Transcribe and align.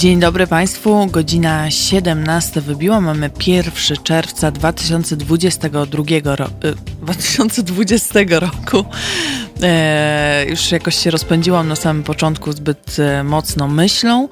Dzień 0.00 0.20
dobry 0.20 0.46
Państwu, 0.46 1.06
godzina 1.06 1.70
17 1.70 2.60
wybiła, 2.60 3.00
mamy 3.00 3.30
1 3.46 3.72
czerwca 4.04 4.50
2022 4.50 6.04
ro 6.36 6.46
2020 7.02 8.20
roku. 8.30 8.84
E, 9.62 10.44
już 10.48 10.72
jakoś 10.72 10.96
się 10.96 11.10
rozpędziłam 11.10 11.68
na 11.68 11.76
samym 11.76 12.02
początku 12.02 12.52
zbyt 12.52 12.96
e, 12.98 13.24
mocno 13.24 13.68
myślą, 13.68 14.28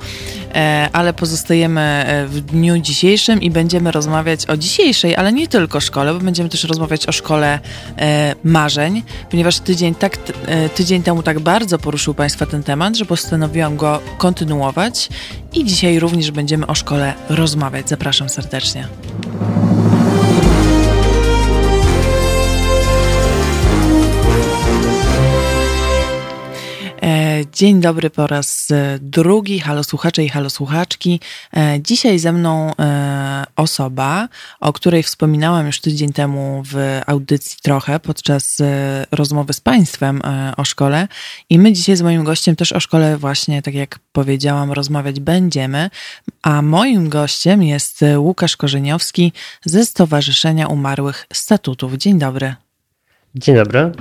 e, 0.55 0.89
ale 0.93 1.13
pozostajemy 1.13 1.81
e, 1.81 2.27
w 2.27 2.41
dniu 2.41 2.79
dzisiejszym 2.79 3.43
i 3.43 3.51
będziemy 3.51 3.91
rozmawiać 3.91 4.47
o 4.47 4.57
dzisiejszej, 4.57 5.17
ale 5.17 5.33
nie 5.33 5.49
tylko 5.49 5.81
szkole, 5.81 6.15
bo 6.15 6.21
będziemy 6.21 6.49
też 6.49 6.65
rozmawiać 6.65 7.07
o 7.07 7.13
szkole 7.13 7.59
e, 7.99 8.35
marzeń, 8.45 9.03
ponieważ 9.31 9.61
tydzień, 9.61 9.95
tak, 9.95 10.19
e, 10.47 10.69
tydzień 10.69 11.03
temu 11.03 11.23
tak 11.23 11.41
bardzo 11.41 11.79
poruszył 11.79 12.15
Państwa 12.15 12.47
ten 12.47 12.63
temat, 12.63 12.97
że 12.97 13.05
postanowiłam 13.05 13.77
go 13.77 14.01
kontynuować 14.19 15.09
i 15.53 15.65
dzisiaj 15.65 15.99
również 15.99 16.31
będziemy 16.31 16.67
o 16.67 16.75
szkole 16.75 17.15
rozmawiać. 17.29 17.89
Zapraszam 17.89 18.29
serdecznie. 18.29 18.89
Dzień 27.59 27.81
dobry 27.81 28.11
po 28.11 28.27
raz 28.27 28.71
e, 28.71 28.99
drugi, 29.03 29.61
halo 29.61 29.85
słuchacze 29.85 30.25
i 30.25 30.29
halo 30.29 30.51
słuchaczki. 30.51 31.21
E, 31.57 31.79
dzisiaj 31.83 32.19
ze 32.19 32.33
mną 32.33 32.73
osoba, 33.57 34.29
o 34.61 34.73
której 34.73 35.03
wspominałam 35.03 35.67
już 35.67 35.81
tydzień 35.81 36.13
temu 36.13 36.63
w 36.73 37.01
audycji 37.07 37.59
trochę 37.63 38.01
podczas 38.01 38.59
rozmowy 39.11 39.53
z 39.53 39.61
Państwem 39.61 40.23
o 40.57 40.65
szkole. 40.65 41.09
I 41.51 41.59
my 41.59 41.73
dzisiaj 41.73 41.97
z 41.97 42.03
moim 42.03 42.25
gościem 42.25 42.57
też 42.57 42.73
o 42.73 42.81
szkole 42.81 43.17
właśnie, 43.17 43.63
tak 43.63 43.75
jak 43.75 43.99
powiedziałam, 44.13 44.73
rozmawiać 44.73 45.21
będziemy. 45.21 45.91
A 46.43 46.63
moim 46.63 47.09
gościem 47.09 47.63
jest 47.63 48.05
Łukasz 48.17 48.57
Korzeniowski 48.57 49.33
ze 49.65 49.85
Stowarzyszenia 49.85 50.67
Umarłych 50.67 51.27
Statutów. 51.33 51.95
Dzień 51.95 52.19
dobry. 52.19 52.68
Dzień 53.35 53.55
dobry. 53.55 53.93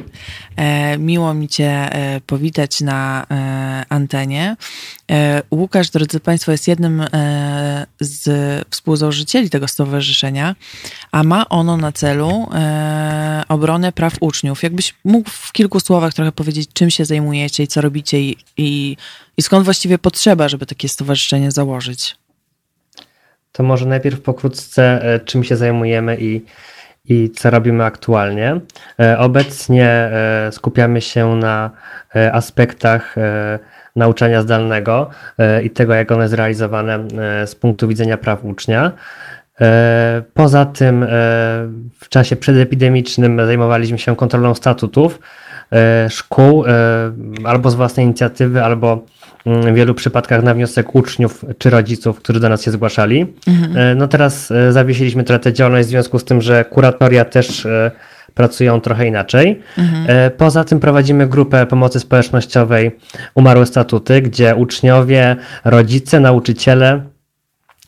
E, 0.56 0.97
miło 0.97 1.33
mi 1.33 1.47
Cię 1.47 1.70
e, 1.70 2.22
powitać 2.22 2.81
na 2.81 3.25
e, 3.31 3.86
antenie. 3.89 4.56
Łukasz, 5.52 5.89
drodzy 5.89 6.20
Państwo, 6.20 6.52
jest 6.52 6.67
jednym 6.67 7.03
z 8.00 8.28
współzałożycieli 8.70 9.50
tego 9.50 9.67
stowarzyszenia, 9.67 10.55
a 11.11 11.23
ma 11.23 11.50
ono 11.50 11.78
na 11.78 11.92
celu 11.92 12.50
obronę 13.48 13.92
praw 13.92 14.14
uczniów. 14.20 14.64
Jakbyś 14.64 14.95
mógł 15.03 15.30
w 15.30 15.52
kilku 15.52 15.80
słowach 15.80 16.14
trochę 16.14 16.31
powiedzieć, 16.31 16.70
czym 16.73 16.89
się 16.89 17.05
zajmujecie 17.05 17.64
i 17.64 17.67
co 17.67 17.81
robicie 17.81 18.22
i, 18.22 18.38
i, 18.58 18.98
i 19.38 19.42
skąd 19.42 19.66
właściwie 19.66 19.98
potrzeba, 19.98 20.50
żeby 20.50 20.66
takie 20.66 20.89
stowarzyszenie 20.89 21.52
założyć? 21.52 22.16
To 23.52 23.64
może 23.64 23.86
najpierw 23.86 24.22
pokrótce, 24.22 25.02
czym 25.25 25.44
się 25.44 25.58
zajmujemy 25.58 26.17
i 26.20 26.42
i 27.10 27.30
co 27.30 27.50
robimy 27.50 27.84
aktualnie. 27.84 28.60
E, 29.00 29.20
obecnie 29.20 29.90
e, 29.90 30.50
skupiamy 30.52 31.02
się 31.02 31.36
na 31.36 31.72
e, 32.16 32.34
aspektach 32.34 33.16
nauczania 33.96 34.42
zdalnego 34.42 35.10
i 35.64 35.70
tego, 35.70 35.94
jak 35.94 36.12
one 36.12 36.24
jest 36.24 36.34
realizowane 36.34 37.08
z 37.46 37.56
punktu 37.56 37.88
widzenia 37.88 38.18
praw 38.18 38.46
ucznia. 38.46 38.92
Poza 40.34 40.66
tym 40.66 41.06
w 42.00 42.10
czasie 42.10 42.36
przedepidemicznym 42.36 43.46
zajmowaliśmy 43.46 44.00
się 44.00 44.16
kontrolą 44.16 44.56
statutów 44.56 45.20
szkół 46.10 46.64
albo 47.46 47.70
z 47.72 47.76
własnej 47.76 48.06
inicjatywy, 48.06 48.64
albo 48.64 49.06
w 49.48 49.73
wielu 49.73 49.94
przypadkach 49.94 50.44
na 50.44 50.53
wniosek 50.53 50.95
uczniów 50.95 51.45
czy 51.58 51.70
rodziców, 51.70 52.20
którzy 52.20 52.40
do 52.40 52.50
nas 52.50 52.64
się 52.64 52.72
zgłaszali. 52.72 53.33
Mhm. 53.48 53.77
E, 53.77 53.95
no 53.95 54.08
teraz 54.08 54.52
e, 54.52 54.72
zawiesiliśmy 54.72 55.23
trochę 55.23 55.39
tę 55.39 55.54
działalność 55.54 55.88
w 55.88 55.89
związku 55.89 56.20
z 56.20 56.26
tym, 56.26 56.42
że 56.42 56.66
kuratoria 56.66 57.26
też 57.26 57.66
e, 57.66 57.92
pracują 58.33 58.82
trochę 58.82 59.08
inaczej. 59.08 59.61
Mhm. 59.77 60.32
Poza 60.38 60.64
tym 60.64 60.80
prowadzimy 60.80 61.27
grupę 61.27 61.66
pomocy 61.66 61.99
społecznościowej 61.99 62.92
Umarłe 63.36 63.66
Statuty, 63.66 64.22
gdzie 64.22 64.55
uczniowie, 64.55 65.36
rodzice, 65.66 66.20
nauczyciele 66.20 67.02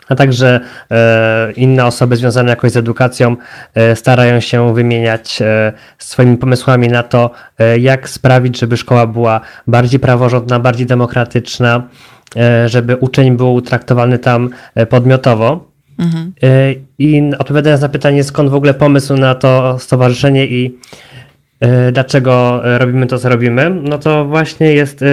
a 0.10 0.16
także 0.16 0.60
e, 0.92 1.52
inne 1.52 1.86
osoby 1.86 2.16
związane 2.16 2.50
jakoś 2.50 2.72
z 2.72 2.78
edukacją 2.78 3.36
e, 3.76 3.96
starają 3.96 4.40
się 4.40 4.74
wymieniać 4.74 5.42
e, 5.42 5.74
swoimi 5.98 6.38
pomysłami 6.38 6.88
na 6.88 7.04
to, 7.04 7.32
jak 7.80 8.10
sprawić, 8.10 8.60
żeby 8.60 8.78
szkoła 8.78 9.08
była 9.08 9.42
bardziej 9.68 10.00
praworządna, 10.00 10.60
bardziej 10.60 10.88
demokratyczna, 10.88 11.84
żeby 12.66 12.96
uczeń 12.96 13.38
był 13.38 13.62
traktowany 13.62 14.20
tam 14.20 14.50
podmiotowo. 14.90 15.70
Mhm. 16.00 16.34
I 17.00 17.32
odpowiadając 17.40 17.82
na 17.82 17.90
pytanie, 17.90 18.24
skąd 18.24 18.50
w 18.50 18.56
ogóle 18.56 18.74
pomysł 18.74 19.18
na 19.18 19.36
to 19.36 19.80
stowarzyszenie 19.80 20.46
i 20.46 20.78
dlaczego 21.92 22.62
robimy 22.64 23.08
to, 23.08 23.20
co 23.20 23.30
robimy, 23.30 23.70
no 23.70 23.98
to 23.98 24.26
właśnie 24.26 24.74
jest 24.74 25.04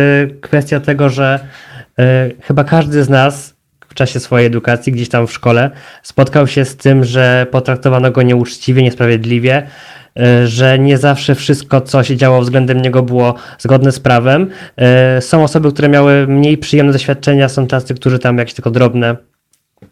kwestia 0.40 0.80
tego, 0.80 1.08
że 1.10 1.40
chyba 2.42 2.64
każdy 2.64 3.04
z 3.04 3.08
nas 3.08 3.55
czasie 3.96 4.20
swojej 4.20 4.46
edukacji, 4.46 4.92
gdzieś 4.92 5.08
tam 5.08 5.26
w 5.26 5.32
szkole, 5.32 5.70
spotkał 6.02 6.46
się 6.46 6.64
z 6.64 6.76
tym, 6.76 7.04
że 7.04 7.46
potraktowano 7.50 8.10
go 8.10 8.22
nieuczciwie, 8.22 8.82
niesprawiedliwie, 8.82 9.66
e, 10.18 10.46
że 10.46 10.78
nie 10.78 10.98
zawsze 10.98 11.34
wszystko, 11.34 11.80
co 11.80 12.02
się 12.02 12.16
działo 12.16 12.40
względem 12.40 12.80
niego, 12.80 13.02
było 13.02 13.34
zgodne 13.58 13.92
z 13.92 14.00
prawem. 14.00 14.50
E, 14.76 15.20
są 15.20 15.44
osoby, 15.44 15.72
które 15.72 15.88
miały 15.88 16.26
mniej 16.26 16.58
przyjemne 16.58 16.92
doświadczenia, 16.92 17.48
są 17.48 17.66
tacy, 17.66 17.94
którzy 17.94 18.18
tam 18.18 18.38
jakieś 18.38 18.54
tylko 18.54 18.70
drobne 18.70 19.16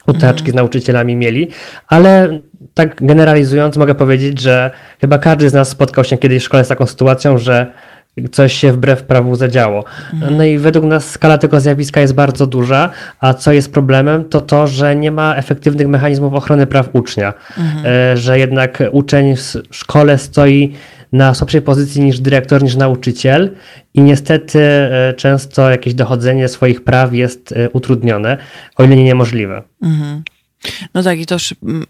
utaczki 0.07 0.51
z 0.51 0.55
nauczycielami 0.55 1.17
mieli, 1.17 1.49
ale 1.89 2.41
tak 2.75 3.07
generalizując 3.07 3.77
mogę 3.77 3.95
powiedzieć, 3.95 4.41
że 4.41 4.71
chyba 5.01 5.19
każdy 5.19 5.51
z 5.51 5.53
nas 5.53 5.69
spotkał 5.69 6.05
się 6.05 6.19
kiedyś 6.19 6.43
w 6.43 6.47
szkole 6.47 6.65
z 6.65 6.69
taką 6.69 6.87
sytuacją, 6.87 7.39
że 7.39 7.73
coś 8.33 8.53
się 8.53 8.73
wbrew 8.73 9.03
prawu 9.03 9.37
zadziało. 9.37 9.85
Mhm. 10.13 10.37
No 10.37 10.45
i 10.45 10.59
według 10.59 10.85
nas 10.85 11.11
skala 11.11 11.39
tego 11.39 11.61
zjawiska 11.61 12.01
jest 12.01 12.15
bardzo 12.15 12.47
duża, 12.47 12.91
a 13.21 13.35
co 13.35 13.53
jest 13.53 13.73
problemem, 13.73 14.25
to 14.25 14.41
to, 14.41 14.67
że 14.67 14.97
nie 14.97 15.11
ma 15.11 15.37
efektywnych 15.37 15.89
mechanizmów 15.89 16.35
ochrony 16.35 16.67
praw 16.67 16.89
ucznia, 16.93 17.33
mhm. 17.59 17.87
E, 17.87 18.17
że 18.17 18.39
jednak 18.39 18.83
uczeń 18.93 19.37
w 19.37 19.77
szkole 19.77 20.19
stoi 20.19 20.75
na 21.13 21.35
słabszej 21.35 21.63
pozycji 21.63 22.03
niż 22.03 22.21
dyrektor, 22.21 22.63
niż 22.63 22.77
nauczyciel 22.77 23.51
i 23.95 24.01
niestety 24.01 24.61
e, 24.61 25.15
często 25.17 25.71
jakieś 25.71 25.95
dochodzenie 25.95 26.49
swoich 26.49 26.85
praw 26.85 27.15
jest 27.15 27.53
e, 27.53 27.71
utrudnione, 27.71 28.39
o 28.77 28.85
ile 28.85 28.97
nie 28.97 29.05
niemożliwe. 29.05 29.63
Mhm. 29.83 30.23
No 30.95 31.03
tak, 31.03 31.19
i 31.19 31.27
to 31.27 31.37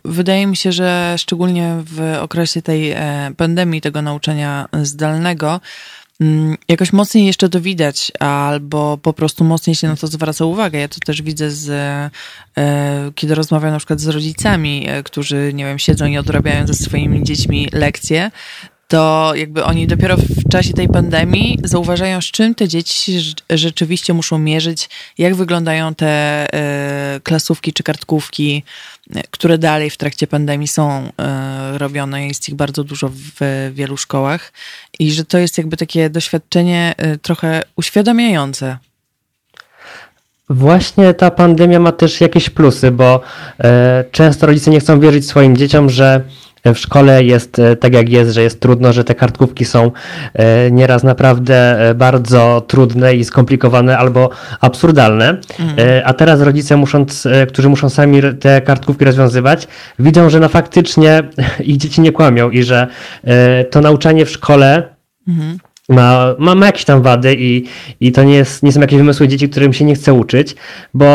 wydaje 0.04 0.46
mi 0.46 0.56
się, 0.56 0.72
że 0.72 1.14
szczególnie 1.18 1.76
w 1.84 2.18
okresie 2.20 2.62
tej 2.62 2.94
pandemii, 3.36 3.80
tego 3.80 4.02
nauczania 4.02 4.68
zdalnego, 4.82 5.60
jakoś 6.68 6.92
mocniej 6.92 7.26
jeszcze 7.26 7.48
to 7.48 7.60
widać, 7.60 8.12
albo 8.20 8.98
po 8.98 9.12
prostu 9.12 9.44
mocniej 9.44 9.76
się 9.76 9.88
na 9.88 9.96
to 9.96 10.06
zwraca 10.06 10.44
uwagę. 10.44 10.78
Ja 10.78 10.88
to 10.88 11.00
też 11.06 11.22
widzę 11.22 11.50
z, 11.50 11.68
e, 12.56 13.10
kiedy 13.14 13.34
rozmawiam 13.34 13.70
na 13.70 13.78
przykład 13.78 14.00
z 14.00 14.08
rodzicami, 14.08 14.86
e, 14.88 15.02
którzy, 15.02 15.52
nie 15.54 15.64
wiem, 15.64 15.78
siedzą 15.78 16.06
i 16.06 16.18
odrabiają 16.18 16.66
ze 16.66 16.74
swoimi 16.74 17.22
dziećmi 17.22 17.68
lekcje, 17.72 18.30
to 18.88 19.32
jakby 19.34 19.64
oni 19.64 19.86
dopiero 19.86 20.16
w 20.16 20.48
czasie 20.50 20.72
tej 20.72 20.88
pandemii 20.88 21.58
zauważają, 21.64 22.20
z 22.20 22.24
czym 22.24 22.54
te 22.54 22.68
dzieci 22.68 23.34
rzeczywiście 23.50 24.14
muszą 24.14 24.38
mierzyć, 24.38 24.88
jak 25.18 25.34
wyglądają 25.34 25.94
te 25.94 26.06
e, 26.06 27.20
klasówki 27.20 27.72
czy 27.72 27.82
kartkówki, 27.82 28.62
które 29.30 29.58
dalej 29.58 29.90
w 29.90 29.96
trakcie 29.96 30.26
pandemii 30.26 30.68
są 30.68 31.10
e, 31.18 31.78
robione. 31.78 32.26
Jest 32.26 32.48
ich 32.48 32.54
bardzo 32.54 32.84
dużo 32.84 33.08
w 33.08 33.70
wielu 33.74 33.96
szkołach 33.96 34.52
i 34.98 35.12
że 35.12 35.24
to 35.24 35.38
jest 35.38 35.58
jakby 35.58 35.76
takie 35.76 36.10
doświadczenie 36.10 36.94
e, 36.96 37.18
trochę 37.18 37.62
uświadamiające. 37.76 38.76
Właśnie 40.50 41.14
ta 41.14 41.30
pandemia 41.30 41.80
ma 41.80 41.92
też 41.92 42.20
jakieś 42.20 42.50
plusy, 42.50 42.90
bo 42.90 43.20
często 44.10 44.46
rodzice 44.46 44.70
nie 44.70 44.80
chcą 44.80 45.00
wierzyć 45.00 45.28
swoim 45.28 45.56
dzieciom, 45.56 45.90
że 45.90 46.24
w 46.64 46.78
szkole 46.78 47.24
jest 47.24 47.58
e, 47.58 47.76
tak 47.76 47.94
jak 47.94 48.08
jest, 48.08 48.30
że 48.30 48.42
jest 48.42 48.60
trudno, 48.60 48.92
że 48.92 49.04
te 49.04 49.14
kartkówki 49.14 49.64
są 49.64 49.90
e, 50.34 50.70
nieraz 50.70 51.02
naprawdę 51.02 51.88
e, 51.90 51.94
bardzo 51.94 52.64
trudne 52.66 53.14
i 53.14 53.24
skomplikowane 53.24 53.98
albo 53.98 54.30
absurdalne. 54.60 55.28
Mhm. 55.60 56.02
A 56.04 56.14
teraz 56.14 56.40
rodzice, 56.40 56.76
musząc, 56.76 57.28
którzy 57.48 57.68
muszą 57.68 57.90
sami 57.90 58.20
te 58.40 58.60
kartkówki 58.60 59.04
rozwiązywać, 59.04 59.68
widzą, 59.98 60.30
że 60.30 60.40
no 60.40 60.48
faktycznie 60.48 61.22
ich 61.60 61.76
dzieci 61.76 62.00
nie 62.00 62.12
kłamią 62.12 62.50
i 62.50 62.62
że 62.62 62.86
to 63.70 63.80
nauczanie 63.80 64.26
w 64.26 64.30
szkole 64.30 64.82
mhm 65.28 65.58
ma, 65.88 66.34
ma, 66.38 66.54
ma 66.54 66.66
jakieś 66.66 66.84
tam 66.84 67.02
wady 67.02 67.36
i, 67.38 67.64
i 68.00 68.12
to 68.12 68.24
nie, 68.24 68.34
jest, 68.34 68.62
nie 68.62 68.72
są 68.72 68.80
jakieś 68.80 68.98
wymysły 68.98 69.28
dzieci, 69.28 69.48
którym 69.48 69.72
się 69.72 69.84
nie 69.84 69.94
chce 69.94 70.12
uczyć, 70.12 70.56
bo 70.94 71.06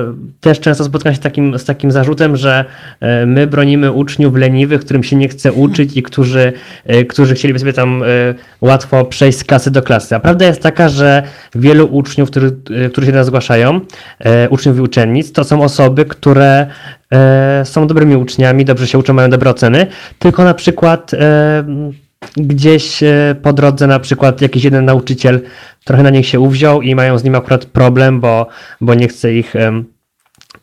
e, 0.00 0.14
też 0.40 0.60
często 0.60 0.84
spotykam 0.84 1.14
się 1.14 1.20
takim, 1.20 1.58
z 1.58 1.64
takim 1.64 1.90
zarzutem, 1.90 2.36
że 2.36 2.64
e, 3.00 3.26
my 3.26 3.46
bronimy 3.46 3.92
uczniów 3.92 4.34
leniwych, 4.34 4.80
którym 4.80 5.02
się 5.02 5.16
nie 5.16 5.28
chce 5.28 5.52
uczyć 5.52 5.96
i 5.96 6.02
którzy, 6.02 6.52
e, 6.86 7.04
którzy 7.04 7.34
chcieliby 7.34 7.58
sobie 7.58 7.72
tam 7.72 8.02
łatwo 8.60 9.04
przejść 9.04 9.38
z 9.38 9.44
klasy 9.44 9.70
do 9.70 9.82
klasy. 9.82 10.16
A 10.16 10.20
prawda 10.20 10.46
jest 10.46 10.62
taka, 10.62 10.88
że 10.88 11.22
wielu 11.54 11.86
uczniów, 11.86 12.30
którzy, 12.30 12.56
którzy 12.92 13.06
się 13.06 13.12
nas 13.12 13.26
zgłaszają, 13.26 13.80
uczniów 14.50 14.78
i 14.78 14.80
uczennic, 14.80 15.32
to 15.32 15.44
są 15.44 15.62
osoby, 15.62 16.04
które 16.04 16.66
są 17.64 17.86
dobrymi 17.86 18.16
uczniami, 18.16 18.64
dobrze 18.64 18.86
się 18.86 18.98
uczą, 18.98 19.12
mają 19.12 19.30
dobre 19.30 19.50
oceny, 19.50 19.86
tylko 20.18 20.44
na 20.44 20.54
przykład 20.54 21.10
gdzieś 22.36 23.02
e, 23.02 23.36
po 23.42 23.52
drodze 23.52 23.86
na 23.86 24.00
przykład 24.00 24.40
jakiś 24.40 24.64
jeden 24.64 24.84
nauczyciel 24.84 25.40
trochę 25.84 26.02
na 26.02 26.10
nich 26.10 26.26
się 26.26 26.40
uwziął 26.40 26.82
i 26.82 26.94
mają 26.94 27.18
z 27.18 27.24
nim 27.24 27.34
akurat 27.34 27.64
problem, 27.64 28.20
bo, 28.20 28.46
bo 28.80 28.94
nie 28.94 29.08
chce 29.08 29.34
ich 29.34 29.54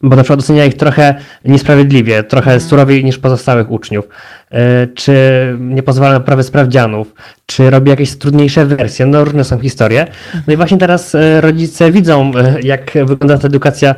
bo 0.01 0.15
na 0.15 0.23
przykład 0.23 0.39
ocenia 0.39 0.65
ich 0.65 0.73
trochę 0.73 1.15
niesprawiedliwie, 1.45 2.23
trochę 2.23 2.51
mhm. 2.51 2.69
surowiej 2.69 3.05
niż 3.05 3.17
pozostałych 3.17 3.71
uczniów, 3.71 4.07
e, 4.51 4.88
czy 4.88 5.13
nie 5.59 5.83
pozwala 5.83 6.13
na 6.13 6.19
prawy 6.19 6.44
sprawdzianów, 6.44 7.13
czy 7.45 7.69
robi 7.69 7.89
jakieś 7.89 8.17
trudniejsze 8.17 8.65
wersje, 8.65 9.05
no 9.05 9.23
różne 9.23 9.44
są 9.44 9.59
historie. 9.59 10.07
No 10.47 10.53
i 10.53 10.57
właśnie 10.57 10.77
teraz 10.77 11.15
e, 11.15 11.41
rodzice 11.41 11.91
widzą, 11.91 12.31
e, 12.35 12.61
jak 12.61 12.91
wygląda 13.05 13.38
ta 13.38 13.47
edukacja 13.47 13.95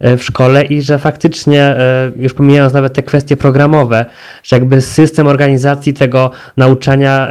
w 0.00 0.22
szkole 0.22 0.64
i 0.64 0.82
że 0.82 0.98
faktycznie, 0.98 1.76
już 2.16 2.34
pomijając 2.34 2.72
nawet 2.72 2.92
te 2.92 3.02
kwestie 3.02 3.36
programowe, 3.36 4.06
że 4.42 4.56
jakby 4.56 4.80
system 4.80 5.26
organizacji 5.26 5.94
tego 5.94 6.30
nauczania 6.56 7.28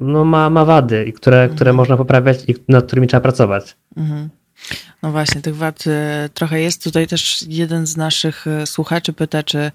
no, 0.00 0.24
ma, 0.24 0.50
ma 0.50 0.64
wady, 0.64 1.12
które, 1.12 1.48
które 1.48 1.70
mhm. 1.70 1.76
można 1.76 1.96
poprawiać 1.96 2.38
i 2.48 2.54
nad 2.68 2.86
którymi 2.86 3.06
trzeba 3.06 3.20
pracować. 3.20 3.76
Mhm. 3.96 4.28
No 5.02 5.10
właśnie, 5.12 5.42
tych 5.42 5.56
wad 5.56 5.84
e, 5.86 6.28
trochę 6.34 6.60
jest. 6.60 6.84
Tutaj 6.84 7.06
też 7.06 7.44
jeden 7.48 7.86
z 7.86 7.96
naszych 7.96 8.46
e, 8.46 8.66
słuchaczy 8.66 9.12
pyta, 9.12 9.42
czy 9.42 9.72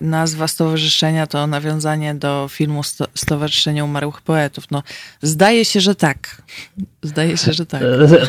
nazwa 0.00 0.48
stowarzyszenia 0.48 1.26
to 1.26 1.46
nawiązanie 1.46 2.14
do 2.14 2.46
filmu 2.50 2.82
Sto 2.82 3.06
Stowarzyszenie 3.14 3.84
Umarłych 3.84 4.20
Poetów. 4.20 4.64
No, 4.70 4.82
zdaje 5.22 5.64
się, 5.64 5.80
że 5.80 5.94
tak. 5.94 6.42
Zdaje 7.02 7.36
się, 7.36 7.52
że 7.52 7.66
tak. 7.66 7.82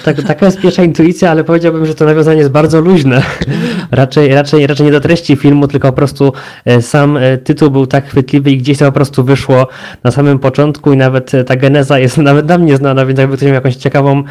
tak. 0.03 0.23
Taka 0.23 0.45
jest 0.45 0.61
pierwsza 0.61 0.83
intuicja, 0.83 1.31
ale 1.31 1.43
powiedziałbym, 1.43 1.85
że 1.85 1.95
to 1.95 2.05
nawiązanie 2.05 2.39
jest 2.39 2.51
bardzo 2.51 2.81
luźne. 2.81 3.23
raczej, 3.91 4.33
raczej, 4.33 4.67
raczej 4.67 4.85
nie 4.85 4.91
do 4.91 5.01
treści 5.01 5.35
filmu, 5.35 5.67
tylko 5.67 5.87
po 5.87 5.95
prostu 5.95 6.33
sam 6.81 7.19
tytuł 7.43 7.71
był 7.71 7.87
tak 7.87 8.09
chwytliwy 8.09 8.51
i 8.51 8.57
gdzieś 8.57 8.77
to 8.77 8.85
po 8.85 8.91
prostu 8.91 9.23
wyszło 9.23 9.67
na 10.03 10.11
samym 10.11 10.39
początku 10.39 10.93
i 10.93 10.97
nawet 10.97 11.31
ta 11.45 11.55
geneza 11.55 11.99
jest 11.99 12.17
nawet 12.31 12.47
nam 12.47 12.65
nieznana, 12.65 13.05
więc 13.05 13.19
jakby 13.19 13.37
ktoś 13.37 13.45
miał 13.45 13.55
jakąś 13.55 13.75
ciekawą 13.75 14.23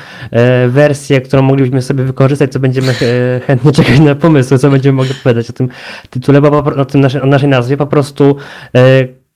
wersję, 0.68 1.20
którą 1.20 1.42
moglibyśmy 1.42 1.82
sobie 1.82 2.04
wykorzystać, 2.04 2.52
co 2.52 2.60
będziemy 2.60 2.92
e, 2.92 3.40
chętnie 3.46 3.72
czekać 3.72 4.00
na 4.00 4.14
pomysły, 4.14 4.58
co 4.58 4.70
będziemy 4.70 4.96
mogli 4.96 5.14
powiedzieć 5.14 5.50
o 5.50 5.52
tym 5.52 5.68
tytule, 6.10 6.40
bo 6.40 6.55
o, 6.58 6.84
tym 6.84 7.00
naszej, 7.00 7.22
o 7.22 7.26
naszej 7.26 7.48
nazwie 7.48 7.76
po 7.76 7.86
prostu 7.86 8.36
e, 8.76 8.80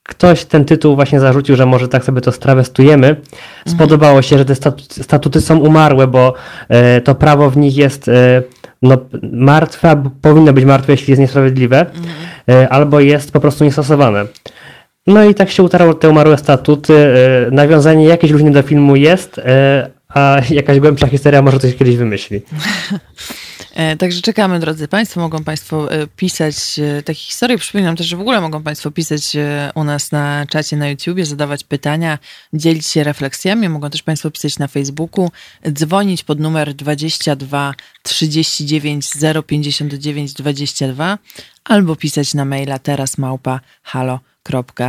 ktoś 0.03 0.45
ten 0.45 0.65
tytuł 0.65 0.95
właśnie 0.95 1.21
zarzucił, 1.21 1.57
że 1.57 1.67
może 1.67 1.89
tak 1.89 2.05
sobie 2.05 2.21
to 2.21 2.33
strawestujemy. 2.33 3.09
Mhm. 3.09 3.27
Spodobało 3.67 4.23
się, 4.23 4.39
że 4.39 4.45
te 4.45 4.55
statuty 5.03 5.41
są 5.41 5.59
umarłe, 5.59 6.07
bo 6.07 6.35
e, 6.69 7.01
to 7.01 7.15
prawo 7.15 7.51
w 7.51 7.57
nich 7.57 7.77
jest 7.77 8.11
no, 8.83 8.99
martwe, 9.33 9.91
albo 9.91 10.11
powinno 10.23 10.53
być 10.53 10.65
martwe, 10.65 10.93
jeśli 10.93 11.11
jest 11.11 11.21
niesprawiedliwe, 11.21 11.81
mhm. 11.81 12.69
albo 12.71 13.01
jest 13.01 13.33
po 13.33 13.41
prostu 13.41 13.65
niestosowane. 13.65 14.25
No 15.07 15.25
i 15.25 15.35
tak 15.35 15.51
się 15.51 15.63
utarało 15.63 15.95
te 15.95 16.09
umarłe 16.09 16.39
statuty. 16.39 16.95
Nawiązanie 17.53 18.05
jakieś 18.05 18.31
różnie 18.31 18.51
do 18.51 18.63
filmu 18.63 18.97
jest, 18.97 19.41
a 20.09 20.41
jakaś 20.51 20.81
głębsza 20.81 21.07
historia 21.07 21.43
może 21.43 21.59
coś 21.59 21.77
kiedyś 21.77 21.97
wymyśli. 21.97 22.43
E, 23.75 23.97
także 23.97 24.21
czekamy, 24.21 24.61
drodzy 24.61 24.89
Państwo. 24.89 25.21
Mogą 25.21 25.45
Państwo 25.45 25.93
e, 25.93 26.07
pisać 26.07 26.57
e, 26.79 27.03
takie 27.03 27.21
historie. 27.21 27.59
Przypominam 27.59 27.97
też, 27.97 28.07
że 28.07 28.17
w 28.17 28.21
ogóle 28.21 28.41
mogą 28.41 28.63
Państwo 28.63 28.91
pisać 28.91 29.37
u 29.75 29.85
nas 29.85 30.13
na 30.13 30.47
czacie 30.49 30.77
na 30.77 30.89
YouTubie, 30.89 31.27
zadawać 31.27 31.65
pytania, 31.65 32.19
dzielić 32.53 32.87
się 32.87 33.05
refleksjami. 33.05 33.69
Mogą 33.69 33.91
też 33.91 34.03
Państwo 34.03 34.31
pisać 34.31 34.59
na 34.59 34.69
Facebooku, 34.69 35.31
dzwonić 35.73 36.25
pod 36.25 36.41
numer 36.41 36.75
22 36.75 37.75
39 38.03 39.11
059 39.47 40.33
22 40.33 41.19
albo 41.65 41.97
pisać 41.97 42.35
na 42.35 42.45
maila 42.45 42.79
teraz 42.79 43.19
małpa 43.19 43.61
halo.radio. 43.83 44.81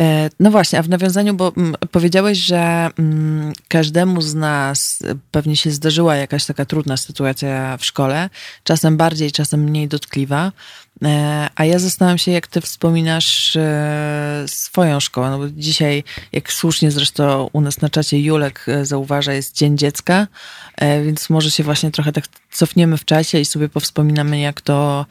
E, 0.00 0.30
no 0.40 0.50
właśnie, 0.50 0.78
a 0.78 0.82
w 0.82 0.88
nawiązaniu, 0.88 1.34
bo 1.34 1.52
mm, 1.56 1.74
powiedziałeś, 1.90 2.38
że 2.38 2.90
mm, 2.98 3.52
każdemu 3.68 4.22
z 4.22 4.34
nas 4.34 5.02
pewnie 5.30 5.56
się 5.56 5.70
zdarzyła 5.70 6.16
jakaś 6.16 6.46
taka 6.46 6.64
trudna 6.64 6.96
sytuacja 6.96 7.76
w 7.76 7.84
szkole, 7.84 8.30
czasem 8.64 8.96
bardziej, 8.96 9.32
czasem 9.32 9.60
mniej 9.60 9.88
dotkliwa. 9.88 10.52
E, 11.04 11.48
a 11.54 11.64
ja 11.64 11.78
zastanawiam 11.78 12.18
się, 12.18 12.30
jak 12.30 12.46
ty 12.46 12.60
wspominasz 12.60 13.56
e, 13.56 14.44
swoją 14.46 15.00
szkołę. 15.00 15.30
No 15.30 15.38
bo 15.38 15.48
dzisiaj, 15.48 16.04
jak 16.32 16.52
słusznie 16.52 16.90
zresztą 16.90 17.50
u 17.52 17.60
nas 17.60 17.80
na 17.80 17.88
czacie 17.88 18.20
Julek 18.20 18.66
zauważa, 18.82 19.32
jest 19.32 19.56
Dzień 19.56 19.78
Dziecka, 19.78 20.26
więc 21.04 21.30
może 21.30 21.50
się 21.50 21.64
właśnie 21.64 21.90
trochę 21.90 22.12
tak 22.12 22.24
cofniemy 22.50 22.96
w 22.96 23.04
czasie 23.04 23.38
i 23.38 23.44
sobie 23.44 23.68
powspominamy, 23.68 24.40
jak 24.40 24.60
to, 24.60 25.06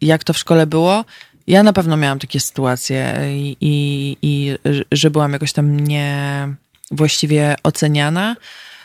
jak 0.00 0.24
to 0.24 0.32
w 0.32 0.38
szkole 0.38 0.66
było. 0.66 1.04
Ja 1.48 1.62
na 1.62 1.72
pewno 1.72 1.96
miałam 1.96 2.18
takie 2.18 2.40
sytuacje 2.40 3.14
i, 3.32 3.56
i, 3.60 4.16
i 4.22 4.58
że 4.92 5.10
byłam 5.10 5.32
jakoś 5.32 5.52
tam 5.52 5.80
nie 5.80 6.48
właściwie 6.90 7.56
oceniana. 7.62 8.36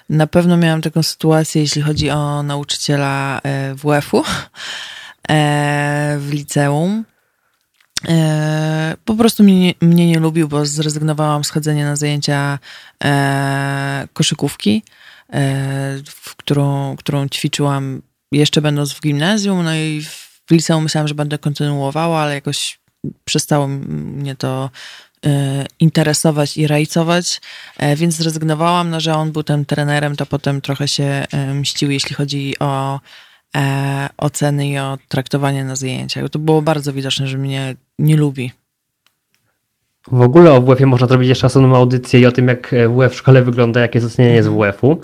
Na 0.10 0.28
pewno 0.28 0.58
miałam 0.58 0.82
taką 0.82 1.04
sytuację, 1.04 1.62
jeśli 1.62 1.82
chodzi 1.82 2.10
o 2.10 2.44
nauczyciela 2.44 3.42
e, 3.44 3.76
WF-u 3.76 4.24
e, 5.30 6.18
w 6.20 6.30
liceum. 6.34 7.06
E, 8.08 8.96
po 9.06 9.16
prostu 9.16 9.44
mnie, 9.44 9.74
mnie 9.82 10.08
nie 10.08 10.20
lubił, 10.20 10.48
bo 10.48 10.66
zrezygnowałam 10.66 11.44
z 11.44 11.50
chodzenia 11.50 11.86
na 11.86 11.96
zajęcia 11.96 12.60
koszykówki, 14.14 14.84
w 16.06 16.36
którą, 16.36 16.96
którą 16.98 17.30
ćwiczyłam 17.30 18.02
jeszcze 18.32 18.62
będąc 18.62 18.94
w 18.94 19.02
gimnazjum, 19.02 19.64
no 19.64 19.76
i 19.76 20.04
w 20.04 20.33
liceum 20.54 20.84
myślałam, 20.84 21.08
że 21.08 21.16
będę 21.16 21.38
kontynuowała, 21.38 22.20
ale 22.20 22.34
jakoś 22.34 22.80
przestało 23.26 23.68
mnie 23.68 24.36
to 24.36 24.70
e, 25.26 25.66
interesować 25.80 26.58
i 26.58 26.68
rajcować, 26.68 27.42
e, 27.78 27.96
więc 27.96 28.16
zrezygnowałam, 28.16 28.90
no, 28.90 29.00
że 29.00 29.14
on 29.16 29.32
był 29.32 29.44
tym 29.44 29.66
trenerem, 29.66 30.16
to 30.16 30.26
potem 30.26 30.62
trochę 30.62 30.88
się 30.88 31.04
e, 31.04 31.54
mścił, 31.54 31.92
jeśli 31.92 32.16
chodzi 32.16 32.56
o 32.60 33.00
oceny 34.18 34.68
i 34.68 34.78
o 34.78 34.98
traktowanie 35.08 35.64
na 35.64 35.76
zajęciach. 35.76 36.30
To 36.30 36.40
było 36.40 36.62
bardzo 36.62 36.94
widoczne, 36.94 37.28
że 37.28 37.38
mnie 37.38 37.76
nie 38.00 38.18
lubi. 38.18 38.52
W 40.08 40.22
ogóle 40.22 40.52
o 40.52 40.62
WF-ie 40.62 40.86
można 40.86 41.08
zrobić 41.08 41.30
jeszcze 41.30 41.48
osobną 41.48 41.76
audycję 41.76 42.20
i 42.20 42.26
o 42.26 42.32
tym, 42.32 42.48
jak 42.48 42.76
WF 42.90 43.14
w 43.14 43.16
szkole 43.16 43.42
wygląda, 43.42 43.80
jakie 43.80 44.00
jest 44.00 44.14
ocenianie 44.14 44.44
z 44.44 44.48
WF-u. 44.48 45.02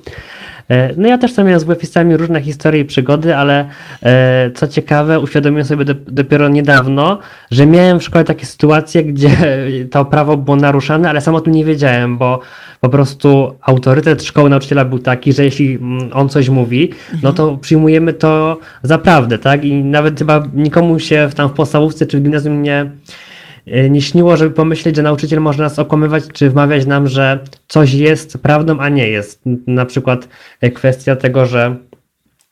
E, 0.69 0.93
no 0.97 1.07
ja 1.07 1.17
też 1.17 1.33
sam 1.33 1.45
miałem 1.45 1.59
z 1.59 1.63
webistami 1.63 2.17
różne 2.17 2.41
historie 2.41 2.81
i 2.81 2.85
przygody, 2.85 3.35
ale 3.35 3.69
e, 4.03 4.51
co 4.51 4.67
ciekawe, 4.67 5.19
uświadomiłem 5.19 5.65
sobie 5.65 5.85
dopiero 6.07 6.49
niedawno, 6.49 7.19
że 7.51 7.65
miałem 7.65 7.99
w 7.99 8.03
szkole 8.03 8.25
takie 8.25 8.45
sytuacje, 8.45 9.03
gdzie 9.03 9.29
to 9.91 10.05
prawo 10.05 10.37
było 10.37 10.57
naruszane, 10.57 11.09
ale 11.09 11.21
sam 11.21 11.35
o 11.35 11.41
tym 11.41 11.53
nie 11.53 11.65
wiedziałem, 11.65 12.17
bo 12.17 12.39
po 12.81 12.89
prostu 12.89 13.55
autorytet 13.61 14.23
szkoły 14.23 14.49
nauczyciela 14.49 14.85
był 14.85 14.99
taki, 14.99 15.33
że 15.33 15.45
jeśli 15.45 15.75
mm, 15.75 16.09
on 16.13 16.29
coś 16.29 16.49
mówi, 16.49 16.89
no 17.23 17.33
to 17.33 17.57
przyjmujemy 17.57 18.13
to 18.13 18.57
za 18.83 18.97
prawdę, 18.97 19.37
tak? 19.37 19.65
I 19.65 19.83
nawet 19.83 20.19
chyba 20.19 20.43
nikomu 20.53 20.99
się 20.99 21.29
tam 21.35 21.49
w 21.49 21.53
podstawówce 21.53 22.05
czy 22.05 22.19
w 22.19 22.23
gimnazjum 22.23 22.61
nie 22.61 22.91
nie 23.89 24.01
śniło, 24.01 24.37
żeby 24.37 24.55
pomyśleć, 24.55 24.95
że 24.95 25.03
nauczyciel 25.03 25.41
może 25.41 25.63
nas 25.63 25.79
okłamywać, 25.79 26.23
czy 26.33 26.49
wmawiać 26.49 26.85
nam, 26.85 27.07
że 27.07 27.39
coś 27.67 27.93
jest 27.93 28.37
prawdą, 28.37 28.79
a 28.79 28.89
nie 28.89 29.09
jest. 29.09 29.41
Na 29.67 29.85
przykład 29.85 30.29
e, 30.61 30.71
kwestia 30.71 31.15
tego, 31.15 31.45
że 31.45 31.75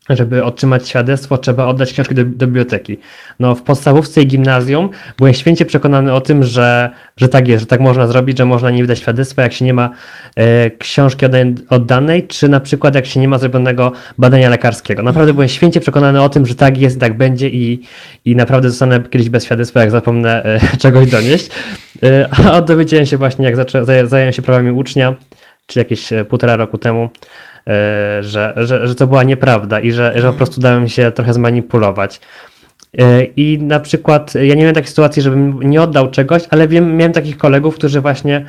żeby 0.10 0.44
otrzymać 0.44 0.90
świadectwo, 0.90 1.38
trzeba 1.38 1.66
oddać 1.66 1.94
książki 1.94 2.16
do, 2.16 2.26
do, 2.26 2.48
biblioteki. 2.48 2.98
No, 3.40 3.56
w 3.56 3.62
podstawówce 3.62 4.22
i 4.22 4.28
gimnazjum 4.28 4.90
byłem 5.18 5.34
święcie 5.34 5.66
przekonany 5.66 6.14
o 6.14 6.22
tym, 6.22 6.44
że, 6.44 6.90
że 7.18 7.30
tak 7.30 7.48
jest, 7.48 7.60
że 7.60 7.66
tak 7.66 7.80
można 7.80 8.08
zrobić, 8.08 8.38
że 8.38 8.46
można 8.46 8.72
nie 8.72 8.82
wydać 8.82 9.00
świadectwa, 9.00 9.42
jak 9.42 9.54
się 9.54 9.66
nie 9.66 9.74
ma 9.74 9.90
e, 10.36 10.72
książki 10.72 11.26
oddanej, 11.70 12.28
czy 12.28 12.50
na 12.50 12.60
przykład 12.60 12.96
jak 12.96 13.06
się 13.06 13.20
nie 13.20 13.28
ma 13.28 13.38
zrobionego 13.38 13.92
badania 14.18 14.50
lekarskiego. 14.50 15.04
Naprawdę 15.04 15.34
byłem 15.34 15.50
święcie 15.50 15.80
przekonany 15.80 16.22
o 16.22 16.30
tym, 16.30 16.46
że 16.46 16.56
tak 16.56 16.78
jest, 16.78 17.00
tak 17.00 17.18
będzie 17.18 17.50
i, 17.50 17.82
i 18.26 18.36
naprawdę 18.36 18.70
zostanę 18.70 19.04
kiedyś 19.10 19.30
bez 19.30 19.46
świadectwa, 19.46 19.80
jak 19.80 19.92
zapomnę 19.92 20.44
e, 20.44 20.60
czegoś 20.84 21.12
donieść. 21.12 21.50
E, 22.04 22.30
a 22.52 22.62
dowiedziałem 22.62 23.06
się 23.06 23.18
właśnie, 23.18 23.46
jak 23.46 23.56
zaczę, 23.56 23.86
zająłem 23.86 24.34
się 24.34 24.42
prawami 24.42 24.72
ucznia, 24.72 25.16
czy 25.66 25.80
jakieś 25.80 26.10
półtora 26.30 26.56
roku 26.56 26.78
temu, 26.78 27.10
że, 28.22 28.54
że, 28.56 28.88
że 28.88 28.96
to 28.96 29.08
była 29.08 29.24
nieprawda 29.24 29.80
i 29.80 29.92
że, 29.92 30.14
że 30.16 30.28
po 30.28 30.34
prostu 30.34 30.62
dałem 30.62 30.90
się 30.90 31.12
trochę 31.12 31.34
zmanipulować. 31.34 32.20
I 33.36 33.60
na 33.62 33.80
przykład 33.80 34.36
ja 34.36 34.56
nie 34.56 34.62
miałem 34.62 34.76
takiej 34.76 34.90
sytuacji, 34.90 35.22
żebym 35.22 35.60
nie 35.64 35.82
oddał 35.82 36.12
czegoś, 36.12 36.44
ale 36.50 36.68
wiem, 36.68 36.98
miałem 36.98 37.14
takich 37.14 37.38
kolegów, 37.38 37.76
którzy 37.76 38.02
właśnie 38.02 38.46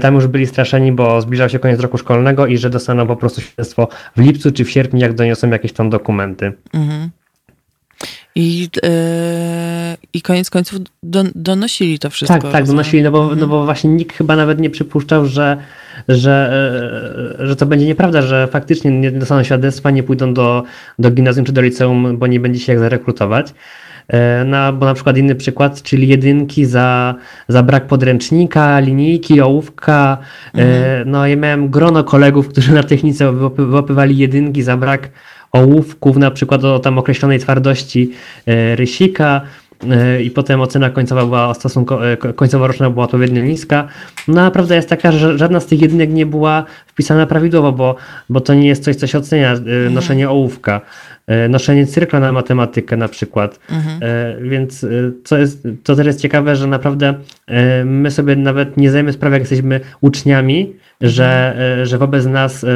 tam 0.00 0.14
już 0.14 0.26
byli 0.26 0.46
straszeni, 0.46 0.92
bo 0.92 1.20
zbliżał 1.20 1.48
się 1.48 1.58
koniec 1.58 1.80
roku 1.80 1.98
szkolnego 1.98 2.46
i 2.46 2.58
że 2.58 2.70
dostaną 2.70 3.06
po 3.06 3.16
prostu 3.16 3.40
świadectwo 3.40 3.88
w 4.16 4.20
lipcu 4.20 4.52
czy 4.52 4.64
w 4.64 4.70
sierpniu, 4.70 5.00
jak 5.00 5.14
doniosą 5.14 5.50
jakieś 5.50 5.72
tam 5.72 5.90
dokumenty. 5.90 6.52
Mhm. 6.74 7.10
I, 8.34 8.68
yy, 8.82 8.90
I 10.12 10.22
koniec 10.22 10.50
końców 10.50 10.78
do, 11.02 11.24
donosili 11.34 11.98
to 11.98 12.10
wszystko. 12.10 12.40
Tak, 12.40 12.52
tak, 12.52 12.66
donosili, 12.66 13.02
no 13.02 13.10
bo, 13.10 13.34
no 13.36 13.46
bo 13.46 13.64
właśnie 13.64 13.90
nikt 13.90 14.16
chyba 14.16 14.36
nawet 14.36 14.60
nie 14.60 14.70
przypuszczał, 14.70 15.26
że, 15.26 15.56
że, 16.08 16.52
yy, 17.38 17.46
że 17.46 17.56
to 17.56 17.66
będzie 17.66 17.86
nieprawda, 17.86 18.22
że 18.22 18.46
faktycznie 18.46 18.90
nie 18.90 19.10
dostaną 19.10 19.42
świadectwa, 19.42 19.90
nie 19.90 20.02
pójdą 20.02 20.34
do, 20.34 20.62
do 20.98 21.10
gimnazjum 21.10 21.46
czy 21.46 21.52
do 21.52 21.62
liceum, 21.62 22.18
bo 22.18 22.26
nie 22.26 22.40
będzie 22.40 22.60
się 22.60 22.72
jak 22.72 22.78
zarekrutować. 22.78 23.54
Yy, 24.12 24.18
no, 24.46 24.72
bo 24.72 24.86
na 24.86 24.94
przykład 24.94 25.16
inny 25.16 25.34
przykład, 25.34 25.82
czyli 25.82 26.08
jedynki 26.08 26.64
za, 26.64 27.14
za 27.48 27.62
brak 27.62 27.86
podręcznika, 27.86 28.80
linijki, 28.80 29.40
ołówka. 29.40 30.18
Yy, 30.54 30.62
mhm. 30.62 31.10
No 31.10 31.26
ja 31.26 31.36
miałem 31.36 31.68
grono 31.68 32.04
kolegów, 32.04 32.48
którzy 32.48 32.74
na 32.74 32.82
technice 32.82 33.32
wyłapywali 33.56 34.18
jedynki 34.18 34.62
za 34.62 34.76
brak 34.76 35.08
ołówków, 35.52 36.16
na 36.16 36.30
przykład 36.30 36.64
o 36.64 36.78
tam 36.78 36.98
określonej 36.98 37.38
twardości 37.38 38.12
e, 38.46 38.76
rysika, 38.76 39.36
e, 39.36 39.59
i 40.22 40.30
potem 40.30 40.60
ocena 40.60 40.90
końcowa 40.90 41.24
była 41.24 41.54
stosunkowo, 41.54 42.10
e, 42.10 42.16
końcowa 42.16 42.66
roczna 42.66 42.90
była 42.90 43.04
odpowiednio 43.04 43.42
niska. 43.42 43.88
No 44.28 44.42
a 44.42 44.50
prawda 44.50 44.74
jest 44.74 44.88
taka, 44.88 45.12
że 45.12 45.38
żadna 45.38 45.60
z 45.60 45.66
tych 45.66 45.80
jedynek 45.80 46.10
nie 46.10 46.26
była 46.26 46.64
wpisana 46.86 47.26
prawidłowo, 47.26 47.72
bo, 47.72 47.96
bo 48.28 48.40
to 48.40 48.54
nie 48.54 48.68
jest 48.68 48.84
coś, 48.84 48.96
co 48.96 49.06
się 49.06 49.18
ocenia, 49.18 49.50
mhm. 49.52 49.94
noszenie 49.94 50.30
ołówka, 50.30 50.80
noszenie 51.48 51.86
cyrkla 51.86 52.20
na 52.20 52.32
matematykę 52.32 52.96
na 52.96 53.08
przykład. 53.08 53.60
Mhm. 53.70 54.00
Więc 54.50 54.86
co, 55.24 55.38
jest, 55.38 55.68
to 55.84 55.96
też 55.96 56.06
jest 56.06 56.20
ciekawe, 56.20 56.56
że 56.56 56.66
naprawdę 56.66 57.14
my 57.84 58.10
sobie 58.10 58.36
nawet 58.36 58.76
nie 58.76 58.90
zdajemy 58.90 59.12
sprawy, 59.12 59.34
jak 59.36 59.42
jesteśmy 59.42 59.80
uczniami, 60.00 60.72
że, 61.00 61.52
mhm. 61.52 61.86
że 61.86 61.98
wobec 61.98 62.26
nas 62.26 62.66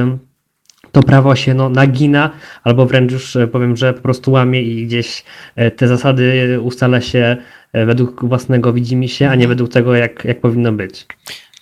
to 0.95 1.03
prawo 1.03 1.37
się 1.37 1.55
no, 1.55 1.69
nagina, 1.69 2.31
albo 2.65 2.87
wręcz 2.87 3.13
już 3.13 3.37
e, 3.37 3.47
powiem, 3.47 3.77
że 3.77 3.95
po 3.95 4.03
prostu 4.03 4.33
łamie 4.33 4.63
i 4.63 4.87
gdzieś 4.87 5.25
e, 5.57 5.71
te 5.71 5.89
zasady 5.89 6.61
ustala 6.61 7.01
się 7.01 7.37
e, 7.73 7.87
według 7.87 8.25
własnego 8.25 8.73
widzimy 8.73 9.09
się, 9.09 9.27
a 9.27 9.29
nie 9.29 9.35
mhm. 9.35 9.49
według 9.49 9.73
tego, 9.73 9.95
jak, 9.95 10.25
jak 10.25 10.41
powinno 10.41 10.73
być. 10.73 11.07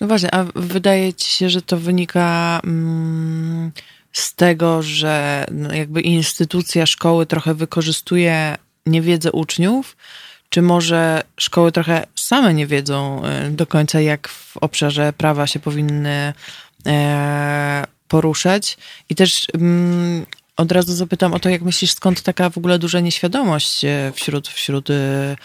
No 0.01 0.07
właśnie, 0.07 0.35
a 0.35 0.45
wydaje 0.55 1.13
ci 1.13 1.31
się, 1.31 1.51
że 1.51 1.63
to 1.63 1.77
wynika 1.77 2.61
mm, 2.65 3.73
z 4.13 4.35
tego, 4.35 4.83
że 4.83 5.45
no, 5.51 5.75
jakby 5.75 6.01
instytucja 6.01 6.87
szkoły 6.87 7.27
trochę 7.27 7.55
wykorzystuje 7.55 8.57
niewiedzę 8.87 9.33
uczniów, 9.33 9.97
czy 10.49 10.63
może 10.63 11.23
szkoły 11.41 11.73
trochę 11.73 12.07
same 12.15 12.55
nie 12.55 12.67
wiedzą 12.67 13.23
do 13.51 13.67
końca, 13.67 14.01
jak 14.01 14.29
w 14.29 14.57
obszarze 14.57 15.13
prawa 15.13 15.47
się 15.47 15.61
powinny 15.61 16.33
poruszać. 18.13 18.77
I 19.09 19.15
też 19.15 19.47
mm, 19.55 20.27
od 20.57 20.73
razu 20.73 20.95
zapytam 20.95 21.35
o 21.35 21.39
to, 21.39 21.49
jak 21.49 21.63
myślisz, 21.63 21.93
skąd 21.93 22.23
taka 22.23 22.51
w 22.51 22.59
ogóle 22.59 22.79
duża 22.79 23.01
nieświadomość 23.01 23.85
e, 23.85 24.13
wśród, 24.15 24.49
wśród 24.49 24.91
e, 24.91 25.37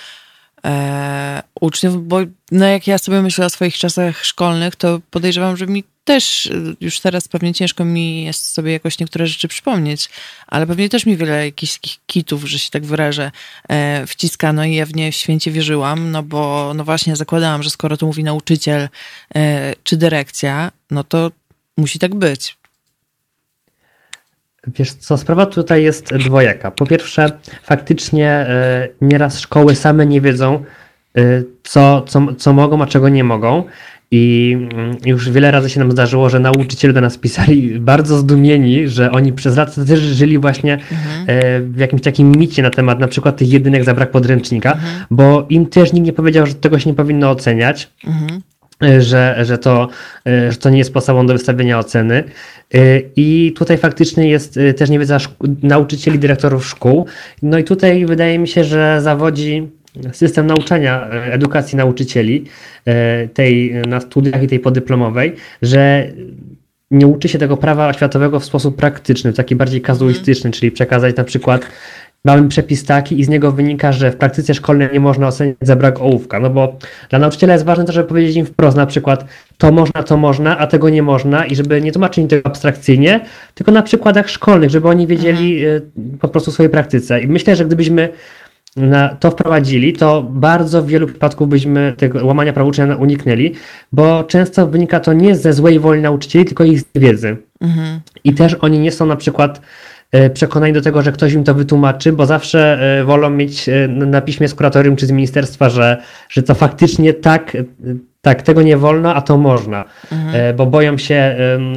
e, 0.65 1.43
uczniów, 1.61 2.07
bo 2.07 2.17
no 2.51 2.65
jak 2.65 2.87
ja 2.87 2.97
sobie 2.97 3.21
myślę 3.21 3.45
o 3.45 3.49
swoich 3.49 3.77
czasach 3.77 4.25
szkolnych, 4.25 4.75
to 4.75 4.99
podejrzewam, 5.11 5.57
że 5.57 5.67
mi 5.67 5.83
też 6.03 6.47
e, 6.47 6.51
już 6.81 6.99
teraz 6.99 7.27
pewnie 7.27 7.53
ciężko 7.53 7.85
mi 7.85 8.23
jest 8.23 8.53
sobie 8.53 8.71
jakoś 8.71 8.99
niektóre 8.99 9.27
rzeczy 9.27 9.47
przypomnieć, 9.47 10.09
ale 10.47 10.67
pewnie 10.67 10.89
też 10.89 11.05
mi 11.05 11.17
wiele 11.17 11.45
jakichś 11.45 11.79
kitów, 12.07 12.43
że 12.43 12.59
się 12.59 12.71
tak 12.71 12.85
wyrażę, 12.85 13.31
e, 13.69 14.07
wciskano 14.07 14.65
i 14.65 14.75
ja 14.75 14.85
w 14.85 14.95
nie 14.95 15.11
święcie 15.11 15.51
wierzyłam, 15.51 16.11
no 16.11 16.23
bo 16.23 16.73
no 16.75 16.83
właśnie 16.83 17.15
zakładałam, 17.15 17.63
że 17.63 17.69
skoro 17.69 17.97
to 17.97 18.05
mówi 18.05 18.23
nauczyciel 18.23 18.89
e, 19.35 19.73
czy 19.83 19.97
dyrekcja, 19.97 20.71
no 20.91 21.03
to 21.03 21.31
musi 21.77 21.99
tak 21.99 22.15
być. 22.15 22.56
Wiesz 24.75 24.93
co, 24.93 25.17
sprawa 25.17 25.45
tutaj 25.45 25.83
jest 25.83 26.15
dwojaka. 26.15 26.71
Po 26.71 26.85
pierwsze, 26.85 27.31
faktycznie 27.63 28.29
e, 28.29 28.87
nieraz 29.01 29.39
szkoły 29.39 29.75
same 29.75 30.05
nie 30.05 30.21
wiedzą, 30.21 30.63
e, 31.17 31.21
co, 31.63 32.01
co, 32.01 32.35
co 32.37 32.53
mogą, 32.53 32.81
a 32.81 32.87
czego 32.87 33.09
nie 33.09 33.23
mogą. 33.23 33.63
I 34.11 34.57
mm, 34.73 34.97
już 35.05 35.29
wiele 35.29 35.51
razy 35.51 35.69
się 35.69 35.79
nam 35.79 35.91
zdarzyło, 35.91 36.29
że 36.29 36.39
nauczyciele 36.39 36.93
do 36.93 37.01
nas 37.01 37.17
pisali 37.17 37.79
bardzo 37.79 38.17
zdumieni, 38.17 38.87
że 38.87 39.11
oni 39.11 39.33
przez 39.33 39.57
lata 39.57 39.85
też 39.85 39.99
żyli 39.99 40.37
właśnie 40.37 40.73
mhm. 40.73 41.25
E, 41.27 41.61
w 41.61 41.77
jakimś 41.77 42.01
takim 42.01 42.31
micie 42.31 42.63
na 42.63 42.69
temat 42.69 42.99
na 42.99 43.07
przykład 43.07 43.37
tych 43.37 43.49
jedynek 43.49 43.83
za 43.83 43.93
brak 43.93 44.11
podręcznika, 44.11 44.73
mhm. 44.73 45.05
bo 45.11 45.45
im 45.49 45.65
też 45.65 45.93
nikt 45.93 46.05
nie 46.05 46.13
powiedział, 46.13 46.45
że 46.45 46.53
tego 46.53 46.79
się 46.79 46.89
nie 46.89 46.95
powinno 46.95 47.29
oceniać. 47.29 47.89
Mhm. 48.05 48.41
Że, 48.99 49.35
że, 49.41 49.57
to, 49.57 49.89
y, 50.27 50.51
że 50.51 50.57
to 50.57 50.69
nie 50.69 50.77
jest 50.77 50.93
podstawą 50.93 51.27
do 51.27 51.33
wystawienia 51.33 51.79
oceny. 51.79 52.23
Y, 52.75 53.09
I 53.15 53.53
tutaj 53.55 53.77
faktycznie 53.77 54.29
jest 54.29 54.59
też 54.77 54.89
niewiedza 54.89 55.17
nauczycieli, 55.63 56.19
dyrektorów 56.19 56.65
szkół. 56.65 57.05
No 57.41 57.57
i 57.57 57.63
tutaj 57.63 58.05
wydaje 58.05 58.39
mi 58.39 58.47
się, 58.47 58.63
że 58.63 59.01
zawodzi 59.01 59.67
system 60.11 60.47
nauczania 60.47 61.09
edukacji 61.09 61.77
nauczycieli, 61.77 62.45
tej 63.33 63.73
na 63.87 64.01
studiach 64.01 64.43
i 64.43 64.47
tej 64.47 64.59
podyplomowej, 64.59 65.35
że 65.61 66.07
nie 66.91 67.07
uczy 67.07 67.29
się 67.29 67.39
tego 67.39 67.57
prawa 67.57 67.87
oświatowego 67.87 68.39
w 68.39 68.45
sposób 68.45 68.75
praktyczny, 68.75 69.33
taki 69.33 69.55
bardziej 69.55 69.81
kazuistyczny, 69.81 70.51
czyli 70.51 70.71
przekazać 70.71 71.15
na 71.15 71.23
przykład 71.23 71.65
mamy 72.25 72.47
przepis 72.49 72.85
taki 72.85 73.19
i 73.19 73.23
z 73.23 73.29
niego 73.29 73.51
wynika, 73.51 73.91
że 73.91 74.11
w 74.11 74.17
praktyce 74.17 74.53
szkolnej 74.53 74.89
nie 74.93 74.99
można 74.99 75.27
oceniać 75.27 75.55
za 75.61 75.75
brak 75.75 76.01
ołówka, 76.01 76.39
no 76.39 76.49
bo 76.49 76.77
dla 77.09 77.19
nauczyciela 77.19 77.53
jest 77.53 77.65
ważne 77.65 77.85
to, 77.85 77.91
żeby 77.91 78.09
powiedzieć 78.09 78.35
im 78.35 78.45
wprost 78.45 78.77
na 78.77 78.85
przykład 78.85 79.25
to 79.57 79.71
można, 79.71 80.03
to 80.03 80.17
można, 80.17 80.57
a 80.57 80.67
tego 80.67 80.89
nie 80.89 81.03
można 81.03 81.45
i 81.45 81.55
żeby 81.55 81.81
nie 81.81 81.91
tłumaczyć 81.91 82.29
tego 82.29 82.47
abstrakcyjnie, 82.47 83.19
tylko 83.53 83.71
na 83.71 83.81
przykładach 83.81 84.29
szkolnych, 84.29 84.69
żeby 84.69 84.87
oni 84.87 85.07
wiedzieli 85.07 85.65
mhm. 85.65 85.81
E, 86.15 86.17
po 86.17 86.27
prostu 86.27 86.51
w 86.51 86.53
swojej 86.53 86.69
praktyce. 86.69 87.21
I 87.21 87.27
myślę, 87.27 87.55
że 87.55 87.65
gdybyśmy 87.65 88.09
na 88.77 89.09
to 89.09 89.31
wprowadzili, 89.31 89.93
to 89.93 90.23
bardzo 90.23 90.81
w 90.83 90.87
wielu 90.87 91.07
przypadków 91.07 91.49
byśmy 91.49 91.93
tego 91.97 92.25
łamania 92.25 92.53
prawa 92.53 92.69
ucznia 92.69 92.95
uniknęli, 92.95 93.53
bo 93.91 94.23
często 94.23 94.67
wynika 94.67 94.99
to 94.99 95.13
nie 95.13 95.35
ze 95.35 95.53
złej 95.53 95.79
woli 95.79 96.01
nauczycieli, 96.01 96.45
tylko 96.45 96.63
ich 96.63 96.81
wiedzy. 96.95 97.37
Mhm. 97.61 97.99
I 98.23 98.33
też 98.33 98.53
oni 98.53 98.79
nie 98.79 98.91
są 98.91 99.05
na 99.05 99.15
przykład 99.15 99.61
przekonani 100.33 100.73
do 100.73 100.81
tego, 100.81 101.01
że 101.01 101.11
ktoś 101.11 101.33
im 101.33 101.43
to 101.43 101.53
wytłumaczy, 101.53 102.13
bo 102.13 102.25
zawsze 102.25 102.79
e, 102.99 103.03
wolą 103.03 103.29
mieć 103.29 103.69
e, 103.69 103.87
na 103.87 104.21
piśmie 104.21 104.47
z 104.47 104.55
kuratorium 104.55 104.95
czy 104.95 105.05
z 105.05 105.11
ministerstwa, 105.11 105.69
że, 105.69 105.97
że 106.29 106.43
to 106.43 106.55
faktycznie 106.55 107.13
tak, 107.13 107.57
tak, 108.21 108.41
tego 108.41 108.61
nie 108.61 108.77
wolno, 108.77 109.15
a 109.15 109.21
to 109.21 109.37
można, 109.37 109.85
mhm. 110.11 110.55
bo 110.55 110.65
boją 110.65 110.97
się 110.97 111.35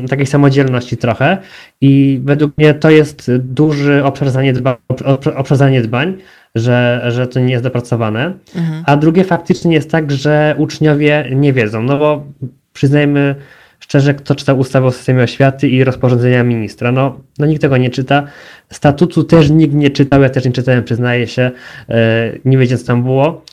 takiej 0.08 0.26
samodzielności 0.26 0.96
trochę 0.96 1.38
i 1.80 2.20
według 2.24 2.58
mnie 2.58 2.74
to 2.74 2.90
jest 2.90 3.30
duży 3.38 4.04
obszar 4.04 4.30
zaniedbań, 4.30 4.74
obszar 5.36 5.56
zaniedbań 5.56 6.16
że, 6.54 7.02
że 7.08 7.26
to 7.26 7.40
nie 7.40 7.52
jest 7.52 7.64
dopracowane. 7.64 8.32
Mhm. 8.56 8.82
A 8.86 8.96
drugie 8.96 9.24
faktycznie 9.24 9.74
jest 9.74 9.90
tak, 9.90 10.12
że 10.12 10.54
uczniowie 10.58 11.30
nie 11.32 11.52
wiedzą, 11.52 11.82
no 11.82 11.98
bo 11.98 12.24
przyznajmy, 12.72 13.34
szczerze, 13.80 14.14
kto 14.14 14.34
czytał 14.34 14.58
ustawę 14.58 14.86
o 14.86 14.92
systemie 14.92 15.22
oświaty 15.22 15.68
i 15.68 15.84
rozporządzenia 15.84 16.44
ministra? 16.44 16.92
No, 16.92 17.20
no 17.38 17.46
nikt 17.46 17.62
tego 17.62 17.76
nie 17.76 17.90
czyta. 17.90 18.26
Statutu 18.70 19.24
też 19.24 19.50
nikt 19.50 19.74
nie 19.74 19.90
czytał, 19.90 20.22
ja 20.22 20.30
też 20.30 20.44
nie 20.44 20.52
czytałem, 20.52 20.84
przyznaję 20.84 21.26
się, 21.26 21.50
e, 21.88 22.32
nie 22.44 22.58
wiedziałem 22.58 22.80
co 22.80 22.86
tam 22.86 23.02
było, 23.02 23.44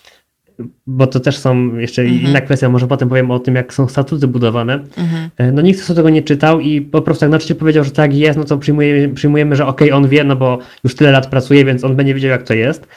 bo 0.88 1.08
to 1.08 1.20
też 1.20 1.38
są 1.38 1.76
jeszcze 1.76 2.02
mhm. 2.02 2.22
inna 2.22 2.42
kwestia, 2.42 2.70
może 2.70 2.88
potem 2.88 3.10
powiem 3.10 3.32
o 3.32 3.40
tym, 3.40 3.56
jak 3.56 3.74
są 3.74 3.88
statuty 3.88 4.28
budowane. 4.28 4.74
Mhm. 4.74 5.30
E, 5.38 5.52
no 5.52 5.62
nikt 5.62 5.96
tego 5.96 6.10
nie 6.10 6.22
czytał 6.22 6.60
i 6.60 6.82
po 6.82 7.02
prostu 7.02 7.26
jak 7.26 7.32
nauczyciel 7.32 7.58
powiedział, 7.58 7.84
że 7.84 7.92
tak 7.92 8.14
jest, 8.14 8.40
no 8.40 8.46
to 8.46 8.58
przyjmujemy, 8.58 9.14
przyjmujemy 9.14 9.56
że 9.56 9.68
okej, 9.68 9.88
okay, 9.88 9.98
on 9.98 10.10
wie, 10.10 10.24
no 10.24 10.36
bo 10.36 10.60
już 10.84 10.96
tyle 10.96 11.12
lat 11.12 11.28
pracuje, 11.28 11.66
więc 11.66 11.84
on 11.84 11.96
będzie 11.96 12.14
wiedział, 12.14 12.32
jak 12.32 12.44
to 12.44 12.54
jest. 12.54 12.88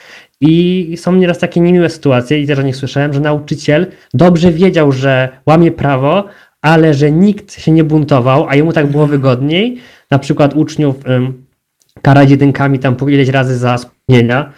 I 0.41 0.93
są 0.97 1.15
nieraz 1.15 1.39
takie 1.39 1.59
niemiłe 1.59 1.89
sytuacje, 1.89 2.39
i 2.39 2.47
też 2.47 2.59
o 2.59 2.61
nich 2.61 2.75
słyszałem, 2.75 3.13
że 3.13 3.19
nauczyciel 3.19 3.87
dobrze 4.13 4.51
wiedział, 4.51 4.91
że 4.91 5.29
łamie 5.45 5.71
prawo, 5.71 6.25
ale 6.61 6.93
że 6.93 7.11
nikt 7.11 7.53
się 7.53 7.71
nie 7.71 7.83
buntował, 7.83 8.47
a 8.49 8.55
jemu 8.55 8.73
tak 8.73 8.87
było 8.87 9.07
wygodniej, 9.07 9.77
na 10.11 10.19
przykład 10.19 10.53
uczniów 10.53 10.95
karać 12.01 12.29
jedynkami 12.29 12.79
tam 12.79 12.95
po 12.95 13.09
ileś 13.09 13.29
razy 13.29 13.57
za 13.57 13.77
spóźnienia, 13.77 14.51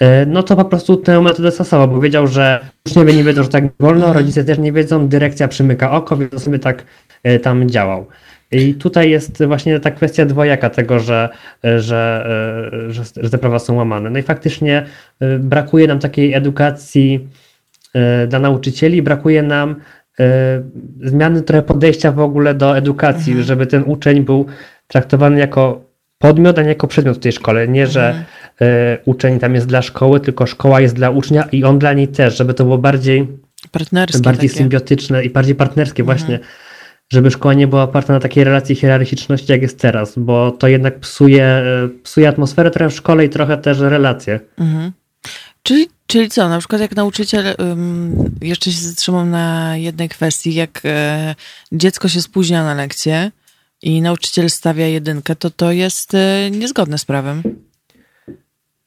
e, 0.00 0.26
no 0.26 0.42
to 0.42 0.56
po 0.56 0.64
prostu 0.64 0.96
tę 0.96 1.20
metodę 1.20 1.50
stosował, 1.50 1.88
bo 1.88 2.00
wiedział, 2.00 2.26
że 2.26 2.60
uczniowie 2.86 3.14
nie 3.14 3.24
wiedzą, 3.24 3.42
że 3.42 3.48
tak 3.48 3.64
wolno, 3.80 4.12
rodzice 4.12 4.44
też 4.44 4.58
nie 4.58 4.72
wiedzą, 4.72 5.08
dyrekcja 5.08 5.48
przymyka 5.48 5.90
oko, 5.90 6.16
więc 6.16 6.42
sobie 6.42 6.58
tak 6.58 6.84
e, 7.22 7.38
tam 7.38 7.68
działał. 7.68 8.06
I 8.52 8.74
tutaj 8.74 9.10
jest 9.10 9.44
właśnie 9.44 9.80
ta 9.80 9.90
kwestia 9.90 10.26
dwojaka 10.26 10.70
tego, 10.70 11.00
że, 11.00 11.28
e, 11.64 11.80
że, 11.80 12.26
że, 12.88 13.02
że 13.16 13.30
te 13.30 13.38
prawa 13.38 13.58
są 13.58 13.74
łamane. 13.74 14.10
No 14.10 14.18
i 14.18 14.22
faktycznie 14.22 14.86
brakuje 15.38 15.86
nam 15.86 15.98
takiej 15.98 16.34
edukacji 16.34 17.28
dla 18.28 18.38
nauczycieli, 18.38 19.02
brakuje 19.02 19.42
nam 19.42 19.76
zmiany 21.02 21.42
trochę 21.42 21.62
podejścia 21.62 22.12
w 22.12 22.18
ogóle 22.18 22.54
do 22.54 22.76
edukacji, 22.76 23.32
mhm. 23.32 23.46
żeby 23.46 23.66
ten 23.66 23.82
uczeń 23.86 24.20
był 24.20 24.46
traktowany 24.88 25.40
jako 25.40 25.84
podmiot, 26.18 26.58
a 26.58 26.62
nie 26.62 26.68
jako 26.68 26.86
przedmiot 26.86 27.16
w 27.16 27.20
tej 27.20 27.32
szkole. 27.32 27.68
Nie, 27.68 27.86
że, 27.86 28.24
uczeń 29.04 29.38
tam 29.38 29.54
jest 29.54 29.66
dla 29.66 29.82
szkoły, 29.82 30.20
tylko 30.20 30.46
szkoła 30.46 30.80
jest 30.80 30.94
dla 30.94 31.10
ucznia 31.10 31.48
i 31.52 31.64
on 31.64 31.78
dla 31.78 31.92
niej 31.92 32.08
też, 32.08 32.36
żeby 32.36 32.54
to 32.54 32.64
było 32.64 32.78
bardziej 32.78 33.28
partnerskie 33.72 34.22
bardziej 34.22 34.48
takie. 34.48 34.58
symbiotyczne 34.58 35.24
i 35.24 35.30
bardziej 35.30 35.54
partnerskie 35.54 36.02
Mhm. 36.02 36.18
właśnie, 36.18 36.38
żeby 37.12 37.30
szkoła 37.30 37.54
nie 37.54 37.66
była 37.66 37.82
oparta 37.82 38.12
na 38.12 38.20
takiej 38.20 38.44
relacji 38.44 38.74
hierarchiczności, 38.74 39.52
jak 39.52 39.62
jest 39.62 39.80
teraz, 39.80 40.18
bo 40.18 40.50
to 40.50 40.68
jednak 40.68 40.98
psuje, 40.98 41.44
e, 41.44 41.88
psuje 42.02 42.28
atmosferę 42.28 42.70
trochę 42.70 42.90
w 42.90 42.94
szkole 42.94 43.24
i 43.24 43.28
trochę 43.28 43.56
też 43.56 43.80
relacje. 43.80 44.40
Mhm. 44.58 44.92
Czyli, 45.66 45.88
czyli 46.06 46.30
co, 46.30 46.48
na 46.48 46.58
przykład 46.58 46.80
jak 46.80 46.96
nauczyciel, 46.96 47.54
ym, 47.60 48.30
jeszcze 48.42 48.70
się 48.70 48.80
zatrzymam 48.80 49.30
na 49.30 49.76
jednej 49.76 50.08
kwestii, 50.08 50.54
jak 50.54 50.80
e, 50.84 51.34
dziecko 51.72 52.08
się 52.08 52.22
spóźnia 52.22 52.64
na 52.64 52.74
lekcję 52.74 53.30
i 53.82 54.02
nauczyciel 54.02 54.50
stawia 54.50 54.86
jedynkę, 54.86 55.36
to 55.36 55.50
to 55.50 55.72
jest 55.72 56.14
e, 56.14 56.50
niezgodne 56.50 56.98
z 56.98 57.04
prawem. 57.04 57.42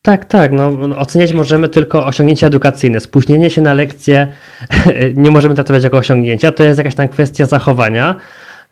Tak, 0.01 0.25
tak. 0.25 0.51
No, 0.51 0.71
no, 0.71 0.97
oceniać 0.97 1.33
możemy 1.33 1.69
tylko 1.69 2.05
osiągnięcia 2.05 2.47
edukacyjne. 2.47 2.99
Spóźnienie 2.99 3.49
się 3.49 3.61
na 3.61 3.73
lekcję 3.73 4.27
nie 5.15 5.31
możemy 5.31 5.55
traktować 5.55 5.83
jako 5.83 5.97
osiągnięcia. 5.97 6.51
To 6.51 6.63
jest 6.63 6.77
jakaś 6.77 6.95
tam 6.95 7.07
kwestia 7.07 7.45
zachowania. 7.45 8.15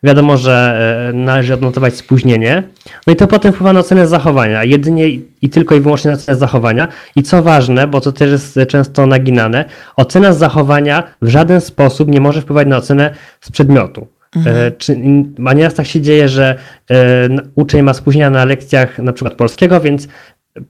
Wiadomo, 0.02 0.36
że 0.36 0.78
e, 1.08 1.12
należy 1.12 1.54
odnotować 1.54 1.94
spóźnienie. 1.94 2.62
No 3.06 3.12
i 3.12 3.16
to 3.16 3.26
potem 3.26 3.52
wpływa 3.52 3.72
na 3.72 3.80
ocenę 3.80 4.06
zachowania. 4.06 4.64
Jedynie 4.64 5.08
i 5.42 5.50
tylko 5.50 5.74
i 5.74 5.80
wyłącznie 5.80 6.10
na 6.10 6.16
ocenę 6.16 6.38
zachowania. 6.38 6.88
I 7.16 7.22
co 7.22 7.42
ważne, 7.42 7.86
bo 7.86 8.00
to 8.00 8.12
też 8.12 8.30
jest 8.30 8.58
często 8.68 9.06
naginane, 9.06 9.64
ocena 9.96 10.32
zachowania 10.32 11.02
w 11.22 11.28
żaden 11.28 11.60
sposób 11.60 12.08
nie 12.08 12.20
może 12.20 12.42
wpływać 12.42 12.68
na 12.68 12.76
ocenę 12.76 13.14
z 13.40 13.50
przedmiotu. 13.50 14.06
E, 14.46 14.70
Czy, 14.70 14.96
a 15.46 15.52
nieraz 15.52 15.74
tak 15.74 15.86
się 15.86 16.00
dzieje, 16.00 16.28
że 16.28 16.56
e, 16.90 17.28
uczeń 17.54 17.82
ma 17.82 17.94
spóźnienia 17.94 18.30
na 18.30 18.44
lekcjach 18.44 18.98
na 18.98 19.12
przykład 19.12 19.34
polskiego, 19.34 19.80
więc 19.80 20.08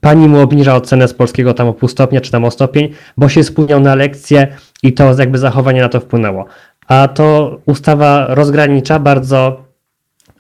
pani 0.01 0.29
mu 0.29 0.41
obniża 0.41 0.75
ocenę 0.75 1.09
z 1.09 1.15
polskiego 1.15 1.55
tam 1.55 1.69
o 1.69 1.73
pół 1.73 1.89
stopnia 1.89 2.21
czy 2.21 2.31
tam 2.31 2.45
o 2.45 2.51
stopień, 2.51 2.93
bo 3.17 3.29
się 3.29 3.45
spóźniał 3.45 3.81
na 3.81 3.95
lekcję 3.95 4.47
i 4.83 4.93
to 4.93 5.15
jakby 5.19 5.39
zachowanie 5.39 5.81
na 5.81 5.89
to 5.89 6.01
wpłynęło. 6.01 6.47
A 6.89 7.09
to 7.09 7.59
ustawa 7.67 8.27
rozgranicza 8.29 8.99
bardzo 8.99 9.65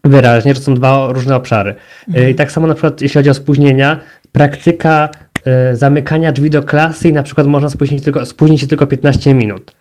wyraźnie, 0.04 0.54
że 0.54 0.60
są 0.60 0.74
dwa 0.74 1.08
różne 1.12 1.36
obszary. 1.36 1.74
E, 2.14 2.30
I 2.30 2.34
tak 2.34 2.52
samo 2.52 2.66
na 2.66 2.74
przykład 2.74 3.00
jeśli 3.00 3.18
chodzi 3.18 3.30
o 3.30 3.34
spóźnienia, 3.34 4.00
praktyka 4.32 5.08
e, 5.44 5.76
zamykania 5.76 6.32
drzwi 6.32 6.50
do 6.50 6.62
klasy 6.62 7.08
i 7.08 7.12
na 7.12 7.22
przykład 7.22 7.46
można 7.46 7.68
spóźnić, 7.68 8.04
tylko, 8.04 8.26
spóźnić 8.26 8.60
się 8.60 8.66
tylko 8.66 8.86
15 8.86 9.34
minut. 9.34 9.72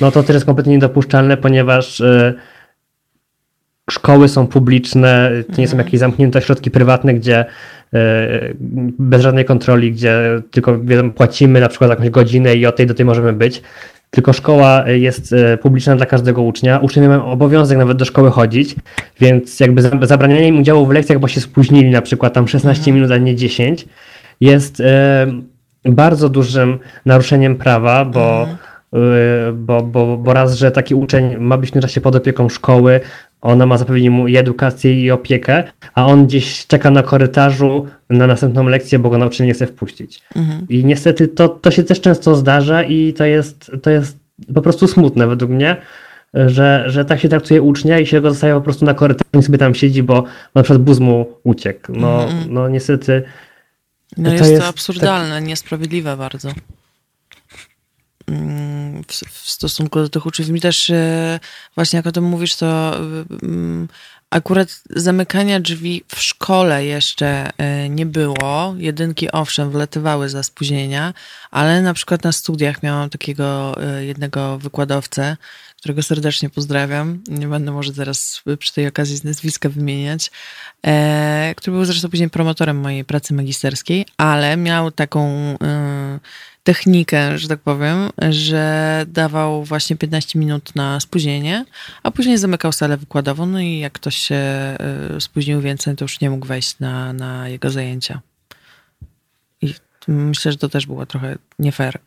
No 0.00 0.10
to 0.10 0.22
też 0.22 0.34
jest 0.34 0.46
kompletnie 0.46 0.72
niedopuszczalne, 0.72 1.36
ponieważ 1.36 2.00
e, 2.00 2.34
szkoły 3.90 4.28
są 4.28 4.46
publiczne, 4.46 5.30
to 5.54 5.60
nie 5.60 5.68
są 5.68 5.78
jakieś 5.78 6.00
zamknięte 6.00 6.38
ośrodki 6.38 6.70
prywatne, 6.70 7.14
gdzie 7.14 7.38
e, 7.38 7.46
bez 8.98 9.22
żadnej 9.22 9.44
kontroli, 9.44 9.92
gdzie 9.92 10.42
tylko 10.50 10.78
płacimy 11.14 11.60
na 11.60 11.68
przykład 11.68 11.90
jakąś 11.90 12.10
godzinę 12.10 12.54
i 12.54 12.66
od 12.66 12.76
tej 12.76 12.86
do 12.86 12.94
tej 12.94 13.06
możemy 13.06 13.32
być. 13.32 13.62
Tylko 14.14 14.32
szkoła 14.32 14.84
jest 14.88 15.32
e, 15.32 15.58
publiczna 15.58 15.96
dla 15.96 16.06
każdego 16.06 16.42
ucznia. 16.42 16.78
Uczniowie 16.78 17.08
mają 17.08 17.24
obowiązek 17.24 17.78
nawet 17.78 17.96
do 17.96 18.04
szkoły 18.04 18.30
chodzić, 18.30 18.76
więc 19.20 19.60
jakby 19.60 19.82
za- 19.82 19.98
zabranianie 20.02 20.48
im 20.48 20.60
udziału 20.60 20.86
w 20.86 20.90
lekcjach, 20.90 21.18
bo 21.18 21.28
się 21.28 21.40
spóźnili 21.40 21.90
na 21.90 22.02
przykład 22.02 22.32
tam 22.32 22.48
16 22.48 22.92
minut, 22.92 23.10
a 23.10 23.16
nie 23.16 23.36
10, 23.36 23.84
jest 24.40 24.80
e, 24.80 25.26
bardzo 25.84 26.28
dużym 26.28 26.78
naruszeniem 27.06 27.56
prawa, 27.56 28.04
bo 28.04 28.48
Yy, 28.92 29.52
bo, 29.52 29.82
bo, 29.82 30.16
bo 30.16 30.32
raz, 30.32 30.54
że 30.54 30.70
taki 30.70 30.94
uczeń 30.94 31.36
ma 31.36 31.58
być 31.58 31.70
w 31.70 31.72
tym 31.72 31.82
czasie 31.82 32.00
pod 32.00 32.16
opieką 32.16 32.48
szkoły, 32.48 33.00
ona 33.42 33.66
ma 33.66 33.78
zapewnić 33.78 34.08
mu 34.08 34.28
i 34.28 34.36
edukację 34.36 35.02
i 35.02 35.10
opiekę, 35.10 35.64
a 35.94 36.06
on 36.06 36.26
gdzieś 36.26 36.66
czeka 36.66 36.90
na 36.90 37.02
korytarzu 37.02 37.86
na 38.10 38.26
następną 38.26 38.64
lekcję, 38.64 38.98
bo 38.98 39.10
go 39.10 39.18
nauczyciel 39.18 39.46
nie 39.46 39.54
chce 39.54 39.66
wpuścić. 39.66 40.22
I 40.68 40.84
niestety 40.84 41.28
to, 41.28 41.48
to 41.48 41.70
się 41.70 41.82
też 41.82 42.00
często 42.00 42.34
zdarza 42.34 42.82
i 42.82 43.12
to 43.12 43.24
jest, 43.24 43.70
to 43.82 43.90
jest 43.90 44.18
po 44.54 44.62
prostu 44.62 44.88
smutne 44.88 45.26
według 45.26 45.50
mnie, 45.50 45.76
że, 46.34 46.84
że 46.86 47.04
tak 47.04 47.20
się 47.20 47.28
traktuje 47.28 47.62
ucznia 47.62 47.98
i 47.98 48.06
się 48.06 48.20
go 48.20 48.30
zostaje 48.30 48.54
po 48.54 48.60
prostu 48.60 48.84
na 48.84 48.94
korytarzu 48.94 49.40
i 49.40 49.42
sobie 49.42 49.58
tam 49.58 49.74
siedzi, 49.74 50.02
bo 50.02 50.24
na 50.54 50.62
przykład 50.62 50.82
buz 50.82 50.98
mu 50.98 51.26
uciekł. 51.44 51.92
No, 51.92 52.26
no 52.48 52.68
niestety 52.68 53.22
No 54.16 54.24
To 54.24 54.30
jest 54.30 54.44
to 54.44 54.50
jest 54.50 54.66
absurdalne, 54.66 55.42
niesprawiedliwe 55.42 56.16
bardzo. 56.16 56.48
Mm, 58.26 59.04
W, 59.04 59.50
stosunku 59.50 59.98
do 59.98 60.08
tych 60.08 60.26
uczniów. 60.26 60.50
Mi 60.50 60.60
też 60.60 60.90
e, 60.90 61.40
właśnie 61.74 61.96
jak 61.96 62.06
o 62.06 62.12
tym 62.12 62.24
mówisz, 62.24 62.56
to 62.56 62.98
mm, 63.42 63.88
akurat 64.30 64.82
zamykania 64.90 65.60
drzwi 65.60 66.04
w 66.08 66.20
szkole 66.20 66.84
jeszcze 66.84 67.50
e, 67.58 67.88
nie 67.88 68.06
było. 68.06 68.74
Jedynki 68.78 69.32
owszem 69.32 69.70
wlatywały 69.70 70.28
za 70.28 70.42
spóźnienia, 70.42 71.14
ale 71.50 71.82
na 71.82 71.94
przykład 71.94 72.24
na 72.24 72.32
studiach 72.32 72.82
miałam 72.82 73.10
takiego 73.10 73.76
e, 73.82 74.04
jednego 74.04 74.58
wykładowcę, 74.58 75.36
którego 75.76 76.02
serdecznie 76.02 76.50
pozdrawiam. 76.50 77.20
Nie 77.28 77.48
będę 77.48 77.72
może 77.72 77.92
teraz 77.92 78.42
przy 78.58 78.72
tej 78.72 78.86
okazji 78.86 79.20
nazwiska 79.24 79.68
wymieniać, 79.68 80.30
który 81.56 81.76
był 81.76 81.84
zresztą 81.84 82.08
później 82.08 82.30
promotorem 82.30 82.80
mojej 82.80 83.04
pracy 83.04 83.34
magisterskiej, 83.34 84.06
ale 84.16 84.56
miał 84.56 84.90
taką 84.90 85.56
technikę, 86.64 87.38
że 87.38 87.48
tak 87.48 87.60
powiem, 87.60 88.10
że 88.30 89.04
dawał 89.08 89.64
właśnie 89.64 89.96
15 89.96 90.38
minut 90.38 90.76
na 90.76 91.00
spóźnienie, 91.00 91.64
a 92.02 92.10
później 92.10 92.38
zamykał 92.38 92.72
salę 92.72 92.96
wykładową, 92.96 93.46
no 93.46 93.60
i 93.60 93.78
jak 93.78 93.92
ktoś 93.92 94.16
się 94.16 94.34
e, 94.34 94.76
spóźnił 95.20 95.60
więcej, 95.60 95.96
to 95.96 96.04
już 96.04 96.20
nie 96.20 96.30
mógł 96.30 96.46
wejść 96.46 96.78
na, 96.80 97.12
na 97.12 97.48
jego 97.48 97.70
zajęcia. 97.70 98.20
I 99.62 99.74
myślę, 100.08 100.52
że 100.52 100.58
to 100.58 100.68
też 100.68 100.86
było 100.86 101.06
trochę 101.06 101.36
nie 101.58 101.72
fair. 101.72 101.98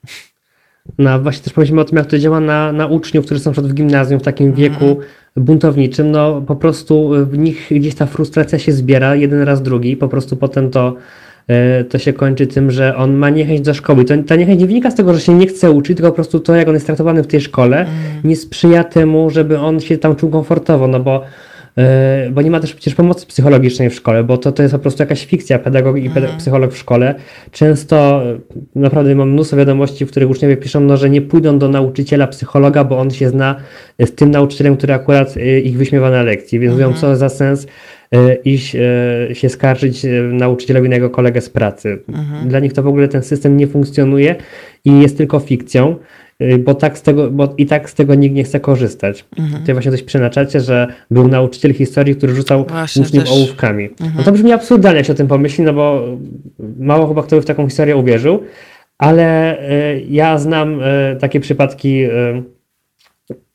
No 0.98 1.20
właśnie 1.22 1.44
też 1.44 1.54
powiedzmy 1.54 1.82
o 1.82 1.86
tym, 1.86 1.98
jak 1.98 2.08
to 2.08 2.20
działa 2.20 2.40
na, 2.40 2.72
na 2.72 2.88
uczniów, 2.88 3.26
którzy 3.26 3.42
są 3.42 3.52
w 3.52 3.74
gimnazjum 3.74 4.20
w 4.20 4.24
takim 4.24 4.48
Mhm. 4.48 4.72
wieku 4.72 5.00
buntowniczym. 5.38 6.12
No 6.12 6.42
po 6.42 6.56
prostu 6.56 7.12
w 7.26 7.38
nich 7.38 7.68
gdzieś 7.72 7.96
ta 7.96 8.06
frustracja 8.06 8.60
się 8.60 8.72
zbiera, 8.72 9.16
jeden 9.16 9.42
raz 9.42 9.62
drugi, 9.62 9.98
po 9.98 10.08
prostu 10.08 10.36
potem 10.36 10.72
to, 10.72 10.96
to 11.90 11.98
się 11.98 12.14
kończy 12.14 12.48
tym, 12.48 12.72
że 12.72 12.96
on 12.96 13.14
ma 13.14 13.30
niechęć 13.30 13.62
do 13.62 13.74
szkoły. 13.74 14.06
To, 14.06 14.14
ta 14.28 14.36
niechęć 14.36 14.60
nie 14.62 14.68
wynika 14.68 14.92
z 14.92 14.96
tego, 14.96 15.14
że 15.14 15.20
się 15.20 15.34
nie 15.34 15.48
chce 15.48 15.72
uczyć, 15.72 15.98
tylko 15.98 16.12
po 16.12 16.16
prostu 16.16 16.40
to, 16.40 16.56
jak 16.56 16.68
on 16.68 16.74
jest 16.74 16.86
traktowany 16.86 17.24
w 17.24 17.28
tej 17.28 17.42
szkole, 17.42 17.80
Mhm. 17.80 17.96
nie 18.24 18.36
sprzyja 18.36 18.84
temu, 18.84 19.30
żeby 19.30 19.60
on 19.60 19.80
się 19.80 19.98
tam 19.98 20.16
czuł 20.16 20.30
komfortowo, 20.30 20.88
no 20.88 21.00
bo 21.00 21.22
e, 21.78 22.30
bo 22.32 22.42
nie 22.42 22.52
ma 22.52 22.60
też 22.60 22.74
przecież 22.74 22.96
pomocy 22.96 23.26
psychologicznej 23.26 23.90
w 23.90 23.96
szkole, 23.96 24.24
bo 24.24 24.38
to, 24.38 24.52
to 24.52 24.64
jest 24.64 24.74
po 24.76 24.80
prostu 24.80 25.04
jakaś 25.04 25.26
fikcja, 25.26 25.60
pedagog 25.60 25.98
i 25.98 26.10
peda- 26.10 26.38
psycholog 26.38 26.74
w 26.74 26.78
szkole. 26.78 27.16
Często 27.52 28.22
e, 28.26 28.38
naprawdę 28.76 29.16
mam 29.16 29.32
mnóstwo 29.32 29.58
wiadomości, 29.58 30.06
w 30.06 30.12
których 30.12 30.30
uczniowie 30.30 30.58
piszą, 30.58 30.80
no, 30.80 30.98
że 30.98 31.10
nie 31.10 31.22
pójdą 31.22 31.60
do 31.60 31.70
nauczyciela 31.70 32.28
psychologa, 32.28 32.84
bo 32.84 32.98
on 33.00 33.12
się 33.12 33.30
zna 33.30 33.56
z 34.00 34.12
tym 34.16 34.32
nauczycielem, 34.32 34.78
który 34.78 34.94
akurat 34.94 35.38
e, 35.38 35.60
ich 35.60 35.78
wyśmiewa 35.78 36.10
na 36.10 36.24
lekcji, 36.24 36.60
więc 36.60 36.74
mówią, 36.74 36.94
co 36.94 37.16
za 37.16 37.30
sens 37.30 37.66
e, 37.66 37.68
iść 38.46 38.76
e, 38.76 39.36
się 39.36 39.50
skarżyć 39.50 40.06
e, 40.06 40.10
nauczycielowi 40.22 40.90
na 40.90 40.96
jego 40.96 41.10
kolegę 41.10 41.42
z 41.42 41.50
pracy. 41.50 42.00
Dla 42.46 42.60
nich 42.60 42.74
to 42.74 42.84
w 42.84 42.88
ogóle 42.88 43.08
ten 43.08 43.24
system 43.24 43.58
nie 43.58 43.68
funkcjonuje 43.68 44.36
i 44.86 45.00
jest 45.02 45.18
tylko 45.18 45.40
fikcją. 45.40 45.96
Bo, 46.60 46.74
tak 46.74 46.98
z 46.98 47.02
tego, 47.02 47.32
bo 47.32 47.54
i 47.58 47.66
tak 47.66 47.90
z 47.90 47.94
tego 47.94 48.16
nikt 48.16 48.36
nie 48.36 48.44
chce 48.44 48.60
korzystać. 48.60 49.26
Tutaj 49.60 49.76
właśnie 49.76 49.92
coś 49.92 50.04
przenaczacie, 50.04 50.60
że 50.62 50.88
był 51.12 51.28
nauczyciel 51.28 51.74
historii, 51.74 52.16
który 52.16 52.36
rzucał 52.36 52.66
Właśnie, 52.70 53.02
uczniów 53.02 53.24
też. 53.24 53.34
ołówkami. 53.34 53.90
No 54.18 54.24
to 54.24 54.32
brzmi 54.32 54.52
absurdalnie, 54.52 54.98
jak 54.98 55.06
się 55.06 55.14
o 55.14 55.16
tym 55.16 55.28
pomyśli, 55.28 55.64
no 55.64 55.74
bo 55.74 56.08
mało 56.80 57.08
chyba 57.08 57.24
kto 57.24 57.36
by 57.36 57.42
w 57.42 57.46
taką 57.46 57.66
historię 57.68 57.96
uwierzył, 57.96 58.44
ale 58.98 59.58
ja 60.10 60.38
znam 60.38 60.80
takie 61.20 61.40
przypadki, 61.40 62.04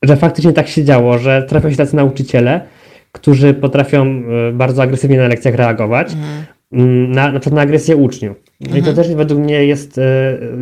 że 0.02 0.16
faktycznie 0.16 0.52
tak 0.52 0.68
się 0.68 0.84
działo, 0.84 1.18
że 1.18 1.42
trafią 1.42 1.70
się 1.70 1.76
tacy 1.76 1.96
nauczyciele, 1.96 2.60
którzy 3.12 3.54
potrafią 3.54 4.22
y, 4.48 4.52
bardzo 4.52 4.82
agresywnie 4.82 5.18
na 5.18 5.28
lekcjach 5.28 5.54
reagować, 5.54 6.16
mm, 6.72 7.12
na, 7.12 7.32
na 7.32 7.40
przykład 7.40 7.56
na 7.56 7.62
agresję 7.62 7.96
uczniów. 7.96 8.36
No 8.60 8.76
i 8.76 8.82
to 8.82 8.92
też 8.92 9.14
według 9.14 9.40
mnie 9.40 9.64
jest 9.64 9.98
y, 9.98 10.02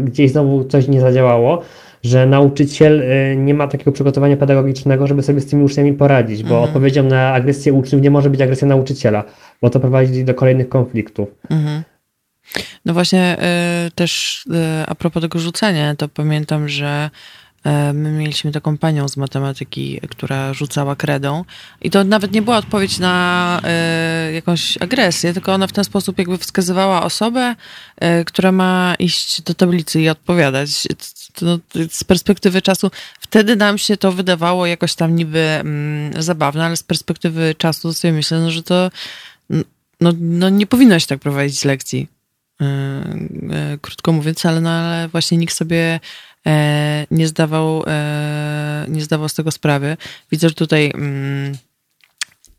gdzieś 0.04 0.30
znowu 0.30 0.64
coś 0.64 0.88
nie 0.88 1.00
zadziałało, 1.00 1.62
że 2.02 2.26
nauczyciel 2.26 3.02
y, 3.02 3.36
nie 3.36 3.54
ma 3.54 3.68
takiego 3.68 3.92
przygotowania 3.92 4.36
pedagogicznego, 4.36 5.06
żeby 5.06 5.22
sobie 5.22 5.40
z 5.40 5.46
tymi 5.46 5.64
uczniami 5.64 5.92
poradzić, 5.92 6.42
bo 6.42 6.62
odpowiedzią 6.62 7.02
na 7.02 7.32
agresję 7.32 7.72
uczniów 7.72 8.02
nie 8.02 8.10
może 8.10 8.30
być 8.30 8.40
agresja 8.40 8.68
nauczyciela, 8.68 9.24
bo 9.62 9.70
to 9.70 9.80
prowadzi 9.80 10.24
do 10.24 10.34
kolejnych 10.34 10.68
konfliktów. 10.68 11.28
Mhm. 11.50 11.82
No 12.84 12.94
właśnie 12.94 13.36
też 13.94 14.44
a 14.86 14.94
propos 14.94 15.22
tego 15.22 15.38
rzucania, 15.38 15.94
to 15.96 16.08
pamiętam, 16.08 16.68
że 16.68 17.10
my 17.94 18.12
mieliśmy 18.12 18.52
taką 18.52 18.78
panią 18.78 19.08
z 19.08 19.16
matematyki, 19.16 20.00
która 20.10 20.54
rzucała 20.54 20.96
kredą 20.96 21.44
i 21.80 21.90
to 21.90 22.04
nawet 22.04 22.32
nie 22.32 22.42
była 22.42 22.56
odpowiedź 22.56 22.98
na 22.98 23.60
y, 24.30 24.32
jakąś 24.32 24.78
agresję, 24.82 25.34
tylko 25.34 25.52
ona 25.52 25.66
w 25.66 25.72
ten 25.72 25.84
sposób 25.84 26.18
jakby 26.18 26.38
wskazywała 26.38 27.02
osobę, 27.02 27.54
y, 28.04 28.24
która 28.24 28.52
ma 28.52 28.94
iść 28.98 29.42
do 29.42 29.54
tablicy 29.54 30.00
i 30.00 30.08
odpowiadać. 30.08 30.88
No, 31.42 31.58
z 31.90 32.04
perspektywy 32.04 32.62
czasu, 32.62 32.90
wtedy 33.20 33.56
nam 33.56 33.78
się 33.78 33.96
to 33.96 34.12
wydawało 34.12 34.66
jakoś 34.66 34.94
tam 34.94 35.16
niby 35.16 35.38
mm, 35.38 36.22
zabawne, 36.22 36.64
ale 36.64 36.76
z 36.76 36.82
perspektywy 36.82 37.54
czasu 37.58 37.92
sobie 37.92 38.12
myślę, 38.12 38.40
no, 38.40 38.50
że 38.50 38.62
to 38.62 38.90
no, 40.00 40.12
no 40.20 40.48
nie 40.48 40.66
powinno 40.66 40.98
się 40.98 41.06
tak 41.06 41.20
prowadzić 41.20 41.64
lekcji. 41.64 42.08
krótko 43.80 44.12
mówiąc, 44.12 44.46
ale, 44.46 44.60
no, 44.60 44.70
ale 44.70 45.08
właśnie 45.08 45.38
nikt 45.38 45.54
sobie 45.54 46.00
nie 47.10 47.28
zdawał, 47.28 47.84
nie 48.88 49.02
zdawał 49.02 49.28
z 49.28 49.34
tego 49.34 49.50
sprawy. 49.50 49.96
Widzę, 50.30 50.48
że 50.48 50.54
tutaj 50.54 50.90
mm, 50.94 51.58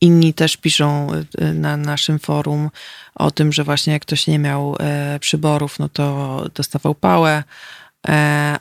inni 0.02 0.34
też 0.34 0.58
piszą 0.58 1.08
na 1.54 1.78
naszym 1.78 2.20
forum 2.20 2.70
o 3.16 3.32
tym, 3.32 3.54
że 3.54 3.64
właśnie 3.64 3.94
jak 3.94 4.02
ktoś 4.02 4.28
nie 4.28 4.40
miał 4.40 4.76
przyborów, 5.20 5.80
no 5.80 5.90
to 5.90 6.46
dostawał 6.56 6.96
pałę, 6.96 7.44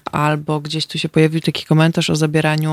albo 0.05 0.61
gdzieś 0.61 0.87
tu 0.87 0.99
się 0.99 1.09
pojawił 1.09 1.41
taki 1.41 1.65
komentarz 1.65 2.11
o 2.11 2.17
zabieraniu 2.17 2.71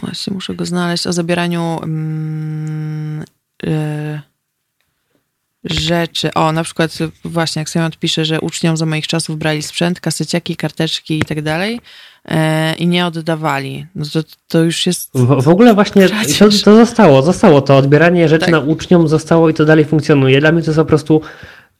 Właśnie 0.00 0.34
muszę 0.34 0.54
go 0.54 0.66
znaleźć 0.66 1.06
o 1.06 1.12
zabieraniu 1.12 1.80
mm, 1.82 3.24
y, 3.64 4.20
rzeczy. 5.70 6.34
O, 6.34 6.52
na 6.52 6.64
przykład 6.64 6.98
właśnie 7.24 7.60
jak 7.60 7.68
Sejmat 7.68 7.96
pisze, 7.96 8.24
że 8.24 8.40
uczniom 8.40 8.76
za 8.76 8.86
moich 8.86 9.06
czasów 9.06 9.38
brali 9.38 9.62
sprzęt, 9.62 10.00
kaseciaki, 10.00 10.56
karteczki 10.56 11.18
i 11.18 11.22
tak 11.22 11.42
dalej 11.42 11.80
e, 12.28 12.74
i 12.74 12.86
nie 12.86 13.06
oddawali. 13.06 13.86
No 13.94 14.04
to, 14.12 14.20
to 14.48 14.62
już 14.62 14.86
jest... 14.86 15.10
W, 15.14 15.42
w 15.42 15.48
ogóle 15.48 15.74
właśnie 15.74 16.08
to, 16.38 16.48
to, 16.64 16.76
zostało, 16.76 17.22
zostało 17.22 17.60
to 17.60 17.76
odbieranie 17.76 18.28
rzeczy 18.28 18.44
tak. 18.44 18.52
na 18.52 18.60
uczniom 18.60 19.08
zostało 19.08 19.48
i 19.48 19.54
to 19.54 19.64
dalej 19.64 19.84
funkcjonuje. 19.84 20.40
Dla 20.40 20.52
mnie 20.52 20.62
to 20.62 20.70
jest 20.70 20.78
po 20.78 20.84
prostu 20.84 21.20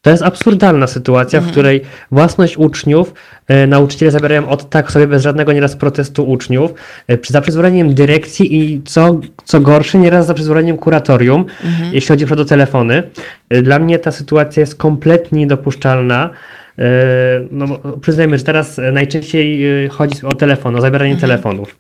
to 0.07 0.11
jest 0.11 0.23
absurdalna 0.23 0.87
sytuacja, 0.87 1.39
mhm. 1.39 1.51
w 1.51 1.53
której 1.53 1.81
własność 2.11 2.57
uczniów 2.57 3.15
e, 3.49 3.67
nauczyciele 3.67 4.11
zabierają 4.11 4.49
od 4.49 4.71
tak 4.71 4.93
sobie 4.93 5.07
bez 5.07 5.23
żadnego 5.23 5.53
nieraz 5.53 5.77
protestu 5.77 6.31
uczniów, 6.31 6.75
e, 7.09 7.19
za 7.29 7.41
przyzwoleniem 7.41 7.95
dyrekcji 7.95 8.57
i 8.57 8.83
co, 8.83 9.21
co 9.45 9.61
gorsze, 9.61 9.99
nieraz 9.99 10.27
za 10.27 10.35
przyzwoleniem 10.35 10.77
kuratorium, 10.77 11.45
mhm. 11.65 11.95
jeśli 11.95 12.09
chodzi 12.09 12.25
o 12.25 12.45
telefony. 12.45 13.03
E, 13.51 13.63
dla 13.63 13.79
mnie 13.79 13.99
ta 13.99 14.13
sytuacja 14.13 14.61
jest 14.61 14.75
kompletnie 14.75 15.41
niedopuszczalna. 15.41 16.31
E, 16.79 16.85
no, 17.51 17.67
przyznajmy, 18.01 18.39
że 18.39 18.45
teraz 18.45 18.81
najczęściej 18.93 19.85
e, 19.85 19.89
chodzi 19.89 20.27
o 20.27 20.33
telefon, 20.33 20.77
o 20.77 20.81
zabieranie 20.81 21.13
mhm. 21.13 21.31
telefonów. 21.31 21.77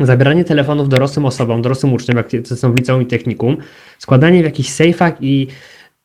Zabieranie 0.00 0.44
telefonów 0.44 0.88
dorosłym 0.88 1.26
osobom, 1.26 1.62
dorosłym 1.62 1.92
uczniom, 1.92 2.16
jak 2.16 2.28
to 2.48 2.56
są 2.56 2.72
w 2.72 2.76
liceum 2.76 3.02
i 3.02 3.06
technikum, 3.06 3.56
składanie 3.98 4.42
w 4.42 4.44
jakichś 4.44 4.68
sejfach 4.68 5.14
i 5.20 5.46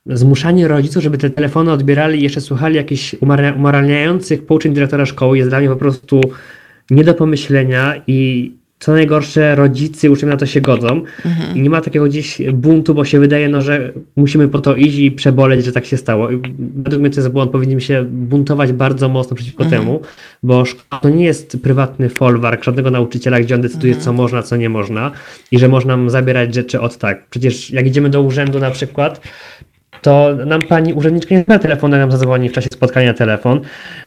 zmuszanie 0.05 0.67
rodziców, 0.67 1.03
żeby 1.03 1.17
te 1.17 1.29
telefony 1.29 1.71
odbierali 1.71 2.19
i 2.19 2.23
jeszcze 2.23 2.41
słuchali 2.41 2.75
jakichś 2.75 3.15
umoralniających 3.55 4.45
pouczeń 4.45 4.73
dyrektora 4.73 5.05
szkoły 5.05 5.37
jest 5.37 5.49
dla 5.49 5.59
mnie 5.59 5.69
po 5.69 5.75
prostu 5.75 6.21
nie 6.89 7.03
do 7.03 7.13
pomyślenia 7.13 8.01
i 8.07 8.51
co 8.81 8.91
najgorsze, 8.91 9.55
rodzice 9.55 10.11
uczniowie 10.11 10.33
na 10.33 10.37
to 10.37 10.45
się 10.45 10.61
godzą 10.61 11.01
mhm. 11.25 11.57
i 11.57 11.61
nie 11.61 11.69
ma 11.69 11.81
takiego 11.81 12.05
gdzieś 12.05 12.41
buntu, 12.53 12.93
bo 12.93 13.05
się 13.05 13.19
wydaje, 13.19 13.49
no, 13.49 13.61
że 13.61 13.93
musimy 14.15 14.47
po 14.47 14.59
to 14.59 14.75
iść 14.75 14.97
i 14.97 15.11
przeboleć, 15.11 15.65
że 15.65 15.71
tak 15.71 15.85
się 15.85 15.97
stało. 15.97 16.31
I 16.31 16.41
według 16.75 17.01
mnie 17.01 17.09
to 17.09 17.19
jest 17.19 17.29
błąd, 17.29 17.51
powinniśmy 17.51 17.81
się 17.81 18.05
buntować 18.09 18.73
bardzo 18.73 19.09
mocno 19.09 19.35
przeciwko 19.35 19.63
mhm. 19.63 19.81
temu, 19.81 20.01
bo 20.43 20.63
to 21.01 21.09
nie 21.09 21.25
jest 21.25 21.57
prywatny 21.63 22.09
folwark 22.09 22.63
żadnego 22.63 22.91
nauczyciela, 22.91 23.39
gdzie 23.39 23.55
on 23.55 23.61
decyduje, 23.61 23.93
mhm. 23.93 24.05
co 24.05 24.13
można, 24.13 24.43
co 24.43 24.55
nie 24.55 24.69
można 24.69 25.11
i 25.51 25.59
że 25.59 25.67
można 25.67 26.09
zabierać 26.09 26.55
rzeczy 26.55 26.79
od 26.79 26.97
tak. 26.97 27.27
Przecież 27.29 27.71
jak 27.71 27.87
idziemy 27.87 28.09
do 28.09 28.21
urzędu 28.21 28.59
na 28.59 28.71
przykład, 28.71 29.21
to 30.01 30.35
nam 30.45 30.61
pani 30.61 30.93
urzędniczka 30.93 31.35
nie 31.35 31.43
zna 31.43 31.59
telefonu, 31.59 31.97
nam 31.97 32.11
zadzwoni 32.11 32.49
w 32.49 32.51
czasie 32.51 32.69
spotkania 32.73 33.13
telefon, 33.13 33.61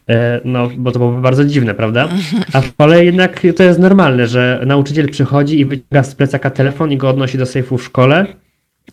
e, 0.09 0.41
no 0.45 0.69
bo 0.77 0.91
to 0.91 0.99
byłoby 0.99 1.21
bardzo 1.21 1.45
dziwne, 1.45 1.73
prawda? 1.73 2.09
A 2.53 2.61
w 2.61 2.65
szkole 2.65 3.05
jednak 3.05 3.41
to 3.55 3.63
jest 3.63 3.79
normalne, 3.79 4.27
że 4.27 4.61
nauczyciel 4.65 5.09
przychodzi 5.09 5.59
i 5.59 5.65
wyciąga 5.65 6.03
z 6.03 6.15
plecaka 6.15 6.49
telefon 6.49 6.91
i 6.91 6.97
go 6.97 7.09
odnosi 7.09 7.37
do 7.37 7.45
sejfu 7.45 7.77
w 7.77 7.83
szkole, 7.83 8.19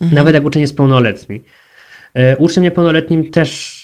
mhm. 0.01 0.15
nawet 0.15 0.33
jak 0.33 0.45
uczeń 0.45 0.61
jest 0.61 0.77
pełnoletni. 0.77 1.41
E, 2.13 2.37
uczniom 2.37 2.63
niepełnoletnim 2.63 3.31
też, 3.31 3.81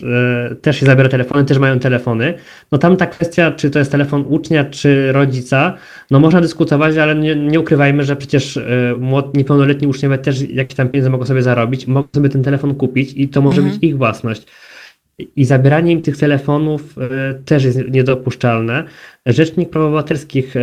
e, 0.51 0.55
też 0.55 0.79
się 0.79 0.85
zabiera 0.85 1.09
telefony, 1.09 1.45
też 1.45 1.57
mają 1.57 1.79
telefony. 1.79 2.33
No 2.71 2.77
tam 2.77 2.97
ta 2.97 3.05
kwestia, 3.05 3.51
czy 3.51 3.69
to 3.69 3.79
jest 3.79 3.91
telefon 3.91 4.25
ucznia, 4.27 4.65
czy 4.65 5.11
rodzica, 5.11 5.77
no 6.11 6.19
można 6.19 6.41
dyskutować, 6.41 6.97
ale 6.97 7.15
nie, 7.15 7.35
nie 7.35 7.59
ukrywajmy, 7.59 8.03
że 8.03 8.15
przecież 8.15 8.57
e, 8.57 8.95
niepełnoletni 9.33 9.87
uczniowie 9.87 10.17
też 10.17 10.41
jakieś 10.41 10.75
tam 10.75 10.89
pieniądze 10.89 11.09
mogą 11.09 11.25
sobie 11.25 11.43
zarobić, 11.43 11.87
mogą 11.87 12.07
sobie 12.15 12.29
ten 12.29 12.43
telefon 12.43 12.75
kupić 12.75 13.13
i 13.15 13.29
to 13.29 13.41
może 13.41 13.61
mhm. 13.61 13.75
być 13.79 13.89
ich 13.89 13.97
własność. 13.97 14.45
I 15.35 15.45
zabieranie 15.45 15.91
im 15.91 16.01
tych 16.01 16.17
telefonów 16.17 16.95
też 17.45 17.63
jest 17.63 17.79
niedopuszczalne. 17.91 18.83
Rzecznik 19.25 19.69
Praw 19.69 19.83
Obywatelskich 19.83 20.53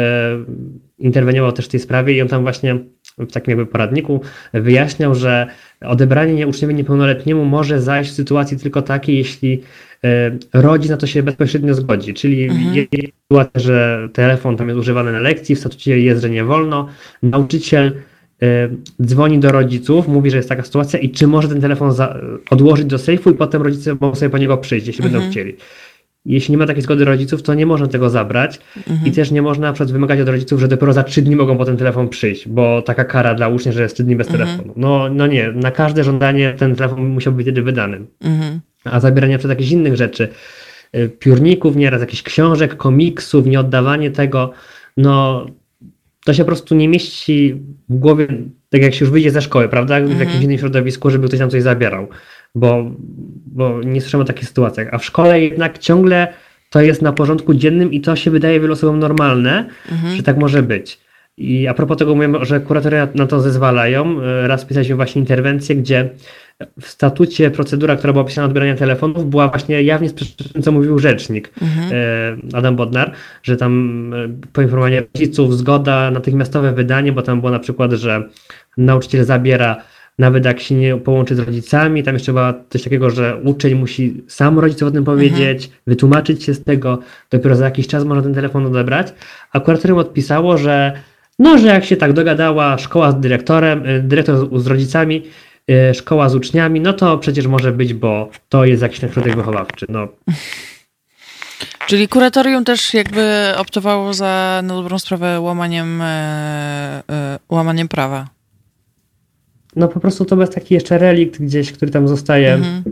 interweniował 0.98 1.52
też 1.52 1.64
w 1.64 1.68
tej 1.68 1.80
sprawie 1.80 2.14
i 2.14 2.22
on 2.22 2.28
tam 2.28 2.42
właśnie 2.42 2.78
w 3.18 3.32
takim 3.32 3.50
jakby 3.50 3.66
poradniku 3.66 4.20
wyjaśniał, 4.52 5.14
że 5.14 5.46
odebranie 5.80 6.46
uczniowi 6.46 6.74
niepełnoletniemu 6.74 7.44
może 7.44 7.80
zajść 7.80 8.10
w 8.10 8.14
sytuacji 8.14 8.58
tylko 8.58 8.82
takiej, 8.82 9.18
jeśli 9.18 9.62
e, 10.04 10.30
rodzic 10.54 10.90
na 10.90 10.96
to 10.96 11.06
się 11.06 11.22
bezpośrednio 11.22 11.74
zgodzi, 11.74 12.14
czyli 12.14 12.44
mhm. 12.44 12.86
sytuacja, 13.22 13.60
że 13.60 14.08
telefon 14.12 14.56
tam 14.56 14.68
jest 14.68 14.80
używany 14.80 15.12
na 15.12 15.20
lekcji, 15.20 15.54
w 15.54 15.58
statucie 15.58 15.98
jest, 15.98 16.22
że 16.22 16.30
nie 16.30 16.44
wolno, 16.44 16.88
nauczyciel 17.22 17.92
e, 18.42 18.68
dzwoni 19.02 19.38
do 19.38 19.52
rodziców, 19.52 20.08
mówi, 20.08 20.30
że 20.30 20.36
jest 20.36 20.48
taka 20.48 20.62
sytuacja 20.62 20.98
i 20.98 21.10
czy 21.10 21.26
może 21.26 21.48
ten 21.48 21.60
telefon 21.60 21.94
odłożyć 22.50 22.86
do 22.86 22.98
sejfu 22.98 23.30
i 23.30 23.34
potem 23.34 23.62
rodzice 23.62 23.96
mogą 24.00 24.14
sobie 24.14 24.30
po 24.30 24.38
niego 24.38 24.58
przyjść, 24.58 24.86
jeśli 24.86 25.04
mhm. 25.04 25.20
będą 25.20 25.32
chcieli 25.32 25.56
jeśli 26.26 26.52
nie 26.52 26.58
ma 26.58 26.66
takiej 26.66 26.82
zgody 26.82 27.04
rodziców, 27.04 27.42
to 27.42 27.54
nie 27.54 27.66
można 27.66 27.86
tego 27.86 28.10
zabrać 28.10 28.60
mhm. 28.76 29.06
i 29.06 29.12
też 29.12 29.30
nie 29.30 29.42
można 29.42 29.66
na 29.66 29.72
przykład 29.72 29.92
wymagać 29.92 30.20
od 30.20 30.28
rodziców, 30.28 30.60
że 30.60 30.68
dopiero 30.68 30.92
za 30.92 31.02
trzy 31.02 31.22
dni 31.22 31.36
mogą 31.36 31.58
po 31.58 31.64
ten 31.64 31.76
telefon 31.76 32.08
przyjść, 32.08 32.48
bo 32.48 32.82
taka 32.82 33.04
kara 33.04 33.34
dla 33.34 33.48
ucznia, 33.48 33.72
że 33.72 33.82
jest 33.82 33.94
trzy 33.94 34.04
dni 34.04 34.16
bez 34.16 34.30
mhm. 34.30 34.48
telefonu. 34.48 34.74
No, 34.76 35.08
no 35.08 35.26
nie, 35.26 35.52
na 35.52 35.70
każde 35.70 36.04
żądanie 36.04 36.54
ten 36.58 36.76
telefon 36.76 37.06
musiał 37.06 37.32
być 37.32 37.46
wtedy 37.46 37.62
wydany. 37.62 38.00
Mhm. 38.20 38.60
A 38.84 39.00
zabieranie 39.00 39.38
przed 39.38 39.50
jakichś 39.50 39.70
innych 39.70 39.96
rzeczy, 39.96 40.28
y, 40.96 41.08
piórników 41.08 41.76
nieraz, 41.76 42.00
jakichś 42.00 42.22
książek, 42.22 42.76
komiksów, 42.76 43.46
nieoddawanie 43.46 44.10
tego, 44.10 44.52
no 44.96 45.46
to 46.24 46.34
się 46.34 46.42
po 46.42 46.46
prostu 46.46 46.74
nie 46.74 46.88
mieści 46.88 47.62
w 47.88 47.98
głowie, 47.98 48.26
tak 48.70 48.82
jak 48.82 48.94
się 48.94 49.04
już 49.04 49.12
wyjdzie 49.12 49.30
ze 49.30 49.42
szkoły, 49.42 49.68
prawda, 49.68 49.94
w 49.94 50.00
jakimś 50.00 50.20
mhm. 50.20 50.42
innym 50.42 50.58
środowisku, 50.58 51.10
żeby 51.10 51.28
ktoś 51.28 51.38
tam 51.38 51.50
coś 51.50 51.62
zabierał 51.62 52.08
bo, 52.56 52.90
bo 53.46 53.80
nie 53.82 54.00
słyszałem 54.00 54.22
o 54.22 54.26
takich 54.26 54.48
sytuacjach. 54.48 54.88
A 54.92 54.98
w 54.98 55.04
szkole 55.04 55.40
jednak 55.40 55.78
ciągle 55.78 56.28
to 56.70 56.80
jest 56.80 57.02
na 57.02 57.12
porządku 57.12 57.54
dziennym 57.54 57.92
i 57.92 58.00
to 58.00 58.16
się 58.16 58.30
wydaje 58.30 58.60
wielu 58.60 58.72
osobom 58.72 58.98
normalne, 58.98 59.68
mhm. 59.92 60.16
że 60.16 60.22
tak 60.22 60.36
może 60.36 60.62
być. 60.62 61.00
I 61.36 61.66
a 61.66 61.74
propos 61.74 61.98
tego 61.98 62.14
mówimy, 62.14 62.44
że 62.44 62.60
kuratoria 62.60 63.08
na 63.14 63.26
to 63.26 63.40
zezwalają. 63.40 64.20
E, 64.22 64.48
raz 64.48 64.64
pisaliśmy 64.64 64.96
właśnie 64.96 65.20
interwencję, 65.20 65.76
gdzie 65.76 66.10
w 66.80 66.86
statucie 66.86 67.50
procedura, 67.50 67.96
która 67.96 68.12
była 68.12 68.22
opisana 68.24 68.46
odbierania 68.46 68.76
telefonów, 68.76 69.30
była 69.30 69.48
właśnie 69.48 69.82
jawnie 69.82 70.08
sprzeczna 70.08 70.62
co 70.62 70.72
mówił 70.72 70.98
rzecznik 70.98 71.50
mhm. 71.62 71.90
E, 71.92 72.56
Adam 72.56 72.76
Bodnar, 72.76 73.12
że 73.42 73.56
tam 73.56 74.12
e, 74.14 74.28
poinformowanie 74.52 75.02
rodziców, 75.14 75.56
zgoda, 75.56 76.10
natychmiastowe 76.10 76.72
wydanie, 76.72 77.12
bo 77.12 77.22
tam 77.22 77.40
było 77.40 77.52
na 77.52 77.58
przykład, 77.58 77.92
że 77.92 78.28
nauczyciel 78.76 79.24
zabiera 79.24 79.82
nawet 80.18 80.44
jak 80.44 80.60
się 80.60 80.74
nie 80.74 80.96
połączy 80.96 81.34
z 81.34 81.38
rodzicami, 81.38 82.02
tam 82.02 82.14
jeszcze 82.14 82.32
była 82.32 82.54
coś 82.70 82.82
takiego, 82.82 83.10
że 83.10 83.40
uczeń 83.44 83.74
musi 83.74 84.24
sam 84.28 84.58
rodzicom 84.58 84.88
o 84.88 84.90
tym 84.90 85.04
powiedzieć, 85.04 85.64
mhm. 85.64 85.82
wytłumaczyć 85.86 86.44
się 86.44 86.54
z 86.54 86.64
tego, 86.64 86.98
dopiero 87.30 87.56
za 87.56 87.64
jakiś 87.64 87.86
czas 87.86 88.04
można 88.04 88.22
ten 88.22 88.34
telefon 88.34 88.66
odebrać, 88.66 89.12
a 89.52 89.60
kuratorium 89.60 89.98
odpisało, 89.98 90.58
że 90.58 90.92
no, 91.38 91.58
że 91.58 91.66
jak 91.66 91.84
się 91.84 91.96
tak 91.96 92.12
dogadała 92.12 92.78
szkoła 92.78 93.10
z 93.12 93.20
dyrektorem, 93.20 93.86
y, 93.86 94.02
dyrektor 94.02 94.60
z 94.60 94.66
rodzicami, 94.66 95.22
y, 95.70 95.94
szkoła 95.94 96.28
z 96.28 96.34
uczniami, 96.34 96.80
no 96.80 96.92
to 96.92 97.18
przecież 97.18 97.46
może 97.46 97.72
być, 97.72 97.94
bo 97.94 98.30
to 98.48 98.64
jest 98.64 98.82
jakiś 98.82 99.00
ten 99.00 99.12
środek 99.12 99.36
wychowawczy. 99.36 99.86
No. 99.88 100.08
Czyli 101.86 102.08
kuratorium 102.08 102.64
też 102.64 102.94
jakby 102.94 103.52
optowało 103.56 104.14
za 104.14 104.60
na 104.64 104.74
dobrą 104.74 104.98
sprawę 104.98 105.40
łamaniem, 105.40 106.02
e, 106.02 107.02
e, 107.10 107.38
łamaniem 107.48 107.88
prawa 107.88 108.35
no 109.76 109.88
po 109.88 110.00
prostu 110.00 110.24
to 110.24 110.40
jest 110.40 110.54
taki 110.54 110.74
jeszcze 110.74 110.98
relikt 110.98 111.40
gdzieś, 111.40 111.72
który 111.72 111.90
tam 111.90 112.08
zostaje 112.08 112.54
mhm. 112.54 112.82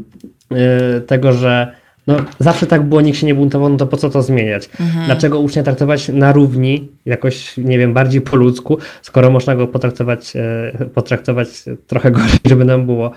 y, 0.53 1.01
tego, 1.01 1.33
że 1.33 1.73
no, 2.07 2.17
zawsze 2.39 2.67
tak 2.67 2.83
było, 2.83 3.01
nikt 3.01 3.19
się 3.19 3.27
nie 3.27 3.35
buntował, 3.35 3.69
no 3.69 3.77
to 3.77 3.87
po 3.87 3.97
co 3.97 4.11
to 4.11 4.23
zmieniać? 4.23 4.69
Mhm. 4.81 5.07
Dlaczego 5.07 5.41
ucznia 5.41 5.63
traktować 5.63 6.09
na 6.09 6.33
równi, 6.33 6.89
jakoś, 7.05 7.57
nie 7.57 7.79
wiem, 7.79 7.95
bardziej 7.95 8.21
po 8.21 8.37
ludzku, 8.37 8.79
skoro 9.03 9.31
można 9.31 9.57
go 9.57 9.67
potraktować, 9.69 10.33
y, 10.81 10.85
potraktować 10.87 11.49
trochę 11.87 12.11
gorzej, 12.17 12.39
żeby 12.45 12.65
nam 12.65 12.87
było 12.87 13.11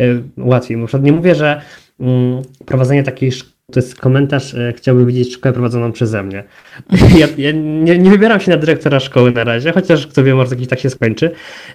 y, 0.00 0.22
łatwiej. 0.38 0.78
Nie 1.02 1.12
mówię, 1.12 1.34
że 1.34 1.60
mm, 2.00 2.42
prowadzenie 2.66 3.02
takiej 3.02 3.32
szkoły 3.32 3.53
to 3.72 3.80
jest 3.80 4.00
komentarz, 4.00 4.54
e, 4.54 4.72
chciałbym 4.76 5.06
widzieć 5.06 5.34
szkołę 5.34 5.52
prowadzoną 5.52 5.92
przeze 5.92 6.22
mnie. 6.22 6.44
Ja, 7.18 7.26
ja 7.38 7.52
nie, 7.52 7.98
nie, 7.98 8.10
wybieram 8.10 8.40
się 8.40 8.50
na 8.50 8.56
dyrektora 8.56 9.00
szkoły 9.00 9.32
na 9.32 9.44
razie, 9.44 9.72
chociaż 9.72 10.06
kto 10.06 10.24
wie, 10.24 10.34
może 10.34 10.50
jakiś 10.50 10.68
tak 10.68 10.80
się 10.80 10.90
skończy. 10.90 11.30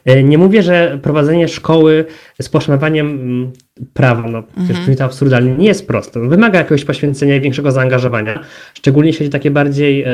E, 0.06 0.24
nie 0.24 0.38
mówię, 0.38 0.64
że 0.64 1.00
prowadzenie 1.02 1.48
szkoły 1.48 2.06
z 2.42 2.50
poszanowaniem 2.50 3.08
mm, 3.08 3.52
prawa, 3.94 4.30
no 4.30 4.44
przecież 4.44 4.78
mhm. 4.78 4.98
to 4.98 5.04
absurdalnie, 5.04 5.56
nie 5.56 5.68
jest 5.68 5.88
proste. 5.88 6.20
Wymaga 6.20 6.60
jakiegoś 6.60 6.86
poświęcenia 6.86 7.36
i 7.36 7.42
większego 7.42 7.72
zaangażowania, 7.72 8.40
szczególnie 8.74 9.10
jeśli 9.10 9.26
chodzi 9.26 9.32
takie 9.32 9.52
bardziej 9.52 10.06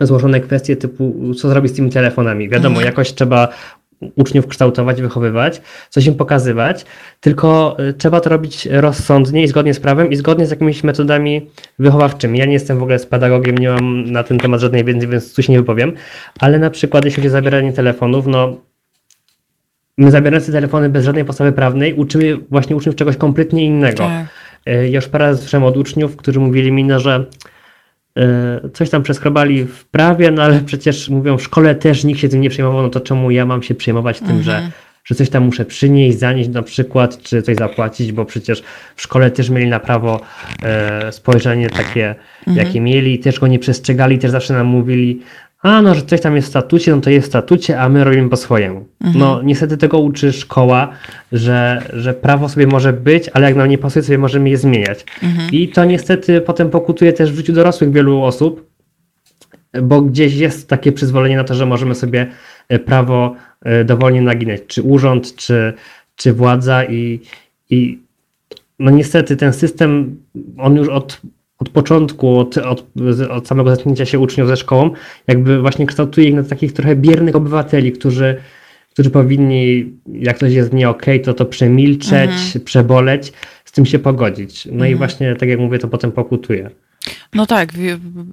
złożone 0.00 0.40
kwestie 0.40 0.76
typu, 0.76 1.34
co 1.34 1.48
zrobić 1.48 1.72
z 1.72 1.76
tymi 1.76 1.90
telefonami. 1.90 2.48
Wiadomo, 2.48 2.76
mhm. 2.76 2.86
jakoś 2.86 3.14
trzeba 3.14 3.48
uczniów 4.16 4.46
kształtować, 4.46 5.02
wychowywać, 5.02 5.62
coś 5.90 6.06
im 6.06 6.14
pokazywać, 6.14 6.86
tylko 7.20 7.76
y, 7.88 7.94
trzeba 7.94 8.20
to 8.20 8.30
robić 8.30 8.66
rozsądnie 8.70 9.42
i 9.42 9.48
zgodnie 9.48 9.74
z 9.74 9.80
prawem 9.80 10.10
i 10.10 10.16
zgodnie 10.16 10.46
z 10.46 10.50
jakimiś 10.50 10.84
metodami 10.84 11.50
wychowawczymi. 11.78 12.38
Ja 12.38 12.44
nie 12.44 12.52
jestem 12.52 12.78
w 12.78 12.82
ogóle 12.82 12.98
z 12.98 13.06
pedagogiem, 13.06 13.58
nie 13.58 13.68
mam 13.68 14.04
na 14.04 14.22
ten 14.22 14.38
temat 14.38 14.60
żadnej 14.60 14.84
wiedzy, 14.84 15.06
więc 15.06 15.36
się 15.40 15.52
nie 15.52 15.58
wypowiem, 15.58 15.92
ale 16.38 16.58
na 16.58 16.70
przykład 16.70 17.04
jeśli 17.04 17.16
chodzi 17.16 17.28
o 17.28 17.30
zabieranie 17.30 17.72
telefonów, 17.72 18.26
no 18.26 18.56
my 19.98 20.10
zabierając 20.10 20.46
te 20.46 20.52
telefony 20.52 20.88
bez 20.88 21.04
żadnej 21.04 21.24
podstawy 21.24 21.52
prawnej 21.52 21.94
uczymy 21.94 22.36
właśnie 22.50 22.76
uczniów 22.76 22.96
czegoś 22.96 23.16
kompletnie 23.16 23.64
innego. 23.64 23.98
Tak. 23.98 24.26
Y, 24.68 24.88
ja 24.88 24.96
już 24.96 25.08
parę 25.08 25.24
razy 25.24 25.40
słyszałem 25.40 25.66
od 25.66 25.76
uczniów, 25.76 26.16
którzy 26.16 26.40
mówili 26.40 26.72
mi, 26.72 26.84
no, 26.84 27.00
że 27.00 27.26
coś 28.72 28.90
tam 28.90 29.02
przeskrobali 29.02 29.64
w 29.64 29.84
prawie, 29.84 30.30
no 30.30 30.42
ale 30.42 30.60
przecież 30.60 31.08
mówią, 31.08 31.38
w 31.38 31.42
szkole 31.42 31.74
też 31.74 32.04
nikt 32.04 32.20
się 32.20 32.28
tym 32.28 32.40
nie 32.40 32.50
przejmował, 32.50 32.82
no 32.82 32.88
to 32.88 33.00
czemu 33.00 33.30
ja 33.30 33.46
mam 33.46 33.62
się 33.62 33.74
przejmować 33.74 34.18
tym, 34.18 34.36
mhm. 34.36 34.44
że, 34.44 34.70
że 35.04 35.14
coś 35.14 35.30
tam 35.30 35.44
muszę 35.44 35.64
przynieść, 35.64 36.18
zanieść 36.18 36.50
na 36.50 36.62
przykład, 36.62 37.22
czy 37.22 37.42
coś 37.42 37.56
zapłacić, 37.56 38.12
bo 38.12 38.24
przecież 38.24 38.62
w 38.96 39.02
szkole 39.02 39.30
też 39.30 39.50
mieli 39.50 39.66
na 39.66 39.80
prawo 39.80 40.20
e, 40.62 41.12
spojrzenie 41.12 41.70
takie, 41.70 42.14
mhm. 42.46 42.66
jakie 42.66 42.80
mieli, 42.80 43.18
też 43.18 43.40
go 43.40 43.46
nie 43.46 43.58
przestrzegali, 43.58 44.18
też 44.18 44.30
zawsze 44.30 44.54
nam 44.54 44.66
mówili, 44.66 45.20
a 45.62 45.82
no, 45.82 45.94
że 45.94 46.02
coś 46.02 46.20
tam 46.20 46.36
jest 46.36 46.48
w 46.48 46.50
statucie, 46.50 46.94
no 46.94 47.00
to 47.00 47.10
jest 47.10 47.26
w 47.26 47.30
statucie, 47.30 47.80
a 47.80 47.88
my 47.88 48.04
robimy 48.04 48.28
po 48.28 48.36
swojemu. 48.36 48.86
Mhm. 49.00 49.18
No 49.18 49.42
niestety 49.42 49.76
tego 49.76 49.98
uczy 49.98 50.32
szkoła, 50.32 50.92
że, 51.32 51.82
że 51.92 52.14
prawo 52.14 52.48
sobie 52.48 52.66
może 52.66 52.92
być, 52.92 53.28
ale 53.28 53.46
jak 53.46 53.56
nam 53.56 53.68
nie 53.68 53.78
pasuje, 53.78 54.02
sobie 54.02 54.18
możemy 54.18 54.50
je 54.50 54.56
zmieniać. 54.56 55.04
Mhm. 55.22 55.50
I 55.52 55.68
to 55.68 55.84
niestety 55.84 56.40
potem 56.40 56.70
pokutuje 56.70 57.12
też 57.12 57.32
w 57.32 57.36
życiu 57.36 57.52
dorosłych 57.52 57.92
wielu 57.92 58.22
osób, 58.22 58.70
bo 59.82 60.02
gdzieś 60.02 60.34
jest 60.34 60.68
takie 60.68 60.92
przyzwolenie 60.92 61.36
na 61.36 61.44
to, 61.44 61.54
że 61.54 61.66
możemy 61.66 61.94
sobie 61.94 62.26
e, 62.68 62.78
prawo 62.78 63.34
e, 63.62 63.84
dowolnie 63.84 64.22
naginać, 64.22 64.60
czy 64.66 64.82
urząd, 64.82 65.36
czy, 65.36 65.72
czy 66.16 66.32
władza 66.32 66.84
i, 66.84 67.20
i 67.70 67.98
no 68.78 68.90
niestety 68.90 69.36
ten 69.36 69.52
system, 69.52 70.16
on 70.58 70.76
już 70.76 70.88
od 70.88 71.20
od 71.60 71.68
początku, 71.68 72.38
od, 72.38 72.58
od, 72.58 72.84
od 73.30 73.48
samego 73.48 73.70
zaczęcia 73.70 74.06
się 74.06 74.18
uczniów 74.18 74.48
ze 74.48 74.56
szkołą, 74.56 74.90
jakby 75.26 75.60
właśnie 75.60 75.86
kształtuje 75.86 76.28
ich 76.28 76.34
na 76.34 76.42
takich 76.42 76.72
trochę 76.72 76.96
biernych 76.96 77.36
obywateli, 77.36 77.92
którzy, 77.92 78.36
którzy 78.92 79.10
powinni, 79.10 79.92
jak 80.12 80.38
coś 80.38 80.52
jest 80.52 80.72
nie 80.72 80.88
okej, 80.88 81.14
okay, 81.14 81.24
to 81.24 81.34
to 81.34 81.44
przemilczeć, 81.44 82.30
mhm. 82.30 82.64
przeboleć, 82.64 83.32
z 83.64 83.72
tym 83.72 83.86
się 83.86 83.98
pogodzić. 83.98 84.66
No 84.66 84.72
mhm. 84.72 84.92
i 84.92 84.94
właśnie, 84.94 85.36
tak 85.36 85.48
jak 85.48 85.58
mówię, 85.58 85.78
to 85.78 85.88
potem 85.88 86.12
pokutuje. 86.12 86.70
No 87.34 87.46
tak, 87.46 87.72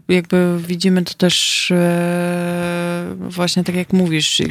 jakby 0.08 0.58
widzimy 0.68 1.02
to 1.02 1.14
też 1.14 1.68
e, 1.72 3.16
właśnie 3.20 3.64
tak 3.64 3.76
jak 3.76 3.94
mówisz, 3.94 4.42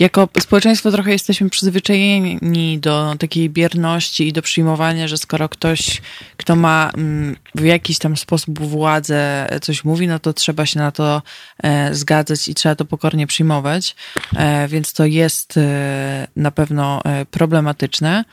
jako 0.00 0.28
społeczeństwo 0.40 0.90
trochę 0.90 1.12
jesteśmy 1.12 1.50
przyzwyczajeni 1.50 2.78
do 2.78 3.14
takiej 3.18 3.50
bierności 3.50 4.28
i 4.28 4.32
do 4.32 4.42
przyjmowania, 4.42 5.08
że 5.08 5.16
skoro 5.18 5.48
ktoś, 5.48 6.02
kto 6.36 6.56
ma 6.56 6.90
mm, 6.94 7.36
w 7.54 7.64
jakiś 7.64 7.98
tam 7.98 8.16
sposób 8.16 8.60
władzę, 8.60 9.48
coś 9.62 9.84
mówi, 9.84 10.08
no 10.08 10.18
to 10.18 10.32
trzeba 10.32 10.66
się 10.66 10.78
na 10.78 10.92
to 10.92 11.22
e, 11.62 11.94
zgadzać 11.94 12.48
i 12.48 12.54
trzeba 12.54 12.74
to 12.74 12.84
pokornie 12.84 13.26
przyjmować. 13.26 13.96
E, 14.36 14.68
więc 14.68 14.92
to 14.92 15.04
jest 15.04 15.56
e, 15.56 16.28
na 16.36 16.50
pewno 16.50 17.02
problematyczne. 17.30 18.24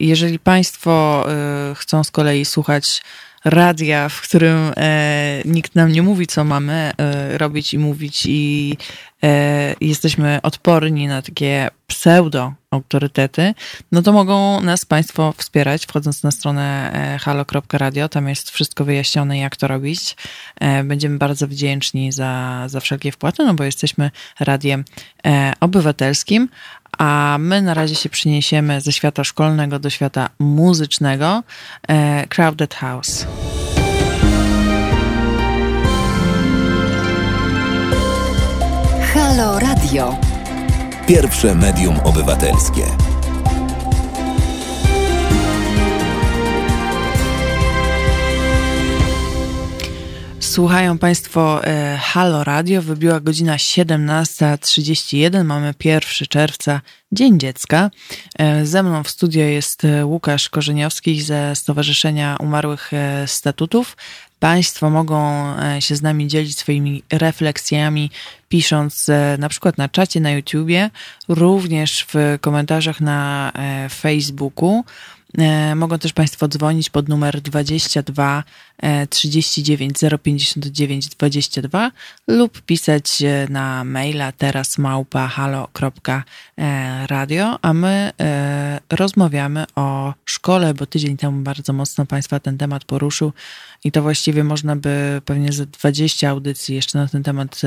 Jeżeli 0.00 0.38
Państwo 0.38 1.26
chcą 1.74 2.04
z 2.04 2.10
kolei 2.10 2.44
słuchać 2.44 3.02
radia, 3.44 4.08
w 4.08 4.20
którym 4.20 4.72
e, 4.76 5.42
nikt 5.44 5.74
nam 5.74 5.92
nie 5.92 6.02
mówi, 6.02 6.26
co 6.26 6.44
mamy 6.44 6.92
e, 6.98 7.38
robić 7.38 7.74
i 7.74 7.78
mówić, 7.78 8.26
i 8.26 8.76
e, 9.22 9.74
jesteśmy 9.80 10.38
odporni 10.42 11.06
na 11.06 11.22
takie 11.22 11.70
pseudo-autorytety, 11.88 13.54
no 13.92 14.02
to 14.02 14.12
mogą 14.12 14.60
nas 14.60 14.84
Państwo 14.84 15.34
wspierać, 15.36 15.86
wchodząc 15.86 16.22
na 16.22 16.30
stronę 16.30 16.92
e, 16.92 17.18
halo.radio. 17.18 18.08
Tam 18.08 18.28
jest 18.28 18.50
wszystko 18.50 18.84
wyjaśnione, 18.84 19.38
jak 19.38 19.56
to 19.56 19.68
robić. 19.68 20.16
E, 20.60 20.84
będziemy 20.84 21.18
bardzo 21.18 21.48
wdzięczni 21.48 22.12
za, 22.12 22.64
za 22.66 22.80
wszelkie 22.80 23.12
wpłaty, 23.12 23.44
no 23.44 23.54
bo 23.54 23.64
jesteśmy 23.64 24.10
radiem 24.40 24.84
e, 25.26 25.52
obywatelskim, 25.60 26.48
a 26.98 27.36
my 27.40 27.62
na 27.62 27.74
razie 27.74 27.94
się 27.94 28.08
przeniesiemy 28.08 28.80
ze 28.80 28.92
świata 28.92 29.24
szkolnego 29.24 29.78
do 29.78 29.90
świata 29.90 30.30
muzycznego. 30.38 31.42
E, 31.88 32.26
Crowded 32.26 32.74
House. 32.74 33.26
Halo 39.14 39.58
Radio. 39.58 40.16
Pierwsze 41.06 41.54
medium 41.54 42.00
obywatelskie. 42.04 43.07
Słuchają 50.48 50.98
Państwo 50.98 51.64
e, 51.64 51.98
Halo 52.02 52.44
Radio. 52.44 52.82
Wybiła 52.82 53.20
godzina 53.20 53.56
17.31. 53.56 55.44
Mamy 55.44 55.74
1 55.84 56.02
czerwca, 56.28 56.80
Dzień 57.12 57.38
Dziecka. 57.38 57.90
E, 58.38 58.66
ze 58.66 58.82
mną 58.82 59.02
w 59.02 59.10
studio 59.10 59.42
jest 59.42 59.84
e, 59.84 60.06
Łukasz 60.06 60.48
Korzeniowski 60.48 61.22
ze 61.22 61.56
Stowarzyszenia 61.56 62.36
Umarłych 62.40 62.90
Statutów. 63.26 63.96
Państwo 64.40 64.90
mogą 64.90 65.46
się 65.80 65.96
z 65.96 66.02
nami 66.02 66.28
dzielić 66.28 66.58
swoimi 66.58 67.02
refleksjami, 67.12 68.10
pisząc 68.48 69.06
na 69.38 69.48
przykład 69.48 69.78
na 69.78 69.88
czacie 69.88 70.20
na 70.20 70.30
YouTubie, 70.30 70.90
również 71.28 72.06
w 72.08 72.38
komentarzach 72.40 73.00
na 73.00 73.52
Facebooku. 73.90 74.84
Mogą 75.76 75.98
też 75.98 76.12
Państwo 76.12 76.48
dzwonić 76.48 76.90
pod 76.90 77.08
numer 77.08 77.40
22 77.40 78.44
39 79.10 79.98
059 80.22 81.08
22 81.08 81.90
lub 82.26 82.62
pisać 82.62 83.22
e, 83.22 83.46
na 83.50 83.84
maila 83.84 84.32
teraz 84.32 84.78
małpa 84.78 85.28
halo.radio, 85.28 86.28
a 87.62 87.72
my 87.72 88.12
e, 88.20 88.80
rozmawiamy 88.90 89.64
o 89.74 90.14
szkole, 90.24 90.74
bo 90.74 90.86
tydzień 90.86 91.16
temu 91.16 91.42
bardzo 91.42 91.72
mocno 91.72 92.06
Państwa 92.06 92.40
ten 92.40 92.58
temat 92.58 92.84
poruszył 92.84 93.32
i 93.84 93.92
to 93.92 94.02
właściwie 94.02 94.44
można 94.44 94.76
by 94.76 95.22
pewnie 95.24 95.52
ze 95.52 95.66
20 95.66 96.30
audycji 96.30 96.74
jeszcze 96.74 96.98
na 96.98 97.08
ten 97.08 97.22
temat 97.22 97.60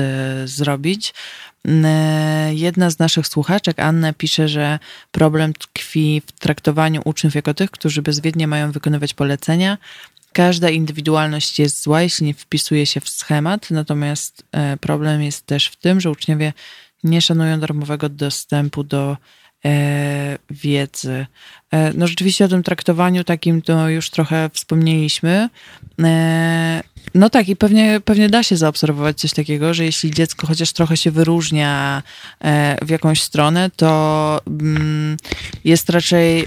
zrobić. 0.44 1.14
Jedna 2.50 2.90
z 2.90 2.98
naszych 2.98 3.26
słuchaczek, 3.26 3.78
Anna, 3.78 4.12
pisze, 4.12 4.48
że 4.48 4.78
problem 5.12 5.52
tkwi 5.52 6.22
w 6.26 6.32
traktowaniu 6.32 7.02
uczniów 7.04 7.34
jako 7.34 7.54
tych, 7.54 7.70
którzy 7.70 8.02
bezwiednie 8.02 8.46
mają 8.46 8.72
wykonywać 8.72 9.14
polecenia. 9.14 9.78
Każda 10.32 10.70
indywidualność 10.70 11.58
jest 11.58 11.82
zła, 11.82 12.02
jeśli 12.02 12.26
nie 12.26 12.34
wpisuje 12.34 12.86
się 12.86 13.00
w 13.00 13.08
schemat, 13.08 13.70
natomiast 13.70 14.44
e, 14.52 14.76
problem 14.76 15.22
jest 15.22 15.46
też 15.46 15.66
w 15.66 15.76
tym, 15.76 16.00
że 16.00 16.10
uczniowie 16.10 16.52
nie 17.04 17.20
szanują 17.20 17.60
darmowego 17.60 18.08
dostępu 18.08 18.84
do 18.84 19.16
wiedzy. 20.50 21.26
E, 21.72 21.92
no 21.94 22.06
rzeczywiście 22.06 22.44
o 22.44 22.48
tym 22.48 22.62
traktowaniu 22.62 23.24
takim 23.24 23.62
to 23.62 23.88
już 23.88 24.10
trochę 24.10 24.50
wspomnieliśmy. 24.52 25.48
E, 26.02 26.82
no 27.14 27.30
tak, 27.30 27.48
i 27.48 27.56
pewnie, 27.56 28.00
pewnie 28.04 28.28
da 28.28 28.42
się 28.42 28.56
zaobserwować 28.56 29.20
coś 29.20 29.32
takiego, 29.32 29.74
że 29.74 29.84
jeśli 29.84 30.10
dziecko 30.10 30.46
chociaż 30.46 30.72
trochę 30.72 30.96
się 30.96 31.10
wyróżnia 31.10 32.02
e, 32.40 32.84
w 32.84 32.90
jakąś 32.90 33.22
stronę, 33.22 33.70
to 33.76 34.40
mm, 34.46 35.16
jest 35.64 35.90
raczej 35.90 36.46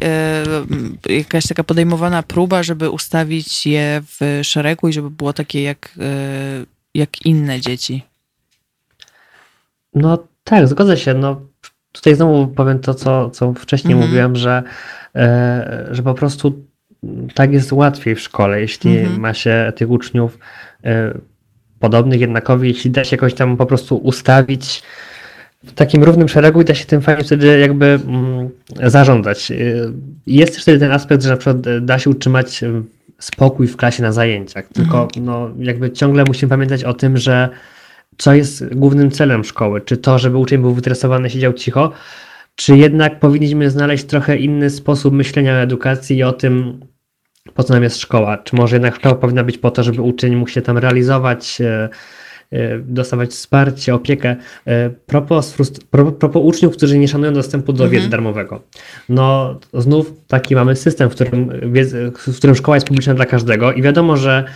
jakaś 1.09 1.47
taka 1.47 1.63
podejmowana 1.63 2.23
próba, 2.23 2.63
żeby 2.63 2.89
ustawić 2.89 3.65
je 3.65 4.01
w 4.19 4.39
szeregu 4.43 4.87
i 4.87 4.93
żeby 4.93 5.09
było 5.09 5.33
takie 5.33 5.63
jak, 5.63 5.99
jak 6.93 7.25
inne 7.25 7.61
dzieci. 7.61 8.03
No 9.93 10.27
tak, 10.43 10.67
zgodzę 10.67 10.97
się. 10.97 11.13
No, 11.13 11.41
tutaj 11.95 12.15
znowu 12.15 12.47
powiem 12.47 12.79
to, 12.79 12.93
co, 12.93 13.29
co 13.29 13.53
wcześniej 13.53 13.93
mhm. 13.93 14.09
mówiłem, 14.09 14.35
że, 14.35 14.63
że 15.91 16.03
po 16.03 16.13
prostu 16.13 16.65
tak 17.33 17.53
jest 17.53 17.71
łatwiej 17.71 18.15
w 18.15 18.19
szkole, 18.19 18.61
jeśli 18.61 18.97
mhm. 18.97 19.19
ma 19.19 19.33
się 19.33 19.73
tych 19.75 19.89
uczniów 19.89 20.39
e, 20.83 21.13
podobnych, 21.79 22.21
jednakowych, 22.21 22.67
jeśli 22.67 22.91
da 22.91 23.03
się 23.03 23.15
jakoś 23.15 23.33
tam 23.33 23.57
po 23.57 23.65
prostu 23.65 23.97
ustawić 23.97 24.83
w 25.63 25.73
takim 25.73 26.03
równym 26.03 26.29
szeregu 26.29 26.61
i 26.61 26.65
da 26.65 26.75
się 26.75 26.85
tym 26.85 27.01
fajnie 27.01 27.23
wtedy 27.23 27.59
jakby 27.59 27.85
mm, 27.85 28.49
zarządzać. 28.83 29.51
E, 29.51 29.55
jest 30.27 30.53
też 30.53 30.61
wtedy 30.61 30.79
ten 30.79 30.91
aspekt, 30.91 31.23
że 31.23 31.29
na 31.29 31.37
przykład 31.37 31.61
da 31.79 31.99
się 31.99 32.09
utrzymać 32.09 32.61
spokój 33.19 33.67
w 33.67 33.77
klasie 33.77 34.03
na 34.03 34.11
zajęciach, 34.11 34.67
tylko 34.67 35.03
mhm. 35.03 35.25
no, 35.25 35.49
jakby 35.59 35.91
ciągle 35.91 36.23
musimy 36.27 36.49
pamiętać 36.49 36.83
o 36.83 36.93
tym, 36.93 37.17
że 37.17 37.49
co 38.17 38.33
jest 38.33 38.75
głównym 38.75 39.11
celem 39.11 39.43
szkoły, 39.43 39.81
czy 39.81 39.97
to, 39.97 40.19
żeby 40.19 40.37
uczeń 40.37 40.61
był 40.61 40.73
wytresowany, 40.73 41.29
siedział 41.29 41.53
cicho, 41.53 41.91
czy 42.55 42.77
jednak 42.77 43.19
powinniśmy 43.19 43.69
znaleźć 43.69 44.03
trochę 44.03 44.37
inny 44.37 44.69
sposób 44.69 45.13
myślenia 45.13 45.53
o 45.53 45.57
edukacji 45.57 46.17
i 46.17 46.23
o 46.23 46.33
tym, 46.33 46.79
po 47.53 47.63
co 47.63 47.73
nam 47.73 47.83
jest 47.83 47.97
szkoła? 47.97 48.37
Czy 48.37 48.55
może 48.55 48.75
jednak 48.75 48.95
szkoła 48.95 49.15
powinna 49.15 49.43
być 49.43 49.57
po 49.57 49.71
to, 49.71 49.83
żeby 49.83 50.01
uczeń 50.01 50.35
mógł 50.35 50.49
się 50.49 50.61
tam 50.61 50.77
realizować, 50.77 51.61
e, 51.61 51.89
dostawać 52.79 53.29
wsparcie, 53.29 53.95
opiekę. 53.95 54.35
Propos, 55.05 55.57
propos 56.19 56.41
uczniów, 56.43 56.77
którzy 56.77 56.97
nie 56.97 57.07
szanują 57.07 57.33
dostępu 57.33 57.73
do 57.73 57.83
wiedzy 57.83 58.05
mhm. 58.05 58.11
darmowego. 58.11 58.61
No 59.09 59.59
znów 59.73 60.13
taki 60.27 60.55
mamy 60.55 60.75
system, 60.75 61.09
w 61.09 61.15
którym, 61.15 61.51
w 62.27 62.37
którym 62.37 62.55
szkoła 62.55 62.77
jest 62.77 62.87
publiczna 62.87 63.13
dla 63.13 63.25
każdego 63.25 63.73
i 63.73 63.81
wiadomo, 63.81 64.17
że 64.17 64.43
E, 64.43 64.47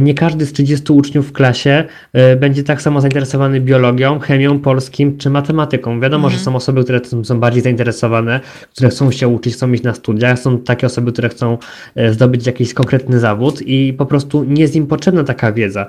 nie 0.00 0.14
każdy 0.14 0.46
z 0.46 0.52
30 0.52 0.92
uczniów 0.92 1.28
w 1.28 1.32
klasie 1.32 1.84
e, 2.12 2.36
będzie 2.36 2.62
tak 2.62 2.82
samo 2.82 3.00
zainteresowany 3.00 3.60
biologią, 3.60 4.18
chemią, 4.18 4.58
polskim 4.58 5.18
czy 5.18 5.30
matematyką. 5.30 6.00
Wiadomo, 6.00 6.28
że 6.28 6.36
mhm. 6.36 6.44
są 6.44 6.56
osoby, 6.56 6.84
które 6.84 7.00
są 7.24 7.40
bardziej 7.40 7.62
zainteresowane, 7.62 8.40
które 8.72 8.88
chcą 8.88 9.10
się 9.10 9.28
uczyć, 9.28 9.54
chcą 9.54 9.72
iść 9.72 9.82
na 9.82 9.94
studia, 9.94 10.36
są 10.36 10.58
takie 10.58 10.86
osoby, 10.86 11.12
które 11.12 11.28
chcą 11.28 11.58
e, 11.94 12.12
zdobyć 12.12 12.46
jakiś 12.46 12.74
konkretny 12.74 13.20
zawód 13.20 13.62
i 13.62 13.92
po 13.92 14.06
prostu 14.06 14.44
nie 14.44 14.62
jest 14.62 14.76
im 14.76 14.86
potrzebna 14.86 15.24
taka 15.24 15.52
wiedza. 15.52 15.86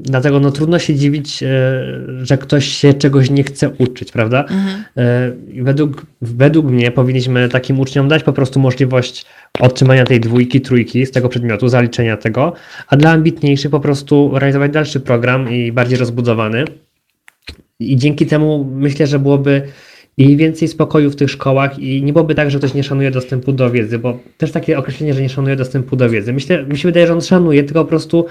Dlatego 0.00 0.40
no, 0.40 0.50
trudno 0.50 0.78
się 0.78 0.94
dziwić, 0.94 1.44
że 2.22 2.38
ktoś 2.38 2.68
się 2.68 2.94
czegoś 2.94 3.30
nie 3.30 3.44
chce 3.44 3.70
uczyć, 3.78 4.12
prawda? 4.12 4.40
Mhm. 4.40 4.84
Według, 5.62 6.06
według 6.22 6.66
mnie 6.66 6.90
powinniśmy 6.90 7.48
takim 7.48 7.80
uczniom 7.80 8.08
dać 8.08 8.22
po 8.22 8.32
prostu 8.32 8.60
możliwość 8.60 9.26
otrzymania 9.60 10.04
tej 10.04 10.20
dwójki, 10.20 10.60
trójki 10.60 11.06
z 11.06 11.10
tego 11.10 11.28
przedmiotu, 11.28 11.68
zaliczenia 11.68 12.16
tego, 12.16 12.52
a 12.88 12.96
dla 12.96 13.10
ambitniejszych 13.10 13.70
po 13.70 13.80
prostu 13.80 14.30
realizować 14.34 14.72
dalszy 14.72 15.00
program 15.00 15.52
i 15.52 15.72
bardziej 15.72 15.98
rozbudowany. 15.98 16.64
I 17.80 17.96
dzięki 17.96 18.26
temu 18.26 18.70
myślę, 18.74 19.06
że 19.06 19.18
byłoby 19.18 19.62
i 20.18 20.36
więcej 20.36 20.68
spokoju 20.68 21.10
w 21.10 21.16
tych 21.16 21.30
szkołach 21.30 21.78
i 21.78 22.02
nie 22.02 22.12
byłoby 22.12 22.34
tak, 22.34 22.50
że 22.50 22.58
ktoś 22.58 22.74
nie 22.74 22.82
szanuje 22.82 23.10
dostępu 23.10 23.52
do 23.52 23.70
wiedzy, 23.70 23.98
bo 23.98 24.18
też 24.36 24.52
takie 24.52 24.78
określenie, 24.78 25.14
że 25.14 25.22
nie 25.22 25.28
szanuje 25.28 25.56
dostępu 25.56 25.96
do 25.96 26.10
wiedzy. 26.10 26.32
Myślę, 26.32 26.64
mi 26.64 26.78
się 26.78 26.88
wydaje, 26.88 27.06
że 27.06 27.12
on 27.12 27.20
szanuje, 27.20 27.64
tylko 27.64 27.84
po 27.84 27.88
prostu 27.88 28.26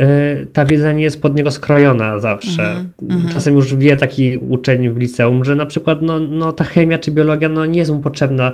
y, 0.00 0.46
ta 0.52 0.64
wiedza 0.64 0.92
nie 0.92 1.02
jest 1.02 1.22
pod 1.22 1.36
niego 1.36 1.50
skrojona 1.50 2.18
zawsze. 2.18 2.62
Mm 2.62 3.20
-hmm. 3.20 3.32
Czasem 3.32 3.54
już 3.54 3.74
wie 3.74 3.96
taki 3.96 4.38
uczeń 4.38 4.90
w 4.90 4.96
liceum, 4.96 5.44
że 5.44 5.56
na 5.56 5.66
przykład 5.66 6.02
no, 6.02 6.20
no, 6.20 6.52
ta 6.52 6.64
chemia 6.64 6.98
czy 6.98 7.10
biologia 7.10 7.48
no, 7.48 7.66
nie 7.66 7.78
jest 7.78 7.90
mu 7.90 8.00
potrzebna 8.00 8.52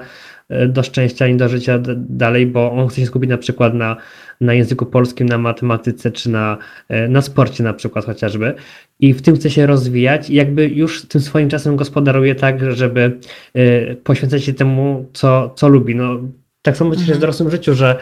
do 0.68 0.82
szczęścia 0.82 1.26
i 1.26 1.36
do 1.36 1.48
życia 1.48 1.78
dalej, 1.96 2.46
bo 2.46 2.72
on 2.72 2.88
chce 2.88 3.00
się 3.00 3.06
skupić 3.06 3.30
na 3.30 3.38
przykład 3.38 3.74
na, 3.74 3.96
na 4.40 4.54
języku 4.54 4.86
polskim, 4.86 5.28
na 5.28 5.38
matematyce 5.38 6.10
czy 6.10 6.30
na, 6.30 6.58
e, 6.88 7.08
na 7.08 7.22
sporcie 7.22 7.64
na 7.64 7.74
przykład 7.74 8.04
chociażby 8.04 8.54
i 9.00 9.14
w 9.14 9.22
tym 9.22 9.36
chce 9.36 9.50
się 9.50 9.66
rozwijać 9.66 10.30
i 10.30 10.34
jakby 10.34 10.68
już 10.68 11.06
tym 11.06 11.20
swoim 11.20 11.48
czasem 11.48 11.76
gospodaruje 11.76 12.34
tak, 12.34 12.72
żeby 12.72 13.18
e, 13.54 13.94
poświęcać 13.94 14.44
się 14.44 14.54
temu, 14.54 15.06
co, 15.12 15.50
co 15.56 15.68
lubi. 15.68 15.94
No, 15.94 16.20
tak 16.62 16.76
samo 16.76 16.90
myślę 16.90 17.02
mhm. 17.02 17.18
w 17.18 17.20
dorosłym 17.20 17.50
życiu, 17.50 17.74
że 17.74 17.96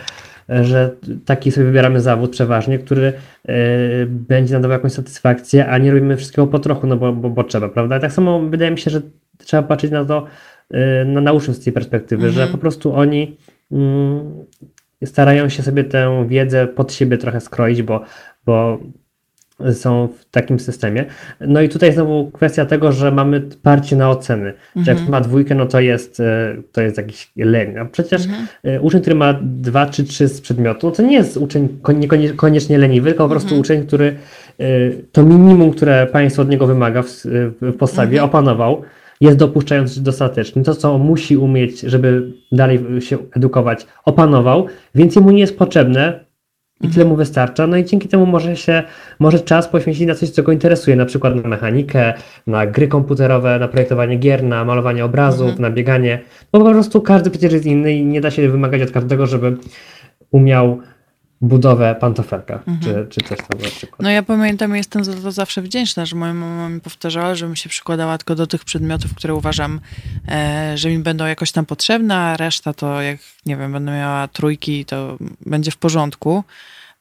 że 0.48 0.90
taki 1.24 1.52
sobie 1.52 1.66
wybieramy 1.66 2.00
zawód 2.00 2.30
przeważnie, 2.30 2.78
który 2.78 3.12
będzie 4.08 4.52
nam 4.52 4.62
dawał 4.62 4.78
jakąś 4.78 4.92
satysfakcję, 4.92 5.66
a 5.68 5.78
nie 5.78 5.90
robimy 5.90 6.16
wszystkiego 6.16 6.46
po 6.46 6.58
trochu, 6.58 6.86
no 6.86 6.96
bo, 6.96 7.12
bo, 7.12 7.30
bo 7.30 7.44
trzeba, 7.44 7.68
prawda? 7.68 8.00
tak 8.00 8.12
samo 8.12 8.40
wydaje 8.40 8.70
mi 8.70 8.78
się, 8.78 8.90
że 8.90 9.00
trzeba 9.38 9.62
patrzeć 9.62 9.90
na 9.90 10.04
to 10.04 10.26
Y, 10.26 10.55
no, 11.06 11.20
nauczą 11.20 11.52
z 11.52 11.60
tej 11.60 11.72
perspektywy, 11.72 12.26
mhm. 12.26 12.46
że 12.46 12.52
po 12.52 12.58
prostu 12.58 12.94
oni 12.94 13.36
mm, 13.72 14.44
starają 15.04 15.48
się 15.48 15.62
sobie 15.62 15.84
tę 15.84 16.26
wiedzę 16.28 16.66
pod 16.66 16.92
siebie 16.92 17.18
trochę 17.18 17.40
skroić, 17.40 17.82
bo, 17.82 18.00
bo 18.46 18.78
są 19.72 20.08
w 20.08 20.24
takim 20.30 20.60
systemie. 20.60 21.04
No 21.40 21.60
i 21.60 21.68
tutaj 21.68 21.92
znowu 21.92 22.30
kwestia 22.30 22.66
tego, 22.66 22.92
że 22.92 23.10
mamy 23.10 23.40
parcie 23.62 23.96
na 23.96 24.10
oceny. 24.10 24.48
Mhm. 24.48 24.84
Że 24.84 24.90
jak 24.90 25.00
mhm. 25.00 25.10
ma 25.10 25.20
dwójkę, 25.20 25.54
no 25.54 25.66
to 25.66 25.80
jest, 25.80 26.20
y, 26.20 26.24
to 26.72 26.80
jest 26.80 26.96
jakiś 26.96 27.32
leń. 27.36 27.78
A 27.78 27.84
przecież 27.84 28.24
mhm. 28.26 28.46
Y, 28.66 28.80
uczeń, 28.80 29.00
który 29.00 29.16
ma 29.16 29.34
dwa 29.42 29.86
czy 29.86 30.04
trzy 30.04 30.28
z 30.28 30.40
przedmiotu, 30.40 30.86
no 30.86 30.92
to 30.92 31.02
nie 31.02 31.16
jest 31.16 31.36
uczeń 31.36 31.68
niekoniecznie 32.18 32.78
leniwy, 32.78 33.10
tylko 33.10 33.24
po 33.24 33.30
prostu 33.30 33.48
mhm. 33.48 33.60
uczeń, 33.60 33.86
który 33.86 34.16
to 35.12 35.22
minimum, 35.22 35.70
które 35.70 36.06
państwo 36.06 36.42
od 36.42 36.48
niego 36.48 36.66
wymaga 36.66 37.02
w, 37.02 37.08
w 37.60 37.76
podstawie, 37.78 38.12
mhm. 38.12 38.24
opanował 38.24 38.82
jest 39.20 39.38
dopuszczający 39.38 40.02
dostateczny. 40.02 40.62
To, 40.62 40.74
co 40.74 40.98
musi 40.98 41.36
umieć, 41.36 41.80
żeby 41.80 42.32
dalej 42.52 42.80
się 43.00 43.18
edukować, 43.36 43.86
opanował, 44.04 44.66
więc 44.94 45.16
mu 45.16 45.30
nie 45.30 45.40
jest 45.40 45.58
potrzebne 45.58 46.26
i 46.80 46.88
tyle 46.88 47.04
mu 47.04 47.16
wystarcza. 47.16 47.66
No 47.66 47.76
i 47.76 47.84
dzięki 47.84 48.08
temu 48.08 48.26
może 48.26 48.56
się, 48.56 48.82
może 49.18 49.40
czas 49.40 49.68
poświęcić 49.68 50.06
na 50.06 50.14
coś, 50.14 50.30
co 50.30 50.42
go 50.42 50.52
interesuje, 50.52 50.96
na 50.96 51.06
przykład 51.06 51.34
na 51.36 51.48
mechanikę, 51.48 52.14
na 52.46 52.66
gry 52.66 52.88
komputerowe, 52.88 53.58
na 53.58 53.68
projektowanie 53.68 54.16
gier, 54.16 54.44
na 54.44 54.64
malowanie 54.64 55.04
obrazów, 55.04 55.48
mhm. 55.48 55.62
na 55.62 55.70
bieganie. 55.70 56.18
Bo 56.52 56.60
po 56.60 56.70
prostu 56.70 57.00
każdy 57.00 57.30
przecież 57.30 57.52
jest 57.52 57.66
inny 57.66 57.92
i 57.92 58.04
nie 58.04 58.20
da 58.20 58.30
się 58.30 58.48
wymagać 58.48 58.82
od 58.82 58.90
każdego, 58.90 59.26
żeby 59.26 59.56
umiał 60.30 60.80
budowę 61.40 61.96
pantofelka, 62.00 62.54
mhm. 62.54 62.80
czy, 62.80 63.06
czy 63.10 63.28
coś 63.28 63.38
tam 63.38 63.60
na 63.60 63.68
przykład. 63.68 64.00
No 64.00 64.10
ja 64.10 64.22
pamiętam, 64.22 64.76
jestem 64.76 65.04
za 65.04 65.14
to 65.14 65.32
zawsze 65.32 65.62
wdzięczna, 65.62 66.06
że 66.06 66.16
moja 66.16 66.34
mama 66.34 66.68
mi 66.68 66.80
powtarzała, 66.80 67.34
żebym 67.34 67.56
się 67.56 67.68
przykładała 67.68 68.18
tylko 68.18 68.34
do 68.34 68.46
tych 68.46 68.64
przedmiotów, 68.64 69.14
które 69.14 69.34
uważam, 69.34 69.80
e, 70.28 70.72
że 70.78 70.90
mi 70.90 70.98
będą 70.98 71.26
jakoś 71.26 71.52
tam 71.52 71.66
potrzebne, 71.66 72.16
a 72.16 72.36
reszta 72.36 72.74
to 72.74 73.02
jak, 73.02 73.18
nie 73.46 73.56
wiem, 73.56 73.72
będę 73.72 73.92
miała 73.92 74.28
trójki, 74.28 74.84
to 74.84 75.18
będzie 75.46 75.70
w 75.70 75.76
porządku. 75.76 76.44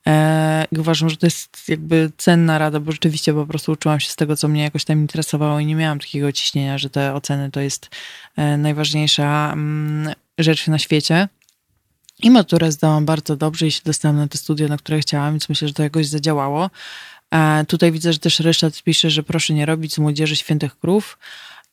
E, 0.07 0.65
I 0.71 0.77
uważam, 0.77 1.09
że 1.09 1.17
to 1.17 1.25
jest 1.25 1.69
jakby 1.69 2.11
cenna 2.17 2.57
rada, 2.57 2.79
bo 2.79 2.91
rzeczywiście 2.91 3.33
po 3.33 3.45
prostu 3.45 3.71
uczyłam 3.71 3.99
się 3.99 4.09
z 4.09 4.15
tego, 4.15 4.35
co 4.35 4.47
mnie 4.47 4.63
jakoś 4.63 4.85
tam 4.85 4.99
interesowało 4.99 5.59
i 5.59 5.65
nie 5.65 5.75
miałam 5.75 5.99
takiego 5.99 6.31
ciśnienia, 6.31 6.77
że 6.77 6.89
te 6.89 7.13
oceny 7.13 7.51
to 7.51 7.59
jest 7.59 7.89
e, 8.37 8.57
najważniejsza 8.57 9.51
mm, 9.53 10.13
rzecz 10.37 10.67
na 10.67 10.79
świecie. 10.79 11.27
I 12.23 12.31
maturę 12.31 12.71
zdałam 12.71 13.05
bardzo 13.05 13.35
dobrze 13.35 13.67
i 13.67 13.71
się 13.71 13.81
dostałam 13.85 14.17
na 14.17 14.27
te 14.27 14.37
studia, 14.37 14.67
na 14.67 14.77
które 14.77 14.99
chciałam, 14.99 15.33
więc 15.33 15.49
myślę, 15.49 15.67
że 15.67 15.73
to 15.73 15.83
jakoś 15.83 16.07
zadziałało. 16.07 16.69
E, 17.31 17.65
tutaj 17.65 17.91
widzę, 17.91 18.13
że 18.13 18.19
też 18.19 18.39
Ryszard 18.39 18.83
pisze, 18.83 19.09
że 19.09 19.23
proszę 19.23 19.53
nie 19.53 19.65
robić 19.65 19.93
z 19.93 19.97
młodzieży 19.97 20.35
świętych 20.35 20.79
krów. 20.79 21.17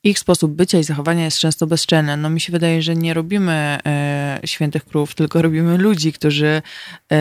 Ich 0.05 0.18
sposób 0.18 0.52
bycia 0.52 0.78
i 0.78 0.85
zachowania 0.85 1.24
jest 1.24 1.38
często 1.38 1.66
bezczelny. 1.66 2.16
No 2.16 2.31
mi 2.31 2.40
się 2.40 2.52
wydaje, 2.52 2.83
że 2.83 2.96
nie 2.96 3.14
robimy 3.14 3.78
e, 3.87 4.40
świętych 4.44 4.85
krów, 4.85 5.14
tylko 5.14 5.42
robimy 5.42 5.78
ludzi, 5.78 6.12
którzy, 6.12 6.62
e, 7.12 7.18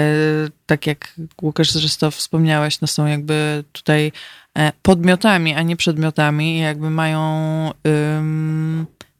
tak 0.65 0.87
jak 0.87 1.13
Łukasz 1.41 1.71
zresztą 1.71 2.11
wspomniałeś, 2.11 2.81
no 2.81 2.87
są 2.87 3.05
jakby 3.05 3.63
tutaj 3.71 4.11
e, 4.57 4.71
podmiotami, 4.81 5.53
a 5.53 5.61
nie 5.61 5.75
przedmiotami 5.75 6.55
i 6.55 6.59
jakby 6.59 6.89
mają 6.89 7.21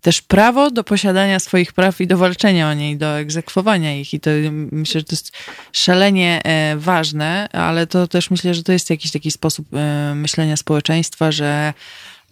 też 0.02 0.22
prawo 0.22 0.72
do 0.72 0.84
posiadania 0.84 1.40
swoich 1.40 1.74
praw 1.74 2.02
i 2.02 2.08
do 2.08 2.18
walczenia 2.18 2.70
o 2.70 2.74
nie 2.74 2.92
i 2.92 2.98
do 2.98 3.20
egzekwowania 3.20 4.00
ich. 4.00 4.14
I 4.14 4.20
to 4.20 4.30
myślę, 4.72 5.02
że 5.02 5.06
to 5.06 5.14
jest 5.14 5.32
szalenie 5.72 6.42
e, 6.44 6.78
ważne, 6.78 7.50
ale 7.52 7.88
to 7.88 8.08
też 8.08 8.32
myślę, 8.32 8.54
że 8.54 8.64
to 8.64 8.72
jest 8.72 8.90
jakiś 8.90 9.12
taki 9.12 9.32
sposób 9.32 9.68
e, 9.74 10.16
myślenia 10.16 10.58
społeczeństwa, 10.58 11.32
że 11.32 11.74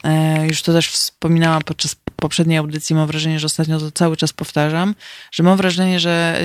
e, 0.03 0.47
już 0.47 0.61
to 0.61 0.73
też 0.73 0.89
wspominałam 0.89 1.61
podczas 1.61 1.95
poprzedniej 2.15 2.57
audycji, 2.57 2.95
mam 2.95 3.07
wrażenie, 3.07 3.39
że 3.39 3.45
ostatnio 3.45 3.79
to 3.79 3.91
cały 3.91 4.17
czas 4.17 4.33
powtarzam, 4.33 4.95
że 5.31 5.43
mam 5.43 5.57
wrażenie, 5.57 5.99
że 5.99 6.41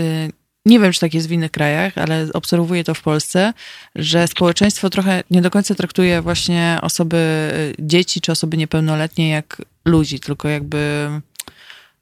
nie 0.66 0.80
wiem, 0.80 0.92
czy 0.92 1.00
tak 1.00 1.14
jest 1.14 1.28
w 1.28 1.32
innych 1.32 1.50
krajach, 1.50 1.98
ale 1.98 2.26
obserwuję 2.32 2.84
to 2.84 2.94
w 2.94 3.02
Polsce, 3.02 3.52
że 3.94 4.28
społeczeństwo 4.28 4.90
trochę 4.90 5.22
nie 5.30 5.42
do 5.42 5.50
końca 5.50 5.74
traktuje 5.74 6.22
właśnie 6.22 6.78
osoby, 6.82 7.50
dzieci 7.78 8.20
czy 8.20 8.32
osoby 8.32 8.56
niepełnoletnie 8.56 9.28
jak 9.28 9.62
ludzi, 9.84 10.20
tylko 10.20 10.48
jakby, 10.48 11.08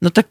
no 0.01 0.09
tak, 0.09 0.27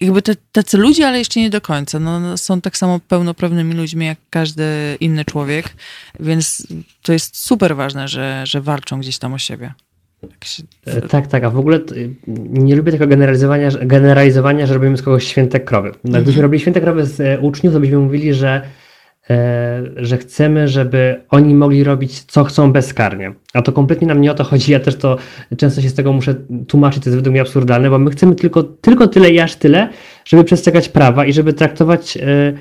jakby 0.00 0.22
te, 0.22 0.34
tacy 0.52 0.78
ludzie, 0.78 1.08
ale 1.08 1.18
jeszcze 1.18 1.40
nie 1.40 1.50
do 1.50 1.60
końca. 1.60 1.98
No, 1.98 2.20
no, 2.20 2.38
są 2.38 2.60
tak 2.60 2.76
samo 2.76 3.00
pełnoprawnymi 3.08 3.74
ludźmi 3.74 4.06
jak 4.06 4.18
każdy 4.30 4.64
inny 5.00 5.24
człowiek, 5.24 5.76
więc 6.20 6.66
to 7.02 7.12
jest 7.12 7.36
super 7.36 7.76
ważne, 7.76 8.08
że, 8.08 8.42
że 8.46 8.60
walczą 8.60 9.00
gdzieś 9.00 9.18
tam 9.18 9.34
o 9.34 9.38
siebie. 9.38 9.72
Tak, 10.20 10.44
się... 10.44 10.62
E, 10.86 11.00
tak, 11.00 11.26
tak, 11.26 11.44
a 11.44 11.50
w 11.50 11.58
ogóle 11.58 11.80
nie 12.26 12.76
lubię 12.76 12.92
tego 12.92 13.06
generalizowania, 13.06 13.70
generalizowania 13.82 14.66
że 14.66 14.74
robimy 14.74 14.96
z 14.96 15.02
kogoś 15.02 15.26
święte 15.26 15.60
krowy. 15.60 15.88
No, 15.88 16.10
gdybyśmy 16.10 16.30
mhm. 16.30 16.42
robili 16.42 16.60
święte 16.60 16.80
krowy 16.80 17.06
z 17.06 17.20
e, 17.20 17.40
uczniów, 17.40 17.74
to 17.74 17.80
byśmy 17.80 17.98
mówili, 17.98 18.34
że 18.34 18.62
że 19.96 20.18
chcemy, 20.18 20.68
żeby 20.68 21.20
oni 21.30 21.54
mogli 21.54 21.84
robić 21.84 22.22
co 22.22 22.44
chcą 22.44 22.72
bezkarnie. 22.72 23.34
A 23.54 23.62
to 23.62 23.72
kompletnie 23.72 24.06
nam 24.06 24.20
nie 24.20 24.32
o 24.32 24.34
to 24.34 24.44
chodzi. 24.44 24.72
Ja 24.72 24.80
też 24.80 24.96
to 24.96 25.16
często 25.56 25.80
się 25.80 25.88
z 25.88 25.94
tego 25.94 26.12
muszę 26.12 26.34
tłumaczyć, 26.68 27.04
to 27.04 27.10
jest 27.10 27.16
według 27.16 27.32
mnie 27.32 27.40
absurdalne, 27.40 27.90
bo 27.90 27.98
my 27.98 28.10
chcemy 28.10 28.34
tylko, 28.34 28.62
tylko 28.62 29.08
tyle 29.08 29.30
i 29.30 29.40
aż 29.40 29.56
tyle, 29.56 29.88
żeby 30.24 30.44
przestrzegać 30.44 30.88
prawa 30.88 31.26
i 31.26 31.32
żeby 31.32 31.52
traktować 31.52 32.16
e, 32.16 32.52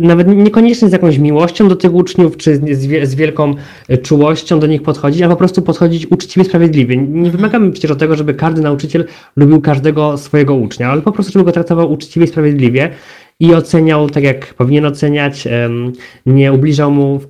nawet 0.00 0.28
niekoniecznie 0.28 0.88
z 0.88 0.92
jakąś 0.92 1.18
miłością 1.18 1.68
do 1.68 1.76
tych 1.76 1.94
uczniów, 1.94 2.36
czy 2.36 2.56
z, 3.02 3.14
wielką 3.14 3.54
czułością 4.02 4.60
do 4.60 4.66
nich 4.66 4.82
podchodzić, 4.82 5.22
a 5.22 5.28
po 5.28 5.36
prostu 5.36 5.62
podchodzić 5.62 6.06
uczciwie, 6.10 6.44
sprawiedliwie. 6.44 6.96
Nie 6.96 7.30
wymagamy 7.30 7.70
przecież 7.70 7.90
od 7.90 7.98
tego, 7.98 8.16
żeby 8.16 8.34
każdy 8.34 8.60
nauczyciel 8.60 9.04
lubił 9.36 9.60
każdego 9.60 10.18
swojego 10.18 10.54
ucznia, 10.54 10.90
ale 10.90 11.02
po 11.02 11.12
prostu, 11.12 11.32
żeby 11.32 11.44
go 11.44 11.52
traktował 11.52 11.92
uczciwie 11.92 12.26
sprawiedliwie 12.26 12.90
i 13.42 13.54
oceniał 13.54 14.10
tak, 14.10 14.24
jak 14.24 14.54
powinien 14.54 14.86
oceniać, 14.86 15.48
nie 16.26 16.52
ubliżał 16.52 16.90
mu 16.90 17.20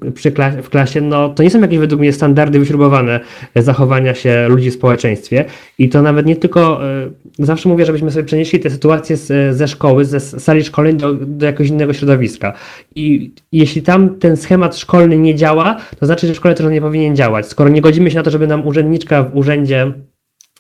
w, 0.63 0.69
klasie, 0.71 1.01
no 1.01 1.29
to 1.29 1.43
nie 1.43 1.51
są 1.51 1.61
jakieś 1.61 1.79
według 1.79 2.01
mnie 2.01 2.13
standardy 2.13 2.59
wyśrubowane 2.59 3.21
zachowania 3.57 4.15
się 4.15 4.47
ludzi 4.49 4.71
w 4.71 4.75
społeczeństwie. 4.75 5.45
I 5.79 5.89
to 5.89 6.03
nawet 6.03 6.27
nie 6.27 6.37
tylko, 6.37 6.89
e, 6.89 7.11
zawsze 7.39 7.69
mówię, 7.69 7.87
żebyśmy 7.87 8.11
sobie 8.11 8.25
przenieśli 8.25 8.61
te 8.61 8.71
sytuacje 8.71 9.17
ze 9.51 9.69
szkoły, 9.69 10.05
ze 10.05 10.21
sali 10.21 10.65
szkolnej 10.65 10.95
do, 10.95 11.15
do 11.15 11.47
jakiegoś 11.47 11.69
innego 11.69 11.93
środowiska. 11.93 12.53
I 12.95 13.35
jeśli 13.53 13.83
tam 13.83 14.19
ten 14.19 14.37
schemat 14.37 14.77
szkolny 14.77 15.19
nie 15.19 15.35
działa, 15.35 15.77
to 16.01 16.07
znaczy, 16.07 16.27
że 16.27 16.33
w 16.33 16.37
szkole 16.37 16.55
też 16.55 16.67
nie 16.67 16.81
powinien 16.81 17.17
działać. 17.17 17.47
Skoro 17.47 17.71
nie 17.71 17.81
godzimy 17.81 18.11
się 18.11 18.17
na 18.17 18.23
to, 18.23 18.31
żeby 18.31 18.47
nam 18.47 18.67
urzędniczka 18.67 19.23
w 19.23 19.37
urzędzie 19.37 19.93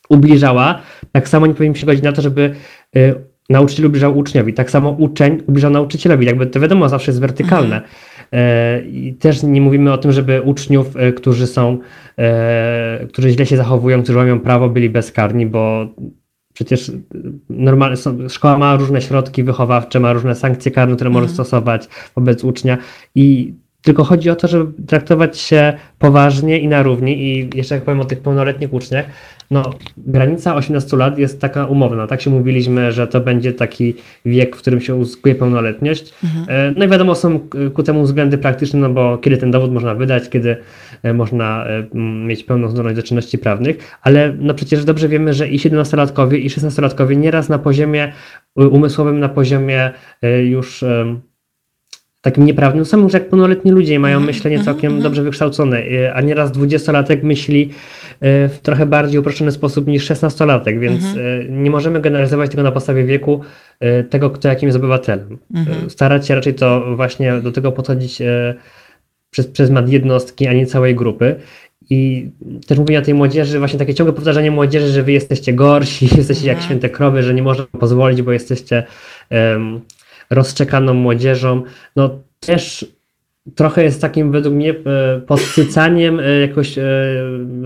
ubliżała, 0.08 0.80
tak 1.12 1.28
samo 1.28 1.46
nie 1.46 1.54
powinniśmy 1.54 1.80
się 1.80 1.86
godzić 1.86 2.04
na 2.04 2.12
to, 2.12 2.22
żeby 2.22 2.54
y, 2.96 3.31
nauczyciel 3.52 3.86
ubliżał 3.86 4.18
uczniowi, 4.18 4.54
tak 4.54 4.70
samo 4.70 4.90
uczeń 4.90 5.42
ubliżał 5.46 5.70
nauczycielowi. 5.70 6.26
Jakby 6.26 6.46
to 6.46 6.60
wiadomo, 6.60 6.88
zawsze 6.88 7.10
jest 7.10 7.20
wertykalne. 7.20 7.76
Mhm. 7.76 7.90
Y, 8.80 8.88
I 8.88 9.14
też 9.14 9.42
nie 9.42 9.60
mówimy 9.60 9.92
o 9.92 9.98
tym, 9.98 10.12
żeby 10.12 10.42
uczniów, 10.42 10.96
y, 10.96 11.12
którzy 11.12 11.46
są, 11.46 11.78
którzy 13.08 13.30
źle 13.30 13.46
się 13.46 13.56
zachowują, 13.56 14.02
którzy 14.02 14.18
łamią 14.18 14.40
prawo, 14.40 14.68
byli 14.68 14.90
bezkarni, 14.90 15.46
bo 15.46 15.86
przecież 16.54 16.92
normalnie 17.50 17.96
szkoła 18.28 18.58
ma 18.58 18.76
różne 18.76 19.02
środki 19.02 19.44
wychowawcze, 19.44 20.00
ma 20.00 20.12
różne 20.12 20.34
sankcje 20.34 20.72
karne, 20.72 20.96
które 20.96 21.10
może 21.10 21.24
mhm. 21.24 21.34
stosować 21.34 21.88
wobec 22.14 22.44
ucznia 22.44 22.78
i 23.14 23.54
tylko 23.82 24.04
chodzi 24.04 24.30
o 24.30 24.36
to, 24.36 24.48
żeby 24.48 24.82
traktować 24.82 25.38
się 25.38 25.72
poważnie 25.98 26.58
i 26.58 26.68
na 26.68 26.82
równi. 26.82 27.22
I 27.22 27.50
jeszcze 27.54 27.74
jak 27.74 27.84
powiem 27.84 28.00
o 28.00 28.04
tych 28.04 28.20
pełnoletnich 28.20 28.72
uczniach, 28.72 29.06
no 29.50 29.70
granica 29.96 30.54
18 30.54 30.96
lat 30.96 31.18
jest 31.18 31.40
taka 31.40 31.66
umowna. 31.66 32.06
Tak 32.06 32.20
się 32.20 32.30
mówiliśmy, 32.30 32.92
że 32.92 33.06
to 33.06 33.20
będzie 33.20 33.52
taki 33.52 33.94
wiek, 34.24 34.56
w 34.56 34.58
którym 34.58 34.80
się 34.80 34.94
uzyskuje 34.94 35.34
pełnoletność. 35.34 36.14
Mhm. 36.24 36.46
E, 36.48 36.74
no 36.76 36.84
i 36.84 36.88
wiadomo, 36.88 37.14
są 37.14 37.40
ku 37.74 37.82
temu 37.82 38.02
względy 38.02 38.38
praktyczne, 38.38 38.80
no 38.80 38.90
bo 38.90 39.18
kiedy 39.18 39.36
ten 39.36 39.50
dowód 39.50 39.72
można 39.72 39.94
wydać, 39.94 40.28
kiedy 40.28 40.56
e, 41.02 41.14
można 41.14 41.66
e, 41.66 41.98
mieć 42.26 42.44
pełną 42.44 42.68
zdolność 42.68 42.96
do 42.96 43.02
czynności 43.02 43.38
prawnych, 43.38 43.98
ale 44.02 44.34
no 44.38 44.54
przecież 44.54 44.84
dobrze 44.84 45.08
wiemy, 45.08 45.34
że 45.34 45.48
i 45.48 45.58
17-latkowie, 45.58 46.34
i 46.34 46.50
16-latkowie 46.50 47.16
nieraz 47.16 47.48
na 47.48 47.58
poziomie 47.58 48.12
umysłowym, 48.56 49.20
na 49.20 49.28
poziomie 49.28 49.90
już 50.44 50.84
takim 52.20 52.46
nieprawnym 52.46 52.84
samym, 52.84 53.10
że 53.10 53.18
jak 53.18 53.28
pełnoletni 53.28 53.70
ludzie 53.70 53.98
mają 53.98 54.16
mhm, 54.16 54.26
myślenie 54.26 54.56
mhm, 54.56 54.74
całkiem 54.74 54.92
mhm. 54.92 55.02
dobrze 55.02 55.22
wykształcone, 55.22 55.82
a 56.14 56.20
nieraz 56.20 56.52
dwudziestolatek 56.52 57.22
myśli 57.22 57.70
w 58.24 58.58
trochę 58.62 58.86
bardziej 58.86 59.20
uproszczony 59.20 59.52
sposób 59.52 59.86
niż 59.86 60.04
szesnastolatek, 60.04 60.78
więc 60.78 61.04
y, 61.04 61.46
nie 61.50 61.70
możemy 61.70 62.00
generalizować 62.00 62.50
tego 62.50 62.62
na 62.62 62.72
podstawie 62.72 63.04
wieku 63.04 63.40
tego, 64.10 64.30
kto 64.30 64.48
jakim 64.48 64.66
jest 64.66 64.78
obywatelem. 64.78 65.38
Starać 65.88 66.26
się 66.26 66.34
raczej 66.34 66.54
to 66.54 66.96
właśnie 66.96 67.40
do 67.40 67.52
tego 67.52 67.72
podchodzić 67.72 68.22
przez 69.30 69.46
pryzmat 69.46 69.88
jednostki, 69.88 70.46
a 70.46 70.52
nie 70.52 70.66
całej 70.66 70.94
grupy. 70.94 71.36
I 71.90 72.30
też 72.66 72.78
mówię 72.78 72.98
o 72.98 73.02
tej 73.02 73.14
młodzieży, 73.14 73.58
właśnie 73.58 73.78
takie 73.78 73.94
ciągłe 73.94 74.12
powtarzanie 74.12 74.50
młodzieży, 74.50 74.88
że 74.88 75.02
wy 75.02 75.12
jesteście 75.12 75.52
gorsi, 75.52 76.08
jesteście 76.16 76.46
jak 76.46 76.62
święte 76.62 76.88
krowy, 76.88 77.22
że 77.22 77.34
nie 77.34 77.42
można 77.42 77.66
pozwolić, 77.80 78.22
bo 78.22 78.32
jesteście 78.32 78.84
um, 79.30 79.80
rozczekaną 80.30 80.94
młodzieżą, 80.94 81.62
no 81.96 82.18
też 82.40 82.86
trochę 83.54 83.84
jest 83.84 84.00
takim 84.00 84.32
według 84.32 84.54
mnie 84.54 84.70
e, 84.70 85.20
podsycaniem 85.20 86.20
e, 86.20 86.40
jakoś 86.40 86.78
e, 86.78 86.84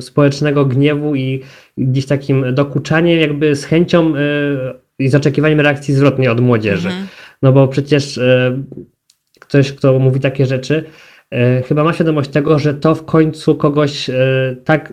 społecznego 0.01 0.67
gniewu 0.67 1.15
i 1.15 1.43
gdzieś 1.79 2.07
takim 2.07 2.55
dokuczaniem 2.55 3.21
jakby 3.21 3.57
z 3.57 3.65
chęcią 3.65 4.13
i 4.99 5.09
z 5.09 5.15
oczekiwaniem 5.15 5.61
reakcji 5.61 5.95
zwrotnej 5.95 6.29
od 6.29 6.41
młodzieży. 6.41 6.89
Mhm. 6.89 7.07
No 7.43 7.53
bo 7.53 7.69
przecież 7.69 8.21
ktoś, 9.41 9.73
kto 9.73 9.99
mówi 9.99 10.21
takie 10.21 10.47
rzeczy, 10.47 10.85
chyba 11.69 11.85
ma 11.85 11.93
świadomość 11.93 12.31
tego, 12.31 12.59
że 12.59 12.75
to 12.75 12.95
w 12.95 13.05
końcu 13.05 13.55
kogoś 13.55 14.11
tak 14.65 14.93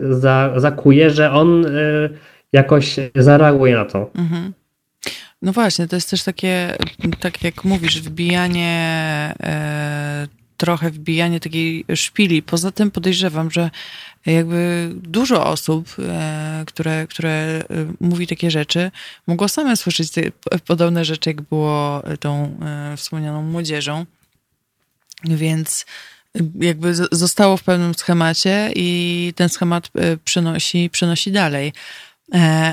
zakuje, 0.56 1.10
że 1.10 1.32
on 1.32 1.66
jakoś 2.54 2.96
zareaguje 3.16 3.76
na 3.76 3.86
to. 3.86 4.12
Mhm. 4.16 4.54
No 5.42 5.52
właśnie, 5.52 5.88
to 5.88 5.96
jest 5.96 6.10
też 6.10 6.24
takie, 6.24 6.76
tak 7.20 7.44
jak 7.44 7.64
mówisz, 7.64 8.02
wbijanie, 8.02 9.34
trochę 10.64 10.92
wbijanie 10.92 11.40
takiej 11.40 11.86
szpili. 11.96 12.44
Poza 12.44 12.72
tym 12.72 12.92
podejrzewam, 12.92 13.52
że 13.52 13.70
jakby 14.26 14.92
dużo 14.96 15.46
osób, 15.46 15.96
e, 16.00 16.64
które, 16.68 17.08
które 17.08 17.32
e, 17.32 17.64
mówi 18.00 18.28
takie 18.28 18.52
rzeczy, 18.52 18.92
mogło 19.28 19.48
same 19.48 19.78
słyszeć 19.78 20.08
podobne 20.68 21.06
rzeczy, 21.06 21.30
jak 21.30 21.42
było 21.42 22.04
tą 22.20 22.58
e, 22.62 22.98
wspomnianą 22.98 23.44
młodzieżą. 23.44 24.06
Więc 25.24 25.86
jakby 26.60 26.96
zostało 27.12 27.58
w 27.58 27.64
pewnym 27.64 27.94
schemacie 27.94 28.72
i 28.76 29.34
ten 29.36 29.50
schemat 29.50 29.92
przenosi, 30.26 30.90
przenosi 30.90 31.32
dalej. 31.32 31.74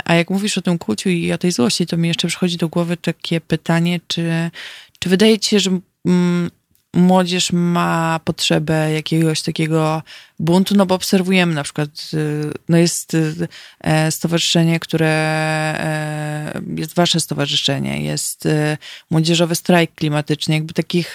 A 0.04 0.14
jak 0.14 0.30
mówisz 0.30 0.58
o 0.58 0.62
tym 0.62 0.78
kłóciu 0.78 1.08
i 1.08 1.32
o 1.32 1.38
tej 1.38 1.52
złości, 1.52 1.86
to 1.86 1.96
mi 1.96 2.08
jeszcze 2.08 2.28
przychodzi 2.28 2.56
do 2.56 2.68
głowy 2.68 2.96
takie 2.96 3.40
pytanie, 3.40 4.00
czy, 4.06 4.50
czy 4.98 5.08
wydaje 5.08 5.38
ci 5.38 5.50
się, 5.50 5.60
że 5.60 5.80
mm, 6.06 6.50
młodzież 6.94 7.52
ma 7.52 8.20
potrzebę 8.24 8.92
jakiegoś 8.92 9.42
takiego 9.42 10.02
buntu, 10.38 10.74
no 10.74 10.86
bo 10.86 10.94
obserwujemy 10.94 11.54
na 11.54 11.62
przykład, 11.62 12.10
y, 12.14 12.52
no 12.68 12.76
jest 12.76 13.14
y, 13.14 13.48
e, 13.80 14.10
stowarzyszenie, 14.12 14.80
które 14.80 15.08
e, 15.08 16.60
jest 16.76 16.94
wasze 16.94 17.20
stowarzyszenie, 17.20 18.02
jest 18.02 18.46
y, 18.46 18.78
młodzieżowy 19.10 19.54
strajk 19.54 19.94
klimatyczny, 19.94 20.54
jakby 20.54 20.74
takich 20.74 21.14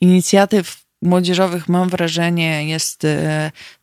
inicjatyw 0.00 0.86
młodzieżowych, 1.02 1.68
mam 1.68 1.88
wrażenie, 1.88 2.68
jest 2.68 3.06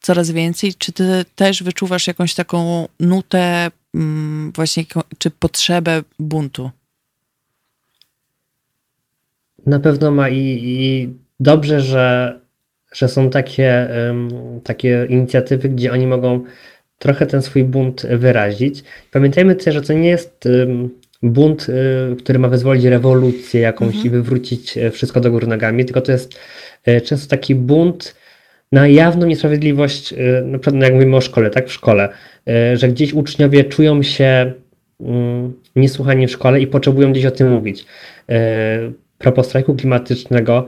coraz 0.02 0.32
więcej. 0.32 0.74
Czy 0.76 0.92
ty 0.92 1.26
też 1.36 1.64
wyczuwasz 1.64 2.08
jakąś 2.08 2.34
taką 2.34 2.88
nutę, 3.00 3.72
właśnie, 4.56 4.86
czy 5.18 5.32
potrzebę 5.32 6.04
buntu? 6.20 6.72
Na 9.66 9.80
pewno 9.80 10.12
ma 10.12 10.30
i, 10.30 10.60
i 10.64 11.10
dobrze, 11.40 11.82
że, 11.82 12.40
że 12.94 13.08
są 13.08 13.30
takie, 13.30 13.90
takie 14.64 15.08
inicjatywy, 15.10 15.70
gdzie 15.70 15.92
oni 15.92 16.08
mogą 16.08 16.44
trochę 17.00 17.26
ten 17.26 17.42
swój 17.42 17.64
bunt 17.64 18.06
wyrazić. 18.06 18.84
Pamiętajmy 19.12 19.56
też, 19.56 19.74
że 19.74 19.82
to 19.82 19.94
nie 19.94 20.10
jest 20.10 20.48
bunt, 21.24 21.70
y, 21.70 22.16
który 22.16 22.40
ma 22.40 22.48
wyzwolić 22.48 22.86
rewolucję 22.86 23.62
jakąś 23.62 23.88
mhm. 23.88 24.06
i 24.06 24.10
wywrócić 24.10 24.78
e, 24.78 24.92
wszystko 24.92 25.20
do 25.20 25.32
góry 25.32 25.48
nogami, 25.48 25.86
tylko 25.86 26.02
to 26.02 26.12
jest 26.12 26.40
E, 26.86 27.02
często 27.02 27.30
taki 27.30 27.56
bunt 27.56 28.16
na 28.72 28.88
jawną 28.88 29.28
niesprawiedliwość, 29.28 30.14
e, 30.14 30.42
na 30.42 30.60
przykład 30.60 30.76
no 30.76 30.86
jak 30.86 30.94
mówimy 30.94 31.16
o 31.16 31.22
szkole, 31.22 31.50
tak, 31.50 31.68
w 31.68 31.74
szkole, 31.74 32.10
że 32.74 32.88
gdzieś 32.88 33.14
uczniowie 33.14 33.64
czują 33.64 34.04
się 34.04 34.54
mm, 35.00 35.54
niesłuchani 35.76 36.28
w 36.28 36.32
szkole 36.32 36.62
i 36.62 36.68
potrzebują 36.68 37.12
gdzieś 37.12 37.26
o 37.26 37.32
tym 37.32 37.52
mówić. 37.52 37.86
Propos 39.24 39.48
strajku 39.48 39.76
klimatycznego, 39.76 40.68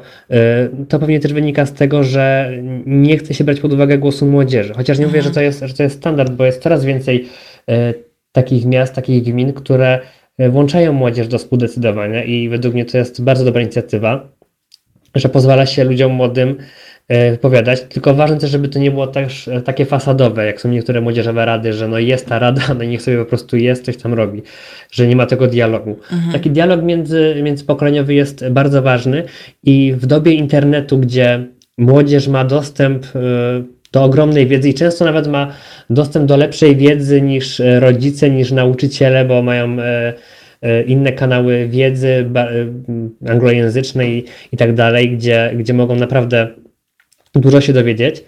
to 0.90 1.00
pewnie 1.00 1.20
też 1.20 1.34
wynika 1.34 1.66
z 1.66 1.74
tego, 1.74 2.04
że 2.04 2.52
nie 2.86 3.18
chce 3.18 3.34
się 3.34 3.44
brać 3.44 3.60
pod 3.60 3.74
uwagę 3.74 3.98
głosu 3.98 4.26
młodzieży. 4.26 4.74
Chociaż 4.74 5.00
nie 5.00 5.08
mówię, 5.08 5.22
że 5.22 5.32
to 5.32 5.42
jest, 5.42 5.60
że 5.64 5.74
to 5.74 5.84
jest 5.84 5.98
standard, 5.98 6.32
bo 6.34 6.46
jest 6.46 6.62
coraz 6.62 6.86
więcej 6.86 7.28
takich 8.32 8.66
miast, 8.66 8.96
takich 8.96 9.24
gmin, 9.24 9.54
które 9.54 10.00
włączają 10.50 10.94
młodzież 10.94 11.28
do 11.28 11.38
współdecydowania 11.38 12.24
i 12.24 12.50
według 12.50 12.74
mnie 12.74 12.86
to 12.86 12.98
jest 12.98 13.24
bardzo 13.24 13.46
dobra 13.46 13.62
inicjatywa 13.62 14.36
że 15.16 15.30
pozwala 15.30 15.66
się 15.66 15.84
ludziom 15.84 16.12
młodym 16.12 16.58
wypowiadać, 17.10 17.82
tylko 17.82 18.14
ważne 18.14 18.38
też, 18.38 18.52
żeby 18.52 18.68
to 18.68 18.80
nie 18.80 18.92
było 18.92 19.08
też 19.08 19.48
e, 19.48 19.62
takie 19.62 19.86
fasadowe, 19.86 20.46
jak 20.46 20.62
są 20.62 20.70
niektóre 20.70 21.02
młodzieżowe 21.02 21.46
rady, 21.46 21.74
że 21.74 21.88
no 21.88 22.00
jest 22.00 22.26
ta 22.26 22.40
rada, 22.40 22.62
no 22.78 22.84
niech 22.84 23.02
sobie 23.02 23.18
po 23.18 23.26
prostu 23.26 23.58
jest, 23.58 23.86
coś 23.86 23.98
tam 23.98 24.14
robi, 24.14 24.42
że 24.92 25.08
nie 25.08 25.16
ma 25.16 25.26
tego 25.26 25.48
dialogu. 25.48 25.98
Mhm. 26.12 26.34
Taki 26.34 26.52
dialog 26.52 26.84
między, 26.84 27.36
międzypokoleniowy 27.44 28.14
jest 28.14 28.50
bardzo 28.50 28.82
ważny 28.82 29.24
i 29.64 29.94
w 29.98 30.06
dobie 30.06 30.32
internetu, 30.32 30.98
gdzie 30.98 31.46
młodzież 31.78 32.28
ma 32.28 32.46
dostęp 32.46 33.06
e, 33.06 33.20
do 33.92 34.04
ogromnej 34.04 34.48
wiedzy 34.48 34.70
i 34.70 34.74
często 34.74 35.06
nawet 35.06 35.28
ma 35.28 35.48
dostęp 35.90 36.26
do 36.26 36.38
lepszej 36.38 36.76
wiedzy 36.76 37.22
niż 37.22 37.62
rodzice, 37.80 38.30
niż 38.30 38.52
nauczyciele, 38.52 39.26
bo 39.26 39.42
mają 39.42 39.78
E, 40.66 40.82
inne 40.82 41.12
kanały 41.12 41.68
wiedzy 41.68 42.30
e, 42.36 43.32
anglojęzycznej 43.32 44.26
i 44.52 44.58
tak 44.58 44.74
dalej, 44.74 45.10
gdzie, 45.18 45.52
gdzie 45.58 45.74
mogą 45.74 45.96
naprawdę 45.96 46.48
dużo 47.40 47.62
się 47.62 47.74
dowiedzieć. 47.74 48.24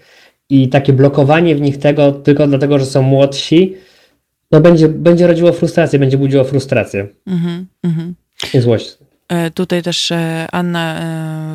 I 0.50 0.68
takie 0.68 0.92
blokowanie 0.92 1.56
w 1.56 1.60
nich 1.60 1.78
tego 1.78 2.12
tylko 2.12 2.46
dlatego, 2.46 2.78
że 2.78 2.86
są 2.86 3.02
młodsi, 3.02 3.74
no 4.50 4.60
będzie, 4.60 4.88
będzie 4.88 5.26
rodziło 5.26 5.52
frustrację, 5.52 5.98
będzie 5.98 6.18
budziło 6.18 6.44
frustrację 6.44 7.06
mm 7.26 7.66
-hmm. 7.84 8.12
i 8.54 8.60
złość. 8.60 8.98
E, 9.28 9.50
tutaj 9.50 9.82
też 9.82 10.12
Anna 10.52 11.00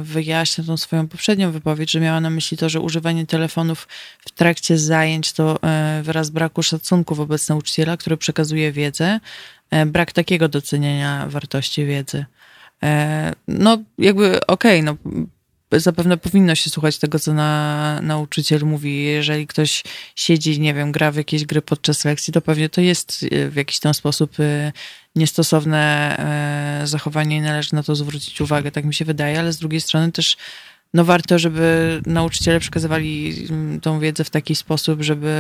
wyjaśnia 0.04 0.64
tą 0.64 0.78
swoją 0.78 1.08
poprzednią 1.08 1.52
wypowiedź, 1.52 1.92
że 1.92 2.00
miała 2.00 2.22
na 2.22 2.30
myśli 2.30 2.58
to, 2.58 2.70
że 2.70 2.80
używanie 2.80 3.26
telefonów 3.26 3.88
w 4.20 4.32
trakcie 4.32 4.78
zajęć 4.78 5.34
to 5.34 5.60
wyraz 6.04 6.30
braku 6.30 6.64
szacunku 6.64 7.16
wobec 7.16 7.50
nauczyciela, 7.50 7.98
który 7.98 8.18
przekazuje 8.18 8.72
wiedzę, 8.72 9.20
E, 9.74 9.86
brak 9.86 10.12
takiego 10.12 10.50
docenienia 10.50 11.28
wartości 11.30 11.86
wiedzy. 11.86 12.26
no 13.48 13.78
jakby 13.98 14.46
okej, 14.48 14.82
okay, 14.82 14.84
no 14.84 15.22
zapewne 15.80 16.18
powinno 16.18 16.56
się 16.56 16.70
słuchać 16.70 16.98
tego, 16.98 17.20
co 17.20 17.34
na, 17.34 18.00
nauczyciel 18.02 18.62
mówi. 18.62 19.04
Jeżeli 19.04 19.48
ktoś 19.48 19.84
siedzi, 20.16 20.60
nie 20.60 20.74
wiem, 20.74 20.92
gra 20.92 21.12
w 21.12 21.16
jakieś 21.16 21.46
gry 21.46 21.62
podczas 21.62 22.06
lekcji, 22.06 22.34
to 22.34 22.42
pewnie 22.42 22.70
to 22.70 22.82
jest 22.82 23.26
w 23.50 23.56
jakiś 23.56 23.80
tam 23.80 23.94
sposób 23.94 24.36
niestosowne 25.16 26.18
zachowanie 26.84 27.38
i 27.38 27.42
należy 27.42 27.76
na 27.76 27.84
to 27.84 27.96
zwrócić 27.96 28.42
uwagę, 28.42 28.72
tak 28.72 28.86
mi 28.86 28.94
się 28.94 29.06
wydaje, 29.06 29.40
ale 29.40 29.54
z 29.54 29.58
drugiej 29.58 29.82
strony 29.82 30.12
też 30.12 30.38
no 30.94 31.06
warto, 31.06 31.40
żeby 31.40 32.02
nauczyciele 32.06 32.60
przekazywali 32.60 33.34
mm, 33.50 33.80
tą 33.80 34.00
wiedzę 34.00 34.24
w 34.24 34.30
taki 34.30 34.56
sposób, 34.56 35.02
żeby, 35.02 35.36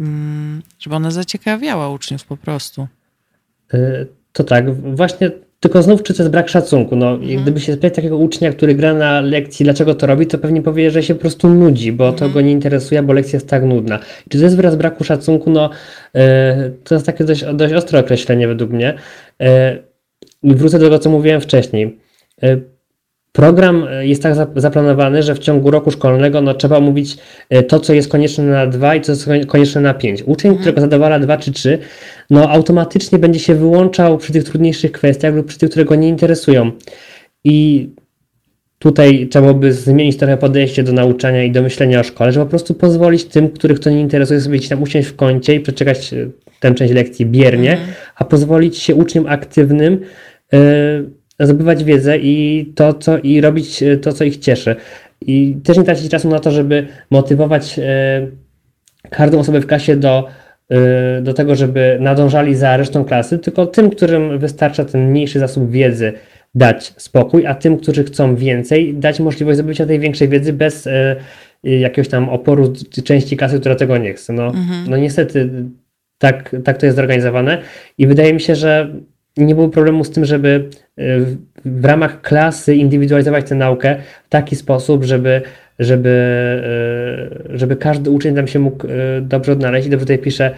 mm, 0.00 0.62
żeby 0.78 0.96
ona 0.96 1.10
zaciekawiała 1.10 1.88
uczniów 1.88 2.24
po 2.24 2.36
prostu. 2.36 2.88
E, 3.74 4.06
to 4.32 4.44
tak, 4.44 4.94
właśnie 4.96 5.30
tylko 5.64 5.82
znów, 5.82 6.02
czy 6.02 6.14
to 6.14 6.22
jest 6.22 6.30
brak 6.30 6.48
szacunku? 6.48 6.96
No, 6.96 7.10
mhm. 7.10 7.42
Gdyby 7.42 7.60
się 7.60 7.72
spytać 7.72 7.94
takiego 7.94 8.18
ucznia, 8.18 8.52
który 8.52 8.74
gra 8.74 8.94
na 8.94 9.20
lekcji, 9.20 9.64
dlaczego 9.64 9.94
to 9.94 10.06
robi, 10.06 10.26
to 10.26 10.38
pewnie 10.38 10.62
powie, 10.62 10.90
że 10.90 11.02
się 11.02 11.14
po 11.14 11.20
prostu 11.20 11.48
nudzi, 11.48 11.92
bo 11.92 12.08
mhm. 12.08 12.18
to 12.18 12.34
go 12.34 12.40
nie 12.40 12.52
interesuje, 12.52 13.02
bo 13.02 13.12
lekcja 13.12 13.36
jest 13.36 13.48
tak 13.48 13.64
nudna. 13.64 13.98
Czy 14.28 14.38
to 14.38 14.44
jest 14.44 14.56
wyraz 14.56 14.76
braku 14.76 15.04
szacunku? 15.04 15.50
No, 15.50 15.70
e, 16.14 16.70
to 16.84 16.94
jest 16.94 17.06
takie 17.06 17.24
dość, 17.24 17.44
dość 17.54 17.74
ostre 17.74 17.98
określenie 17.98 18.48
według 18.48 18.70
mnie. 18.70 18.94
E, 19.42 19.78
wrócę 20.42 20.78
do 20.78 20.84
tego, 20.84 20.98
co 20.98 21.10
mówiłem 21.10 21.40
wcześniej 21.40 21.98
Program 23.36 23.86
e, 23.90 24.06
jest 24.06 24.22
tak 24.22 24.34
zaplanowany, 24.56 25.22
że 25.22 25.34
w 25.34 25.38
ciągu 25.38 25.70
roku 25.70 25.90
szkolnego 25.90 26.40
no, 26.40 26.54
trzeba 26.54 26.80
mówić 26.80 27.16
e, 27.50 27.62
to, 27.62 27.80
co 27.80 27.94
jest 27.94 28.08
konieczne 28.08 28.44
na 28.44 28.66
2 28.66 28.94
i 28.94 29.00
co 29.00 29.12
jest 29.12 29.46
konieczne 29.46 29.80
na 29.80 29.94
5. 29.94 30.22
Uczeń, 30.22 30.48
mhm. 30.48 30.58
którego 30.58 30.80
zadawala 30.80 31.18
2 31.18 31.36
czy 31.36 31.52
3, 31.52 31.78
no 32.30 32.50
automatycznie 32.50 33.18
będzie 33.18 33.40
się 33.40 33.54
wyłączał 33.54 34.18
przy 34.18 34.32
tych 34.32 34.44
trudniejszych 34.44 34.92
kwestiach 34.92 35.34
lub 35.34 35.46
przy 35.46 35.58
tych, 35.58 35.70
które 35.70 35.84
go 35.84 35.94
nie 35.94 36.08
interesują. 36.08 36.70
I 37.44 37.88
tutaj 38.78 39.28
trzeba 39.30 39.54
by 39.54 39.72
zmienić 39.72 40.16
trochę 40.16 40.36
podejście 40.36 40.82
do 40.82 40.92
nauczania 40.92 41.44
i 41.44 41.50
do 41.50 41.62
myślenia 41.62 42.00
o 42.00 42.02
szkole, 42.02 42.32
żeby 42.32 42.46
po 42.46 42.50
prostu 42.50 42.74
pozwolić 42.74 43.24
tym, 43.24 43.48
których 43.48 43.80
to 43.80 43.90
nie 43.90 44.00
interesuje, 44.00 44.40
sobie 44.40 44.58
gdzieś 44.58 44.68
tam 44.68 44.82
usiąść 44.82 45.08
w 45.08 45.16
kącie 45.16 45.54
i 45.54 45.60
przeczekać 45.60 46.12
e, 46.12 46.30
tę 46.60 46.74
część 46.74 46.94
lekcji 46.94 47.26
biernie, 47.26 47.72
mhm. 47.72 47.88
a 48.16 48.24
pozwolić 48.24 48.78
się 48.78 48.94
uczniom 48.94 49.26
aktywnym 49.26 50.00
yy, 50.52 51.10
zdobywać 51.40 51.84
wiedzę 51.84 52.18
i 52.18 52.66
to, 52.74 52.94
co, 52.94 53.18
i 53.18 53.40
robić 53.40 53.82
e, 53.82 53.96
to, 53.96 54.12
co 54.12 54.24
ich 54.24 54.36
cieszy. 54.36 54.76
I 55.20 55.56
też 55.64 55.78
nie 55.78 55.84
tracić 55.84 56.10
czasu 56.10 56.28
na 56.28 56.38
to, 56.38 56.50
żeby 56.50 56.86
motywować 57.10 57.78
e, 57.78 57.82
każdą 59.10 59.38
osobę 59.38 59.60
w 59.60 59.66
klasie 59.66 59.96
do, 59.96 60.28
e, 60.70 61.22
do 61.22 61.34
tego, 61.34 61.54
żeby 61.54 61.98
nadążali 62.00 62.54
za 62.54 62.76
resztą 62.76 63.04
klasy, 63.04 63.38
tylko 63.38 63.66
tym, 63.66 63.90
którym 63.90 64.38
wystarcza 64.38 64.84
ten 64.84 65.10
mniejszy 65.10 65.38
zasób 65.38 65.70
wiedzy, 65.70 66.12
dać 66.54 66.94
spokój, 66.96 67.46
a 67.46 67.54
tym, 67.54 67.76
którzy 67.76 68.04
chcą 68.04 68.36
więcej, 68.36 68.94
dać 68.94 69.20
możliwość 69.20 69.58
zdobycia 69.58 69.86
tej 69.86 70.00
większej 70.00 70.28
wiedzy 70.28 70.52
bez 70.52 70.88
jakiegoś 71.62 72.08
tam 72.08 72.28
oporu 72.28 72.72
części 73.04 73.36
klasy, 73.36 73.60
która 73.60 73.74
tego 73.74 73.98
nie 73.98 74.14
chce. 74.14 74.32
No, 74.32 74.46
mhm. 74.46 74.90
no 74.90 74.96
niestety 74.96 75.50
tak, 76.18 76.56
tak 76.64 76.78
to 76.78 76.86
jest 76.86 76.96
zorganizowane 76.96 77.58
i 77.98 78.06
wydaje 78.06 78.34
mi 78.34 78.40
się, 78.40 78.54
że 78.54 78.94
nie 79.36 79.54
było 79.54 79.68
problemu 79.68 80.04
z 80.04 80.10
tym, 80.10 80.24
żeby 80.24 80.68
e, 80.98 81.02
w 81.64 81.84
ramach 81.84 82.20
klasy 82.20 82.74
indywidualizować 82.74 83.48
tę 83.48 83.54
naukę 83.54 83.96
w 84.26 84.28
taki 84.28 84.56
sposób, 84.56 85.04
żeby, 85.04 85.42
żeby, 85.78 86.10
e, 87.52 87.58
żeby 87.58 87.76
każdy 87.76 88.10
uczeń 88.10 88.34
tam 88.34 88.46
się 88.46 88.58
mógł 88.58 88.86
e, 88.86 88.90
dobrze 89.20 89.52
odnaleźć. 89.52 89.86
I 89.86 89.90
dobrze 89.90 90.06
tutaj 90.06 90.18
pisze 90.18 90.50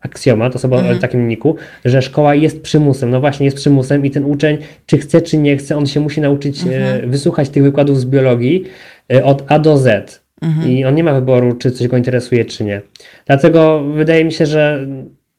aksjoma, 0.00 0.50
to 0.50 0.58
sobie 0.58 0.76
mhm. 0.76 0.96
o 0.96 1.00
takim 1.00 1.28
niku, 1.28 1.56
że 1.84 2.02
szkoła 2.02 2.34
jest 2.34 2.62
przymusem. 2.62 3.10
No 3.10 3.20
właśnie, 3.20 3.44
jest 3.44 3.56
przymusem 3.56 4.06
i 4.06 4.10
ten 4.10 4.24
uczeń, 4.24 4.58
czy 4.86 4.98
chce, 4.98 5.22
czy 5.22 5.38
nie 5.38 5.56
chce, 5.56 5.76
on 5.76 5.86
się 5.86 6.00
musi 6.00 6.20
nauczyć 6.20 6.62
mhm. 6.62 7.10
wysłuchać 7.10 7.48
tych 7.48 7.62
wykładów 7.62 8.00
z 8.00 8.04
biologii 8.04 8.64
od 9.24 9.44
A 9.48 9.58
do 9.58 9.78
Z. 9.78 10.20
Mhm. 10.42 10.68
I 10.70 10.84
on 10.84 10.94
nie 10.94 11.04
ma 11.04 11.14
wyboru, 11.14 11.52
czy 11.52 11.70
coś 11.70 11.88
go 11.88 11.96
interesuje, 11.96 12.44
czy 12.44 12.64
nie. 12.64 12.80
Dlatego 13.26 13.84
wydaje 13.84 14.24
mi 14.24 14.32
się, 14.32 14.46
że 14.46 14.86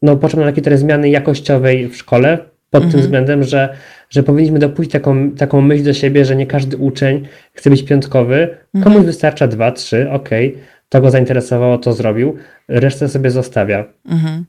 no, 0.02 0.18
potrzebne 0.18 0.54
takie 0.54 0.78
zmiany 0.78 1.10
jakościowej 1.10 1.88
w 1.88 1.96
szkole, 1.96 2.51
pod 2.72 2.84
mhm. 2.84 2.92
tym 2.92 3.02
względem, 3.02 3.44
że, 3.44 3.70
że 4.10 4.24
powinniśmy 4.24 4.60
dopuścić 4.60 4.92
taką, 4.92 5.32
taką 5.32 5.62
myśl 5.62 5.84
do 5.84 5.94
siebie, 5.94 6.26
że 6.26 6.36
nie 6.36 6.48
każdy 6.48 6.78
uczeń 6.78 7.28
chce 7.54 7.70
być 7.70 7.84
piątkowy. 7.84 8.58
Mhm. 8.76 8.84
Komuś 8.84 9.06
wystarcza 9.06 9.48
dwa, 9.48 9.72
trzy, 9.72 10.12
okej, 10.12 10.50
okay, 10.50 10.64
to 10.90 11.02
go 11.02 11.12
zainteresowało, 11.12 11.78
to 11.78 11.94
zrobił, 11.94 12.36
resztę 12.68 13.10
sobie 13.10 13.32
zostawia. 13.32 13.86
Mhm. 14.06 14.46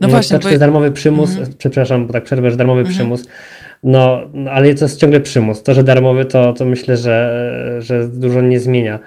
No, 0.00 0.08
właśnie. 0.08 0.38
To, 0.38 0.48
jest 0.48 0.60
darmowy 0.60 0.92
przymus, 0.92 1.30
mhm. 1.30 1.54
przepraszam, 1.58 2.06
bo 2.06 2.12
tak 2.12 2.24
przerwę, 2.24 2.50
że 2.50 2.56
darmowy 2.56 2.80
mhm. 2.80 2.96
przymus, 2.96 3.28
no, 3.82 4.20
no, 4.34 4.50
ale 4.50 4.74
to 4.74 4.84
jest 4.84 5.00
ciągle 5.00 5.20
przymus. 5.20 5.62
To, 5.62 5.74
że 5.74 5.82
darmowy, 5.82 6.24
to, 6.24 6.52
to 6.52 6.64
myślę, 6.64 6.96
że, 6.96 7.76
że 7.78 8.08
dużo 8.08 8.40
nie 8.40 8.60
zmienia. 8.60 8.98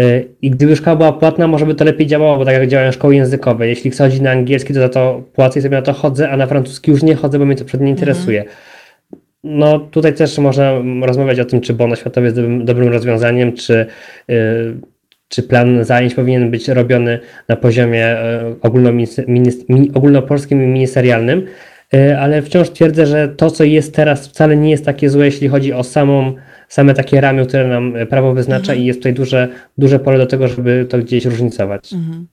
Y, 0.00 0.28
I 0.42 0.50
gdyby 0.50 0.76
szkoła 0.76 0.96
była 0.96 1.12
płatna, 1.12 1.46
może 1.46 1.66
by 1.66 1.74
to 1.74 1.84
lepiej 1.84 2.06
działało, 2.06 2.38
bo 2.38 2.44
tak 2.44 2.54
jak 2.54 2.68
działają 2.68 2.92
szkoły 2.92 3.14
językowe. 3.14 3.68
Jeśli 3.68 3.90
chcę 3.90 4.04
chodzić 4.04 4.20
na 4.20 4.30
angielski, 4.30 4.74
to 4.74 4.80
za 4.80 4.88
to 4.88 5.22
płacę 5.32 5.58
i 5.58 5.62
sobie 5.62 5.76
na 5.76 5.82
to 5.82 5.92
chodzę, 5.92 6.30
a 6.30 6.36
na 6.36 6.46
francuski 6.46 6.90
już 6.90 7.02
nie 7.02 7.14
chodzę, 7.14 7.38
bo 7.38 7.44
mnie 7.44 7.56
to 7.56 7.64
przed 7.64 7.80
nie 7.80 7.90
interesuje. 7.90 8.40
Mhm. 8.40 8.56
No 9.44 9.78
tutaj 9.78 10.14
też 10.14 10.38
można 10.38 10.72
rozmawiać 11.02 11.40
o 11.40 11.44
tym, 11.44 11.60
czy 11.60 11.74
bon 11.74 11.92
oświatowy 11.92 12.26
jest 12.26 12.36
dobrym, 12.36 12.64
dobrym 12.64 12.88
rozwiązaniem, 12.88 13.52
czy, 13.52 13.86
yy, 14.28 14.36
czy 15.28 15.42
plan 15.42 15.84
zajęć 15.84 16.14
powinien 16.14 16.50
być 16.50 16.68
robiony 16.68 17.18
na 17.48 17.56
poziomie 17.56 18.16
yy, 18.64 19.88
ogólnopolskim 19.94 20.62
i 20.62 20.66
ministerialnym, 20.66 21.46
yy, 21.92 22.18
ale 22.18 22.42
wciąż 22.42 22.70
twierdzę, 22.70 23.06
że 23.06 23.28
to, 23.28 23.50
co 23.50 23.64
jest 23.64 23.94
teraz, 23.94 24.28
wcale 24.28 24.56
nie 24.56 24.70
jest 24.70 24.84
takie 24.84 25.10
złe, 25.10 25.24
jeśli 25.24 25.48
chodzi 25.48 25.72
o 25.72 25.84
samą 25.84 26.34
same 26.72 26.94
takie 26.94 27.20
ramy, 27.20 27.46
które 27.46 27.68
nam 27.68 27.94
prawo 28.10 28.34
wyznacza 28.34 28.72
mhm. 28.72 28.78
i 28.78 28.84
jest 28.84 28.98
tutaj 28.98 29.14
duże, 29.14 29.48
duże 29.78 29.98
pole 29.98 30.18
do 30.18 30.26
tego, 30.26 30.48
żeby 30.48 30.86
to 30.90 30.98
gdzieś 30.98 31.24
różnicować. 31.24 31.92
Mhm. 31.92 32.26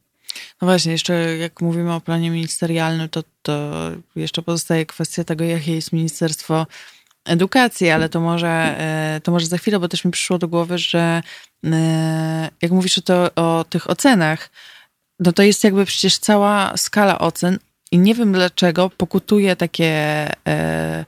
No 0.62 0.68
właśnie, 0.68 0.92
jeszcze 0.92 1.38
jak 1.38 1.62
mówimy 1.62 1.94
o 1.94 2.02
planie 2.02 2.32
ministerialnym, 2.32 3.10
to, 3.10 3.24
to 3.42 3.72
jeszcze 4.16 4.42
pozostaje 4.42 4.86
kwestia 4.86 5.24
tego, 5.24 5.44
jakie 5.44 5.76
jest 5.76 5.94
Ministerstwo 5.94 6.68
Edukacji, 7.26 7.90
ale 7.90 8.10
to 8.10 8.20
może, 8.20 8.48
e, 8.48 9.22
to 9.24 9.32
może 9.32 9.46
za 9.46 9.58
chwilę, 9.58 9.80
bo 9.80 9.88
też 9.88 10.06
mi 10.06 10.12
przyszło 10.12 10.38
do 10.38 10.48
głowy, 10.48 10.78
że 10.78 11.22
e, 11.66 12.50
jak 12.62 12.72
mówisz 12.72 12.98
o, 12.98 13.02
to, 13.02 13.36
o 13.36 13.66
tych 13.70 13.90
ocenach, 13.90 14.50
no 15.20 15.32
to 15.32 15.44
jest 15.44 15.64
jakby 15.64 15.86
przecież 15.86 16.18
cała 16.18 16.78
skala 16.78 17.20
ocen 17.20 17.60
i 17.92 17.98
nie 17.98 18.16
wiem 18.16 18.34
dlaczego 18.34 18.90
pokutuje 18.90 19.56
takie 19.56 19.94
e, 20.48 21.06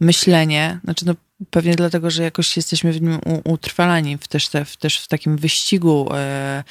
myślenie, 0.00 0.78
znaczy 0.84 1.06
no 1.06 1.14
Pewnie 1.50 1.74
dlatego, 1.74 2.10
że 2.10 2.22
jakoś 2.22 2.56
jesteśmy 2.56 2.92
w 2.92 3.02
nim 3.02 3.18
utrwalani, 3.44 4.18
w 4.18 4.28
też, 4.28 4.48
te, 4.48 4.64
w, 4.64 4.76
też 4.76 4.98
w 4.98 5.08
takim 5.08 5.36
wyścigu 5.36 6.08
e, 6.14 6.64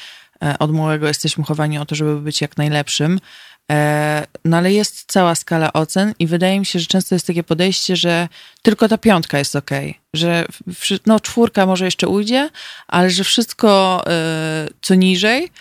e, 0.43 0.59
od 0.59 0.71
małego 0.71 1.07
jesteśmy 1.07 1.43
chowani 1.43 1.77
o 1.77 1.85
to, 1.85 1.95
żeby 1.95 2.21
być 2.21 2.41
jak 2.41 2.57
najlepszym. 2.57 3.19
E, 3.71 4.27
no 4.45 4.57
ale 4.57 4.73
jest 4.73 5.03
cała 5.11 5.35
skala 5.35 5.73
ocen 5.73 6.13
i 6.19 6.27
wydaje 6.27 6.59
mi 6.59 6.65
się, 6.65 6.79
że 6.79 6.85
często 6.85 7.15
jest 7.15 7.27
takie 7.27 7.43
podejście, 7.43 7.95
że 7.95 8.27
tylko 8.61 8.87
ta 8.87 8.97
piątka 8.97 9.39
jest 9.39 9.55
ok, 9.55 9.71
że 10.13 10.45
no 11.05 11.19
czwórka 11.19 11.65
może 11.65 11.85
jeszcze 11.85 12.07
ujdzie, 12.07 12.49
ale 12.87 13.09
że 13.09 13.23
wszystko 13.23 14.03
co 14.81 14.95
niżej 14.95 15.51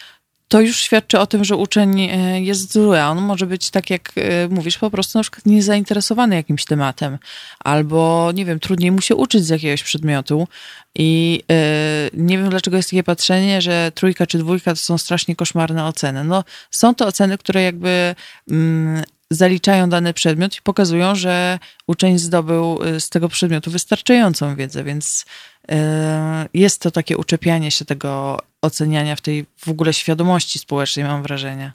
to 0.53 0.61
już 0.61 0.81
świadczy 0.81 1.19
o 1.19 1.27
tym, 1.27 1.45
że 1.45 1.57
uczeń 1.57 2.01
e, 2.01 2.41
jest 2.41 2.73
zły. 2.73 3.01
On 3.01 3.21
może 3.21 3.47
być, 3.47 3.71
tak 3.71 3.91
jak 3.91 4.13
e, 4.17 4.49
mówisz, 4.49 4.79
po 4.79 4.91
prostu 4.91 5.19
na 5.19 5.23
przykład 5.23 5.47
niezainteresowany 5.47 6.35
jakimś 6.35 6.65
tematem, 6.65 7.19
albo 7.59 8.31
nie 8.35 8.45
wiem, 8.45 8.61
trudniej 8.61 8.93
mu 8.93 9.01
się 9.01 9.17
uczyć 9.17 9.45
z 9.45 9.49
jakiegoś 9.49 9.83
przedmiotu. 9.83 10.49
I 10.95 11.43
yy, 11.49 12.23
nie 12.23 12.39
wiem, 12.39 12.51
dlaczego 12.51 12.77
jest 12.77 12.91
takie 12.91 13.03
patrzenie, 13.03 13.63
że 13.63 13.93
trójka 13.95 14.27
czy 14.27 14.39
dwójka 14.39 14.71
to 14.71 14.77
są 14.77 14.99
strasznie 14.99 15.37
koszmarne 15.37 15.85
oceny. 15.85 16.25
No, 16.25 16.45
są 16.71 16.95
to 16.95 17.07
oceny, 17.07 17.39
które 17.39 17.63
jakby 17.63 18.15
mm, 18.51 19.03
zaliczają 19.31 19.89
dany 19.89 20.15
przedmiot 20.15 20.57
i 20.57 20.63
pokazują, 20.63 21.15
że 21.15 21.59
uczeń 21.87 22.19
zdobył 22.19 22.79
z 22.99 23.09
tego 23.09 23.29
przedmiotu 23.29 23.71
wystarczającą 23.71 24.57
wiedzę, 24.57 24.85
więc 24.85 25.25
E, 25.71 26.49
jest 26.55 26.83
to 26.83 26.91
takie 26.91 27.17
uczepianie 27.19 27.71
się 27.71 27.85
tego 27.85 28.39
oceniania 28.63 29.17
w 29.17 29.21
tej 29.21 29.47
w 29.57 29.69
ogóle 29.69 29.93
świadomości 29.93 30.59
społecznej, 30.59 31.05
mam 31.05 31.23
wrażenie. 31.23 31.73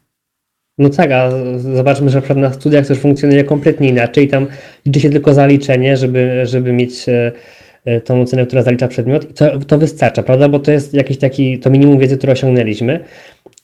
No 0.78 0.90
tak, 0.90 1.12
a 1.12 1.30
zobaczmy, 1.58 2.10
że 2.10 2.22
na 2.36 2.54
studiach 2.54 2.88
też 2.88 3.00
funkcjonuje 3.00 3.44
kompletnie 3.44 3.90
inaczej. 3.90 4.28
Tam 4.28 4.48
liczy 4.86 5.00
się 5.00 5.10
tylko 5.10 5.34
zaliczenie, 5.34 5.98
żeby, 5.98 6.42
żeby 6.46 6.74
mieć 6.74 7.10
e, 7.10 7.32
e, 7.86 8.02
tą 8.02 8.22
ocenę, 8.22 8.46
która 8.46 8.62
zalicza 8.62 8.88
przedmiot 8.88 9.32
i 9.32 9.34
to, 9.34 9.60
to 9.60 9.78
wystarcza, 9.78 10.24
prawda? 10.24 10.50
Bo 10.50 10.60
to 10.60 10.72
jest 10.72 10.94
jakiś 10.94 11.18
taki, 11.18 11.60
to 11.60 11.70
minimum 11.70 12.00
wiedzy, 12.00 12.18
które 12.18 12.34
osiągnęliśmy. 12.34 13.00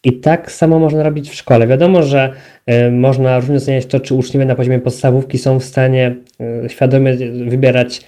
I 0.04 0.14
tak 0.14 0.52
samo 0.52 0.80
można 0.80 1.04
robić 1.04 1.30
w 1.30 1.36
szkole. 1.36 1.68
Wiadomo, 1.68 2.04
że 2.04 2.34
można 2.92 3.40
różnie 3.40 3.56
oceniać 3.56 3.86
to, 3.86 4.00
czy 4.00 4.14
uczniowie 4.14 4.46
na 4.46 4.56
poziomie 4.56 4.80
podstawówki 4.80 5.38
są 5.38 5.60
w 5.60 5.64
stanie 5.64 6.16
świadomie 6.68 7.14
wybierać 7.48 8.02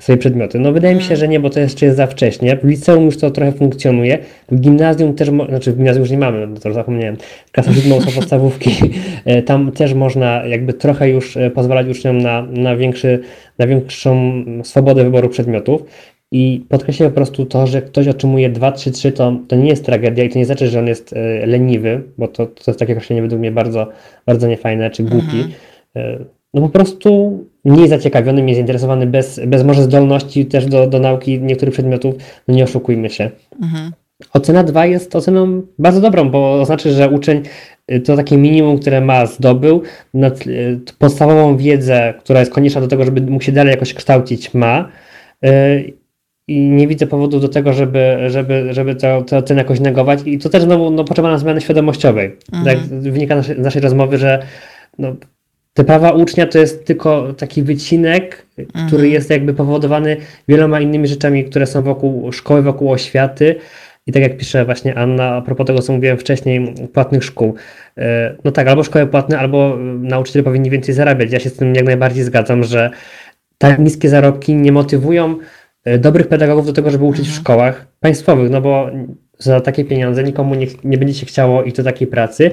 swoje 0.00 0.18
przedmioty. 0.18 0.58
No 0.58 0.72
wydaje 0.72 0.94
mi 0.94 1.02
się, 1.02 1.16
że 1.16 1.28
nie, 1.28 1.40
bo 1.40 1.50
to 1.50 1.60
jeszcze 1.60 1.86
jest 1.86 1.96
za 1.96 2.06
wcześnie. 2.06 2.56
W 2.56 2.64
liceum 2.64 3.04
już 3.04 3.16
to 3.16 3.30
trochę 3.30 3.52
funkcjonuje. 3.52 4.18
W 4.50 4.60
gimnazjum 4.60 5.14
też, 5.14 5.28
znaczy 5.48 5.72
w 5.72 5.76
gimnazjum 5.76 6.02
już 6.02 6.10
nie 6.10 6.18
mamy, 6.18 6.46
no 6.46 6.60
to 6.60 6.68
już 6.68 6.74
zapomniałem. 6.74 7.16
Klasa 7.52 7.74
siódmą 7.74 8.00
są 8.00 8.10
podstawówki. 8.20 8.70
E, 9.24 9.42
tam 9.42 9.72
też 9.72 9.94
można 9.94 10.46
jakby 10.46 10.72
trochę 10.72 11.08
już 11.10 11.36
e, 11.36 11.50
pozwalać 11.50 11.88
uczniom 11.88 12.18
na, 12.18 12.42
na, 12.42 12.76
większy, 12.76 13.20
na 13.58 13.66
większą 13.66 14.44
swobodę 14.62 15.04
wyboru 15.04 15.28
przedmiotów. 15.28 15.84
I 16.32 16.64
podkreślę 16.68 17.08
po 17.08 17.14
prostu 17.14 17.46
to, 17.46 17.66
że 17.66 17.82
ktoś 17.82 18.08
otrzymuje 18.08 18.50
2, 18.50 18.72
3, 18.72 18.90
3, 18.90 19.12
to, 19.12 19.36
to 19.48 19.56
nie 19.56 19.68
jest 19.68 19.84
tragedia 19.84 20.24
i 20.24 20.28
to 20.28 20.38
nie 20.38 20.46
znaczy, 20.46 20.68
że 20.68 20.78
on 20.78 20.86
jest 20.86 21.12
e, 21.12 21.46
leniwy, 21.46 22.02
bo 22.18 22.28
to, 22.28 22.46
to 22.46 22.64
jest 22.66 22.78
takie 22.78 22.92
określenie 22.92 23.22
według 23.22 23.40
mnie 23.40 23.52
bardzo, 23.52 23.86
bardzo 24.26 24.48
niefajne 24.48 24.90
czy 24.90 25.02
głupi. 25.02 25.44
Mhm. 25.96 26.24
No 26.54 26.62
po 26.62 26.68
prostu 26.68 27.38
nie 27.64 27.80
jest 27.80 27.90
zaciekawiony, 27.90 28.42
nie 28.42 28.48
jest 28.48 28.56
zainteresowany 28.56 29.06
bez, 29.06 29.40
bez 29.46 29.64
może 29.64 29.82
zdolności 29.82 30.46
też 30.46 30.66
do, 30.66 30.86
do 30.86 30.98
nauki 30.98 31.40
niektórych 31.40 31.74
przedmiotów, 31.74 32.14
no 32.48 32.54
nie 32.54 32.64
oszukujmy 32.64 33.10
się. 33.10 33.30
Mhm. 33.62 33.92
Ocena 34.32 34.64
2 34.64 34.86
jest 34.86 35.16
oceną 35.16 35.62
bardzo 35.78 36.00
dobrą, 36.00 36.30
bo 36.30 36.60
oznacza, 36.60 36.90
że 36.90 37.08
uczeń 37.08 37.42
y, 37.92 38.00
to 38.00 38.16
takie 38.16 38.36
minimum, 38.36 38.78
które 38.78 39.00
ma, 39.00 39.26
zdobył, 39.26 39.82
y, 40.46 40.80
podstawową 40.98 41.56
wiedzę, 41.56 42.14
która 42.18 42.40
jest 42.40 42.52
konieczna 42.52 42.80
do 42.80 42.88
tego, 42.88 43.04
żeby 43.04 43.20
mógł 43.20 43.44
się 43.44 43.52
dalej 43.52 43.70
jakoś 43.70 43.94
kształcić, 43.94 44.54
ma. 44.54 44.88
Y, 45.44 45.92
I 46.48 46.60
nie 46.60 46.88
widzę 46.88 47.06
powodu 47.06 47.40
do 47.40 47.48
tego, 47.48 47.72
żeby, 47.72 48.16
żeby, 48.26 48.74
żeby 48.74 48.94
to, 48.94 49.22
to 49.22 49.36
ocenę 49.36 49.60
jakoś 49.60 49.80
negować. 49.80 50.20
I 50.24 50.38
to 50.38 50.48
też 50.48 50.62
znowu 50.62 50.90
no, 50.90 51.04
potrzeba 51.04 51.30
na 51.30 51.38
zmiany 51.38 51.60
świadomościowej. 51.60 52.36
Mhm. 52.52 52.64
Tak 52.64 52.86
wynika 52.88 53.42
z 53.42 53.58
naszej 53.58 53.82
rozmowy, 53.82 54.18
że 54.18 54.42
no, 54.98 55.14
te 55.74 55.84
prawa 55.84 56.10
ucznia 56.10 56.46
to 56.46 56.58
jest 56.58 56.84
tylko 56.84 57.32
taki 57.32 57.62
wycinek, 57.62 58.46
mhm. 58.58 58.86
który 58.86 59.08
jest 59.08 59.30
jakby 59.30 59.54
powodowany 59.54 60.16
wieloma 60.48 60.80
innymi 60.80 61.08
rzeczami, 61.08 61.44
które 61.44 61.66
są 61.66 61.82
wokół 61.82 62.32
szkoły, 62.32 62.62
wokół 62.62 62.92
oświaty. 62.92 63.56
I 64.06 64.12
tak 64.12 64.22
jak 64.22 64.36
pisze 64.36 64.64
właśnie 64.64 64.94
Anna, 64.94 65.34
a 65.34 65.42
propos 65.42 65.66
tego, 65.66 65.82
co 65.82 65.92
mówiłem 65.92 66.18
wcześniej, 66.18 66.74
płatnych 66.92 67.24
szkół. 67.24 67.54
E, 67.98 68.36
no 68.44 68.50
tak, 68.50 68.68
albo 68.68 68.82
szkoły 68.82 69.06
płatne, 69.06 69.38
albo 69.38 69.76
nauczyciele 70.00 70.42
powinni 70.42 70.70
więcej 70.70 70.94
zarabiać. 70.94 71.32
Ja 71.32 71.40
się 71.40 71.50
z 71.50 71.56
tym 71.56 71.74
jak 71.74 71.84
najbardziej 71.84 72.24
zgadzam, 72.24 72.64
że 72.64 72.90
tak 73.58 73.78
niskie 73.78 74.08
zarobki 74.08 74.54
nie 74.54 74.72
motywują 74.72 75.38
e, 75.84 75.98
dobrych 75.98 76.28
pedagogów 76.28 76.66
do 76.66 76.72
tego, 76.72 76.90
żeby 76.90 77.04
uczyć 77.04 77.26
mhm. 77.26 77.36
w 77.36 77.40
szkołach 77.40 77.86
państwowych, 78.00 78.50
no 78.50 78.60
bo 78.60 78.90
za 79.38 79.60
takie 79.60 79.84
pieniądze 79.84 80.24
nikomu 80.24 80.54
nie, 80.54 80.66
nie 80.84 80.98
będzie 80.98 81.14
się 81.14 81.26
chciało 81.26 81.62
iść 81.62 81.76
do 81.76 81.84
takiej 81.84 82.06
pracy, 82.08 82.50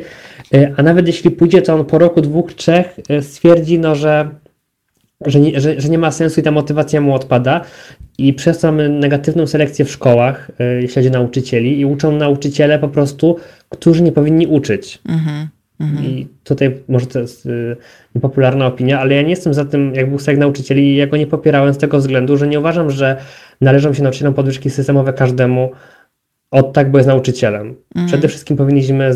a 0.78 0.84
nawet 0.84 1.08
jeśli 1.08 1.32
pójdzie, 1.32 1.62
to 1.62 1.76
on 1.76 1.86
po 1.86 1.98
roku, 1.98 2.22
dwóch, 2.22 2.54
trzech 2.54 3.00
e, 3.10 3.22
stwierdzi, 3.22 3.80
no, 3.80 3.96
że, 3.96 4.30
że, 5.26 5.40
nie, 5.40 5.60
że, 5.62 5.82
że 5.82 5.90
nie 5.90 5.98
ma 5.98 6.12
sensu 6.12 6.40
i 6.40 6.44
ta 6.44 6.52
motywacja 6.52 7.02
mu 7.02 7.14
odpada 7.14 7.62
i 8.18 8.34
przez 8.34 8.60
to 8.60 8.68
mamy 8.68 8.90
negatywną 8.90 9.48
selekcję 9.48 9.86
w 9.86 9.92
szkołach, 9.92 10.52
e, 10.60 10.82
jeśli 10.82 10.96
chodzi 10.96 11.08
o 11.08 11.12
nauczycieli 11.12 11.80
i 11.80 11.86
uczą 11.86 12.12
nauczyciele 12.12 12.80
po 12.80 12.88
prostu, 12.88 13.36
którzy 13.70 14.04
nie 14.04 14.12
powinni 14.12 14.48
uczyć. 14.48 15.00
Mhm. 15.10 15.48
Mhm. 15.80 16.06
I 16.06 16.28
tutaj 16.44 16.78
może 16.88 17.06
to 17.06 17.20
jest 17.20 17.46
y, 17.46 17.78
niepopularna 18.16 18.66
opinia, 18.66 19.00
ale 19.00 19.16
ja 19.16 19.22
nie 19.22 19.30
jestem 19.30 19.54
za 19.54 19.66
tym, 19.66 19.96
jak 19.96 20.10
był 20.10 20.20
strajk 20.20 20.40
nauczycieli, 20.40 20.96
ja 20.96 21.08
go 21.08 21.18
nie 21.18 21.28
popierałem 21.28 21.74
z 21.74 21.78
tego 21.78 21.98
względu, 21.98 22.38
że 22.38 22.48
nie 22.48 22.60
uważam, 22.60 22.92
że 22.92 23.18
należą 23.62 23.94
się 23.94 24.04
nauczycielom 24.04 24.34
podwyżki 24.34 24.70
systemowe 24.70 25.14
każdemu, 25.14 25.72
od 26.52 26.74
tak, 26.74 26.92
bo 26.92 26.98
jest 26.98 27.08
nauczycielem. 27.08 27.68
Mhm. 27.68 28.08
Przede 28.08 28.28
wszystkim 28.28 28.58
powinniśmy 28.58 29.14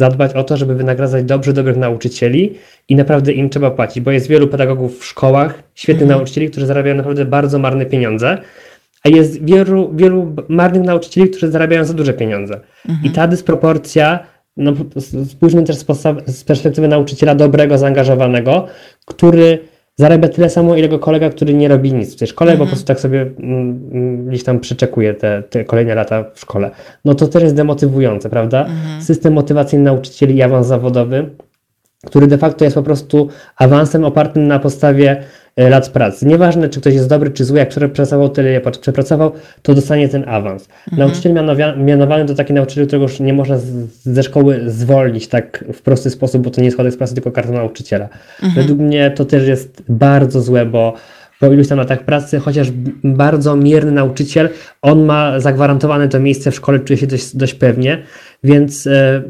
zadbać 0.00 0.34
o 0.34 0.44
to, 0.44 0.56
żeby 0.56 0.74
wynagradzać 0.74 1.24
dobrze 1.24 1.52
dobrych 1.52 1.76
nauczycieli 1.76 2.54
i 2.88 2.96
naprawdę 2.96 3.32
im 3.32 3.50
trzeba 3.50 3.70
płacić, 3.70 4.00
bo 4.04 4.10
jest 4.10 4.28
wielu 4.28 4.48
pedagogów 4.48 5.00
w 5.00 5.04
szkołach, 5.04 5.62
świetnych 5.74 6.02
mhm. 6.02 6.18
nauczycieli, 6.18 6.50
którzy 6.50 6.66
zarabiają 6.66 6.96
naprawdę 6.96 7.24
bardzo 7.24 7.58
marne 7.58 7.86
pieniądze, 7.86 8.38
a 9.04 9.08
jest 9.08 9.44
wielu, 9.44 9.92
wielu 9.94 10.34
marnych 10.48 10.82
nauczycieli, 10.82 11.30
którzy 11.30 11.50
zarabiają 11.50 11.84
za 11.84 11.94
duże 11.94 12.12
pieniądze. 12.12 12.60
Mhm. 12.88 13.06
I 13.06 13.10
ta 13.10 13.26
dysproporcja, 13.26 14.18
no, 14.56 14.72
spójrzmy 15.28 15.62
też 15.62 15.76
z, 15.76 15.84
z 16.26 16.44
perspektywy 16.44 16.88
nauczyciela 16.88 17.34
dobrego, 17.34 17.78
zaangażowanego, 17.78 18.66
który 19.04 19.58
zarabia 20.00 20.28
tyle 20.28 20.50
samo, 20.50 20.76
ile 20.76 20.88
go 20.88 20.98
kolega, 20.98 21.30
który 21.30 21.54
nie 21.54 21.68
robi 21.68 21.92
nic 21.92 22.14
w 22.14 22.18
tej 22.18 22.28
szkole, 22.28 22.52
bo 22.52 22.58
po 22.58 22.62
mhm. 22.62 22.70
prostu 22.70 22.86
tak 22.86 23.00
sobie 23.00 23.20
mm, 23.22 23.80
mm, 23.92 24.26
gdzieś 24.26 24.44
tam 24.44 24.60
przeczekuje 24.60 25.14
te, 25.14 25.42
te, 25.42 25.64
kolejne 25.64 25.94
lata 25.94 26.24
w 26.34 26.40
szkole. 26.40 26.70
No 27.04 27.14
to 27.14 27.26
też 27.26 27.42
jest 27.42 27.54
demotywujące, 27.54 28.30
prawda? 28.30 28.64
-hmm. 28.64 29.02
System 29.02 29.32
motywacyjny 29.32 29.84
nauczycieli 29.84 30.36
i 30.36 30.42
awans 30.42 30.66
zawodowy, 30.66 31.30
który 32.06 32.26
de 32.26 32.38
facto 32.38 32.64
jest 32.64 32.74
po 32.74 32.82
prostu 32.82 33.28
awansem 33.56 34.04
opartym 34.04 34.46
na 34.46 34.58
podstawie 34.58 35.24
E, 35.56 35.70
lat 35.70 35.88
pracy. 35.88 36.26
Nieważne, 36.26 36.68
czy 36.68 36.80
ktoś 36.80 36.94
jest 36.94 37.08
dobry, 37.08 37.30
czy 37.30 37.44
zły, 37.44 37.58
jak 37.58 37.68
przepracował 37.68 38.28
tyle, 38.28 38.60
przepracował, 38.80 39.32
to 39.62 39.74
dostanie 39.74 40.08
ten 40.08 40.28
awans. 40.28 40.68
Mhm. 40.90 41.08
Nauczyciel 41.08 41.34
mianowany 41.76 42.24
to 42.24 42.34
taki 42.34 42.52
nauczyciel, 42.52 42.86
którego 42.86 43.02
już 43.02 43.20
nie 43.20 43.32
można 43.32 43.58
ze 44.02 44.22
szkoły 44.22 44.60
zwolnić 44.66 45.28
tak 45.28 45.64
w 45.72 45.82
prosty 45.82 46.10
sposób, 46.10 46.42
bo 46.42 46.50
to 46.50 46.60
nie 46.60 46.64
jest 46.64 46.76
kodeks 46.76 46.96
pracy, 46.96 47.14
tylko 47.14 47.32
karta 47.32 47.52
nauczyciela. 47.52 48.08
Mhm. 48.42 48.52
Według 48.54 48.78
mnie 48.78 49.10
to 49.10 49.24
też 49.24 49.48
jest 49.48 49.82
bardzo 49.88 50.40
złe, 50.40 50.66
bo 50.66 50.94
po 51.40 51.46
iluś 51.46 51.68
tam 51.68 51.78
latach 51.78 52.04
pracy, 52.04 52.38
chociaż 52.38 52.68
bardzo 53.04 53.56
mierny 53.56 53.92
nauczyciel, 53.92 54.48
on 54.82 55.04
ma 55.04 55.40
zagwarantowane 55.40 56.08
to 56.08 56.20
miejsce 56.20 56.50
w 56.50 56.54
szkole, 56.54 56.80
czuje 56.80 56.96
się 56.96 57.06
dość, 57.06 57.36
dość 57.36 57.54
pewnie, 57.54 58.02
więc 58.44 58.86
e, 58.86 59.22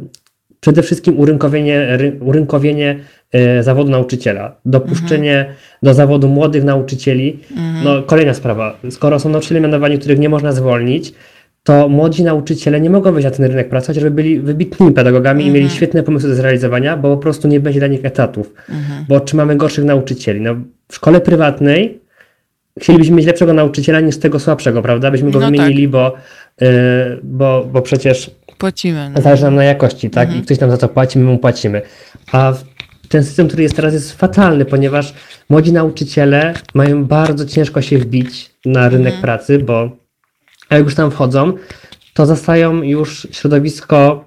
przede 0.61 0.83
wszystkim 0.83 1.19
urynkowienie, 1.19 1.99
urynkowienie 2.21 2.99
e, 3.33 3.63
zawodu 3.63 3.91
nauczyciela, 3.91 4.57
dopuszczenie 4.65 5.39
mhm. 5.39 5.57
do 5.83 5.95
zawodu 5.95 6.29
młodych 6.29 6.65
nauczycieli. 6.65 7.39
Mhm. 7.51 7.85
No, 7.85 8.03
kolejna 8.03 8.35
sprawa. 8.35 8.79
Skoro 8.91 9.19
są 9.19 9.29
nauczyciele 9.29 9.61
mianowani, 9.61 9.99
których 9.99 10.19
nie 10.19 10.29
można 10.29 10.53
zwolnić, 10.53 11.15
to 11.63 11.89
młodzi 11.89 12.25
nauczyciele 12.25 12.81
nie 12.81 12.91
mogą 12.91 13.13
wejść 13.13 13.25
na 13.25 13.31
ten 13.31 13.47
rynek 13.47 13.69
pracy, 13.69 13.87
chociażby 13.87 14.11
byli 14.11 14.41
wybitnymi 14.41 14.93
pedagogami 14.93 15.45
i 15.45 15.47
mieli 15.47 15.61
mhm. 15.61 15.77
świetne 15.77 16.03
pomysły 16.03 16.29
do 16.29 16.35
zrealizowania, 16.35 16.97
bo 16.97 17.17
po 17.17 17.23
prostu 17.23 17.49
nie 17.49 17.61
będzie 17.61 17.81
dla 17.81 17.89
nich 17.89 18.05
etatów. 18.05 18.55
Mhm. 18.69 19.05
Bo 19.09 19.15
otrzymamy 19.15 19.57
gorszych 19.57 19.85
nauczycieli. 19.85 20.41
No, 20.41 20.55
w 20.89 20.95
szkole 20.95 21.21
prywatnej 21.21 22.01
chcielibyśmy 22.81 23.17
mieć 23.17 23.27
lepszego 23.27 23.53
nauczyciela 23.53 24.01
niż 24.01 24.17
tego 24.17 24.39
słabszego, 24.39 24.83
prawda? 24.83 25.11
Byśmy 25.11 25.31
go 25.31 25.41
no 25.41 25.47
wymienili, 25.47 25.83
tak. 25.83 25.91
bo, 25.91 26.15
yy, 26.61 26.69
bo, 27.23 27.69
bo 27.73 27.83
przecież 27.83 28.31
Płacimy. 28.61 29.11
No. 29.15 29.23
Zależy 29.23 29.45
nam 29.45 29.55
na 29.55 29.65
jakości, 29.65 30.11
tak? 30.11 30.25
Mhm. 30.29 30.43
I 30.43 30.45
ktoś 30.45 30.61
nam 30.61 30.71
za 30.71 30.77
to 30.77 30.89
płaci, 30.89 31.19
my 31.19 31.25
mu 31.25 31.39
płacimy. 31.39 31.83
A 32.33 32.53
ten 33.09 33.25
system, 33.25 33.49
który 33.49 33.63
jest 33.63 33.77
teraz, 33.77 33.95
jest 33.95 34.13
fatalny, 34.13 34.65
ponieważ 34.65 35.15
młodzi 35.49 35.73
nauczyciele 35.73 36.55
mają 36.75 37.05
bardzo 37.05 37.47
ciężko 37.47 37.83
się 37.83 37.99
wbić 37.99 38.51
na 38.65 38.89
rynek 38.89 39.15
mhm. 39.15 39.23
pracy, 39.23 39.59
bo 39.59 39.91
jak 40.71 40.85
już 40.85 40.95
tam 40.95 41.11
wchodzą, 41.11 41.53
to 42.15 42.27
zostają 42.27 42.83
już 42.83 43.29
środowisko 43.31 44.25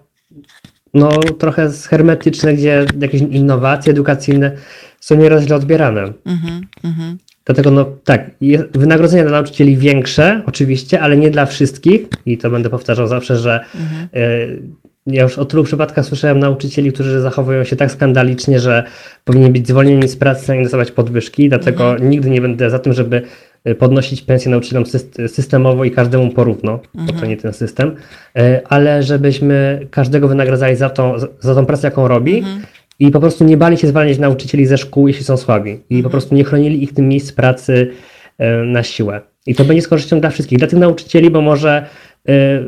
no, 0.94 1.10
trochę 1.40 1.72
hermetyczne, 1.90 2.54
gdzie 2.54 2.86
jakieś 3.00 3.22
innowacje 3.22 3.92
edukacyjne 3.92 4.52
są 5.00 5.16
nieraz 5.16 5.44
źle 5.44 5.56
odbierane. 5.56 6.14
Mhm, 6.26 6.62
mhm. 6.84 7.18
Dlatego 7.46 7.72
no 7.72 7.86
tak, 8.04 8.32
wynagrodzenia 8.74 9.24
dla 9.24 9.32
nauczycieli 9.32 9.78
większe, 9.78 10.42
oczywiście, 10.46 11.02
ale 11.02 11.18
nie 11.18 11.32
dla 11.32 11.46
wszystkich. 11.46 12.08
I 12.26 12.38
to 12.38 12.50
będę 12.50 12.70
powtarzał 12.70 13.08
zawsze, 13.08 13.38
że 13.38 13.66
mhm. 13.76 14.10
y, 14.16 14.62
ja 15.08 15.24
już 15.24 15.38
o 15.38 15.46
tylu 15.46 15.64
przypadkach 15.64 16.06
słyszałem 16.06 16.40
nauczycieli, 16.40 16.92
którzy 16.92 17.22
zachowują 17.22 17.64
się 17.64 17.76
tak 17.76 17.92
skandalicznie, 17.92 18.60
że 18.60 18.84
powinni 19.24 19.50
być 19.50 19.68
zwolnieni 19.68 20.08
z 20.08 20.16
pracy, 20.16 20.52
a 20.52 20.56
nie 20.56 20.62
dostawać 20.62 20.92
podwyżki. 20.92 21.50
Dlatego 21.50 21.92
mhm. 21.92 22.10
nigdy 22.10 22.30
nie 22.30 22.42
będę 22.42 22.70
za 22.70 22.80
tym, 22.80 22.94
żeby 22.94 23.22
e, 23.64 23.76
podnosić 23.76 24.22
pensję 24.22 24.52
nauczycielom 24.52 24.84
systemowo 25.28 25.84
i 25.84 25.92
każdemu 25.92 26.30
porówno, 26.30 26.80
mhm. 26.96 27.16
bo 27.16 27.22
to 27.22 27.26
nie 27.26 27.38
ten 27.38 27.54
system, 27.54 27.96
e, 28.36 28.62
ale 28.66 29.04
żebyśmy 29.04 29.88
każdego 29.92 30.28
wynagradzali 30.28 30.76
za 30.76 30.90
tą, 30.90 31.16
za 31.40 31.56
tą 31.56 31.66
pracę, 31.66 31.88
jaką 31.88 32.08
robi 32.08 32.38
mhm 32.38 32.62
i 33.04 33.12
po 33.12 33.20
prostu 33.20 33.44
nie 33.44 33.58
bali 33.58 33.78
się 33.78 33.88
zwalniać 33.88 34.20
nauczycieli 34.20 34.66
ze 34.66 34.78
szkół, 34.78 35.08
jeśli 35.08 35.24
są 35.24 35.38
słabi. 35.38 35.72
I 35.72 35.78
po 35.78 35.96
mhm. 35.96 36.12
prostu 36.12 36.36
nie 36.36 36.44
chronili 36.44 36.84
ich 36.84 36.94
tym 36.94 37.08
miejsc 37.08 37.32
pracy 37.32 37.92
e, 38.38 38.64
na 38.64 38.84
siłę. 38.84 39.22
I 39.46 39.56
to 39.56 39.66
będzie 39.66 39.82
z 39.82 39.88
korzyścią 39.88 40.20
dla 40.20 40.30
wszystkich. 40.30 40.60
Dla 40.60 40.68
tych 40.68 40.80
nauczycieli, 40.80 41.30
bo 41.30 41.42
może 41.42 41.86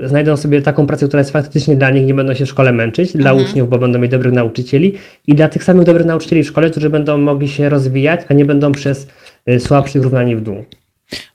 y, 0.04 0.08
znajdą 0.08 0.38
sobie 0.38 0.62
taką 0.62 0.88
pracę, 0.88 1.08
która 1.08 1.20
jest 1.20 1.32
faktycznie 1.32 1.76
dla 1.76 1.90
nich, 1.90 2.06
nie 2.06 2.14
będą 2.14 2.34
się 2.34 2.46
w 2.46 2.50
szkole 2.50 2.74
męczyć, 2.74 3.18
dla 3.18 3.32
mhm. 3.32 3.50
uczniów, 3.50 3.70
bo 3.70 3.78
będą 3.78 4.00
mieć 4.00 4.12
dobrych 4.12 4.34
nauczycieli 4.34 4.94
i 5.28 5.36
dla 5.36 5.50
tych 5.50 5.64
samych 5.64 5.86
dobrych 5.86 6.06
nauczycieli 6.06 6.44
w 6.44 6.48
szkole, 6.48 6.70
którzy 6.70 6.90
będą 6.90 7.18
mogli 7.18 7.48
się 7.48 7.70
rozwijać, 7.70 8.22
a 8.30 8.34
nie 8.34 8.46
będą 8.46 8.72
przez 8.72 9.08
y, 9.50 9.60
słabszych 9.60 10.04
równani 10.04 10.36
w 10.36 10.42
dół. 10.42 10.66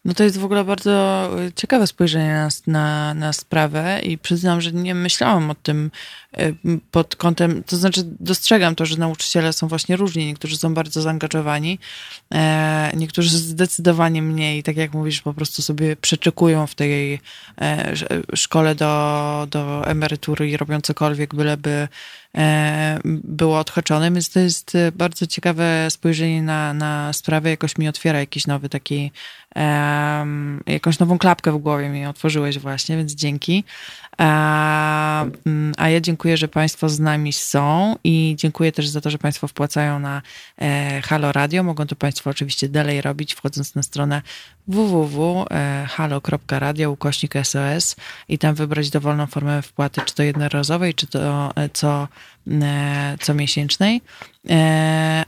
No 0.05 0.15
to 0.15 0.25
jest 0.25 0.39
w 0.39 0.45
ogóle 0.45 0.65
bardzo 0.65 1.31
y, 1.41 1.53
ciekawe 1.53 1.87
spojrzenie 1.87 2.35
na, 2.35 2.49
na, 2.67 3.15
na 3.15 3.33
sprawę 3.33 4.01
i 4.03 4.19
przyznam, 4.19 4.61
że 4.61 4.73
nie 4.73 4.95
myślałam 4.95 5.51
o 5.51 5.55
tym 5.55 5.91
y, 6.39 6.55
pod 6.91 7.17
kątem, 7.17 7.63
to 7.63 7.77
znaczy 7.77 8.01
dostrzegam 8.21 8.75
to, 8.75 8.87
że 8.87 8.97
nauczyciele 8.97 9.53
są 9.53 9.69
właśnie 9.69 9.97
różni, 9.97 10.27
niektórzy 10.27 10.57
są 10.57 10.75
bardzo 10.75 11.03
zaangażowani, 11.03 11.79
e, 12.35 12.91
niektórzy 12.97 13.39
zdecydowanie 13.39 14.23
mniej, 14.23 14.63
tak 14.63 14.77
jak 14.77 14.95
mówisz, 14.95 15.23
po 15.23 15.35
prostu 15.35 15.63
sobie 15.63 15.97
przeczekują 15.97 16.67
w 16.67 16.75
tej 16.75 17.21
e, 17.61 17.95
szkole 18.35 18.75
do, 18.75 19.47
do 19.51 19.87
emerytury 19.87 20.51
i 20.51 20.57
robią 20.57 20.81
cokolwiek, 20.81 21.35
byleby 21.35 21.89
e, 22.37 23.01
było 23.05 23.59
odhaczone, 23.59 24.11
więc 24.11 24.31
to 24.31 24.41
jest 24.41 24.77
bardzo 24.93 25.27
ciekawe 25.27 25.87
spojrzenie 25.91 26.43
na, 26.43 26.75
na 26.75 27.13
sprawę, 27.13 27.51
jakoś 27.51 27.79
mi 27.79 27.89
otwiera 27.89 28.19
jakiś 28.19 28.47
nowy 28.47 28.69
taki 28.69 29.13
um, 30.19 30.61
jakąś 30.67 30.99
nową 30.99 31.19
klapkę 31.19 31.53
w 31.53 31.59
głowie 31.59 31.89
mi 31.89 32.07
otworzyłeś 32.07 32.59
właśnie, 32.59 32.97
więc 32.97 33.13
dzięki. 33.13 33.65
A, 34.19 35.25
a 35.77 35.89
ja 35.89 36.01
dziękuję, 36.01 36.37
że 36.37 36.49
Państwo 36.49 36.89
z 36.89 37.01
nami 37.01 37.33
są 37.33 37.97
i 38.05 38.35
dziękuję 38.39 38.73
też 38.73 38.89
za 38.89 39.01
to, 39.01 39.11
że 39.11 39.19
Państwo 39.19 39.49
wpłacają 39.49 39.99
na 39.99 40.23
e, 40.59 41.03
Halo 41.05 41.33
Radio. 41.33 41.63
Mogą 41.63 41.87
to 41.87 41.97
Państwo 41.97 42.31
oczywiście 42.31 42.69
dalej 42.69 43.01
robić, 43.01 43.35
wchodząc 43.35 43.75
na 43.75 43.83
stronę 43.83 44.23
www.halo.radio 44.69 45.51
ukośnik 46.91 47.35
SOS 47.43 47.97
i 48.29 48.39
tam 48.39 48.55
wybrać 48.55 48.91
dowolną 48.91 49.27
formę 49.27 49.63
wpłaty, 49.63 50.01
czy 50.05 50.15
to 50.15 50.23
jednorazowej, 50.23 50.95
czy 50.95 51.07
to 51.07 51.51
e, 51.57 51.69
co, 51.69 52.09
e, 52.51 53.17
co 53.21 53.35
miesięcznej. 53.35 54.03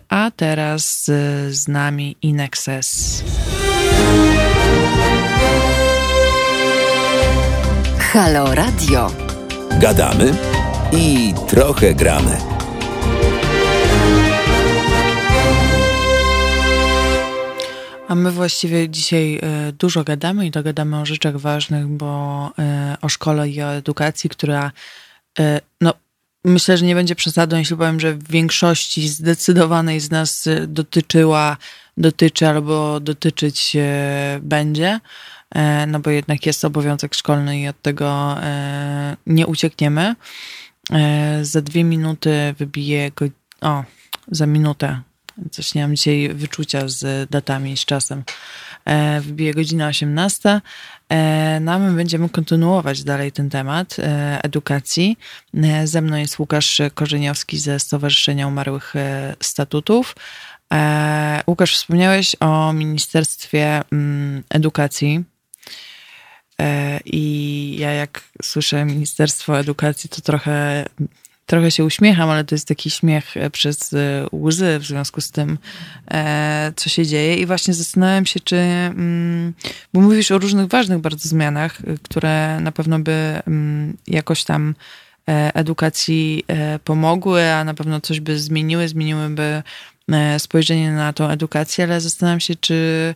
A 0.08 0.30
teraz 0.36 1.04
z 1.50 1.68
nami 1.68 2.16
Inexes. 2.22 3.22
Halo 7.98 8.54
Radio. 8.54 9.10
Gadamy 9.80 10.34
i 10.92 11.34
trochę 11.48 11.94
gramy. 11.94 12.36
A 18.08 18.14
my 18.14 18.30
właściwie 18.30 18.88
dzisiaj 18.88 19.38
e, 19.42 19.72
dużo 19.72 20.04
gadamy 20.04 20.46
i 20.46 20.50
dogadamy 20.50 21.00
o 21.00 21.06
rzeczach 21.06 21.36
ważnych, 21.36 21.86
bo 21.86 22.50
e, 22.58 22.96
o 23.02 23.08
szkole 23.08 23.48
i 23.48 23.62
o 23.62 23.74
edukacji, 23.74 24.30
która 24.30 24.72
e, 25.38 25.60
no, 25.80 25.94
myślę, 26.44 26.76
że 26.76 26.84
nie 26.84 26.94
będzie 26.94 27.14
przesadą, 27.14 27.56
jeśli 27.56 27.76
powiem, 27.76 28.00
że 28.00 28.14
w 28.14 28.28
większości 28.28 29.08
zdecydowanej 29.08 30.00
z 30.00 30.10
nas 30.10 30.48
dotyczyła, 30.66 31.56
dotyczy 31.96 32.48
albo 32.48 33.00
dotyczyć 33.00 33.76
będzie. 34.40 35.00
E, 35.54 35.86
no 35.86 36.00
bo 36.00 36.10
jednak 36.10 36.46
jest 36.46 36.64
obowiązek 36.64 37.14
szkolny 37.14 37.60
i 37.60 37.68
od 37.68 37.82
tego 37.82 38.36
e, 38.42 39.16
nie 39.26 39.46
uciekniemy. 39.46 40.14
E, 40.92 41.44
za 41.44 41.60
dwie 41.60 41.84
minuty 41.84 42.54
wybiję 42.58 43.10
go. 43.10 43.26
O, 43.60 43.84
za 44.30 44.46
minutę. 44.46 45.00
Coś 45.50 45.74
nie 45.74 45.82
mam 45.82 45.96
dzisiaj 45.96 46.28
wyczucia 46.34 46.88
z 46.88 47.30
datami, 47.30 47.76
z 47.76 47.84
czasem. 47.84 48.22
Wybije 49.20 49.54
godzina 49.54 49.86
18. 49.86 50.60
No 51.60 51.72
a 51.72 51.78
my 51.78 51.96
będziemy 51.96 52.28
kontynuować 52.28 53.04
dalej 53.04 53.32
ten 53.32 53.50
temat 53.50 53.96
edukacji. 54.42 55.18
Ze 55.84 56.02
mną 56.02 56.16
jest 56.16 56.38
Łukasz 56.38 56.80
Korzeniowski 56.94 57.58
ze 57.58 57.80
Stowarzyszenia 57.80 58.46
Umarłych 58.46 58.94
Statutów. 59.40 60.14
Łukasz, 61.46 61.76
wspomniałeś 61.76 62.36
o 62.40 62.72
Ministerstwie 62.72 63.82
mm, 63.92 64.42
Edukacji 64.50 65.24
E, 66.62 67.00
I 67.04 67.76
ja 67.78 67.92
jak 67.92 68.22
słyszę 68.42 68.84
Ministerstwo 68.84 69.58
Edukacji, 69.58 70.10
to 70.10 70.20
trochę, 70.20 70.86
trochę 71.46 71.70
się 71.70 71.84
uśmiecham, 71.84 72.30
ale 72.30 72.44
to 72.44 72.54
jest 72.54 72.68
taki 72.68 72.90
śmiech 72.90 73.34
przez 73.52 73.92
e, 73.92 74.26
łzy 74.32 74.78
w 74.78 74.84
związku 74.84 75.20
z 75.20 75.30
tym, 75.30 75.58
e, 76.10 76.72
co 76.76 76.88
się 76.88 77.06
dzieje. 77.06 77.36
I 77.36 77.46
właśnie 77.46 77.74
zastanawiam 77.74 78.26
się, 78.26 78.40
czy, 78.40 78.56
mm, 78.56 79.54
bo 79.92 80.00
mówisz 80.00 80.30
o 80.30 80.38
różnych 80.38 80.66
ważnych 80.66 80.98
bardzo 80.98 81.28
zmianach, 81.28 81.78
które 82.02 82.60
na 82.60 82.72
pewno 82.72 82.98
by 82.98 83.42
mm, 83.46 83.96
jakoś 84.06 84.44
tam 84.44 84.74
edukacji 85.54 86.44
pomogły, 86.84 87.52
a 87.52 87.64
na 87.64 87.74
pewno 87.74 88.00
coś 88.00 88.20
by 88.20 88.38
zmieniły, 88.38 88.88
zmieniłyby 88.88 89.62
spojrzenie 90.38 90.92
na 90.92 91.12
tą 91.12 91.28
edukację, 91.28 91.84
ale 91.84 92.00
zastanawiam 92.00 92.40
się, 92.40 92.54
czy 92.54 93.14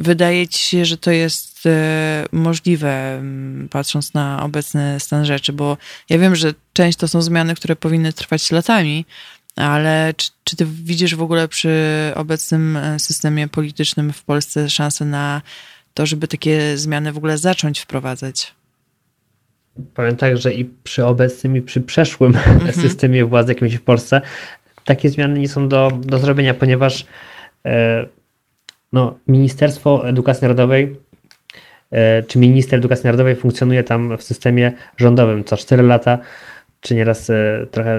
Wydaje 0.00 0.48
ci 0.48 0.62
się, 0.62 0.84
że 0.84 0.96
to 0.96 1.10
jest 1.10 1.66
e, 1.66 2.26
możliwe, 2.32 3.22
patrząc 3.70 4.14
na 4.14 4.42
obecny 4.42 5.00
stan 5.00 5.24
rzeczy, 5.24 5.52
bo 5.52 5.76
ja 6.08 6.18
wiem, 6.18 6.36
że 6.36 6.54
część 6.72 6.98
to 6.98 7.08
są 7.08 7.22
zmiany, 7.22 7.54
które 7.54 7.76
powinny 7.76 8.12
trwać 8.12 8.50
latami, 8.50 9.04
ale 9.56 10.14
czy, 10.16 10.30
czy 10.44 10.56
ty 10.56 10.66
widzisz 10.66 11.14
w 11.14 11.22
ogóle 11.22 11.48
przy 11.48 11.72
obecnym 12.14 12.76
e, 12.76 12.98
systemie 12.98 13.48
politycznym 13.48 14.12
w 14.12 14.22
Polsce 14.22 14.70
szansę 14.70 15.04
na 15.04 15.42
to, 15.94 16.06
żeby 16.06 16.28
takie 16.28 16.76
zmiany 16.76 17.12
w 17.12 17.16
ogóle 17.16 17.38
zacząć 17.38 17.80
wprowadzać? 17.80 18.54
Powiem 19.94 20.16
tak, 20.16 20.38
że 20.38 20.54
i 20.54 20.64
przy 20.64 21.06
obecnym, 21.06 21.56
i 21.56 21.62
przy 21.62 21.80
przeszłym 21.80 22.36
mhm. 22.36 22.72
systemie 22.72 23.24
władzy 23.24 23.52
jakimś 23.52 23.74
w 23.74 23.82
Polsce 23.82 24.20
takie 24.90 25.08
zmiany 25.08 25.38
nie 25.40 25.48
są 25.48 25.68
do, 25.68 25.92
do 26.00 26.18
zrobienia, 26.18 26.54
ponieważ 26.54 27.06
e, 27.66 28.06
no, 28.92 29.18
Ministerstwo 29.28 30.08
Edukacji 30.08 30.42
Narodowej 30.42 30.96
e, 31.90 32.22
czy 32.22 32.38
minister 32.38 32.78
edukacji 32.78 33.04
narodowej 33.04 33.36
funkcjonuje 33.36 33.84
tam 33.84 34.16
w 34.18 34.22
systemie 34.22 34.72
rządowym 34.96 35.44
co 35.44 35.56
4 35.56 35.82
lata, 35.82 36.18
czy 36.80 36.94
nieraz 36.94 37.30
e, 37.30 37.66
trochę 37.70 37.98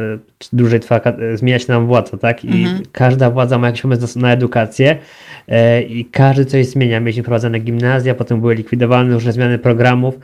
dłużej 0.53 0.79
trwa, 0.79 1.01
zmienia 1.35 1.59
się 1.59 1.73
nam 1.73 1.87
władza, 1.87 2.17
tak? 2.17 2.45
I 2.45 2.63
mhm. 2.63 2.83
każda 2.91 3.29
władza 3.29 3.57
ma 3.57 3.67
jakiś 3.67 3.81
pomysł 3.81 4.19
na 4.19 4.33
edukację 4.33 4.97
i 5.87 6.05
każdy 6.05 6.45
coś 6.45 6.65
zmienia. 6.65 6.99
Mieliśmy 6.99 7.23
prowadzone 7.23 7.59
gimnazja, 7.59 8.15
potem 8.15 8.41
były 8.41 8.55
likwidowane 8.55 9.13
różne 9.13 9.31
zmiany 9.31 9.59
programów. 9.59 10.19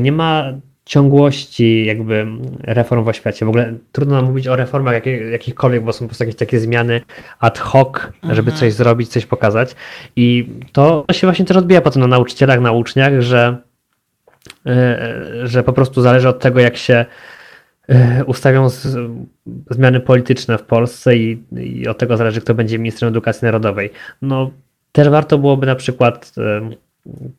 Nie 0.00 0.12
ma 0.12 0.52
ciągłości 0.84 1.86
jakby 1.86 2.26
reform 2.60 3.04
w 3.04 3.08
oświacie. 3.08 3.46
W 3.46 3.48
ogóle 3.48 3.74
trudno 3.92 4.16
nam 4.16 4.24
mówić 4.24 4.48
o 4.48 4.56
reformach 4.56 4.94
jakich, 4.94 5.30
jakichkolwiek, 5.30 5.84
bo 5.84 5.92
są 5.92 5.98
po 5.98 6.08
prostu 6.08 6.24
jakieś 6.24 6.38
takie 6.38 6.60
zmiany 6.60 7.00
ad 7.38 7.58
hoc, 7.58 7.88
mhm. 7.88 8.34
żeby 8.34 8.52
coś 8.52 8.72
zrobić, 8.72 9.08
coś 9.08 9.26
pokazać. 9.26 9.76
I 10.16 10.48
to 10.72 11.04
się 11.12 11.26
właśnie 11.26 11.44
też 11.44 11.56
odbija 11.56 11.80
potem 11.80 12.02
na 12.02 12.08
nauczycielach, 12.08 12.60
na 12.60 12.72
uczniach, 12.72 13.20
że, 13.20 13.56
e, 14.66 15.22
że 15.44 15.62
po 15.62 15.72
prostu 15.72 16.02
zależy 16.02 16.28
od 16.28 16.40
tego, 16.40 16.60
jak 16.60 16.76
się 16.76 17.04
e, 17.88 18.24
ustawią 18.24 18.68
zmiany 19.70 20.00
polityczne 20.00 20.58
w 20.58 20.62
Polsce 20.62 21.16
i, 21.16 21.42
i 21.56 21.88
od 21.88 21.98
tego 21.98 22.16
zależy, 22.16 22.40
kto 22.40 22.54
będzie 22.54 22.78
ministrem 22.78 23.08
edukacji 23.08 23.44
narodowej. 23.44 23.90
No, 24.22 24.50
też 24.92 25.08
warto 25.08 25.38
byłoby 25.38 25.66
na 25.66 25.74
przykład 25.74 26.32
e, 26.38 26.70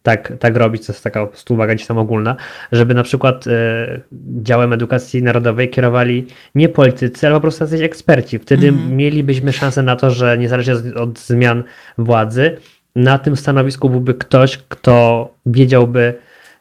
tak, 0.03 0.33
tak 0.39 0.55
robić, 0.55 0.85
to 0.85 0.93
jest 0.93 1.03
taka 1.03 1.27
uwaga 1.49 1.75
gdzieś 1.75 1.87
tam 1.87 1.97
ogólna, 1.97 2.35
żeby 2.71 2.93
na 2.93 3.03
przykład 3.03 3.47
e, 3.47 4.01
działem 4.41 4.73
edukacji 4.73 5.23
narodowej 5.23 5.69
kierowali 5.69 6.27
nie 6.55 6.69
politycy, 6.69 7.27
ale 7.27 7.35
po 7.35 7.41
prostu 7.41 7.63
jacyś 7.63 7.81
eksperci. 7.81 8.39
Wtedy 8.39 8.67
mm. 8.67 8.95
mielibyśmy 8.95 9.53
szansę 9.53 9.83
na 9.83 9.95
to, 9.95 10.11
że 10.11 10.37
niezależnie 10.37 10.73
od, 10.73 10.85
od 10.97 11.19
zmian 11.19 11.63
władzy, 11.97 12.57
na 12.95 13.19
tym 13.19 13.35
stanowisku 13.35 13.89
byłby 13.89 14.13
ktoś, 14.13 14.57
kto 14.57 15.29
wiedziałby, 15.45 16.13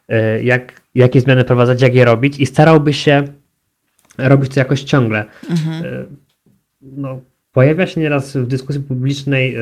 e, 0.09 0.43
jak, 0.43 0.81
jakie 0.95 1.21
zmiany 1.21 1.43
prowadzać, 1.43 1.81
jak 1.81 1.95
je 1.95 2.05
robić 2.05 2.39
i 2.39 2.45
starałby 2.45 2.93
się 2.93 3.23
robić 4.17 4.53
to 4.53 4.59
jakoś 4.59 4.83
ciągle. 4.83 5.25
Mm-hmm. 5.49 5.85
E, 5.85 6.05
no, 6.81 7.21
pojawia 7.51 7.87
się 7.87 8.01
nieraz 8.01 8.37
w 8.37 8.47
dyskusji 8.47 8.81
publicznej 8.81 9.55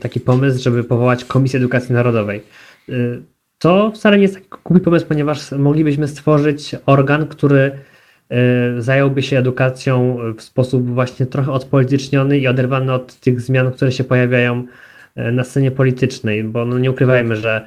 taki 0.00 0.20
pomysł, 0.20 0.62
żeby 0.62 0.84
powołać 0.84 1.24
Komisję 1.24 1.58
Edukacji 1.58 1.94
Narodowej 1.94 2.40
Y, 2.40 2.71
to 3.58 3.90
wcale 3.90 4.16
nie 4.16 4.22
jest 4.22 4.34
taki 4.34 4.48
głupi 4.64 4.84
pomysł, 4.84 5.06
ponieważ 5.06 5.52
moglibyśmy 5.52 6.08
stworzyć 6.08 6.76
organ, 6.86 7.26
który 7.26 7.70
y, 8.78 8.82
zająłby 8.82 9.22
się 9.22 9.38
edukacją 9.38 10.18
w 10.36 10.42
sposób 10.42 10.90
właśnie 10.90 11.26
trochę 11.26 11.52
odpolityczniony 11.52 12.38
i 12.38 12.48
oderwany 12.48 12.92
od 12.92 13.14
tych 13.14 13.40
zmian, 13.40 13.72
które 13.72 13.92
się 13.92 14.04
pojawiają 14.04 14.66
y, 15.16 15.32
na 15.32 15.44
scenie 15.44 15.70
politycznej, 15.70 16.44
bo 16.44 16.64
no 16.64 16.78
nie 16.78 16.90
ukrywajmy, 16.90 17.36
że 17.36 17.66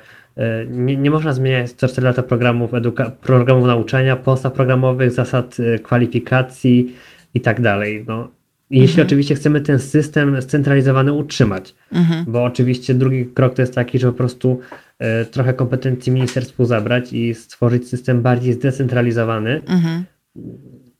nie, 0.69 0.97
nie 0.97 1.11
można 1.11 1.33
zmieniać 1.33 1.71
co 1.71 1.87
4 1.87 2.07
lata 2.07 2.23
programów, 2.23 2.71
eduka- 2.71 3.11
programów 3.11 3.67
nauczania, 3.67 4.15
podstaw 4.15 4.53
programowych, 4.53 5.11
zasad 5.11 5.57
kwalifikacji 5.83 6.95
i 7.33 7.41
tak 7.41 7.61
dalej. 7.61 8.05
No, 8.07 8.34
jeśli 8.69 8.93
mhm. 8.93 9.07
oczywiście 9.07 9.35
chcemy 9.35 9.61
ten 9.61 9.79
system 9.79 10.41
scentralizowany 10.41 11.13
utrzymać, 11.13 11.75
mhm. 11.91 12.25
bo 12.27 12.43
oczywiście 12.43 12.93
drugi 12.93 13.25
krok 13.25 13.53
to 13.53 13.61
jest 13.61 13.75
taki, 13.75 13.99
że 13.99 14.07
po 14.07 14.17
prostu 14.17 14.59
e, 14.99 15.25
trochę 15.25 15.53
kompetencji 15.53 16.11
ministerstwu 16.11 16.65
zabrać 16.65 17.13
i 17.13 17.35
stworzyć 17.35 17.87
system 17.87 18.21
bardziej 18.21 18.53
zdecentralizowany, 18.53 19.61
mhm. 19.67 20.03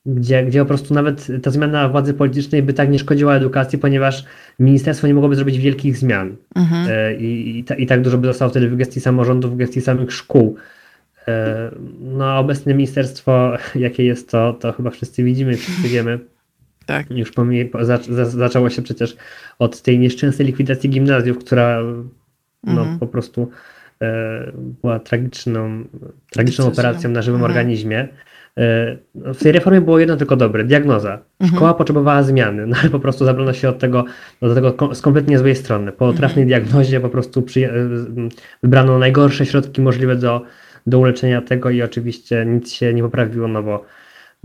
gdzie, 0.06 0.46
gdzie 0.46 0.60
po 0.60 0.66
prostu 0.66 0.94
nawet 0.94 1.28
ta 1.44 1.52
zmiana 1.52 1.90
władzy 1.90 2.14
politycznej 2.14 2.64
by 2.64 2.74
tak 2.74 2.90
nie 2.90 3.00
szkodziła 3.00 3.36
edukacji, 3.36 3.80
ponieważ 3.80 4.26
ministerstwo 4.60 5.08
nie 5.08 5.14
mogłoby 5.14 5.36
zrobić 5.36 5.58
wielkich 5.58 5.98
zmian 5.98 6.36
e, 6.90 7.16
i, 7.16 7.64
ta, 7.64 7.76
i, 7.76 7.86
tak 7.86 8.02
dużo 8.02 8.18
by 8.18 8.28
zostało 8.28 8.52
wtedy 8.52 8.70
w 8.70 8.76
gestii 8.76 9.00
samorządów, 9.00 9.54
w 9.54 9.58
gestii 9.58 9.82
samych 9.82 10.14
szkół. 10.14 10.56
E, 11.28 11.72
no, 12.00 12.38
obecne 12.38 12.74
ministerstwo, 12.74 13.58
jakie 13.76 14.06
jest 14.06 14.32
to, 14.32 14.54
to 14.54 14.72
chyba 14.72 14.90
wszyscy 14.90 15.24
widzimy, 15.24 15.58
wszyscy 15.58 15.88
wiemy. 15.88 16.20
Tak. 16.86 17.12
Już 17.12 17.32
pomij, 17.32 17.72
za, 17.82 18.26
zaczęło 18.26 18.70
się 18.70 18.82
przecież 18.82 19.18
od 19.60 19.82
tej 19.82 20.00
nieszczęsnej 20.00 20.48
likwidacji 20.48 20.90
gimnazjów, 20.90 21.38
która 21.38 21.82
no, 22.64 22.82
mhm. 22.82 23.00
po 23.00 23.08
prostu 23.08 23.50
e, 24.02 24.52
była 24.82 25.00
tragiczną, 25.00 25.84
tragiczną 26.32 26.68
operacją 26.68 27.10
na 27.10 27.22
żywym 27.22 27.42
mhm. 27.42 27.52
organizmie. 27.52 28.08
E, 28.58 28.98
w 29.16 29.38
tej 29.38 29.52
reformie 29.52 29.82
było 29.82 30.00
jedno 30.00 30.18
tylko 30.18 30.36
dobre, 30.36 30.64
diagnoza. 30.64 31.20
Mhm. 31.40 31.58
Szkoła 31.58 31.74
potrzebowała 31.74 32.24
zmiany, 32.24 32.68
no 32.68 32.76
ale 32.82 32.90
po 32.90 33.00
prostu 33.00 33.26
zabrano 33.26 33.54
się 33.54 33.70
od 33.70 33.80
tego, 33.80 34.06
do 34.42 34.56
tego 34.56 34.96
z 34.96 35.02
kompletnie 35.02 35.40
złej 35.40 35.56
strony. 35.56 35.92
Po 35.92 36.06
mhm. 36.06 36.18
trafnej 36.18 36.46
diagnozie 36.46 37.00
po 37.00 37.10
prostu 37.10 37.42
przy, 37.42 37.70
wybrano 38.64 39.00
najgorsze 39.00 39.46
środki 39.46 39.82
możliwe 39.82 40.16
do, 40.16 40.42
do 40.88 41.00
uleczenia 41.00 41.42
tego 41.42 41.70
i 41.70 41.82
oczywiście 41.82 42.46
nic 42.46 42.74
się 42.74 42.94
nie 42.94 43.04
poprawiło, 43.04 43.48
no 43.48 43.64
bo, 43.64 43.86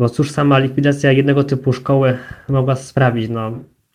bo 0.01 0.09
cóż 0.09 0.31
sama 0.31 0.59
likwidacja 0.59 1.13
jednego 1.13 1.45
typu 1.45 1.73
szkoły 1.73 2.19
mogła 2.49 2.77
sprawić, 2.77 3.31
no. 3.31 3.53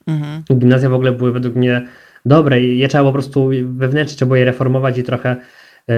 Mhm. 0.08 0.44
Gimnazja 0.60 0.90
w 0.90 0.94
ogóle 0.94 1.12
były 1.12 1.32
według 1.32 1.56
mnie 1.56 1.88
dobre 2.26 2.62
i 2.62 2.78
je 2.78 2.88
trzeba 2.88 3.04
po 3.04 3.14
prostu 3.14 3.50
wewnętrznie 3.64 4.18
trzeba 4.18 4.38
je 4.38 4.46
reformować 4.46 4.98
i 4.98 5.04
trochę 5.04 5.36
e, 5.90 5.96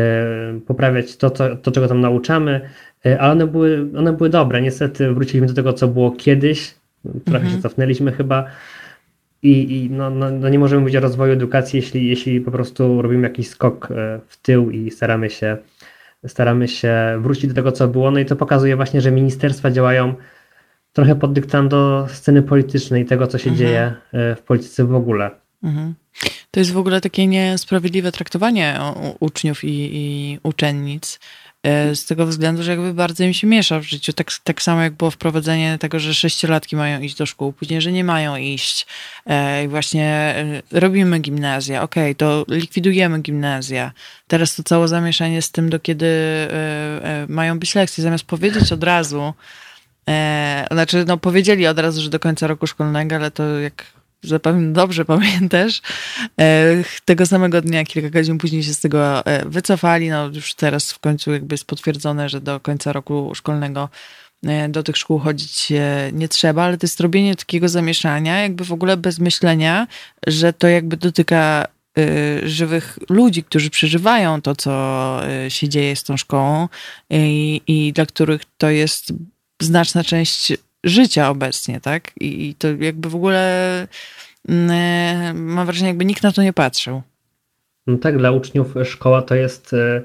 poprawiać 0.67 1.17
to, 1.17 1.29
to, 1.29 1.55
to, 1.55 1.71
czego 1.71 1.87
tam 1.87 2.01
nauczamy, 2.01 2.61
e, 3.05 3.21
ale 3.21 3.31
one 3.31 3.47
były, 3.47 3.87
one 3.97 4.13
były 4.13 4.29
dobre. 4.29 4.61
Niestety 4.61 5.13
wróciliśmy 5.13 5.47
do 5.47 5.53
tego, 5.53 5.73
co 5.73 5.87
było 5.87 6.11
kiedyś, 6.11 6.75
trochę 7.25 7.39
mhm. 7.39 7.55
się 7.55 7.61
cofnęliśmy 7.61 8.11
chyba 8.11 8.45
i, 9.43 9.75
i 9.75 9.89
no, 9.89 10.09
no, 10.09 10.31
no, 10.31 10.49
nie 10.49 10.59
możemy 10.59 10.81
mówić 10.81 10.95
o 10.95 10.99
rozwoju 10.99 11.33
edukacji, 11.33 11.77
jeśli, 11.77 12.07
jeśli 12.07 12.41
po 12.41 12.51
prostu 12.51 13.01
robimy 13.01 13.23
jakiś 13.23 13.49
skok 13.49 13.91
e, 13.91 14.19
w 14.27 14.41
tył 14.41 14.71
i 14.71 14.91
staramy 14.91 15.29
się, 15.29 15.57
staramy 16.27 16.67
się 16.67 16.93
wrócić 17.19 17.47
do 17.47 17.53
tego, 17.53 17.71
co 17.71 17.87
było. 17.87 18.11
No 18.11 18.19
i 18.19 18.25
to 18.25 18.35
pokazuje 18.35 18.75
właśnie, 18.75 19.01
że 19.01 19.11
ministerstwa 19.11 19.71
działają 19.71 20.15
trochę 20.93 21.15
pod 21.15 21.33
dyktando 21.33 22.07
sceny 22.09 22.41
politycznej, 22.41 23.05
tego, 23.05 23.27
co 23.27 23.37
się 23.37 23.49
mhm. 23.49 23.57
dzieje 23.57 23.93
w 24.13 24.41
polityce 24.45 24.85
w 24.85 24.95
ogóle. 24.95 25.31
Mhm. 25.63 25.93
To 26.51 26.59
jest 26.59 26.71
w 26.71 26.77
ogóle 26.77 27.01
takie 27.01 27.27
niesprawiedliwe 27.27 28.11
traktowanie 28.11 28.79
uczniów 29.19 29.63
i, 29.63 29.89
i 29.93 30.39
uczennic 30.43 31.15
e, 31.15 31.46
z 31.93 32.05
tego 32.05 32.25
względu, 32.25 32.63
że 32.63 32.71
jakby 32.71 32.93
bardzo 32.93 33.23
im 33.23 33.33
się 33.33 33.47
miesza 33.47 33.79
w 33.79 33.83
życiu. 33.83 34.13
Tak, 34.13 34.27
tak 34.43 34.61
samo 34.61 34.81
jak 34.81 34.93
było 34.93 35.11
wprowadzenie 35.11 35.77
tego, 35.77 35.99
że 35.99 36.13
sześciolatki 36.13 36.75
mają 36.75 37.01
iść 37.01 37.15
do 37.15 37.25
szkół, 37.25 37.53
później, 37.53 37.81
że 37.81 37.91
nie 37.91 38.03
mają 38.03 38.35
iść. 38.35 38.87
E, 39.25 39.63
I 39.63 39.67
właśnie 39.67 40.05
e, 40.73 40.79
robimy 40.79 41.19
gimnazja, 41.19 41.83
okej, 41.83 42.03
okay, 42.03 42.15
to 42.15 42.45
likwidujemy 42.47 43.19
gimnazja. 43.19 43.91
Teraz 44.27 44.55
to 44.55 44.63
całe 44.63 44.87
zamieszanie 44.87 45.41
z 45.41 45.51
tym, 45.51 45.69
do 45.69 45.79
kiedy 45.79 46.07
mają 47.27 47.59
być 47.59 47.75
lekcje, 47.75 48.03
zamiast 48.03 48.23
powiedzieć 48.23 48.71
od 48.71 48.83
razu, 48.83 49.33
znaczy, 50.71 51.05
no 51.07 51.17
powiedzieli 51.17 51.67
od 51.67 51.79
razu, 51.79 52.01
że 52.01 52.09
do 52.09 52.19
końca 52.19 52.47
roku 52.47 52.67
szkolnego, 52.67 53.15
ale 53.15 53.31
to 53.31 53.59
jak 53.59 53.85
zapewne 54.23 54.73
dobrze 54.73 55.05
pamiętasz, 55.05 55.81
e, 56.39 56.83
tego 57.05 57.25
samego 57.25 57.61
dnia, 57.61 57.83
kilka 57.83 58.09
godzin 58.09 58.37
później 58.37 58.63
się 58.63 58.73
z 58.73 58.79
tego 58.79 59.25
e, 59.25 59.49
wycofali. 59.49 60.09
No 60.09 60.27
już 60.27 60.53
teraz 60.53 60.91
w 60.91 60.99
końcu 60.99 61.31
jakby 61.31 61.53
jest 61.53 61.65
potwierdzone, 61.65 62.29
że 62.29 62.41
do 62.41 62.59
końca 62.59 62.93
roku 62.93 63.35
szkolnego 63.35 63.89
e, 64.45 64.69
do 64.69 64.83
tych 64.83 64.97
szkół 64.97 65.19
chodzić 65.19 65.73
nie 66.13 66.27
trzeba, 66.27 66.63
ale 66.63 66.77
to 66.77 66.85
jest 66.85 66.99
robienie 66.99 67.35
takiego 67.35 67.69
zamieszania, 67.69 68.41
jakby 68.41 68.65
w 68.65 68.71
ogóle 68.71 68.97
bez 68.97 69.19
myślenia, 69.19 69.87
że 70.27 70.53
to 70.53 70.67
jakby 70.67 70.97
dotyka 70.97 71.67
żywych 72.43 72.99
ludzi, 73.09 73.43
którzy 73.43 73.69
przeżywają 73.69 74.41
to, 74.41 74.55
co 74.55 75.19
się 75.49 75.69
dzieje 75.69 75.95
z 75.95 76.03
tą 76.03 76.17
szkołą 76.17 76.67
i, 77.09 77.61
i 77.67 77.93
dla 77.93 78.05
których 78.05 78.41
to 78.57 78.69
jest 78.69 79.13
znaczna 79.61 80.03
część 80.03 80.53
życia 80.87 81.29
obecnie, 81.29 81.81
tak? 81.81 82.11
I, 82.19 82.55
to 82.59 82.67
jakby 82.79 83.09
w 83.09 83.15
ogóle 83.15 83.87
mm, 84.49 84.71
e, 84.71 85.33
mam 85.33 85.65
wrażenie, 85.65 85.87
jakby 85.87 86.05
nikt 86.05 86.23
na 86.23 86.31
to 86.31 86.43
nie 86.43 86.53
patrzył. 86.53 87.01
No 87.87 87.97
tak, 87.97 88.17
dla 88.17 88.31
uczniów 88.31 88.73
szkoła 88.83 89.21
to 89.21 89.35
jest 89.35 89.73
e, 89.73 90.01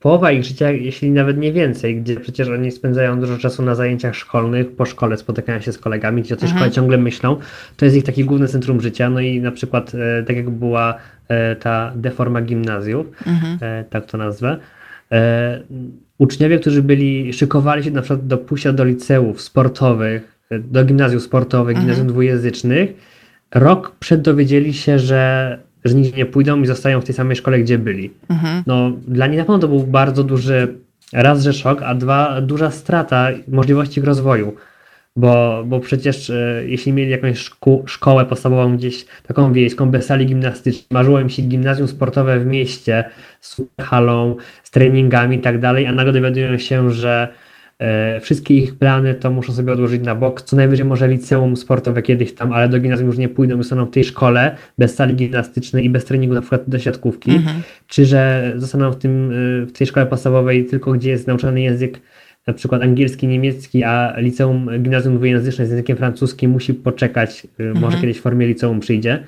połowa 0.00 0.32
ich 0.32 0.44
życia, 0.44 0.70
jeśli 0.70 1.10
nawet 1.10 1.38
nie 1.38 1.52
więcej, 1.52 2.02
gdzie 2.02 2.20
przecież 2.20 2.48
oni 2.48 2.70
spędzają 2.70 3.20
dużo 3.20 3.38
czasu 3.38 3.62
na 3.62 3.74
zajęciach 3.74 4.16
szkolnych, 4.16 4.76
po 4.76 4.86
szkole 4.86 5.16
spotykają 5.16 5.60
się 5.60 5.72
z 5.72 5.78
kolegami, 5.78 6.22
gdzie 6.22 6.34
o 6.34 6.38
tej 6.38 6.46
mhm. 6.46 6.58
szkole 6.58 6.74
ciągle 6.74 6.98
myślą. 6.98 7.36
To 7.76 7.84
jest 7.84 7.96
ich 7.96 8.04
takie 8.04 8.24
główne 8.24 8.48
centrum 8.48 8.80
życia. 8.80 9.10
No 9.10 9.20
i 9.20 9.40
na 9.40 9.52
przykład 9.52 9.92
e, 9.94 10.22
tak 10.22 10.36
jak 10.36 10.50
była 10.50 10.94
ta 11.60 11.92
deforma 11.96 12.42
gimnazjów, 12.42 13.06
mhm. 13.26 13.58
tak 13.90 14.06
to 14.06 14.18
nazwę, 14.18 14.58
uczniowie, 16.18 16.58
którzy 16.58 16.82
byli, 16.82 17.32
szykowali 17.32 17.84
się 17.84 17.90
na 17.90 18.02
przykład 18.02 18.26
do 18.26 18.38
pójścia 18.38 18.72
do 18.72 18.84
liceów 18.84 19.40
sportowych, 19.40 20.40
do 20.50 20.84
gimnazjów 20.84 21.22
sportowych, 21.22 21.76
mhm. 21.76 21.86
gimnazjum 21.86 22.08
dwujęzycznych, 22.08 22.94
rok 23.54 23.96
przed 24.00 24.22
dowiedzieli 24.22 24.74
się, 24.74 24.98
że, 24.98 25.58
że 25.84 25.94
nigdzie 25.94 26.16
nie 26.16 26.26
pójdą 26.26 26.62
i 26.62 26.66
zostają 26.66 27.00
w 27.00 27.04
tej 27.04 27.14
samej 27.14 27.36
szkole, 27.36 27.58
gdzie 27.58 27.78
byli. 27.78 28.10
Mhm. 28.28 28.62
No, 28.66 28.92
dla 29.08 29.26
nich 29.26 29.38
na 29.38 29.44
pewno 29.44 29.58
to 29.58 29.68
był 29.68 29.80
bardzo 29.80 30.24
duży, 30.24 30.74
raz, 31.12 31.42
że 31.42 31.52
szok, 31.52 31.82
a 31.82 31.94
dwa, 31.94 32.40
duża 32.40 32.70
strata 32.70 33.28
możliwości 33.48 34.00
ich 34.00 34.06
rozwoju 34.06 34.54
bo, 35.16 35.64
bo 35.66 35.80
przecież 35.80 36.30
e, 36.30 36.62
jeśli 36.66 36.92
mieli 36.92 37.10
jakąś 37.10 37.38
szku, 37.38 37.82
szkołę 37.86 38.24
podstawową 38.24 38.76
gdzieś 38.76 39.06
taką 39.22 39.52
wiejską, 39.52 39.90
bez 39.90 40.06
sali 40.06 40.26
gimnastycznej, 40.26 40.86
marzyło 40.90 41.20
im 41.20 41.30
się 41.30 41.42
gimnazjum 41.42 41.88
sportowe 41.88 42.40
w 42.40 42.46
mieście 42.46 43.04
z 43.40 43.62
halą, 43.80 44.36
z 44.62 44.70
treningami 44.70 45.36
i 45.36 45.40
tak 45.40 45.60
dalej, 45.60 45.86
a 45.86 45.92
nagle 45.92 46.12
dowiadują 46.12 46.58
się, 46.58 46.90
że 46.90 47.28
e, 47.78 48.20
wszystkie 48.20 48.54
ich 48.54 48.78
plany 48.78 49.14
to 49.14 49.30
muszą 49.30 49.52
sobie 49.52 49.72
odłożyć 49.72 50.02
na 50.02 50.14
bok, 50.14 50.42
co 50.42 50.56
najwyżej 50.56 50.86
może 50.86 51.08
liceum 51.08 51.56
sportowe 51.56 52.02
kiedyś 52.02 52.34
tam, 52.34 52.52
ale 52.52 52.68
do 52.68 52.80
gimnazjum 52.80 53.06
już 53.06 53.18
nie 53.18 53.28
pójdą, 53.28 53.56
zostaną 53.56 53.86
w 53.86 53.90
tej 53.90 54.04
szkole 54.04 54.56
bez 54.78 54.94
sali 54.94 55.14
gimnastycznej 55.14 55.84
i 55.84 55.90
bez 55.90 56.04
treningu 56.04 56.34
na 56.34 56.40
przykład 56.40 56.62
do 56.66 56.78
siatkówki, 56.78 57.30
mhm. 57.30 57.62
czy 57.86 58.06
że 58.06 58.52
zostaną 58.56 58.90
w, 58.90 58.96
tym, 58.96 59.32
e, 59.62 59.66
w 59.66 59.72
tej 59.72 59.86
szkole 59.86 60.06
podstawowej 60.06 60.66
tylko 60.66 60.92
gdzie 60.92 61.10
jest 61.10 61.26
nauczany 61.26 61.60
język 61.60 62.00
na 62.46 62.54
przykład 62.54 62.82
angielski, 62.82 63.26
niemiecki, 63.26 63.84
a 63.84 64.14
liceum, 64.18 64.70
gimnazjum 64.82 65.16
dwujęzyczne 65.16 65.66
z 65.66 65.70
językiem 65.70 65.96
francuskim 65.96 66.50
musi 66.50 66.74
poczekać, 66.74 67.46
y, 67.60 67.62
mhm. 67.62 67.80
może 67.80 68.00
kiedyś 68.00 68.18
w 68.18 68.20
formie 68.20 68.46
liceum 68.46 68.80
przyjdzie. 68.80 69.26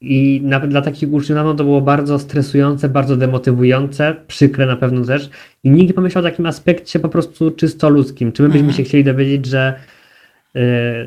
I 0.00 0.40
nawet 0.44 0.70
dla 0.70 0.82
takich 0.82 1.12
uczniów 1.12 1.36
na 1.36 1.42
pewno 1.42 1.54
to 1.54 1.64
było 1.64 1.80
bardzo 1.80 2.18
stresujące, 2.18 2.88
bardzo 2.88 3.16
demotywujące, 3.16 4.16
przykre 4.26 4.66
na 4.66 4.76
pewno 4.76 5.04
też. 5.04 5.30
I 5.64 5.70
nikt 5.70 5.88
nie 5.88 5.94
pomyślał 5.94 6.24
o 6.24 6.28
takim 6.28 6.46
aspekcie 6.46 7.00
po 7.00 7.08
prostu 7.08 7.50
czysto 7.50 7.88
ludzkim. 7.88 8.32
Czy 8.32 8.42
my 8.42 8.48
byśmy 8.48 8.60
mhm. 8.60 8.76
się 8.76 8.82
chcieli 8.82 9.04
dowiedzieć, 9.04 9.46
że, 9.46 9.74
yy, 10.54 10.62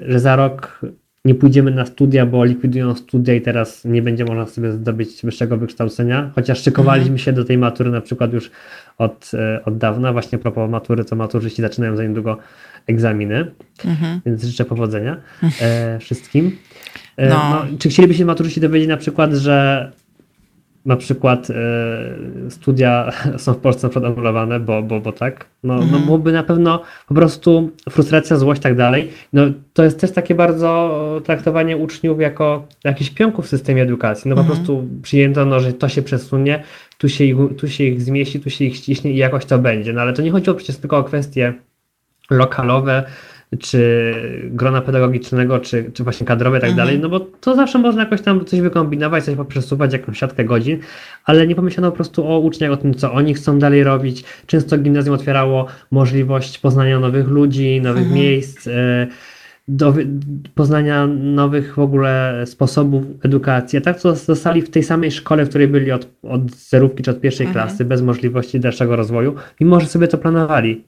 że 0.08 0.20
za 0.20 0.36
rok 0.36 0.82
nie 1.26 1.36
pójdziemy 1.36 1.72
na 1.72 1.86
studia, 1.86 2.26
bo 2.26 2.46
likwidują 2.46 2.96
studia 2.96 3.36
i 3.36 3.42
teraz 3.42 3.86
nie 3.86 4.02
będzie 4.02 4.26
można 4.26 4.46
sobie 4.46 4.72
zdobyć 4.72 5.22
wyższego 5.24 5.58
wykształcenia, 5.58 6.32
chociaż 6.36 6.64
szykowaliśmy 6.64 7.12
mhm. 7.12 7.20
się 7.20 7.34
do 7.34 7.46
tej 7.46 7.58
matury 7.58 7.92
na 7.92 8.02
przykład 8.02 8.34
już 8.34 8.52
od, 8.98 9.32
e, 9.34 9.66
od 9.66 9.78
dawna, 9.78 10.14
właśnie 10.14 10.38
a 10.38 10.42
propos 10.42 10.70
matury, 10.70 11.06
to 11.06 11.16
maturzyści 11.16 11.62
zaczynają 11.62 11.96
za 11.96 12.04
niedługo 12.04 12.38
egzaminy, 12.88 13.52
mhm. 13.86 14.22
więc 14.26 14.44
życzę 14.44 14.66
powodzenia 14.66 15.18
e, 15.62 16.00
wszystkim. 16.00 16.58
E, 17.18 17.30
no. 17.30 17.36
No, 17.50 17.78
czy 17.80 17.90
chcielibyście 17.90 18.26
maturzyści 18.26 18.62
dowiedzieć 18.62 18.90
na 18.90 18.98
przykład, 18.98 19.32
że 19.32 19.92
na 20.86 20.96
przykład 20.96 21.50
e, 21.50 21.54
studia 22.50 23.12
są 23.38 23.54
w 23.54 23.58
Polsce 23.58 23.90
anulowane, 23.96 24.60
bo, 24.60 24.84
bo, 24.84 25.00
bo 25.00 25.12
tak, 25.12 25.46
no, 25.64 25.76
no 25.76 25.84
mhm. 25.84 26.02
no 26.02 26.06
byłoby 26.06 26.32
na 26.32 26.44
pewno 26.44 26.82
po 27.08 27.14
prostu 27.14 27.70
frustracja, 27.90 28.38
złość, 28.38 28.62
tak 28.62 28.76
dalej. 28.76 29.10
No 29.34 29.42
to 29.74 29.84
jest 29.84 30.00
też 30.00 30.12
takie 30.12 30.36
bardzo 30.36 31.22
traktowanie 31.24 31.78
uczniów 31.78 32.20
jako 32.20 32.68
jakichś 32.84 33.10
pionków 33.10 33.46
w 33.46 33.50
systemie 33.50 33.84
edukacji. 33.84 34.30
No 34.30 34.36
po 34.36 34.42
mhm. 34.42 34.58
prostu 34.58 34.88
przyjęto, 35.02 35.46
no, 35.46 35.60
że 35.60 35.74
to 35.74 35.90
się 35.90 36.02
przesunie, 36.02 36.64
tu 36.98 37.10
się, 37.10 37.24
ich, 37.24 37.36
tu 37.58 37.68
się 37.68 37.84
ich 37.84 38.02
zmieści, 38.02 38.40
tu 38.40 38.50
się 38.50 38.66
ich 38.66 38.76
ściśnie 38.76 39.12
i 39.12 39.18
jakoś 39.18 39.46
to 39.46 39.60
będzie. 39.60 39.94
No 39.94 40.02
ale 40.02 40.14
to 40.14 40.22
nie 40.22 40.32
chodziło 40.32 40.56
przecież 40.56 40.78
tylko 40.78 40.98
o 40.98 41.04
kwestie 41.04 41.54
lokalowe, 42.30 43.04
czy 43.60 44.14
grona 44.44 44.82
pedagogicznego, 44.82 45.60
czy, 45.60 45.92
czy 45.94 46.04
właśnie 46.04 46.28
kadrowe 46.28 46.58
i 46.58 46.62
tak 46.62 46.70
mhm. 46.70 46.88
dalej, 46.88 47.02
no 47.02 47.10
bo 47.10 47.20
to 47.20 47.56
zawsze 47.56 47.80
można 47.80 48.04
jakoś 48.04 48.22
tam 48.22 48.46
coś 48.46 48.62
wykombinować, 48.62 49.24
coś 49.24 49.36
poprzesuwać, 49.36 49.94
jakąś 49.94 50.20
siatkę 50.20 50.46
godzin, 50.46 50.80
ale 51.26 51.48
nie 51.48 51.56
pomyślano 51.56 51.92
po 51.92 51.96
prostu 51.96 52.28
o 52.28 52.40
uczniach, 52.40 52.72
o 52.72 52.78
tym, 52.78 52.94
co 52.94 53.14
oni 53.14 53.34
chcą 53.34 53.60
dalej 53.60 53.84
robić. 53.84 54.24
Często 54.46 54.78
gimnazjum 54.78 55.16
otwierało 55.16 55.66
możliwość 55.92 56.60
poznania 56.60 57.00
nowych 57.00 57.28
ludzi, 57.28 57.82
nowych 57.82 58.04
mhm. 58.04 58.20
miejsc, 58.22 58.68
e, 58.68 59.08
do 59.68 59.94
poznania 60.56 61.08
nowych 61.08 61.76
w 61.76 61.80
ogóle 61.80 62.44
sposobów 62.46 63.04
edukacji. 63.24 63.78
A 63.78 63.82
tak 63.82 64.02
to 64.02 64.16
zostali 64.16 64.62
w 64.62 64.70
tej 64.70 64.84
samej 64.84 65.12
szkole, 65.12 65.46
w 65.46 65.50
której 65.50 65.68
byli 65.68 65.92
od, 65.92 66.08
od 66.24 66.52
zerówki 66.52 67.04
czy 67.04 67.12
od 67.12 67.22
pierwszej 67.22 67.48
mhm. 67.48 67.68
klasy, 67.68 67.86
bez 67.86 68.02
możliwości 68.02 68.60
dalszego 68.60 68.96
rozwoju, 68.96 69.36
mimo 69.60 69.80
że 69.80 69.88
sobie 69.88 70.08
to 70.08 70.18
planowali. 70.18 70.84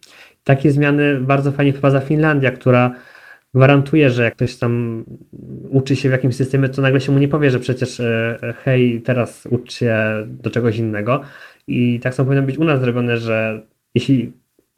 Takie 0.47 0.71
zmiany 0.71 1.19
bardzo 1.21 1.51
fajnie 1.51 1.73
wprowadza 1.73 1.99
Finlandia, 1.99 2.51
która 2.51 2.91
gwarantuje, 3.53 4.09
że 4.09 4.23
jak 4.23 4.35
ktoś 4.35 4.55
tam 4.55 5.03
uczy 5.69 5.95
się 5.95 6.09
w 6.09 6.11
jakimś 6.11 6.35
systemie, 6.35 6.69
to 6.69 6.81
nagle 6.81 7.01
się 7.01 7.11
mu 7.11 7.19
nie 7.19 7.27
powie, 7.27 7.51
że 7.51 7.59
przecież 7.59 7.99
e, 7.99 8.53
hej, 8.63 9.01
teraz 9.01 9.47
ucz 9.51 9.73
się 9.73 9.95
do 10.27 10.49
czegoś 10.49 10.77
innego. 10.77 11.21
I 11.67 11.99
tak 11.99 12.13
samo 12.13 12.27
powinno 12.27 12.45
być 12.45 12.57
u 12.57 12.63
nas 12.63 12.81
zrobione, 12.81 13.17
że 13.17 13.61
jeśli 13.95 14.31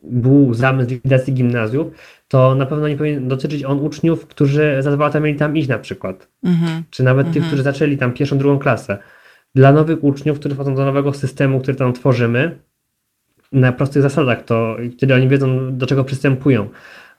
był 0.04 0.54
zamysł 0.54 0.90
likwidacji 0.90 1.34
gimnazjów, 1.34 1.88
to 2.28 2.56
na 2.56 2.66
pewno 2.66 2.88
nie 2.88 2.98
powinien 2.98 3.28
dotyczyć 3.28 3.64
on 3.64 3.80
uczniów, 3.80 4.28
którzy 4.28 4.78
za 4.80 4.92
dwa 4.92 5.06
lata 5.06 5.20
mieli 5.20 5.38
tam 5.38 5.58
iść 5.58 5.68
na 5.68 5.80
przykład. 5.80 6.28
Mm-hmm. 6.46 6.82
Czy 6.90 7.04
nawet 7.04 7.32
tych, 7.32 7.48
którzy 7.48 7.64
zaczęli 7.64 7.98
tam 7.98 8.14
pierwszą, 8.14 8.38
drugą 8.38 8.60
klasę. 8.60 8.98
Dla 9.56 9.72
nowych 9.72 10.04
uczniów, 10.04 10.40
którzy 10.40 10.56
wchodzą 10.56 10.76
do 10.76 10.86
nowego 10.86 11.14
systemu, 11.14 11.60
który 11.60 11.78
tam 11.78 11.94
tworzymy, 11.94 12.60
na 13.52 13.72
prostych 13.72 14.02
zasadach, 14.02 14.44
to 14.46 14.78
wtedy 14.98 15.14
oni 15.16 15.28
wiedzą, 15.28 15.78
do 15.78 15.86
czego 15.86 16.04
przystępują. 16.04 16.70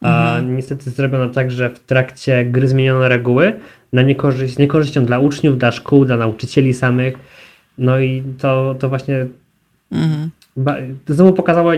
A 0.00 0.36
Mhm. 0.36 0.56
niestety 0.56 0.90
zrobiono 0.90 1.28
tak, 1.28 1.50
że 1.50 1.70
w 1.70 1.78
trakcie 1.80 2.44
gry 2.44 2.68
zmieniono 2.68 3.08
reguły 3.08 3.52
na 3.92 4.02
niekorzyść, 4.02 4.54
z 4.54 4.58
niekorzyścią 4.58 5.04
dla 5.04 5.18
uczniów, 5.18 5.58
dla 5.58 5.72
szkół, 5.72 6.04
dla 6.04 6.16
nauczycieli 6.16 6.74
samych. 6.74 7.14
No 7.78 8.00
i 8.00 8.22
to, 8.38 8.74
to 8.78 8.88
właśnie 8.88 9.26
Mhm. 9.92 10.30
to 11.04 11.14
znowu 11.14 11.32
pokazało, 11.32 11.72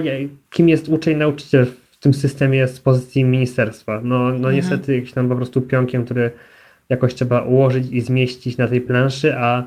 kim 0.51 0.69
jest 0.69 0.89
uczeń, 0.89 1.17
nauczyciel 1.17 1.67
w 1.67 1.97
tym 2.01 2.15
systemie 2.15 2.69
z 2.69 2.81
pozycji 2.81 3.25
ministerstwa. 3.25 4.01
No, 4.05 4.19
no 4.19 4.35
Mhm. 4.35 4.55
niestety 4.55 4.95
jakiś 4.95 5.13
tam 5.13 5.29
po 5.29 5.37
prostu 5.37 5.61
pionkiem, 5.61 6.05
który 6.05 6.31
jakoś 6.89 7.15
trzeba 7.15 7.41
ułożyć 7.41 7.87
i 7.93 8.01
zmieścić 8.01 8.57
na 8.57 8.69
tej 8.69 8.81
planszy, 8.81 9.35
a, 9.37 9.65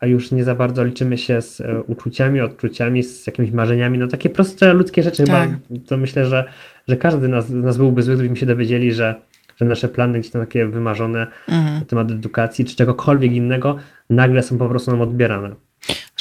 a 0.00 0.06
już 0.06 0.30
nie 0.30 0.44
za 0.44 0.54
bardzo 0.54 0.84
liczymy 0.84 1.18
się 1.18 1.42
z 1.42 1.60
e, 1.60 1.82
uczuciami, 1.82 2.40
odczuciami, 2.40 3.02
z 3.02 3.26
jakimiś 3.26 3.50
marzeniami. 3.50 3.98
No 3.98 4.06
takie 4.06 4.30
proste 4.30 4.72
ludzkie 4.72 5.02
rzeczy 5.02 5.24
Tak. 5.24 5.50
chyba. 5.50 5.80
To 5.86 5.96
myślę, 5.96 6.26
że, 6.26 6.44
że 6.88 6.96
każdy 6.96 7.28
nas, 7.28 7.48
z 7.48 7.52
nas 7.52 7.76
byłby 7.76 8.02
zły, 8.02 8.14
gdybyśmy 8.14 8.36
się 8.36 8.46
dowiedzieli, 8.46 8.92
że, 8.92 9.14
że 9.56 9.64
nasze 9.64 9.88
plany 9.88 10.20
gdzieś 10.20 10.32
tam 10.32 10.42
takie 10.42 10.66
wymarzone 10.66 11.26
Mhm. 11.48 11.78
na 11.78 11.84
temat 11.84 12.10
edukacji 12.10 12.64
czy 12.64 12.76
czegokolwiek 12.76 13.32
innego 13.32 13.76
nagle 14.10 14.42
są 14.42 14.58
po 14.58 14.68
prostu 14.68 14.90
nam 14.90 15.00
odbierane. 15.00 15.54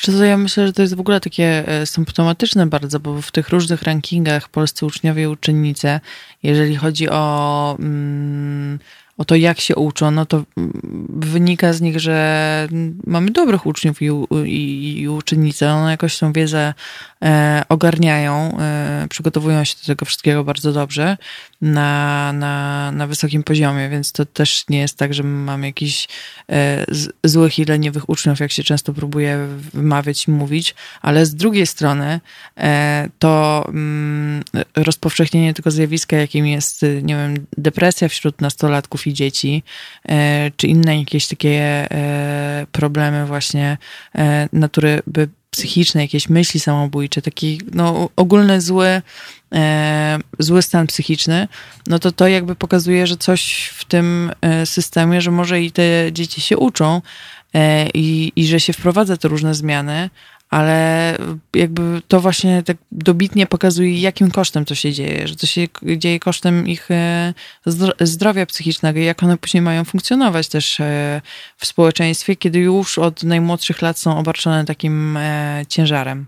To 0.06 0.26
ja 0.26 0.38
myślę, 0.38 0.68
że 0.68 0.74
to 0.74 0.82
jest 0.82 0.96
w 0.96 1.00
ogóle 1.00 1.20
takie 1.20 1.68
e, 1.68 1.86
symptomatyczne 1.86 2.68
bardzo, 2.68 3.00
bo 3.00 3.22
w 3.22 3.32
tych 3.32 3.50
różnych 3.50 3.84
rankingach 3.84 4.50
polscy 4.50 4.86
uczniowie 4.86 5.24
i 5.24 5.28
uczennice, 5.28 6.00
jeżeli 6.44 6.76
chodzi 6.76 7.10
o, 7.10 7.76
mm, 7.80 8.80
o 9.18 9.26
to, 9.26 9.36
jak 9.36 9.60
się 9.60 9.76
uczą, 9.76 10.12
no 10.12 10.26
to 10.26 10.44
mm, 10.58 11.08
wynika 11.10 11.74
z 11.74 11.82
nich, 11.82 12.00
że 12.00 12.68
mamy 13.08 13.32
dobrych 13.32 13.66
uczniów 13.66 14.02
i, 14.02 14.06
i, 14.46 15.00
i 15.02 15.10
uczennice. 15.10 15.74
One 15.74 15.92
jakoś 15.92 16.18
tą 16.18 16.34
wiedzę 16.34 16.74
e, 17.24 17.64
ogarniają, 17.70 18.58
e, 18.60 19.08
przygotowują 19.10 19.64
się 19.64 19.76
do 19.82 19.88
tego 19.88 20.06
wszystkiego 20.06 20.44
bardzo 20.44 20.74
dobrze 20.74 21.18
na, 21.62 22.34
na, 22.34 22.92
na 22.92 23.08
wysokim 23.08 23.44
poziomie, 23.44 23.90
więc 23.90 24.12
to 24.12 24.26
też 24.26 24.66
nie 24.70 24.80
jest 24.80 24.98
tak, 24.98 25.14
że 25.14 25.24
mamy 25.24 25.68
jakichś 25.68 26.08
e, 26.52 26.86
złych 27.24 27.60
i 27.60 27.66
leniwych 27.66 28.10
uczniów, 28.10 28.40
jak 28.40 28.52
się 28.52 28.64
często 28.64 28.94
próbuje 28.94 29.48
wymawiać 29.74 30.28
i 30.28 30.32
mówić, 30.32 30.76
ale 31.02 31.26
z 31.26 31.36
drugiej 31.36 31.68
strony 31.68 32.20
e, 32.58 33.10
to 33.20 33.66
mm, 33.68 34.44
rozpowszechnienie 34.76 35.54
tego 35.54 35.72
zjawiska, 35.72 36.18
jakim 36.18 36.48
jest, 36.48 36.86
nie 37.02 37.16
wiem, 37.16 37.46
depresja 37.58 38.10
wśród 38.10 38.42
nastolatków 38.42 39.07
dzieci, 39.14 39.64
e, 40.10 40.52
czy 40.58 40.68
inne 40.68 41.00
jakieś 41.00 41.28
takie 41.28 41.60
e, 41.92 42.66
problemy 42.72 43.26
właśnie 43.26 43.78
e, 44.16 44.50
natury 44.54 45.02
by 45.08 45.30
psychicznej, 45.50 46.02
jakieś 46.02 46.30
myśli 46.30 46.60
samobójcze, 46.60 47.22
taki 47.22 47.62
no, 47.74 48.10
ogólny 48.16 48.62
zły, 48.62 49.02
zły 50.40 50.62
stan 50.62 50.88
psychiczny, 50.88 51.48
no 51.88 52.00
to 52.00 52.12
to 52.12 52.28
jakby 52.28 52.56
pokazuje, 52.56 53.08
że 53.08 53.18
coś 53.18 53.72
w 53.74 53.86
tym 53.86 54.32
systemie, 54.66 55.22
że 55.22 55.32
może 55.32 55.62
i 55.62 55.72
te 55.72 55.84
dzieci 56.12 56.42
się 56.42 56.58
uczą 56.58 57.02
i, 57.94 58.32
i 58.36 58.48
że 58.48 58.60
się 58.60 58.74
wprowadza 58.74 59.18
te 59.18 59.28
różne 59.28 59.56
zmiany, 59.56 60.10
ale 60.50 61.18
jakby 61.56 62.02
to 62.08 62.20
właśnie 62.20 62.64
tak 62.64 62.78
dobitnie 62.92 63.48
pokazuje, 63.48 64.00
jakim 64.02 64.32
kosztem 64.32 64.66
to 64.66 64.76
się 64.76 64.94
dzieje, 64.94 65.28
że 65.28 65.36
to 65.36 65.46
się 65.46 65.68
dzieje 65.98 66.20
kosztem 66.20 66.68
ich 66.68 66.92
e, 66.92 67.34
zdro- 67.68 67.94
zdrowia 68.06 68.46
psychicznego 68.46 69.00
i 69.00 69.04
jak 69.06 69.24
one 69.24 69.38
później 69.38 69.62
mają 69.62 69.84
funkcjonować 69.86 70.48
też 70.48 70.80
e, 70.80 71.22
w 71.58 71.66
społeczeństwie, 71.66 72.36
kiedy 72.36 72.60
już 72.60 72.98
od 72.98 73.24
najmłodszych 73.24 73.82
lat 73.82 74.00
są 74.00 74.18
obarczone 74.18 74.66
takim 74.66 75.18
e, 75.18 75.62
ciężarem. 75.68 76.26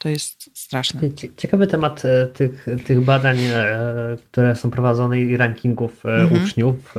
To 0.00 0.08
jest 0.08 0.50
straszne. 0.54 1.00
Cie- 1.00 1.28
Ciekawy 1.36 1.66
temat 1.66 2.02
tych, 2.34 2.66
tych 2.86 3.00
badań, 3.00 3.38
które 4.30 4.56
są 4.56 4.70
prowadzone 4.70 5.20
i 5.20 5.36
rankingów 5.36 6.06
Mhm. 6.06 6.42
uczniów. 6.44 6.94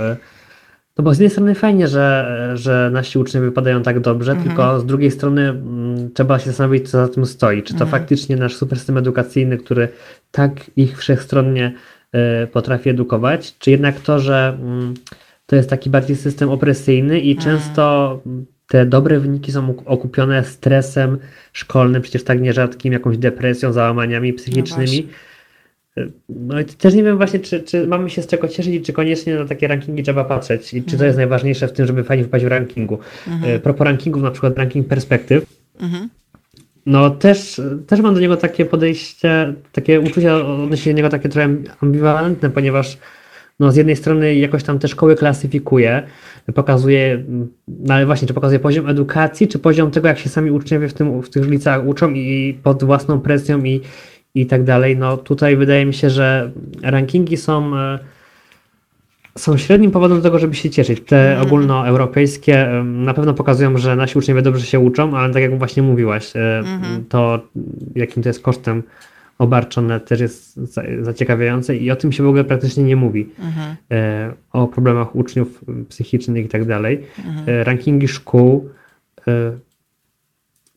No 0.97 1.03
bo 1.03 1.13
z 1.13 1.17
jednej 1.17 1.29
strony 1.29 1.55
fajnie, 1.55 1.87
że, 1.87 2.51
że 2.55 2.89
nasi 2.93 3.19
uczniowie 3.19 3.45
wypadają 3.47 3.81
tak 3.83 3.99
dobrze, 3.99 4.31
Mhm. 4.31 4.47
tylko 4.49 4.79
z 4.79 4.85
drugiej 4.85 5.11
strony 5.11 5.41
mm, 5.49 6.11
trzeba 6.13 6.39
się 6.39 6.45
zastanowić, 6.45 6.89
co 6.89 7.05
za 7.07 7.13
tym 7.13 7.25
stoi. 7.25 7.63
Czy 7.63 7.73
to 7.73 7.83
Mhm. 7.83 7.91
faktycznie 7.91 8.35
nasz 8.35 8.55
super 8.55 8.77
system 8.77 8.97
edukacyjny, 8.97 9.57
który 9.57 9.87
tak 10.31 10.51
ich 10.75 10.97
wszechstronnie 10.97 11.73
e, 12.11 12.47
potrafi 12.47 12.89
edukować, 12.89 13.57
czy 13.59 13.71
jednak 13.71 13.99
to, 13.99 14.19
że 14.19 14.57
mm, 14.61 14.93
to 15.45 15.55
jest 15.55 15.69
taki 15.69 15.89
bardziej 15.89 16.15
system 16.15 16.49
opresyjny 16.49 17.19
i 17.19 17.31
Mhm. 17.31 17.57
często 17.57 18.19
te 18.67 18.85
dobre 18.85 19.19
wyniki 19.19 19.51
są 19.51 19.69
ok- 19.69 19.83
okupione 19.85 20.43
stresem 20.43 21.17
szkolnym, 21.53 22.01
przecież 22.01 22.23
tak 22.23 22.41
nierzadkim, 22.41 22.93
jakąś 22.93 23.17
depresją, 23.17 23.71
załamaniami 23.71 24.33
psychicznymi. 24.33 25.01
No 25.07 25.13
i 26.61 26.73
też 26.77 26.93
nie 26.93 27.03
wiem 27.03 27.17
właśnie, 27.17 27.39
czy, 27.39 27.59
czy 27.63 27.87
mamy 27.87 28.09
się 28.09 28.21
z 28.21 28.27
czego 28.27 28.47
cieszyć, 28.47 28.73
i 28.73 28.81
czy 28.81 28.93
koniecznie 28.93 29.35
na 29.35 29.45
takie 29.45 29.67
rankingi 29.67 30.03
trzeba 30.03 30.23
patrzeć 30.23 30.73
i 30.73 30.83
czy 30.83 30.97
to 30.97 31.05
jest 31.05 31.17
najważniejsze 31.17 31.67
w 31.67 31.71
tym, 31.71 31.85
żeby 31.85 32.03
fajnie 32.03 32.23
wpaść 32.23 32.45
w 32.45 32.47
rankingu. 32.47 32.99
Mhm. 33.27 33.55
E, 33.55 33.59
Propos 33.59 33.85
rankingów, 33.85 34.23
na 34.23 34.31
przykład 34.31 34.57
ranking 34.57 34.87
perspektyw, 34.87 35.45
Mhm. 35.79 36.09
no 36.85 37.09
też, 37.09 37.61
też 37.87 37.99
mam 38.01 38.13
do 38.13 38.19
niego 38.19 38.37
takie 38.37 38.65
podejście, 38.65 39.53
takie 39.71 39.99
uczucia 39.99 40.35
odnośnie 40.35 40.93
do 40.93 40.97
niego 40.97 41.09
takie 41.09 41.29
trochę 41.29 41.49
ambiwalentne, 41.81 42.49
ponieważ 42.49 42.97
no 43.59 43.71
z 43.71 43.75
jednej 43.75 43.95
strony 43.95 44.35
jakoś 44.35 44.63
tam 44.63 44.79
te 44.79 44.87
szkoły 44.87 45.15
klasyfikuje, 45.15 46.03
pokazuje, 46.55 47.23
no 47.67 47.93
ale 47.93 48.05
właśnie, 48.05 48.27
czy 48.27 48.33
pokazuje 48.33 48.59
poziom 48.59 48.89
edukacji, 48.89 49.47
czy 49.47 49.59
poziom 49.59 49.91
tego, 49.91 50.07
jak 50.07 50.19
się 50.19 50.29
sami 50.29 50.51
uczniowie 50.51 50.87
w, 50.87 50.93
tym, 50.93 51.21
w 51.21 51.29
tych 51.29 51.49
liceach 51.49 51.87
uczą 51.87 52.11
i 52.11 52.57
pod 52.63 52.83
własną 52.83 53.19
presją 53.19 53.63
i, 53.63 53.81
i 54.35 54.45
tak 54.45 54.63
dalej. 54.63 54.97
No 54.97 55.17
tutaj 55.17 55.57
wydaje 55.57 55.85
mi 55.85 55.93
się, 55.93 56.09
że 56.09 56.51
rankingi 56.83 57.37
są, 57.37 57.77
e, 57.77 57.99
są 59.37 59.57
średnim 59.57 59.91
powodem 59.91 60.17
do 60.17 60.23
tego, 60.23 60.39
żeby 60.39 60.55
się 60.55 60.69
cieszyć. 60.69 61.01
Te 61.05 61.29
Mhm. 61.31 61.47
ogólnoeuropejskie 61.47 62.67
e, 62.67 62.83
na 62.83 63.13
pewno 63.13 63.33
pokazują, 63.33 63.77
że 63.77 63.95
nasi 63.95 64.19
uczniowie 64.19 64.41
dobrze 64.41 64.65
się 64.65 64.79
uczą, 64.79 65.17
ale 65.17 65.33
tak 65.33 65.41
jak 65.41 65.57
właśnie 65.57 65.83
mówiłaś, 65.83 66.35
e, 66.35 66.59
Mhm. 66.59 67.05
to 67.09 67.39
jakim 67.95 68.23
to 68.23 68.29
jest 68.29 68.41
kosztem 68.41 68.83
obarczone 69.39 69.99
też 69.99 70.19
jest 70.19 70.55
za- 70.55 70.83
zaciekawiające 71.01 71.75
i 71.75 71.91
o 71.91 71.95
tym 71.95 72.11
się 72.11 72.23
w 72.23 72.27
ogóle 72.27 72.43
praktycznie 72.43 72.83
nie 72.83 72.95
mówi. 72.95 73.29
Mhm. 73.39 73.75
O 74.53 74.67
problemach 74.67 75.15
uczniów 75.15 75.61
psychicznych 75.89 76.45
i 76.45 76.49
tak 76.49 76.65
dalej. 76.65 77.03
Mhm. 77.27 77.63
Rankingi 77.63 78.07
szkół 78.07 78.69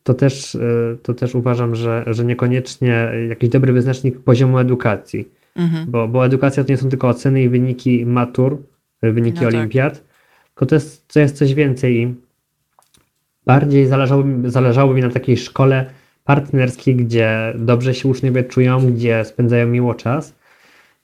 to 0.07 0.15
też, 0.15 0.55
e, 0.55 0.59
to 1.03 1.15
też 1.15 1.35
uważam, 1.35 1.75
że, 1.75 2.05
że 2.07 2.25
niekoniecznie 2.25 3.11
jakiś 3.29 3.49
dobry 3.49 3.73
wyznacznik 3.73 4.21
poziomu 4.21 4.59
edukacji, 4.59 5.29
Mhm. 5.57 5.87
bo, 5.91 6.09
bo 6.09 6.27
edukacja 6.27 6.65
to 6.65 6.73
nie 6.73 6.77
są 6.77 6.89
tylko 6.89 7.09
oceny 7.09 7.43
i 7.43 7.49
wyniki 7.49 8.07
matur, 8.07 8.59
e, 9.03 9.13
wyniki 9.13 9.41
No 9.41 9.47
tak. 9.51 9.55
olimpiad, 9.55 10.05
tylko 10.47 10.67
to 10.67 10.75
jest, 10.75 11.09
to 11.13 11.21
jest 11.21 11.37
coś 11.37 11.55
więcej 11.55 11.97
i 11.97 12.15
bardziej 13.47 13.87
zależało, 13.87 14.25
mi- 14.25 14.51
zależało 14.51 14.95
mi 14.95 15.03
na 15.03 15.11
takiej 15.11 15.37
szkole 15.37 15.87
partnerskiej, 16.25 16.97
gdzie 16.97 17.53
dobrze 17.59 17.95
się 17.95 18.09
uczniowie 18.09 18.45
czują, 18.45 18.93
gdzie 18.93 19.25
spędzają 19.25 19.67
miło 19.67 19.95
czas, 19.95 20.35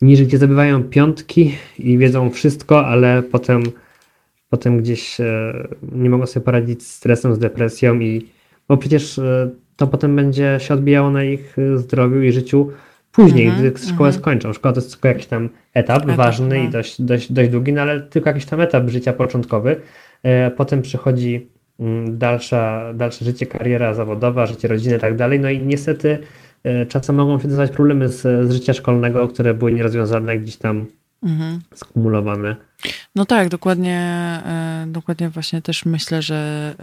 niż 0.03 0.23
gdzie 0.23 0.37
zdobywają 0.37 0.83
piątki 0.85 1.55
i 1.79 1.99
wiedzą 1.99 2.31
wszystko, 2.31 2.87
ale 2.87 3.23
potem, 3.23 3.63
potem 4.51 4.79
gdzieś 4.79 5.21
e, 5.21 5.53
nie 5.93 6.11
mogą 6.11 6.27
sobie 6.27 6.45
poradzić 6.45 6.83
z 6.83 6.95
stresem, 6.95 7.35
z 7.35 7.39
depresją 7.39 8.01
i 8.01 8.27
bo 8.73 8.77
przecież 8.77 9.18
e, 9.18 9.51
to 9.77 9.87
potem 9.87 10.16
będzie 10.16 10.57
się 10.61 10.75
odbijało 10.75 11.11
na 11.11 11.25
ich 11.25 11.57
e, 11.59 11.79
zdrowiu 11.79 12.23
i 12.23 12.33
życiu 12.33 12.70
później, 13.12 13.47
Mhm, 13.47 13.70
gdy 13.70 13.79
szkołę 13.79 14.09
mhm. 14.09 14.12
skończą. 14.12 14.53
Szkoła 14.53 14.73
to 14.73 14.81
jest 14.81 14.93
tylko 14.93 15.09
jakiś 15.09 15.27
tam 15.27 15.49
etap, 15.75 16.03
Etap, 16.03 16.16
ważny 16.16 16.59
no. 16.59 16.64
i 16.64 16.68
dość, 16.68 17.03
dość, 17.03 17.33
dość 17.33 17.51
długi, 17.51 17.73
no 17.73 17.83
ale 17.83 18.01
tylko 18.01 18.31
jakiś 18.31 18.45
tam 18.45 18.61
etap 18.61 18.89
życia 18.89 19.12
początkowy. 19.12 19.81
E, 20.23 20.51
Potem 20.51 20.83
przychodzi 20.83 21.49
mm, 21.81 22.18
dalsza, 22.18 22.93
dalsze 22.95 23.25
życie, 23.25 23.47
kariera 23.47 23.95
zawodowa, 23.95 24.47
życie 24.47 24.68
rodzinne 24.68 24.97
i 24.97 25.01
tak 25.01 25.16
dalej. 25.16 25.41
No 25.41 25.51
i 25.51 25.62
niestety 25.62 26.18
czasem 26.89 27.16
mogą 27.16 27.39
się 27.39 27.49
dostawać 27.49 27.70
problemy 27.70 28.09
z, 28.09 28.20
z 28.20 28.53
życia 28.53 28.73
szkolnego, 28.73 29.29
które 29.29 29.55
były 29.55 29.73
nierozwiązane, 29.73 30.39
gdzieś 30.39 30.57
tam 30.57 30.87
Mhm. 31.23 31.61
skumulowane. 31.75 32.57
No 33.14 33.27
tak, 33.27 33.49
dokładnie, 33.49 34.01
dokładnie 34.87 35.29
właśnie 35.29 35.62
też 35.62 35.85
myślę, 35.85 36.23
że, 36.23 36.75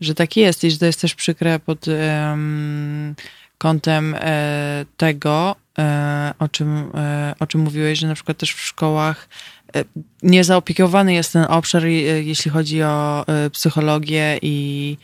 że 0.00 0.14
tak 0.14 0.36
jest 0.36 0.64
i 0.64 0.70
że 0.70 0.78
to 0.78 0.86
jest 0.86 1.00
też 1.00 1.14
przykre 1.14 1.58
pod 1.58 1.86
em, 1.88 3.14
kątem 3.58 4.14
e, 4.18 4.84
tego, 4.96 5.56
e, 5.78 6.34
o 6.38 6.48
czym, 6.48 6.90
e, 6.94 7.34
o 7.40 7.46
czym 7.46 7.60
mówiłeś, 7.60 7.98
że 7.98 8.06
na 8.06 8.14
przykład 8.14 8.38
też 8.38 8.54
w 8.54 8.60
szkołach 8.60 9.28
e, 9.76 9.84
niezaopiekowany 10.22 11.14
jest 11.14 11.32
ten 11.32 11.44
obszar, 11.44 11.84
jeśli 11.86 12.50
chodzi 12.50 12.82
o 12.82 13.24
e, 13.28 13.50
psychologię 13.50 14.38
i 14.42 14.98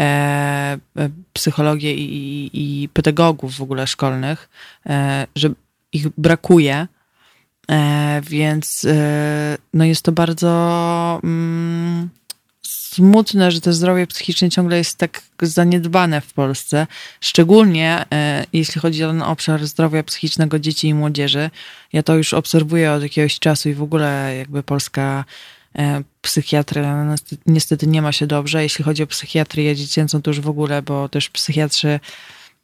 e, 0.00 0.78
psychologię 1.32 1.94
i, 1.94 2.16
i, 2.16 2.82
i 2.84 2.88
pedagogów 2.88 3.56
w 3.56 3.62
ogóle 3.62 3.86
szkolnych, 3.86 4.48
że 5.36 5.50
ich 5.92 6.08
brakuje. 6.18 6.86
Więc 8.22 8.86
no 9.74 9.84
jest 9.84 10.02
to 10.02 10.12
bardzo 10.12 11.20
mm, 11.24 12.08
smutne, 12.98 13.50
że 13.50 13.60
to 13.60 13.72
zdrowie 13.72 14.06
psychiczne 14.06 14.50
ciągle 14.50 14.78
jest 14.78 14.98
tak 14.98 15.22
zaniedbane 15.42 16.20
w 16.20 16.32
Polsce, 16.32 16.86
szczególnie 17.20 18.04
e, 18.12 18.44
jeśli 18.52 18.80
chodzi 18.80 19.04
o 19.04 19.08
ten 19.08 19.22
obszar 19.22 19.66
zdrowia 19.66 20.02
psychicznego 20.02 20.58
dzieci 20.58 20.88
i 20.88 20.94
młodzieży. 20.94 21.50
Ja 21.92 22.02
to 22.02 22.16
już 22.16 22.34
obserwuję 22.34 22.92
od 22.92 23.02
jakiegoś 23.02 23.38
czasu 23.38 23.68
i 23.68 23.74
w 23.74 23.82
ogóle 23.82 24.34
jakby 24.38 24.62
polska 24.62 25.24
e, 25.78 26.02
psychiatria 26.22 27.14
niestety 27.46 27.86
nie 27.86 28.02
ma 28.02 28.12
się 28.12 28.26
dobrze. 28.26 28.62
Jeśli 28.62 28.84
chodzi 28.84 29.02
o 29.02 29.06
psychiatrię 29.06 29.76
dziecięcą, 29.76 30.22
to 30.22 30.30
już 30.30 30.40
w 30.40 30.48
ogóle, 30.48 30.82
bo 30.82 31.08
też 31.08 31.28
psychiatrzy 31.28 32.00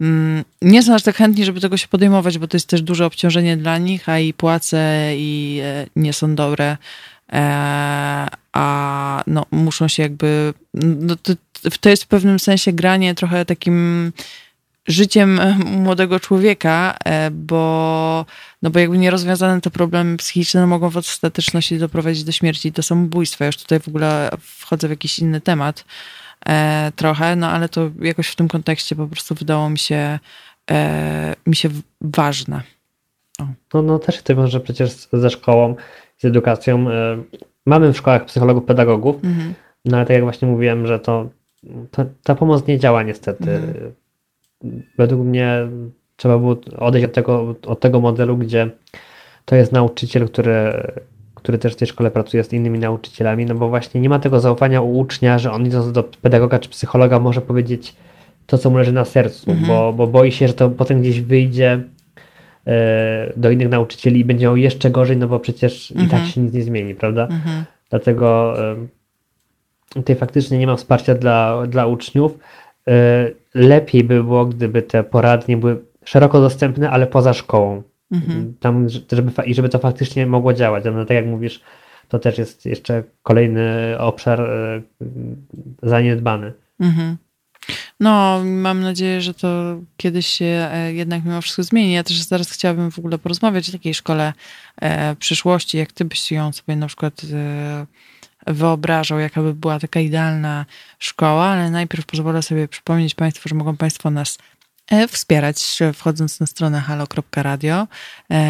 mm, 0.01 0.45
nie 0.63 0.83
są 0.83 0.95
aż 0.95 1.03
tak 1.03 1.17
chętni, 1.17 1.45
żeby 1.45 1.61
tego 1.61 1.77
się 1.77 1.89
podejmować, 1.89 2.39
bo 2.39 2.49
to 2.49 2.57
jest 2.57 2.69
też 2.69 2.83
duże 2.83 3.07
obciążenie 3.07 3.57
dla 3.57 3.79
nich, 3.79 4.09
a 4.09 4.19
i 4.19 4.33
płace 4.33 5.11
i 5.17 5.61
e, 5.63 5.87
nie 5.97 6.13
są 6.13 6.35
dobre 6.35 6.77
a 8.53 9.23
no, 9.27 9.47
muszą 9.51 9.89
się 9.89 10.03
jakby. 10.03 10.55
No, 10.75 11.17
to, 11.17 11.33
to 11.81 11.89
jest 11.89 12.05
w 12.05 12.07
pewnym 12.07 12.39
sensie 12.39 12.73
granie 12.73 13.15
trochę 13.15 13.45
takim 13.45 14.13
życiem 14.87 15.41
młodego 15.65 16.21
człowieka, 16.21 16.97
e, 17.05 17.31
bo, 17.31 18.27
no 18.63 18.71
bo 18.71 18.79
jakby 18.79 18.99
nierozwiązane 18.99 19.61
te 19.61 19.71
problemy 19.71 20.17
psychiczne 20.17 20.67
mogą 20.67 20.91
w 20.91 20.97
ostateczności 20.97 21.79
doprowadzić 21.79 22.25
do 22.25 22.33
śmierci 22.33 22.73
do 22.73 22.83
samobójstwa. 22.83 23.45
Ja 23.45 23.47
już 23.47 23.57
tutaj 23.57 23.81
w 23.81 23.89
ogóle 23.89 24.31
wchodzę 24.41 24.89
w 24.89 24.91
jakiś 24.91 25.19
inny 25.19 25.41
temat 25.41 25.85
e, 26.47 26.93
trochę, 26.97 27.37
no 27.37 27.51
ale 27.51 27.69
to 27.69 27.91
jakoś 28.01 28.29
w 28.29 28.37
tym 28.37 28.49
kontekście 28.49 28.97
po 28.97 29.07
prostu 29.07 29.35
wydało 29.35 29.71
mi 29.71 29.79
się 29.79 30.19
e, 30.71 31.37
mi 31.47 31.57
się 31.57 31.69
ważne. 32.01 32.63
No, 33.75 33.83
no 33.83 33.99
też 33.99 34.23
to 34.23 34.37
wiąże 34.37 34.61
przecież 34.61 34.91
ze 35.13 35.31
szkołą, 35.31 35.77
z 36.17 36.25
edukacją. 36.25 36.91
E, 36.91 37.23
mamy 37.67 37.93
w 37.93 37.97
szkołach 37.97 38.25
psychologów, 38.25 38.65
pedagogów, 38.65 39.17
mhm. 39.25 39.55
no 39.85 39.97
ale 39.97 40.07
tak 40.07 40.15
jak 40.15 40.23
właśnie 40.23 40.49
mówiłem, 40.49 40.87
że 40.87 40.99
to, 40.99 41.29
to, 41.91 42.05
ta 42.25 42.35
pomoc 42.35 42.67
nie 42.67 42.79
działa 42.79 43.03
niestety. 43.03 43.51
Mhm. 43.51 43.93
Według 44.99 45.27
mnie 45.27 45.69
trzeba 46.17 46.39
było 46.39 46.57
odejść 46.79 47.05
od 47.05 47.13
tego, 47.13 47.55
od 47.67 47.81
tego 47.81 48.01
modelu, 48.01 48.37
gdzie 48.37 48.71
to 49.45 49.57
jest 49.57 49.73
nauczyciel, 49.73 50.29
który, 50.29 50.73
który 51.35 51.59
też 51.59 51.73
w 51.73 51.77
tej 51.77 51.89
szkole 51.89 52.11
pracuje 52.11 52.45
z 52.45 52.53
innymi 52.53 52.79
nauczycielami, 52.79 53.47
no 53.47 53.55
bo 53.55 53.69
właśnie 53.69 54.01
nie 54.01 54.09
ma 54.09 54.19
tego 54.19 54.41
zaufania 54.41 54.81
u 54.81 54.99
ucznia, 54.99 55.39
że 55.39 55.53
on 55.53 55.67
idąc 55.67 55.93
do 55.93 56.03
pedagoga 56.03 56.59
czy 56.59 56.69
psychologa 56.69 57.19
może 57.19 57.41
powiedzieć 57.41 57.97
to, 58.47 58.59
co 58.59 58.71
mu 58.71 58.79
leży 58.79 58.93
na 58.93 59.05
sercu, 59.05 59.51
mhm. 59.51 59.69
bo, 59.69 59.93
bo 59.93 60.07
boi 60.07 60.33
się, 60.33 60.49
że 60.49 60.55
to 60.55 60.71
potem 60.71 61.01
gdzieś 61.01 61.21
wyjdzie 61.21 61.83
do 63.37 63.51
innych 63.51 63.69
nauczycieli 63.69 64.21
i 64.21 64.25
będzie 64.25 64.47
miał 64.47 64.57
jeszcze 64.57 64.91
gorzej, 64.91 65.17
no 65.17 65.29
bo 65.29 65.41
przecież 65.41 65.91
mhm. 65.91 66.07
i 66.07 66.11
tak 66.11 66.21
mhm. 66.21 66.33
się 66.33 66.41
nic 66.41 66.55
nie 66.55 66.63
zmieni, 66.63 66.95
prawda? 66.95 67.23
Mhm. 67.23 67.65
Dlatego 67.91 68.55
tutaj 69.95 70.17
faktycznie 70.17 70.59
nie 70.59 70.67
ma 70.67 70.77
wsparcia 70.77 71.15
dla, 71.15 71.67
dla 71.67 71.87
uczniów. 71.87 72.39
E, 72.89 73.31
lepiej 73.55 74.05
by 74.05 74.25
było, 74.25 74.47
gdyby 74.47 74.83
te 74.83 75.05
poradnie 75.05 75.57
były 75.57 75.81
szeroko 76.05 76.41
dostępne, 76.41 76.91
ale 76.91 77.07
poza 77.07 77.33
szkołą. 77.33 77.83
Mhm. 78.13 78.55
Tam, 78.61 78.89
żeby, 78.89 79.33
I 79.47 79.55
żeby 79.55 79.69
to 79.69 79.79
faktycznie 79.79 80.27
mogło 80.27 80.53
działać. 80.53 80.85
No, 80.85 81.05
tak 81.05 81.15
jak 81.15 81.27
mówisz, 81.27 81.61
to 82.09 82.19
też 82.19 82.39
jest 82.39 82.67
jeszcze 82.67 83.03
kolejny 83.23 83.97
obszar 83.99 84.41
e, 84.41 84.81
zaniedbany. 85.83 86.53
Mhm. 86.81 87.17
No, 88.01 88.43
mam 88.45 88.81
nadzieję, 88.81 89.21
że 89.21 89.35
to 89.35 89.77
kiedyś 89.97 90.27
się 90.27 90.69
e, 90.73 90.93
jednak 90.93 91.25
mimo 91.25 91.41
wszystko 91.41 91.63
zmieni. 91.63 91.93
Ja 91.93 92.05
też 92.05 92.17
zaraz 92.17 92.51
chciałabym 92.51 92.91
w 92.91 92.99
ogóle 92.99 93.19
porozmawiać 93.19 93.69
o 93.69 93.73
takiej 93.73 93.95
szkole 93.95 94.33
e, 94.81 95.17
przyszłości, 95.17 95.79
jak 95.79 95.93
ty 95.93 96.05
byś 96.05 96.33
ją 96.33 96.53
sobie 96.53 96.77
na 96.77 96.87
przykład 96.87 97.23
e, 97.33 97.87
wyobrażał, 98.47 99.19
jaka 99.19 99.43
by 99.43 99.55
była 99.55 99.79
taka 99.79 100.01
idealna 100.01 100.67
szkoła, 100.99 101.45
ale 101.45 101.71
najpierw 101.71 102.07
pozwolę 102.07 102.43
sobie 102.43 102.69
przypomnieć 102.69 103.15
Państwu, 103.15 103.49
że 103.49 103.55
mogą 103.55 103.77
Państwo 103.77 104.11
nas 104.11 104.39
wspierać 105.09 105.79
wchodząc 105.95 106.41
na 106.41 106.47
stronę 106.47 106.81
halo.radio 106.81 107.87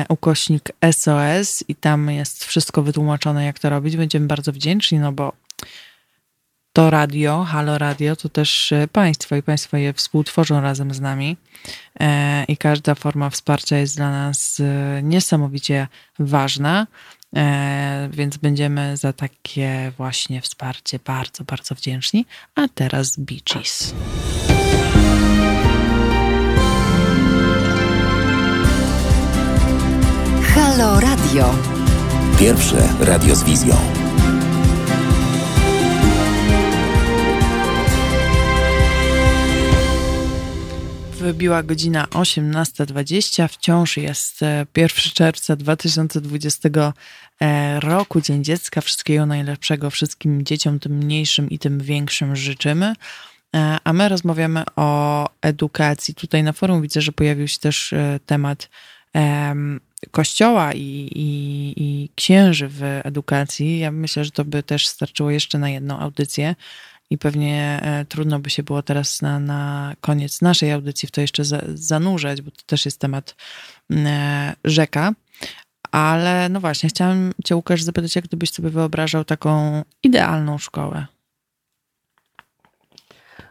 ukośnik 0.08 0.72
SOS 0.92 1.64
i 1.68 1.74
tam 1.74 2.10
jest 2.10 2.44
wszystko 2.44 2.82
wytłumaczone, 2.82 3.44
jak 3.44 3.58
to 3.58 3.70
robić. 3.70 3.96
Będziemy 3.96 4.26
bardzo 4.26 4.52
wdzięczni, 4.52 4.98
no 4.98 5.12
bo 5.12 5.32
to 6.75 6.91
radio, 6.91 7.45
Halo 7.45 7.79
Radio, 7.79 8.16
to 8.16 8.29
też 8.29 8.72
e, 8.72 8.89
Państwo 8.89 9.37
i 9.37 9.43
Państwo 9.43 9.77
je 9.77 9.93
współtworzą 9.93 10.61
razem 10.61 10.95
z 10.95 11.01
nami. 11.01 11.37
E, 12.01 12.45
I 12.45 12.57
każda 12.57 12.95
forma 12.95 13.31
wsparcia 13.31 13.79
jest 13.79 13.97
dla 13.97 14.11
nas 14.11 14.61
e, 14.61 15.03
niesamowicie 15.03 15.87
ważna, 16.18 16.87
więc 18.11 18.37
będziemy 18.37 18.97
za 18.97 19.12
takie 19.12 19.93
właśnie 19.97 20.41
wsparcie 20.41 20.99
bardzo, 21.05 21.45
bardzo 21.45 21.75
wdzięczni. 21.75 22.27
A 22.55 22.68
teraz 22.75 23.16
Bee 23.16 23.41
Gees. 23.55 23.95
Halo 30.55 31.01
Radio. 31.01 31.55
Pierwsze 32.39 32.89
radio 33.01 33.35
z 33.35 33.45
wizją. 33.45 34.03
Wybiła 41.25 41.62
godzina 41.62 42.05
18.20. 42.05 43.49
Wciąż 43.49 43.97
jest 43.97 44.41
1 44.77 44.85
e, 44.85 44.89
czerwca 45.14 45.57
2020 45.57 46.68
e, 47.41 47.81
roku, 47.81 48.20
Dzień 48.20 48.45
Dziecka. 48.45 48.81
Wszystkiego 48.81 49.27
najlepszego 49.27 49.91
wszystkim 49.91 50.45
dzieciom, 50.45 50.81
tym 50.81 50.93
mniejszym 50.93 51.51
i 51.51 51.59
tym 51.59 51.81
większym 51.81 52.37
życzymy. 52.37 52.95
E, 53.55 53.79
a 53.85 53.93
my 53.93 54.09
rozmawiamy 54.09 54.62
o 54.77 55.29
edukacji. 55.43 56.14
Tutaj 56.14 56.43
na 56.43 56.53
forum 56.53 56.83
widzę, 56.83 57.01
że 57.01 57.12
pojawił 57.12 57.49
się 57.49 57.59
też 57.59 57.95
temat 58.27 58.68
kościoła 60.11 60.72
i, 60.72 61.09
i, 61.14 61.72
i 61.77 62.09
księży 62.14 62.68
w 62.68 62.83
edukacji. 62.83 63.79
Ja 63.79 63.91
myślę, 63.91 64.25
że 64.25 64.31
to 64.31 64.45
by 64.45 64.62
też 64.62 64.87
starczyło 64.87 65.31
jeszcze 65.31 65.59
na 65.59 65.70
jedną 65.70 65.99
audycję 65.99 66.55
i 67.11 67.18
pewnie 67.18 67.80
e, 67.82 68.05
trudno 68.05 68.38
by 68.38 68.50
się 68.50 68.62
było 68.62 68.82
teraz 68.82 69.22
na, 69.22 69.38
na 69.38 69.92
koniec 70.00 70.42
naszej 70.42 70.72
audycji 70.72 71.09
w 71.09 71.11
to 71.11 71.20
jeszcze 71.20 71.44
za, 71.44 71.61
zanurzać, 71.74 72.42
bo 72.42 72.50
to 72.50 72.62
też 72.66 72.84
jest 72.84 73.00
temat 73.00 73.36
mm, 73.90 74.07
e, 74.07 74.55
rzeka. 74.64 75.12
Ale 75.92 76.48
no 76.48 76.61
właśnie, 76.61 76.88
chciałam 76.88 77.32
Cię, 77.44 77.57
Łukasz, 77.57 77.82
zapytać, 77.82 78.16
jak 78.16 78.24
gdybyś 78.24 78.50
sobie 78.50 78.70
wyobrażał 78.70 79.24
taką 79.24 79.82
idealną 80.02 80.59
szkołę? 80.59 81.07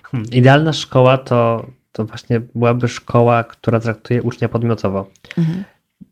Hmm, 0.04 0.32
idealna 0.32 0.74
szkoła 0.74 1.18
to, 1.18 1.68
to 1.92 2.06
właśnie 2.06 2.40
byłaby 2.40 2.88
szkoła, 2.88 3.44
która 3.44 3.80
traktuje 3.80 4.24
ucznia 4.24 4.50
podmiotowo. 4.50 5.10
Mhm. 5.38 5.64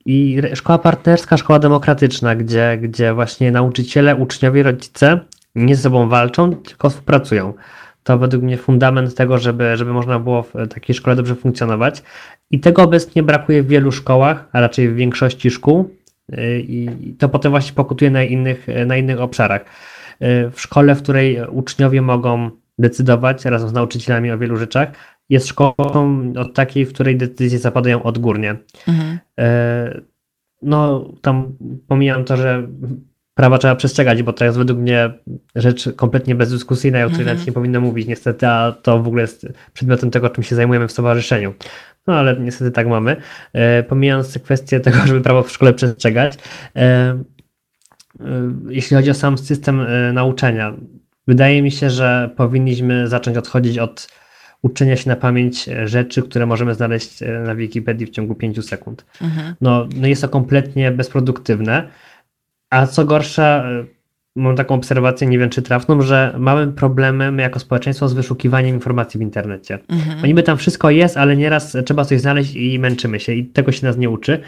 I 0.06 0.42
szkoła 0.56 0.80
partnerska, 0.80 1.38
szkoła 1.38 1.60
demokratyczna, 1.60 2.36
gdzie, 2.36 2.78
gdzie 2.82 3.14
właśnie 3.14 3.52
nauczyciele, 3.52 4.16
uczniowie, 4.16 4.64
rodzice 4.64 5.20
nie 5.56 5.76
ze 5.76 5.82
sobą 5.82 6.10
walczą, 6.10 6.56
tylko 6.56 6.90
współpracują. 6.90 7.54
To 8.04 8.18
według 8.18 8.44
mnie 8.44 8.58
fundament 8.58 9.16
tego, 9.16 9.38
żeby, 9.38 9.78
żeby 9.78 9.94
można 9.94 10.20
było 10.20 10.44
w 10.44 10.54
takiej 10.70 10.96
szkole 10.96 11.16
dobrze 11.16 11.36
funkcjonować. 11.36 12.04
I 12.52 12.60
tego 12.60 12.84
obecnie 12.84 13.24
brakuje 13.24 13.64
w 13.64 13.68
wielu 13.68 13.92
szkołach, 13.92 14.50
a 14.52 14.62
raczej 14.62 14.90
w 14.90 14.96
większości 14.96 15.52
szkół. 15.52 15.96
I 16.58 16.90
to 17.20 17.30
potem 17.30 17.52
właśnie 17.52 17.74
pokutuje 17.74 18.12
na 18.12 18.24
innych, 18.24 18.68
na 18.86 18.98
innych 18.98 19.22
obszarach. 19.22 19.66
W 20.52 20.54
szkole, 20.56 20.96
w 20.96 21.04
której 21.04 21.40
uczniowie 21.50 22.02
mogą 22.02 22.50
decydować 22.80 23.46
razem 23.46 23.70
z 23.70 23.74
nauczycielami 23.74 24.32
o 24.32 24.38
wielu 24.38 24.58
rzeczach, 24.58 24.92
jest 25.30 25.48
szkołą 25.48 26.34
od 26.38 26.54
takiej, 26.54 26.86
w 26.86 26.94
której 26.94 27.18
decyzje 27.18 27.60
zapadają 27.60 28.04
odgórnie. 28.04 28.56
Mhm. 28.88 29.20
E, 29.40 30.02
no, 30.62 31.10
tam 31.22 31.54
pomijam 31.88 32.24
to, 32.24 32.38
że 32.38 32.68
prawa 33.34 33.58
trzeba 33.58 33.76
przestrzegać, 33.76 34.24
bo 34.24 34.34
to 34.34 34.46
jest 34.46 34.58
według 34.58 34.80
mnie 34.80 35.14
rzecz 35.56 35.90
kompletnie 35.96 36.36
bezdyskusyjna, 36.36 37.06
o 37.06 37.08
której 37.08 37.22
mm 37.22 37.26
-hmm. 37.26 37.38
nawet 37.38 37.48
nie 37.48 37.54
powinno 37.54 37.82
mówić 37.82 38.08
niestety, 38.08 38.48
a 38.48 38.72
to 38.72 39.00
w 39.00 39.08
ogóle 39.08 39.22
jest 39.22 39.48
przedmiotem 39.74 40.12
tego, 40.12 40.30
czym 40.30 40.44
się 40.44 40.56
zajmujemy 40.56 40.88
w 40.88 40.92
stowarzyszeniu. 40.92 41.54
No 42.08 42.14
ale 42.14 42.40
niestety 42.40 42.72
tak 42.72 42.88
mamy. 42.88 43.16
E, 43.54 43.84
pomijając 43.84 44.40
kwestię 44.40 44.80
tego, 44.80 44.98
żeby 45.08 45.22
prawo 45.22 45.44
w 45.44 45.52
szkole 45.52 45.74
przestrzegać, 45.74 46.38
e, 46.76 46.80
e, 46.80 47.24
jeśli 48.70 48.98
chodzi 48.98 49.12
o 49.12 49.14
sam 49.14 49.38
system 49.38 49.82
e, 49.82 50.14
nauczania, 50.14 50.74
wydaje 51.28 51.62
mi 51.62 51.72
się, 51.72 51.90
że 51.90 52.30
powinniśmy 52.36 53.08
zacząć 53.08 53.38
odchodzić 53.38 53.78
od 53.78 54.08
uczenia 54.62 54.96
się 54.96 55.10
na 55.10 55.16
pamięć 55.16 55.70
rzeczy, 55.86 56.22
które 56.22 56.46
możemy 56.46 56.76
znaleźć 56.76 57.24
e, 57.24 57.40
na 57.40 57.56
Wikipedii 57.56 58.08
w 58.08 58.10
ciągu 58.10 58.36
5 58.36 58.66
sekund. 58.66 59.06
Mhm. 59.22 59.56
No, 59.62 59.88
no 59.96 60.08
jest 60.08 60.22
to 60.22 60.30
kompletnie 60.30 60.92
bezproduktywne. 60.92 61.88
A 62.72 62.88
co 62.88 63.06
gorsza, 63.06 63.64
y, 63.70 63.88
mam 64.36 64.56
taką 64.56 64.76
obserwację, 64.76 65.28
nie 65.28 65.40
wiem 65.40 65.50
czy 65.50 65.62
trafną, 65.62 66.02
że 66.02 66.36
mamy 66.38 66.68
problemy 66.68 67.32
my 67.32 67.42
jako 67.42 67.60
społeczeństwo 67.60 68.08
z 68.08 68.14
wyszukiwaniem 68.14 68.76
informacji 68.76 69.18
w 69.18 69.22
internecie. 69.22 69.80
Mhm. 69.90 70.22
Bo 70.22 70.28
niby 70.28 70.44
tam 70.44 70.58
wszystko 70.58 70.90
jest, 70.90 71.18
ale 71.18 71.38
nieraz 71.38 71.78
trzeba 71.86 72.06
coś 72.06 72.22
znaleźć 72.22 72.56
i 72.56 72.80
męczymy 72.80 73.20
się 73.20 73.34
i 73.34 73.46
tego 73.46 73.72
się 73.72 73.88
nas 73.88 73.98
nie 73.98 74.10
uczy. 74.10 74.42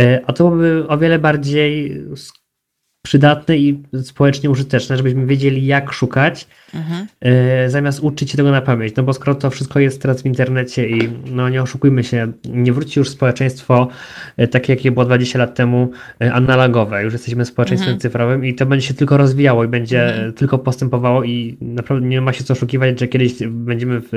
Y, 0.00 0.20
a 0.26 0.32
to 0.32 0.44
byłoby 0.44 0.88
o 0.88 0.98
wiele 0.98 1.18
bardziej 1.18 2.02
przydatne 3.02 3.58
i 3.58 3.82
społecznie 4.02 4.50
użyteczne, 4.50 4.96
żebyśmy 4.96 5.26
wiedzieli, 5.26 5.66
jak 5.66 5.92
szukać, 5.92 6.46
mhm. 6.74 7.06
y, 7.66 7.70
zamiast 7.70 8.00
uczyć 8.00 8.30
się 8.30 8.36
tego 8.36 8.50
na 8.50 8.62
pamięć. 8.62 8.96
No 8.96 9.02
bo 9.02 9.12
skoro 9.12 9.34
to 9.34 9.50
wszystko 9.50 9.80
jest 9.80 10.02
teraz 10.02 10.22
w 10.22 10.26
internecie 10.26 10.88
i 10.88 11.08
no 11.30 11.48
nie 11.48 11.62
oszukujmy 11.62 12.04
się, 12.04 12.32
nie 12.44 12.72
wróci 12.72 12.98
już 12.98 13.08
społeczeństwo 13.08 13.88
y, 14.40 14.48
takie, 14.48 14.72
jakie 14.72 14.92
było 14.92 15.04
20 15.04 15.38
lat 15.38 15.54
temu, 15.54 15.90
y, 16.22 16.32
analogowe. 16.32 17.04
Już 17.04 17.12
jesteśmy 17.12 17.44
społeczeństwem 17.44 17.92
mhm. 17.92 18.00
cyfrowym 18.00 18.44
i 18.44 18.54
to 18.54 18.66
będzie 18.66 18.86
się 18.86 18.94
tylko 18.94 19.16
rozwijało 19.16 19.64
i 19.64 19.68
będzie 19.68 20.08
mhm. 20.08 20.32
tylko 20.32 20.58
postępowało 20.58 21.24
i 21.24 21.56
naprawdę 21.60 22.06
nie 22.06 22.20
ma 22.20 22.32
się 22.32 22.44
co 22.44 22.52
oszukiwać, 22.52 23.00
że 23.00 23.08
kiedyś 23.08 23.34
będziemy 23.48 24.00
w, 24.00 24.08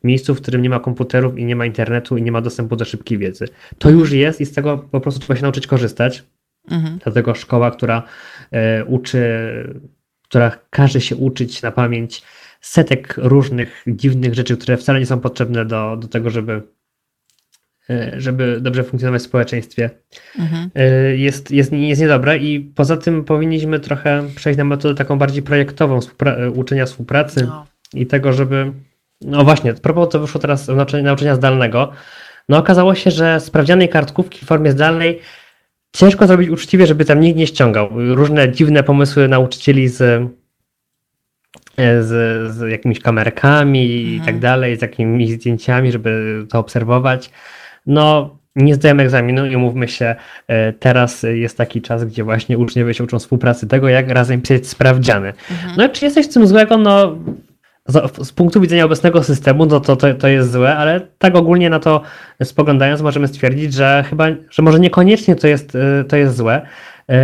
w 0.00 0.04
miejscu, 0.04 0.34
w 0.34 0.40
którym 0.40 0.62
nie 0.62 0.70
ma 0.70 0.80
komputerów 0.80 1.38
i 1.38 1.44
nie 1.44 1.56
ma 1.56 1.66
internetu 1.66 2.16
i 2.16 2.22
nie 2.22 2.32
ma 2.32 2.40
dostępu 2.40 2.76
do 2.76 2.84
szybkiej 2.84 3.18
wiedzy. 3.18 3.48
To 3.78 3.88
mhm. 3.88 3.98
już 3.98 4.12
jest 4.12 4.40
i 4.40 4.46
z 4.46 4.52
tego 4.52 4.78
po 4.78 5.00
prostu 5.00 5.20
trzeba 5.20 5.36
się 5.36 5.42
nauczyć 5.42 5.66
korzystać. 5.66 6.24
Mhm. 6.70 6.98
Dlatego 7.04 7.34
szkoła, 7.34 7.70
która 7.70 8.02
e, 8.50 8.84
uczy, 8.84 9.20
która 10.22 10.58
każe 10.70 11.00
się 11.00 11.16
uczyć 11.16 11.62
na 11.62 11.72
pamięć 11.72 12.22
setek 12.60 13.14
różnych 13.16 13.84
dziwnych 13.86 14.34
rzeczy, 14.34 14.56
które 14.56 14.76
wcale 14.76 15.00
nie 15.00 15.06
są 15.06 15.20
potrzebne 15.20 15.64
do, 15.64 15.96
do 15.96 16.08
tego, 16.08 16.30
żeby, 16.30 16.62
e, 17.90 18.12
żeby 18.20 18.60
dobrze 18.60 18.84
funkcjonować 18.84 19.22
w 19.22 19.24
społeczeństwie, 19.24 19.90
mhm. 20.38 20.70
e, 20.74 21.16
jest, 21.16 21.50
jest, 21.50 21.72
jest 21.72 22.00
niedobra 22.00 22.36
i 22.36 22.60
poza 22.60 22.96
tym 22.96 23.24
powinniśmy 23.24 23.80
trochę 23.80 24.22
przejść 24.36 24.58
na 24.58 24.64
metodę 24.64 24.94
taką 24.94 25.18
bardziej 25.18 25.42
projektową 25.42 25.98
współpra- 25.98 26.52
uczenia 26.54 26.86
współpracy 26.86 27.46
no. 27.46 27.66
i 27.94 28.06
tego, 28.06 28.32
żeby. 28.32 28.72
No 29.20 29.44
właśnie, 29.44 29.74
propos 29.74 30.08
to 30.08 30.20
wyszło 30.20 30.40
teraz 30.40 30.68
nauczenia, 30.68 31.02
nauczenia 31.02 31.34
zdalnego. 31.34 31.92
No 32.48 32.58
okazało 32.58 32.94
się, 32.94 33.10
że 33.10 33.40
sprawdzianej 33.40 33.88
kartkówki 33.88 34.44
w 34.44 34.48
formie 34.48 34.72
zdalnej 34.72 35.20
ciężko 35.92 36.26
zrobić 36.26 36.48
uczciwie, 36.48 36.86
żeby 36.86 37.04
tam 37.04 37.20
nikt 37.20 37.38
nie 37.38 37.46
ściągał. 37.46 37.88
Różne 38.14 38.52
dziwne 38.52 38.82
pomysły 38.82 39.28
nauczycieli 39.28 39.88
z, 39.88 40.30
z, 41.78 42.08
z 42.54 42.70
jakimiś 42.70 43.00
kamerkami 43.00 43.92
mhm. 43.92 44.14
i 44.14 44.20
tak 44.26 44.38
dalej, 44.38 44.76
z 44.76 44.82
jakimiś 44.82 45.30
zdjęciami, 45.30 45.92
żeby 45.92 46.42
to 46.50 46.58
obserwować. 46.58 47.30
No, 47.86 48.36
nie 48.56 48.74
zdałem 48.74 49.00
egzaminu 49.00 49.46
i 49.46 49.56
umówmy 49.56 49.88
się, 49.88 50.14
e, 50.46 50.72
teraz 50.72 51.22
jest 51.22 51.56
taki 51.56 51.82
czas, 51.82 52.04
gdzie 52.04 52.24
właśnie 52.24 52.58
uczniowie 52.58 52.94
się 52.94 53.04
uczą 53.04 53.18
współpracy 53.18 53.66
tego, 53.66 53.88
jak 53.88 54.08
razem 54.08 54.42
pisać 54.42 54.66
sprawdziany. 54.66 55.32
Mhm. 55.50 55.74
No, 55.76 55.88
czy 55.88 56.04
jesteś 56.04 56.26
w 56.26 56.32
tym 56.32 56.46
złego? 56.46 56.78
No, 56.78 57.18
z 58.22 58.32
punktu 58.32 58.60
widzenia 58.60 58.84
obecnego 58.84 59.22
systemu, 59.22 59.66
no 59.66 59.80
to, 59.80 59.96
to, 59.96 60.14
to 60.14 60.28
jest 60.28 60.52
złe, 60.52 60.76
ale 60.76 61.00
tak 61.18 61.36
ogólnie 61.36 61.70
na 61.70 61.78
to 61.78 62.02
spoglądając 62.42 63.02
możemy 63.02 63.28
stwierdzić, 63.28 63.74
że 63.74 64.04
chyba, 64.10 64.26
że 64.50 64.62
może 64.62 64.80
niekoniecznie 64.80 65.36
to 65.36 65.46
jest, 65.46 65.74
y, 65.74 66.04
to 66.08 66.16
jest 66.16 66.36
złe. 66.36 66.62
Y, 67.10 67.14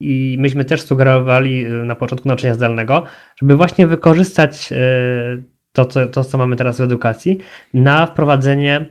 I 0.00 0.36
myśmy 0.40 0.64
też 0.64 0.82
sugerowali 0.82 1.66
y, 1.66 1.70
na 1.70 1.94
początku 1.94 2.28
nauczania 2.28 2.54
zdalnego, 2.54 3.02
żeby 3.42 3.56
właśnie 3.56 3.86
wykorzystać 3.86 4.70
to, 5.72 5.84
to, 5.84 6.06
to 6.06 6.24
co 6.24 6.38
mamy 6.38 6.56
teraz 6.56 6.78
w 6.78 6.80
edukacji, 6.80 7.38
na 7.74 8.06
wprowadzenie 8.06 8.86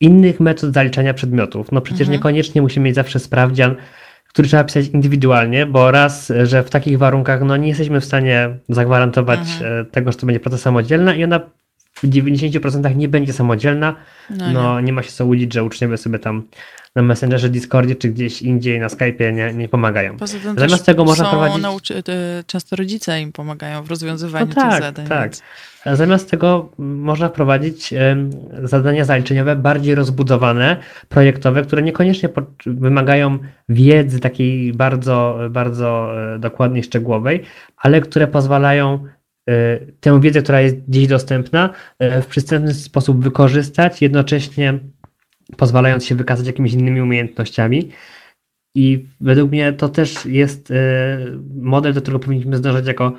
innych 0.00 0.40
metod 0.40 0.74
zaliczania 0.74 1.14
przedmiotów. 1.14 1.72
No 1.72 1.80
przecież 1.80 2.00
mhm. 2.00 2.12
niekoniecznie 2.12 2.62
musimy 2.62 2.84
mieć 2.84 2.94
zawsze 2.94 3.18
sprawdzian, 3.18 3.76
który 4.32 4.48
trzeba 4.48 4.64
pisać 4.64 4.88
indywidualnie, 4.88 5.66
bo 5.66 5.90
raz, 5.90 6.32
że 6.42 6.62
w 6.62 6.70
takich 6.70 6.98
warunkach 6.98 7.42
no, 7.42 7.56
nie 7.56 7.68
jesteśmy 7.68 8.00
w 8.00 8.04
stanie 8.04 8.58
zagwarantować 8.68 9.40
mhm. 9.40 9.80
E, 9.80 9.84
tego, 9.84 10.12
że 10.12 10.18
to 10.18 10.26
będzie 10.26 10.40
praca 10.40 10.58
samodzielna 10.58 11.14
i 11.14 11.24
ona 11.24 11.40
w 12.02 12.08
90% 12.08 12.96
nie 12.96 13.08
będzie 13.08 13.32
samodzielna. 13.32 13.96
No, 14.30 14.52
no 14.52 14.80
nie. 14.80 14.86
nie. 14.86 14.92
ma 14.92 15.02
się 15.02 15.10
co 15.10 15.26
łudzić, 15.26 15.52
że 15.52 15.64
uczniowie 15.64 15.96
sobie 15.96 16.18
tam 16.18 16.42
na 16.96 17.02
Messengerze, 17.02 17.48
Discordzie 17.48 17.96
czy 17.96 18.08
gdzieś 18.08 18.42
indziej 18.42 18.80
na 18.80 18.88
Skype'ie 18.88 19.32
nie, 19.32 19.52
nie 19.54 19.68
pomagają. 19.68 20.16
Poza 20.16 20.38
tym 20.38 20.58
Zamiast 20.58 20.86
tego 20.86 21.04
można 21.04 21.30
prowadzić. 21.30 21.62
Nauczy... 21.62 22.02
Często 22.46 22.76
rodzice 22.76 23.20
im 23.20 23.32
pomagają 23.32 23.82
w 23.82 23.90
rozwiązywaniu 23.90 24.46
no 24.46 24.54
tak, 24.54 24.70
tych 24.70 24.82
zadań. 24.82 25.06
Tak. 25.06 25.22
Więc... 25.22 25.42
Zamiast 25.98 26.30
tego 26.30 26.70
można 26.78 27.28
wprowadzić 27.28 27.94
zadania 28.62 29.04
zaliczeniowe 29.04 29.56
bardziej 29.56 29.94
rozbudowane, 29.94 30.76
projektowe, 31.08 31.62
które 31.62 31.82
niekoniecznie 31.82 32.28
wymagają 32.66 33.38
wiedzy 33.68 34.20
takiej 34.20 34.72
bardzo, 34.72 35.38
bardzo 35.50 36.12
e, 36.34 36.38
dokładnej, 36.38 36.82
szczegółowej, 36.82 37.42
ale 37.76 38.00
które 38.00 38.26
pozwalają 38.26 39.06
tę 40.00 40.20
wiedzę, 40.20 40.42
która 40.42 40.60
jest 40.60 40.76
dziś 40.88 41.06
dostępna, 41.06 41.70
e, 41.98 42.22
w 42.22 42.26
przystępny 42.26 42.74
sposób 42.74 43.24
wykorzystać, 43.24 44.02
jednocześnie 44.02 44.78
pozwalając 45.56 46.04
się 46.04 46.14
wykazać 46.14 46.46
jakimiś 46.46 46.72
innymi 46.72 47.00
umiejętnościami. 47.00 47.88
I 48.74 49.06
według 49.20 49.50
mnie 49.50 49.72
to 49.72 49.88
też 49.88 50.26
jest 50.26 50.72
model, 51.54 51.94
do 51.94 52.02
którego 52.02 52.24
powinniśmy 52.24 52.56
zdążyć 52.56 52.86
jako 52.86 53.12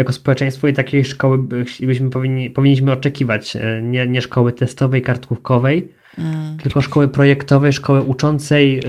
jako 0.00 0.12
społeczeństwo 0.12 0.68
i 0.68 0.72
takiej 0.72 1.04
szkoły 1.04 1.38
byśmy 1.80 2.10
powinni, 2.10 2.50
powinniśmy 2.50 2.92
oczekiwać. 2.92 3.56
E, 3.56 3.82
nie, 3.82 4.06
nie 4.06 4.22
szkoły 4.22 4.52
testowej, 4.52 5.02
kartkówkowej, 5.02 5.88
mm. 6.18 6.56
tylko 6.56 6.80
szkoły 6.80 7.08
projektowej, 7.08 7.72
szkoły 7.72 8.02
uczącej 8.02 8.78
e, 8.78 8.82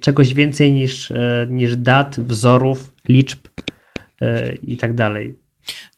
czegoś 0.00 0.34
więcej 0.34 0.72
niż, 0.72 1.10
e, 1.10 1.46
niż 1.50 1.76
dat, 1.76 2.20
wzorów, 2.20 2.92
liczb 3.08 3.38
i 4.62 4.76
tak 4.76 4.94
dalej. 4.94 5.34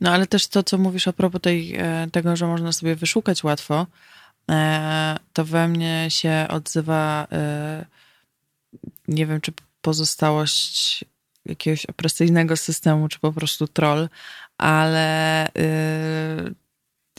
No 0.01 0.11
ale 0.11 0.27
też 0.27 0.47
to, 0.47 0.62
co 0.62 0.78
mówisz 0.78 1.09
a 1.09 1.12
propos 1.12 1.41
tej, 1.41 1.78
tego, 2.12 2.36
że 2.36 2.47
można 2.47 2.73
sobie 2.73 2.97
wyszukać 2.97 3.45
łatwo, 3.45 3.86
to 5.32 5.45
we 5.45 5.69
mnie 5.69 6.07
się 6.09 6.47
odzywa 6.49 7.27
nie 9.09 9.27
wiem, 9.27 9.41
czy 9.41 9.53
pozostałość 9.82 11.05
jakiegoś 11.47 11.86
opresyjnego 11.86 12.57
systemu, 12.57 13.09
czy 13.09 13.19
po 13.19 13.32
prostu 13.32 13.69
troll, 13.69 14.09
ale 14.59 15.49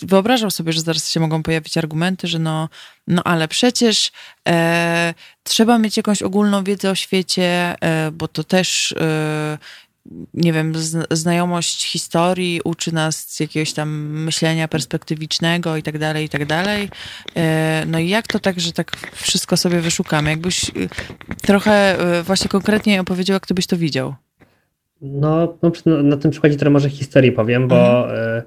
wyobrażam 0.01 0.51
sobie, 0.51 0.73
że 0.73 0.81
zaraz 0.81 1.11
się 1.11 1.19
mogą 1.19 1.43
pojawić 1.43 1.77
argumenty, 1.77 2.27
że 2.27 2.39
no, 2.39 2.69
no 3.07 3.23
ale 3.23 3.47
przecież 3.47 4.11
e, 4.47 5.13
trzeba 5.43 5.77
mieć 5.77 5.97
jakąś 5.97 6.21
ogólną 6.21 6.63
wiedzę 6.63 6.91
o 6.91 6.95
świecie, 6.95 7.75
e, 7.81 8.11
bo 8.11 8.27
to 8.27 8.43
też 8.43 8.91
e, 8.91 9.57
nie 10.33 10.53
wiem, 10.53 10.73
znajomość 11.11 11.91
historii 11.91 12.61
uczy 12.63 12.93
nas 12.93 13.39
jakiegoś 13.39 13.73
tam 13.73 13.89
myślenia 14.09 14.67
perspektywicznego 14.67 15.77
i 15.77 15.83
tak 15.83 15.97
dalej, 15.97 16.25
i 16.25 16.29
tak 16.29 16.45
dalej. 16.45 16.89
E, 17.35 17.83
no 17.87 17.99
i 17.99 18.09
jak 18.09 18.27
to 18.27 18.39
tak, 18.39 18.59
że 18.59 18.71
tak 18.71 18.91
wszystko 19.13 19.57
sobie 19.57 19.79
wyszukamy? 19.79 20.29
Jakbyś 20.29 20.69
y, 20.69 20.89
trochę 21.41 21.99
e, 21.99 22.23
właśnie 22.23 22.49
konkretnie 22.49 23.01
opowiedział, 23.01 23.33
jak 23.33 23.47
ty 23.47 23.53
byś 23.53 23.67
to 23.67 23.77
widział. 23.77 24.15
No, 25.01 25.57
no 25.85 26.03
na 26.03 26.17
tym 26.17 26.31
przykładzie 26.31 26.55
trochę 26.55 26.71
może 26.71 26.89
historii 26.89 27.31
powiem, 27.31 27.67
bo 27.67 28.03
mhm. 28.03 28.19
E, 28.19 28.43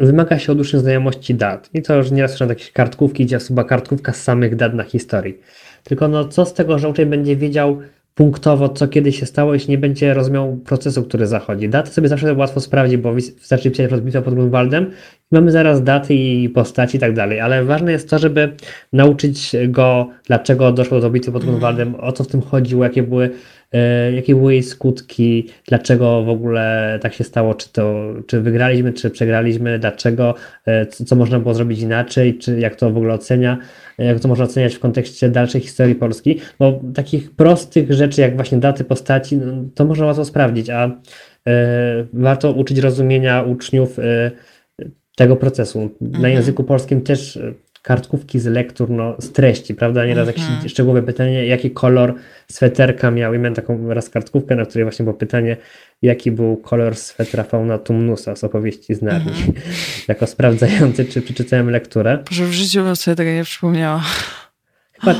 wymaga 0.00 0.38
się 0.38 0.52
od 0.52 0.60
uczniów 0.60 0.82
znajomości 0.82 1.34
dat. 1.34 1.70
I 1.74 1.82
to 1.82 1.96
już 1.96 2.10
nieraz 2.10 2.36
są 2.36 2.48
jakieś 2.48 2.72
kartkówki, 2.72 3.26
gdzie 3.26 3.38
chyba 3.38 3.64
kartkówka 3.64 4.12
z 4.12 4.22
samych 4.22 4.56
dat 4.56 4.74
na 4.74 4.84
historii. 4.84 5.38
Tylko 5.84 6.08
no, 6.08 6.28
co 6.28 6.46
z 6.46 6.54
tego, 6.54 6.78
że 6.78 6.88
uczeń 6.88 7.06
będzie 7.08 7.36
wiedział 7.36 7.82
punktowo, 8.14 8.68
co 8.68 8.88
kiedy 8.88 9.12
się 9.12 9.26
stało, 9.26 9.54
jeśli 9.54 9.70
nie 9.70 9.78
będzie 9.78 10.14
rozumiał 10.14 10.56
procesu, 10.56 11.02
który 11.02 11.26
zachodzi. 11.26 11.68
Daty 11.68 11.90
sobie 11.90 12.08
zawsze 12.08 12.34
łatwo 12.34 12.60
sprawdzić, 12.60 12.96
bo 12.96 13.12
wystarczy 13.12 13.70
pisać 13.70 13.90
rozbitwę 13.90 14.22
pod 14.22 14.34
Grunwaldem 14.34 14.90
i 15.32 15.34
mamy 15.34 15.52
zaraz 15.52 15.82
daty 15.82 16.14
i 16.14 16.48
postaci 16.48 16.96
i 16.96 17.00
tak 17.00 17.14
dalej, 17.14 17.40
ale 17.40 17.64
ważne 17.64 17.92
jest 17.92 18.10
to, 18.10 18.18
żeby 18.18 18.52
nauczyć 18.92 19.56
go, 19.68 20.08
dlaczego 20.26 20.72
doszło 20.72 21.00
do 21.00 21.10
bitwy 21.10 21.32
pod 21.32 21.44
Grunwaldem, 21.44 21.94
o 21.94 22.12
co 22.12 22.24
w 22.24 22.28
tym 22.28 22.42
chodziło, 22.42 22.84
jakie 22.84 23.02
były 23.02 23.30
E, 23.72 24.12
jakie 24.12 24.34
były 24.34 24.52
jej 24.52 24.62
skutki, 24.62 25.48
dlaczego 25.68 26.22
w 26.22 26.28
ogóle 26.28 26.98
tak 27.02 27.14
się 27.14 27.24
stało, 27.24 27.54
czy 27.54 27.72
to, 27.72 28.14
czy 28.26 28.40
wygraliśmy, 28.40 28.92
czy 28.92 29.10
przegraliśmy, 29.10 29.78
dlaczego, 29.78 30.34
e, 30.66 30.86
co, 30.86 31.04
co 31.04 31.16
można 31.16 31.38
było 31.38 31.54
zrobić 31.54 31.80
inaczej, 31.80 32.38
czy 32.38 32.60
jak 32.60 32.76
to 32.76 32.90
w 32.90 32.96
ogóle 32.96 33.14
ocenia, 33.14 33.58
jak 33.98 34.20
to 34.20 34.28
można 34.28 34.44
oceniać 34.44 34.74
w 34.74 34.80
kontekście 34.80 35.28
dalszej 35.28 35.60
historii 35.60 35.94
Polski, 35.94 36.40
bo 36.58 36.80
takich 36.94 37.30
prostych 37.30 37.92
rzeczy, 37.92 38.20
jak 38.20 38.36
właśnie 38.36 38.58
daty 38.58 38.84
postaci, 38.84 39.36
no, 39.36 39.52
to 39.74 39.84
można 39.84 40.06
łatwo 40.06 40.24
sprawdzić, 40.24 40.70
a 40.70 41.00
e, 41.48 42.06
warto 42.12 42.52
uczyć 42.52 42.78
rozumienia 42.78 43.42
uczniów 43.42 43.98
e, 43.98 44.30
tego 45.16 45.36
procesu. 45.36 45.90
Na 46.00 46.08
mhm. 46.08 46.34
języku 46.34 46.64
polskim 46.64 47.00
też 47.00 47.38
kartkówki 47.82 48.40
z 48.40 48.46
lektur, 48.46 48.90
no, 48.90 49.16
z 49.18 49.32
treści, 49.32 49.74
prawda? 49.74 50.06
Nieraz 50.06 50.26
jakieś 50.26 50.44
mhm. 50.44 50.68
szczegółowe 50.68 51.02
pytanie, 51.02 51.46
jaki 51.46 51.70
kolor 51.70 52.14
sweterka 52.48 53.10
miał. 53.10 53.34
I 53.34 53.38
miałem 53.38 53.54
taką 53.54 53.94
raz 53.94 54.10
kartkówkę, 54.10 54.56
na 54.56 54.64
której 54.64 54.84
właśnie 54.84 55.04
było 55.04 55.14
pytanie, 55.14 55.56
jaki 56.02 56.32
był 56.32 56.56
kolor 56.56 56.96
swetra 56.96 57.44
fauna 57.44 57.78
tumnusa 57.78 58.36
z 58.36 58.44
opowieści 58.44 58.94
z 58.94 59.02
Narni. 59.02 59.30
Mhm. 59.30 59.52
jako 60.08 60.26
sprawdzający, 60.26 61.04
czy 61.04 61.22
przeczytałem 61.22 61.70
lekturę. 61.70 62.18
Że 62.30 62.46
w 62.46 62.52
życiu 62.52 62.82
bym 62.84 62.96
sobie 62.96 63.14
tego 63.16 63.30
nie 63.30 63.44
przypomniała. 63.44 64.02
Chyba 64.92 65.14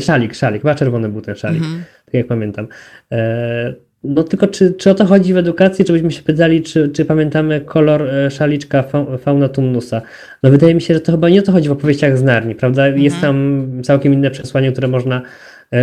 szalik, 0.00 0.34
szalik, 0.34 0.62
chyba 0.62 0.74
czerwony 0.74 1.08
był 1.08 1.20
ten 1.20 1.34
szalik, 1.34 1.62
mhm. 1.62 1.84
tak 2.04 2.14
jak 2.14 2.26
pamiętam. 2.26 2.68
E 3.12 3.87
no 4.04 4.22
tylko 4.22 4.46
czy, 4.46 4.72
czy 4.72 4.90
o 4.90 4.94
to 4.94 5.04
chodzi 5.04 5.34
w 5.34 5.36
edukacji, 5.36 5.84
czy 5.84 5.92
byśmy 5.92 6.10
się 6.10 6.22
pytali, 6.22 6.62
czy, 6.62 6.88
czy 6.88 7.04
pamiętamy 7.04 7.60
kolor 7.60 8.02
e, 8.02 8.30
szaliczka 8.30 8.84
fauna 9.18 9.48
tumnusa? 9.48 10.02
No 10.42 10.50
wydaje 10.50 10.74
mi 10.74 10.80
się, 10.80 10.94
że 10.94 11.00
to 11.00 11.12
chyba 11.12 11.28
nie 11.28 11.40
o 11.40 11.42
to 11.42 11.52
chodzi 11.52 11.68
w 11.68 11.72
opowieściach 11.72 12.18
z 12.18 12.22
Narni, 12.22 12.54
prawda? 12.54 12.86
Mhm. 12.86 13.02
Jest 13.02 13.20
tam 13.20 13.66
całkiem 13.84 14.12
inne 14.12 14.30
przesłanie, 14.30 14.72
które 14.72 14.88
można 14.88 15.22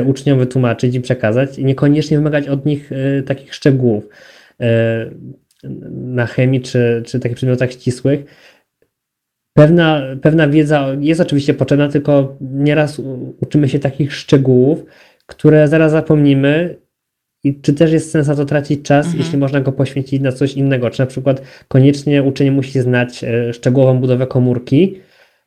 uczniom 0.05 0.39
wytłumaczyć 0.39 0.95
i 0.95 1.01
przekazać 1.01 1.59
i 1.59 1.65
niekoniecznie 1.65 2.17
wymagać 2.17 2.47
od 2.47 2.65
nich 2.65 2.89
takich 3.25 3.55
szczegółów 3.55 4.09
na 5.91 6.25
chemii 6.25 6.61
czy, 6.61 7.03
czy 7.05 7.19
takich 7.19 7.35
przedmiotach 7.35 7.71
ścisłych. 7.71 8.25
Pewna, 9.53 10.01
pewna 10.21 10.47
wiedza 10.47 10.87
jest 10.99 11.21
oczywiście 11.21 11.53
potrzebna, 11.53 11.89
tylko 11.89 12.37
nieraz 12.41 13.01
uczymy 13.41 13.69
się 13.69 13.79
takich 13.79 14.13
szczegółów, 14.13 14.85
które 15.25 15.67
zaraz 15.67 15.91
zapomnimy 15.91 16.75
i 17.45 17.61
czy 17.61 17.73
też 17.73 17.91
jest 17.91 18.11
sens 18.11 18.27
na 18.27 18.35
to 18.35 18.45
tracić 18.45 18.81
czas, 18.81 19.05
mhm. 19.05 19.23
jeśli 19.23 19.37
można 19.37 19.61
go 19.61 19.71
poświęcić 19.71 20.21
na 20.21 20.31
coś 20.31 20.53
innego? 20.53 20.89
Czy 20.89 20.99
na 20.99 21.05
przykład 21.05 21.41
koniecznie 21.67 22.23
uczeń 22.23 22.51
musi 22.51 22.79
znać 22.79 23.23
e, 23.23 23.53
szczegółową 23.53 23.99
budowę 23.99 24.27
komórki, 24.27 24.99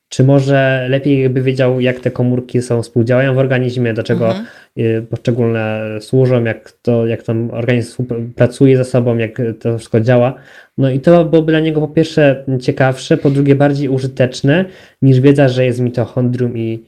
czy 0.09 0.25
może 0.25 0.87
lepiej 0.91 1.23
jakby 1.23 1.43
wiedział, 1.43 1.81
jak 1.81 2.01
te 2.01 2.11
komórki 2.11 2.63
są, 2.63 2.83
współdziałają 2.83 3.35
w 3.35 3.39
organizmie, 3.39 3.95
do 3.95 4.03
czego 4.03 4.27
mhm. 4.27 4.47
E, 4.77 5.03
poszczególne 5.03 5.81
służą, 6.01 6.45
jak 6.45 6.73
to, 6.73 7.07
jak 7.07 7.23
tam 7.23 7.51
organizm 7.51 8.07
pracuje 8.37 8.77
ze 8.77 8.85
sobą, 8.85 9.17
jak 9.17 9.43
to 9.61 9.79
wszystko 9.79 10.01
działa. 10.01 10.35
No 10.79 10.91
i 10.91 11.01
to 11.01 11.25
byłoby 11.25 11.53
dla 11.53 11.61
niego 11.61 11.81
po 11.81 11.89
pierwsze 11.89 12.45
ciekawsze, 12.61 13.17
po 13.17 13.31
drugie 13.31 13.55
bardziej 13.55 13.89
użyteczne 13.89 14.65
niż 15.03 15.21
wiedza, 15.21 15.49
że 15.49 15.65
jest 15.65 15.81
mitochondrium 15.81 16.59
i, 16.59 16.85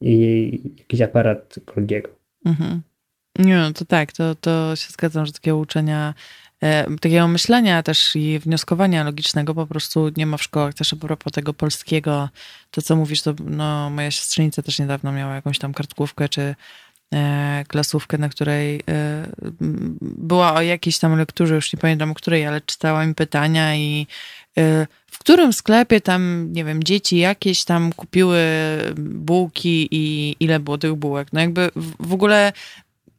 i 0.00 0.60
jakiś 0.78 1.00
aparat 1.00 1.58
Golgiego. 1.74 2.08
Mhm. 2.46 2.80
Nie, 3.38 3.56
no 3.56 3.72
to 3.72 3.84
tak, 3.84 4.12
to, 4.12 4.34
to 4.34 4.76
się 4.76 4.90
zgadzam, 4.90 5.26
że 5.26 5.32
takiego 5.32 5.56
uczenia, 5.56 6.14
e, 6.62 6.96
takiego 6.96 7.28
myślenia 7.28 7.82
też 7.82 8.16
i 8.16 8.38
wnioskowania 8.38 9.04
logicznego 9.04 9.54
po 9.54 9.66
prostu 9.66 10.10
nie 10.16 10.26
ma 10.26 10.36
w 10.36 10.42
szkołach. 10.42 10.74
Też 10.74 10.92
a 10.92 10.96
propos 10.96 11.32
tego 11.32 11.54
polskiego, 11.54 12.28
to 12.70 12.82
co 12.82 12.96
mówisz, 12.96 13.22
to 13.22 13.34
no, 13.44 13.90
moja 13.90 14.10
siostrzenica 14.10 14.62
też 14.62 14.78
niedawno 14.78 15.12
miała 15.12 15.34
jakąś 15.34 15.58
tam 15.58 15.74
kartkówkę 15.74 16.28
czy 16.28 16.54
e, 17.14 17.64
klasówkę, 17.68 18.18
na 18.18 18.28
której 18.28 18.82
e, 18.88 19.26
była 20.00 20.54
o 20.54 20.62
jakiejś 20.62 20.98
tam 20.98 21.18
lekturze, 21.18 21.54
już 21.54 21.72
nie 21.72 21.78
pamiętam 21.78 22.10
o 22.10 22.14
której, 22.14 22.46
ale 22.46 22.60
czytała 22.60 23.06
mi 23.06 23.14
pytania 23.14 23.76
i 23.76 24.06
e, 24.58 24.86
w 25.06 25.18
którym 25.18 25.52
sklepie 25.52 26.00
tam, 26.00 26.52
nie 26.52 26.64
wiem, 26.64 26.84
dzieci 26.84 27.18
jakieś 27.18 27.64
tam 27.64 27.92
kupiły 27.92 28.38
bułki 28.96 29.88
i 29.90 30.36
ile 30.40 30.60
było 30.60 30.78
tych 30.78 30.94
bułek. 30.94 31.28
No 31.32 31.40
jakby 31.40 31.70
w 32.00 32.12
ogóle 32.12 32.52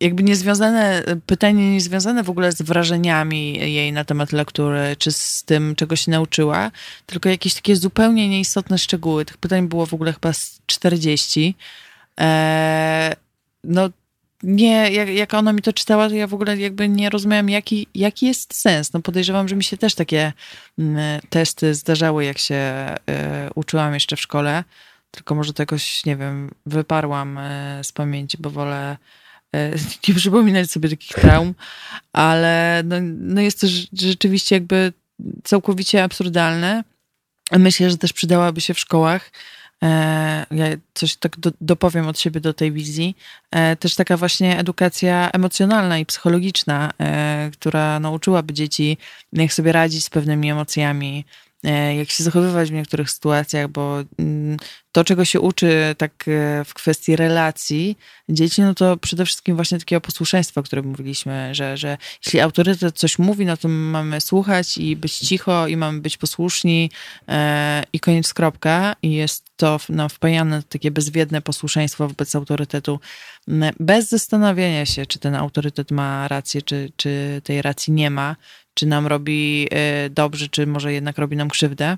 jakby 0.02 0.23
niezwiązane, 0.23 1.03
pytanie 1.26 1.72
niezwiązane 1.72 2.23
w 2.23 2.30
ogóle 2.30 2.52
z 2.52 2.61
wrażeniami 2.61 3.53
jej 3.73 3.94
na 3.94 4.06
temat 4.06 4.32
lektury, 4.32 4.95
czy 4.99 5.11
z 5.11 5.44
tym, 5.44 5.76
czego 5.76 5.95
się 5.95 6.11
nauczyła, 6.11 6.72
tylko 7.06 7.30
jakieś 7.30 7.53
takie 7.53 7.76
zupełnie 7.76 8.30
nieistotne 8.30 8.78
szczegóły. 8.78 9.26
Tych 9.26 9.38
pytań 9.38 9.68
było 9.68 9.86
w 9.86 9.94
ogóle 9.94 10.14
chyba 10.14 10.32
40. 10.65 11.56
Eee, 12.18 13.15
no, 13.64 13.90
nie, 14.44 14.91
jak, 14.91 15.10
jak 15.10 15.34
ona 15.34 15.53
mi 15.53 15.61
to 15.61 15.73
czytała, 15.73 16.10
to 16.10 16.15
ja 16.15 16.28
w 16.28 16.34
ogóle 16.34 16.57
jakby 16.57 16.90
nie 16.90 17.10
rozumiałam, 17.10 17.49
jaki, 17.49 17.88
jaki 17.95 18.26
jest 18.26 18.56
sens. 18.56 18.94
No 18.94 19.02
podejrzewam, 19.02 19.48
że 19.48 19.56
mi 19.56 19.64
się 19.64 19.78
też 19.78 19.95
takie 19.95 20.34
mm, 20.80 21.22
testy 21.30 21.76
zdarzały, 21.76 22.26
jak 22.26 22.38
się 22.38 22.56
e, 22.56 22.95
uczyłam 23.56 23.94
jeszcze 23.94 24.15
w 24.15 24.22
szkole, 24.22 24.64
tylko 25.11 25.36
może 25.36 25.53
to 25.53 25.61
jakoś, 25.61 26.06
nie 26.06 26.15
wiem, 26.15 26.52
wyparłam 26.65 27.38
e, 27.38 27.80
z 27.84 27.91
pamięci, 27.91 28.38
bo 28.40 28.49
wolę 28.49 28.98
nie 30.07 30.14
przypominać 30.15 30.72
sobie 30.72 30.90
takich 30.90 31.18
traum, 31.18 31.53
ale 32.14 32.82
no, 32.86 32.95
no 33.19 33.41
jest 33.41 33.61
to 33.61 33.68
rzeczywiście 33.94 34.56
jakby 34.56 34.94
całkowicie 35.44 36.03
absurdalne. 36.03 36.84
Myślę, 37.52 37.90
że 37.90 37.98
też 37.98 38.14
przydałaby 38.14 38.61
się 38.61 38.73
w 38.73 38.80
szkołach. 38.80 39.32
E, 39.84 40.45
ja 40.52 40.65
coś 40.94 41.15
tak 41.15 41.40
do, 41.40 41.52
dopowiem 41.61 42.07
od 42.07 42.19
siebie 42.19 42.41
do 42.41 42.53
tej 42.53 42.72
wizji. 42.72 43.18
E, 43.52 43.76
też 43.76 43.95
taka 43.95 44.18
właśnie 44.18 44.60
edukacja 44.60 45.30
emocjonalna 45.32 45.99
i 45.99 46.06
psychologiczna, 46.06 46.91
która 47.53 47.99
nauczyłaby 47.99 48.53
dzieci, 48.53 48.98
jak 49.34 49.53
sobie 49.53 49.72
radzić 49.72 50.06
z 50.06 50.10
pewnymi 50.10 50.52
emocjami, 50.52 51.26
E, 51.26 51.51
jak 51.97 52.09
się 52.09 52.23
zachowywać 52.23 52.69
w 52.69 52.73
niektórych 52.73 53.11
sytuacjach, 53.11 53.67
bo 53.67 54.03
mm, 54.19 54.57
to, 54.91 55.03
czego 55.03 55.25
się 55.25 55.39
uczy 55.39 55.95
tak 55.97 56.27
e, 56.27 56.65
w 56.65 56.73
kwestii 56.73 57.15
relacji 57.15 57.97
dzieci, 58.29 58.61
no 58.61 58.73
to 58.73 58.97
przede 58.97 59.25
wszystkim 59.25 59.55
właśnie 59.55 59.79
takiego 59.79 60.01
posłuszeństwa, 60.01 60.61
o 60.61 60.63
którym 60.63 60.85
mówiliśmy, 60.85 61.55
że, 61.55 61.77
że 61.77 61.97
jeśli 62.25 62.39
autorytet 62.39 62.97
coś 62.97 63.19
mówi, 63.19 63.45
no 63.45 63.57
to 63.57 63.67
mamy 63.67 64.21
słuchać 64.21 64.77
i 64.77 64.95
być 64.95 65.17
cicho 65.17 65.67
i 65.67 65.77
mamy 65.77 65.99
być 65.99 66.17
posłuszni 66.17 66.91
e, 67.27 67.83
i 67.93 67.99
koniec 67.99 68.33
kropka. 68.33 68.95
I 69.01 69.11
jest 69.11 69.45
to 69.55 69.79
nam 69.89 70.09
wpajane 70.09 70.63
takie 70.63 70.91
bezwiedne 70.91 71.41
posłuszeństwo 71.41 72.07
wobec 72.07 72.35
autorytetu, 72.35 72.99
bez 73.79 74.09
zastanawiania 74.09 74.85
się, 74.85 75.05
czy 75.05 75.19
ten 75.19 75.35
autorytet 75.35 75.91
ma 75.91 76.27
rację, 76.27 76.61
czy, 76.61 76.91
czy 76.95 77.41
tej 77.43 77.61
racji 77.61 77.93
nie 77.93 78.09
ma, 78.09 78.35
czy 78.73 78.85
nam 78.85 79.07
robi 79.07 79.68
y, 80.06 80.10
dobrze, 80.10 80.48
czy 80.49 80.68
może 80.68 80.93
jednak 80.93 81.18
robi 81.18 81.38
nam 81.38 81.49
krzywdę. 81.49 81.98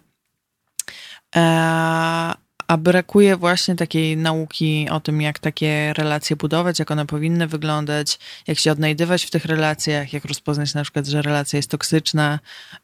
E, 1.35 2.33
a 2.67 2.77
brakuje 2.77 3.37
właśnie 3.37 3.75
takiej 3.75 4.17
nauki 4.17 4.87
o 4.91 4.99
tym, 4.99 5.21
jak 5.21 5.39
takie 5.39 5.93
relacje 5.93 6.35
budować, 6.35 6.79
jak 6.79 6.91
one 6.91 7.05
powinny 7.05 7.47
wyglądać, 7.47 8.19
jak 8.47 8.59
się 8.59 8.71
odnajdywać 8.71 9.25
w 9.25 9.29
tych 9.29 9.45
relacjach, 9.45 10.13
jak 10.13 10.25
rozpoznać 10.25 10.73
na 10.73 10.83
przykład, 10.83 11.07
że 11.07 11.21
relacja 11.21 11.57
jest 11.57 11.69
toksyczna, 11.69 12.39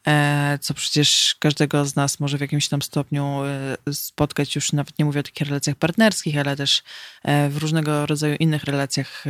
e, 0.06 0.58
co 0.60 0.74
przecież 0.74 1.36
każdego 1.38 1.84
z 1.84 1.96
nas 1.96 2.20
może 2.20 2.38
w 2.38 2.40
jakimś 2.40 2.68
tam 2.68 2.82
stopniu 2.82 3.40
e, 3.44 3.94
spotkać, 3.94 4.54
już 4.54 4.72
nawet 4.72 4.98
nie 4.98 5.04
mówię 5.04 5.20
o 5.20 5.22
takich 5.22 5.46
relacjach 5.46 5.76
partnerskich, 5.76 6.38
ale 6.38 6.56
też 6.56 6.82
w 7.50 7.56
różnego 7.56 8.06
rodzaju 8.06 8.36
innych 8.36 8.64
relacjach 8.64 9.24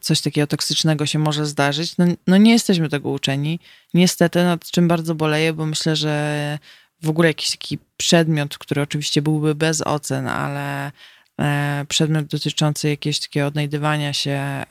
coś 0.00 0.20
takiego 0.20 0.46
toksycznego 0.46 1.06
się 1.06 1.18
może 1.18 1.46
zdarzyć. 1.46 1.96
No, 1.96 2.04
no, 2.26 2.36
nie 2.36 2.52
jesteśmy 2.52 2.88
tego 2.88 3.10
uczeni. 3.10 3.60
Niestety, 3.94 4.44
nad 4.44 4.70
czym 4.70 4.88
bardzo 4.88 5.14
boleję, 5.14 5.52
bo 5.52 5.66
myślę, 5.66 5.96
że 5.96 6.58
w 7.02 7.08
ogóle 7.08 7.28
jakiś 7.28 7.50
taki 7.50 7.78
przedmiot, 7.96 8.58
który 8.58 8.82
oczywiście 8.82 9.22
byłby 9.22 9.54
bez 9.54 9.82
ocen, 9.82 10.28
ale 10.28 10.92
e, 11.40 11.84
przedmiot 11.88 12.26
dotyczący 12.26 12.88
jakiegoś 12.88 13.20
takiego 13.20 13.46
odnajdywania 13.46 14.12
się 14.12 14.30
e, 14.30 14.64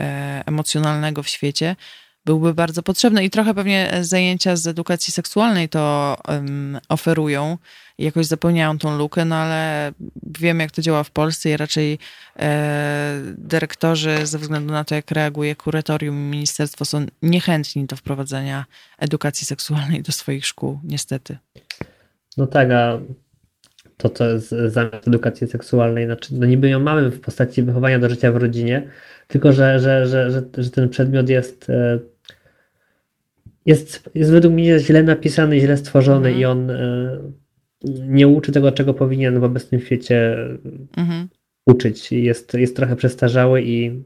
emocjonalnego 0.45 1.23
w 1.23 1.30
świecie, 1.30 1.76
byłby 2.26 2.53
bardzo 2.53 2.84
potrzebny 2.84 3.23
i 3.23 3.30
trochę 3.30 3.53
pewnie 3.53 3.91
zajęcia 4.02 4.56
z 4.56 4.68
edukacji 4.68 5.14
seksualnej 5.14 5.69
to 5.69 6.18
um, 6.27 6.80
oferują 6.89 7.57
jakoś 7.97 8.26
zapełniają 8.26 8.77
tą 8.77 8.97
lukę, 8.97 9.26
no 9.26 9.35
ale 9.35 9.91
wiem 10.39 10.60
jak 10.60 10.72
to 10.72 10.81
działa 10.81 11.03
w 11.03 11.11
Polsce 11.11 11.49
i 11.49 11.57
raczej 11.57 11.99
e, 12.39 13.22
dyrektorzy 13.38 14.26
ze 14.27 14.39
względu 14.39 14.73
na 14.73 14.84
to 14.84 14.95
jak 14.95 15.11
reaguje 15.11 15.56
kuratorium 15.56 16.15
i 16.15 16.30
ministerstwo 16.30 16.85
są 16.85 17.06
niechętni 17.22 17.85
do 17.85 17.95
wprowadzenia 17.95 18.65
edukacji 18.99 19.47
seksualnej 19.47 20.03
do 20.03 20.11
swoich 20.11 20.47
szkół, 20.47 20.80
niestety. 20.84 21.38
No 22.38 22.47
tak, 22.47 22.72
a 22.72 22.99
to, 23.97 24.10
co 24.10 24.30
jest 24.30 24.49
zamiast 24.68 25.07
edukacji 25.07 25.47
seksualnej, 25.47 26.06
znaczy, 26.06 26.35
no 26.35 26.45
niby 26.45 26.69
ją 26.69 26.80
mamy 26.80 27.10
w 27.10 27.22
postaci 27.22 27.64
wychowania 27.64 27.99
do 27.99 28.10
życia 28.10 28.31
w 28.31 28.35
rodzinie, 28.35 28.89
tylko 29.27 29.53
że, 29.53 29.80
że, 29.80 30.07
że, 30.07 30.31
że, 30.31 30.43
że 30.57 30.69
ten 30.69 30.89
przedmiot 30.89 31.30
jest 31.30 31.69
e, 31.69 31.99
jest, 33.65 34.09
jest 34.15 34.31
według 34.31 34.53
mnie 34.53 34.79
źle 34.79 35.03
napisany, 35.03 35.59
źle 35.59 35.77
stworzony 35.77 36.29
mhm. 36.29 36.39
i 36.39 36.45
on 36.45 36.71
e, 36.71 37.17
nie 38.07 38.27
uczy 38.27 38.51
tego, 38.51 38.71
czego 38.71 38.93
powinien 38.93 39.39
w 39.39 39.43
obecnym 39.43 39.81
świecie 39.81 40.37
mhm. 40.97 41.27
uczyć. 41.65 42.11
Jest, 42.11 42.53
jest 42.53 42.75
trochę 42.75 42.95
przestarzały 42.95 43.61
i 43.61 44.03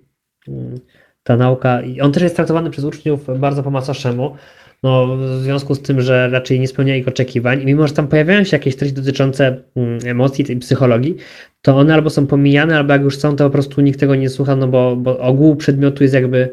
mm, 0.48 0.80
ta 1.24 1.38
nauka, 1.38 1.82
i 1.82 2.02
on 2.02 2.12
też 2.12 2.24
jest 2.24 2.36
traktowany 2.36 2.70
przez 2.70 2.86
uczniów 2.86 3.40
bardzo 3.40 3.64
po 3.64 3.72
macoszemu, 3.72 4.36
no, 4.84 5.18
w 5.18 5.42
związku 5.44 5.76
z 5.76 5.82
tym, 5.82 6.02
że 6.02 6.30
raczej 6.30 6.60
nie 6.60 6.68
spełnia 6.68 6.96
ich 6.96 7.08
oczekiwań, 7.08 7.62
i 7.62 7.66
mimo 7.66 7.88
że 7.88 7.94
tam 7.94 8.08
pojawiają 8.08 8.44
się 8.44 8.58
jakieś 8.58 8.76
treści 8.76 8.96
dotyczące 8.96 9.64
mm, 9.76 10.00
emocji 10.06 10.52
i 10.52 10.58
psychologii, 10.58 11.16
to 11.62 11.78
one 11.78 11.94
albo 11.94 12.10
są 12.10 12.28
pomijane, 12.28 12.78
albo 12.78 12.94
jak 12.94 13.02
już 13.02 13.18
są, 13.18 13.36
to 13.36 13.44
po 13.44 13.50
prostu 13.50 13.82
nikt 13.82 14.00
tego 14.00 14.16
nie 14.16 14.30
słucha, 14.30 14.56
no 14.56 14.68
bo, 14.68 14.96
bo 14.96 15.20
ogół 15.20 15.56
przedmiotu 15.56 16.04
jest 16.04 16.14
jakby, 16.14 16.50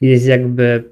jest 0.00 0.26
jakby 0.26 0.84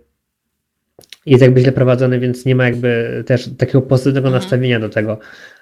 jest 1.27 1.43
jakby 1.43 1.61
źle 1.61 1.73
prowadzony, 1.73 2.21
więc 2.21 2.45
nie 2.45 2.55
ma 2.55 2.65
jakby 2.65 3.23
też 3.27 3.51
takiego 3.59 3.83
pozytywnego 3.83 4.29
mhm. 4.29 4.43
nastawienia 4.43 4.81
do 4.81 4.89
tego. 4.89 5.19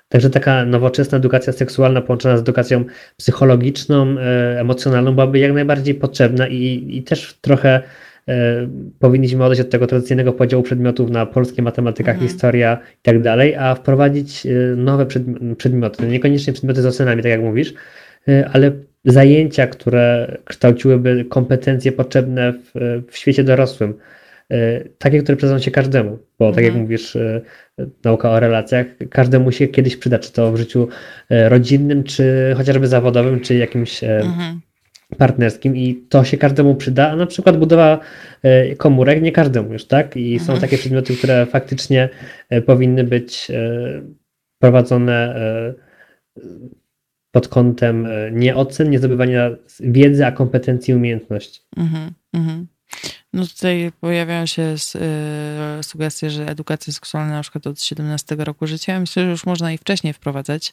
Także 0.08 0.30
taka 0.30 0.64
nowoczesna 0.64 1.18
edukacja 1.18 1.52
seksualna 1.52 2.00
połączona 2.00 2.36
z 2.36 2.40
edukacją 2.40 2.84
psychologiczną, 3.16 4.16
e, 4.18 4.60
emocjonalną 4.60 5.14
byłaby 5.14 5.38
jak 5.38 5.52
najbardziej 5.52 5.94
potrzebna 5.94 6.48
i, 6.48 6.86
i 6.90 7.02
też 7.02 7.38
trochę 7.40 7.80
e, 8.28 8.68
powinniśmy 8.98 9.44
odejść 9.44 9.60
od 9.60 9.70
tego 9.70 9.86
tradycyjnego 9.86 10.32
podziału 10.32 10.62
przedmiotów 10.62 11.10
na 11.10 11.26
polskie, 11.26 11.62
matematyka, 11.62 12.12
mhm. 12.12 12.28
historia 12.28 12.78
i 13.00 13.02
tak 13.02 13.22
dalej, 13.22 13.54
a 13.54 13.74
wprowadzić 13.74 14.46
e, 14.46 14.50
nowe 14.76 15.06
przedmioty, 15.56 16.06
niekoniecznie 16.06 16.52
przedmioty 16.52 16.82
z 16.82 16.86
ocenami, 16.86 17.22
tak 17.22 17.30
jak 17.30 17.40
mówisz, 17.40 17.74
ale 18.52 18.72
zajęcia, 19.04 19.66
które 19.66 20.36
kształciłyby 20.44 21.24
kompetencje 21.24 21.92
potrzebne 21.92 22.52
w, 22.52 23.02
w 23.10 23.16
świecie 23.16 23.44
dorosłym 23.44 23.94
takie, 24.98 25.22
które 25.22 25.36
przydadzą 25.36 25.58
się 25.58 25.70
każdemu, 25.70 26.18
bo 26.38 26.52
tak 26.52 26.64
jak 26.64 26.72
mhm. 26.72 26.82
mówisz, 26.82 27.16
e, 27.16 27.40
nauka 28.04 28.30
o 28.30 28.40
relacjach, 28.40 28.86
każdemu 29.10 29.52
się 29.52 29.68
kiedyś 29.68 29.96
przyda, 29.96 30.18
czy 30.18 30.32
to 30.32 30.52
w 30.52 30.56
życiu 30.56 30.88
e, 31.30 31.48
rodzinnym, 31.48 32.04
czy 32.04 32.54
chociażby 32.56 32.86
zawodowym, 32.86 33.40
czy 33.40 33.54
jakimś 33.54 34.04
mhm. 34.04 34.60
partnerskim 35.18 35.76
i 35.76 35.94
to 36.08 36.24
się 36.24 36.36
każdemu 36.36 36.74
przyda, 36.74 37.10
a 37.10 37.16
na 37.16 37.26
przykład 37.26 37.58
budowa 37.58 38.00
e, 38.42 38.76
komórek 38.76 39.22
nie 39.22 39.32
każdemu 39.32 39.72
już, 39.72 39.84
tak? 39.86 40.16
I 40.16 40.38
są 40.38 40.52
mhm. 40.52 40.60
takie 40.60 40.78
przedmioty, 40.78 41.16
które 41.16 41.46
faktycznie 41.46 42.08
e, 42.50 42.62
powinny 42.62 43.04
być 43.04 43.50
e, 43.50 44.02
prowadzone 44.58 45.34
pod 47.30 47.48
kątem 47.48 48.08
nie 48.32 48.56
ocen, 48.56 48.90
nie 48.90 48.98
zdobywania 48.98 49.50
wiedzy, 49.80 50.26
a 50.26 50.32
kompetencji 50.32 50.92
i 50.92 50.94
umiejętności. 50.94 51.60
Mhm, 51.76 52.10
mhm. 52.32 52.66
No 53.34 53.46
tutaj 53.46 53.92
pojawiają 54.00 54.46
się 54.46 54.74
sugestie, 55.82 56.30
że 56.30 56.48
edukacja 56.48 56.92
seksualna 56.92 57.32
na 57.32 57.42
przykład 57.42 57.66
od 57.66 57.82
17 57.82 58.36
roku 58.38 58.66
życia, 58.66 59.00
myślę, 59.00 59.22
że 59.22 59.30
już 59.30 59.46
można 59.46 59.72
i 59.72 59.78
wcześniej 59.78 60.12
wprowadzać, 60.12 60.72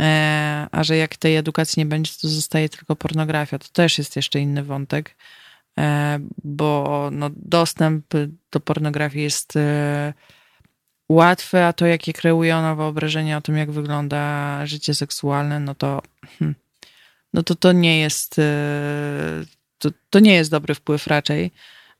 E, 0.00 0.66
a 0.72 0.84
że 0.84 0.96
jak 0.96 1.16
tej 1.16 1.36
edukacji 1.36 1.80
nie 1.80 1.86
będzie, 1.86 2.12
to 2.20 2.28
zostaje 2.28 2.68
tylko 2.68 2.96
pornografia. 2.96 3.58
To 3.58 3.68
też 3.72 3.98
jest 3.98 4.16
jeszcze 4.16 4.40
inny 4.40 4.62
wątek, 4.62 5.16
e, 5.78 6.18
bo 6.44 7.08
no, 7.12 7.30
dostęp 7.36 8.06
do 8.50 8.60
pornografii 8.60 9.24
jest 9.24 9.56
e, 9.56 10.14
łatwy, 11.08 11.64
a 11.64 11.72
to, 11.72 11.86
jakie 11.86 12.12
kreuje 12.12 12.56
ona 12.56 12.74
wyobrażenie 12.74 13.36
o 13.36 13.40
tym, 13.40 13.56
jak 13.56 13.70
wygląda 13.70 14.66
życie 14.66 14.94
seksualne, 14.94 15.60
no 15.60 15.74
to 15.74 16.02
hmm, 16.38 16.54
no 17.34 17.42
to, 17.42 17.54
to 17.54 17.72
nie 17.72 17.98
jest 18.00 18.40
to, 19.78 19.90
to 20.10 20.20
nie 20.20 20.34
jest 20.34 20.50
dobry 20.50 20.74
wpływ 20.74 21.06
raczej. 21.06 21.50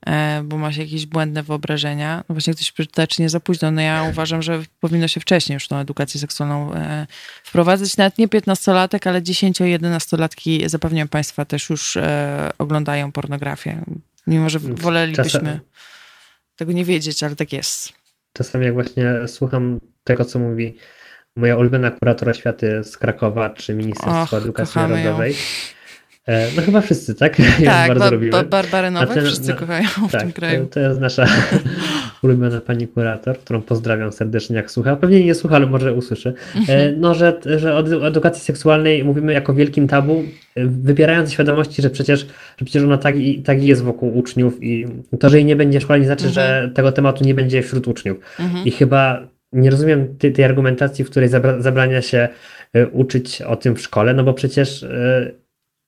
E, 0.05 0.43
bo 0.43 0.57
ma 0.57 0.71
się 0.71 0.81
jakieś 0.81 1.05
błędne 1.05 1.43
wyobrażenia. 1.43 2.23
No 2.29 2.35
właśnie 2.35 2.53
ktoś 2.53 2.71
przeczyta, 2.71 3.07
czy 3.07 3.21
nie 3.21 3.29
za 3.29 3.39
późno. 3.39 3.71
No 3.71 3.81
ja 3.81 4.07
uważam, 4.09 4.41
że 4.41 4.63
powinno 4.79 5.07
się 5.07 5.19
wcześniej 5.19 5.53
już 5.53 5.67
tą 5.67 5.77
edukację 5.77 6.19
seksualną 6.19 6.73
e, 6.73 7.07
wprowadzać. 7.43 7.97
Nawet 7.97 8.17
nie 8.17 8.27
15-latek, 8.27 9.09
ale 9.09 9.21
10-11-latki, 9.21 10.69
zapewniam 10.69 11.07
Państwa, 11.07 11.45
też 11.45 11.69
już 11.69 11.97
e, 11.97 12.51
oglądają 12.57 13.11
pornografię. 13.11 13.81
Mimo, 14.27 14.49
że 14.49 14.59
wolelibyśmy 14.59 15.23
Czasem... 15.29 15.59
tego 16.55 16.71
nie 16.71 16.85
wiedzieć, 16.85 17.23
ale 17.23 17.35
tak 17.35 17.53
jest. 17.53 17.93
Czasami 18.33 18.65
jak 18.65 18.73
właśnie 18.73 19.05
słucham 19.27 19.79
tego, 20.03 20.25
co 20.25 20.39
mówi 20.39 20.77
moja 21.35 21.57
ulubiona 21.57 21.91
kuratora 21.91 22.33
światy 22.33 22.83
z 22.83 22.97
Krakowa, 22.97 23.49
czy 23.49 23.73
Ministerstwo 23.73 24.37
Och, 24.37 24.43
Edukacji 24.43 24.81
Narodowej, 24.81 25.31
ją 25.31 25.37
no 26.27 26.61
chyba 26.61 26.81
wszyscy, 26.81 27.15
tak? 27.15 27.37
Tak, 27.65 27.87
bardzo 27.87 27.99
ba 27.99 28.09
lubimy. 28.09 28.31
Ba 28.31 28.43
Barbarę 28.43 28.91
ten, 29.13 29.25
wszyscy 29.25 29.49
no, 29.49 29.55
kochają 29.55 29.87
w 30.09 30.11
tak, 30.11 30.21
tym 30.21 30.31
kraju. 30.31 30.65
To, 30.65 30.73
to 30.73 30.79
jest 30.79 30.99
nasza 30.99 31.25
ulubiona 32.23 32.61
pani 32.61 32.87
kurator, 32.87 33.37
którą 33.37 33.61
pozdrawiam 33.61 34.11
serdecznie 34.11 34.55
jak 34.55 34.71
słucha. 34.71 34.95
Pewnie 34.95 35.25
nie 35.25 35.35
słucha, 35.35 35.55
ale 35.55 35.65
może 35.65 35.93
usłyszy. 35.93 36.33
E, 36.55 36.59
mhm. 36.59 36.99
No, 36.99 37.13
że, 37.13 37.39
że 37.57 37.75
o 37.75 38.07
edukacji 38.07 38.43
seksualnej 38.43 39.03
mówimy 39.03 39.33
jako 39.33 39.53
wielkim 39.53 39.87
tabu, 39.87 40.23
wybierając 40.55 41.31
świadomości, 41.31 41.81
że 41.81 41.89
przecież, 41.89 42.19
że 42.57 42.65
przecież 42.65 42.83
ona 42.83 42.97
tak, 42.97 43.15
i, 43.17 43.43
tak 43.43 43.63
jest 43.63 43.83
wokół 43.83 44.17
uczniów 44.17 44.63
i 44.63 44.85
to, 45.19 45.29
że 45.29 45.37
jej 45.37 45.45
nie 45.45 45.55
będzie 45.55 45.81
szkoła 45.81 45.97
nie 45.97 46.05
znaczy, 46.05 46.27
mhm. 46.27 46.33
że 46.33 46.71
tego 46.73 46.91
tematu 46.91 47.23
nie 47.23 47.33
będzie 47.33 47.61
wśród 47.61 47.87
uczniów. 47.87 48.17
Mhm. 48.39 48.65
I 48.65 48.71
chyba 48.71 49.27
nie 49.53 49.69
rozumiem 49.69 50.17
tej, 50.17 50.33
tej 50.33 50.45
argumentacji, 50.45 51.05
w 51.05 51.09
której 51.09 51.29
zabra, 51.29 51.61
zabrania 51.61 52.01
się 52.01 52.27
uczyć 52.91 53.41
o 53.41 53.55
tym 53.55 53.75
w 53.75 53.81
szkole, 53.81 54.13
no 54.13 54.23
bo 54.23 54.33
przecież 54.33 54.85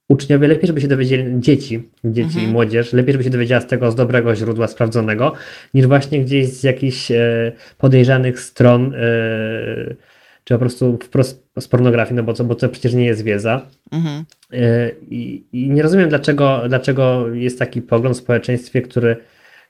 uczniowie 0.08 0.48
lepiej, 0.48 0.68
żeby 0.68 0.82
się 0.82 0.88
dowiedzieli, 0.88 1.42
dzieci, 1.42 1.90
dzieci 2.04 2.28
mhm. 2.28 2.46
i 2.46 2.52
młodzież, 2.52 2.94
lepiej, 2.94 3.12
żeby 3.12 3.24
się 3.24 3.30
dowiedziała 3.30 3.62
z 3.62 3.68
tego 3.68 3.92
z 3.92 3.96
dobrego 3.96 4.36
źródła 4.36 4.68
sprawdzonego, 4.68 5.34
niż 5.74 5.88
właśnie 5.88 6.22
gdzieś 6.22 6.48
z 6.48 6.64
jakichś 6.64 7.12
e, 7.12 7.52
podejrzanych 7.78 8.40
stron, 8.40 8.94
e, 8.96 9.96
czy 10.44 10.54
po 10.54 10.60
prostu 10.60 11.00
wprost 11.04 11.48
z 11.60 11.68
pornografii, 11.68 12.16
no 12.16 12.24
bo, 12.24 12.34
co, 12.34 12.44
bo 12.44 12.56
to 12.56 12.70
przecież 12.70 12.94
nie 12.94 13.06
jest 13.06 13.24
wiedza. 13.24 13.62
Mhm. 13.92 14.26
E, 14.54 14.92
i, 15.10 15.44
I, 15.52 15.70
nie 15.70 15.84
rozumiem, 15.84 16.10
dlaczego, 16.10 16.62
dlaczego 16.68 17.28
jest 17.34 17.60
taki 17.60 17.82
pogląd 17.82 18.16
w 18.16 18.20
społeczeństwie, 18.20 18.82
który, 18.82 19.18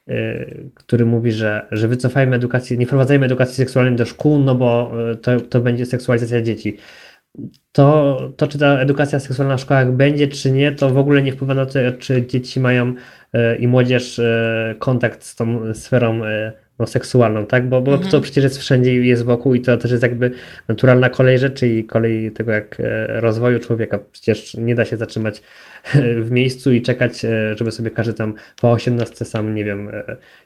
e, 0.08 0.46
który 0.74 1.06
mówi, 1.06 1.32
że, 1.32 1.68
że 1.72 1.88
wycofajmy 1.88 2.36
edukację, 2.36 2.78
nie 2.78 2.86
wprowadzajmy 2.86 3.26
edukacji 3.26 3.56
seksualnej 3.56 3.96
do 3.96 4.06
szkół, 4.06 4.40
no 4.40 4.56
bo 4.56 4.92
e, 5.12 5.16
to, 5.16 5.40
to 5.40 5.62
będzie 5.62 5.86
seksualizacja 5.86 6.42
dzieci 6.42 6.78
to, 7.72 8.18
to, 8.38 8.48
czy 8.48 8.60
ta 8.60 8.80
edukacja 8.80 9.20
seksualna 9.20 9.58
w 9.58 9.62
szkołach 9.62 9.92
będzie, 9.92 10.28
czy 10.28 10.52
nie, 10.52 10.72
to 10.72 10.90
w 10.90 10.98
ogóle 10.98 11.22
nie 11.22 11.32
wpływa 11.32 11.54
na 11.54 11.66
to, 11.66 11.80
czy 12.00 12.28
dzieci 12.28 12.60
mają 12.60 12.94
e, 13.34 13.56
i 13.56 13.68
młodzież 13.68 14.20
e, 14.20 14.76
kontakt 14.80 15.24
z 15.24 15.36
tą 15.36 15.74
sferą 15.74 16.26
e, 16.26 16.52
no, 16.80 16.88
seksualną, 16.88 17.46
tak? 17.46 17.70
Bo, 17.70 17.82
bo 17.82 17.94
mhm. 17.94 18.12
to 18.12 18.22
przecież 18.22 18.44
jest 18.44 18.58
wszędzie 18.58 18.96
i 18.96 19.08
jest 19.08 19.24
wokół 19.24 19.54
i 19.54 19.62
to 19.62 19.78
też 19.78 19.92
jest 19.92 20.04
jakby 20.04 20.32
naturalna 20.68 21.10
kolej 21.10 21.40
rzeczy 21.40 21.68
i 21.68 21.84
kolej 21.84 22.32
tego 22.32 22.52
jak 22.52 22.78
rozwoju 23.08 23.60
człowieka. 23.60 24.00
Przecież 24.12 24.54
nie 24.56 24.76
da 24.76 24.86
się 24.86 24.98
zatrzymać 24.98 25.42
w 26.22 26.32
miejscu 26.32 26.74
i 26.74 26.82
czekać, 26.82 27.26
żeby 27.56 27.72
sobie 27.72 27.92
każdy 27.92 28.14
tam 28.14 28.34
po 28.62 28.72
18 28.72 29.26
sam, 29.26 29.56
nie 29.56 29.66
wiem, 29.66 29.92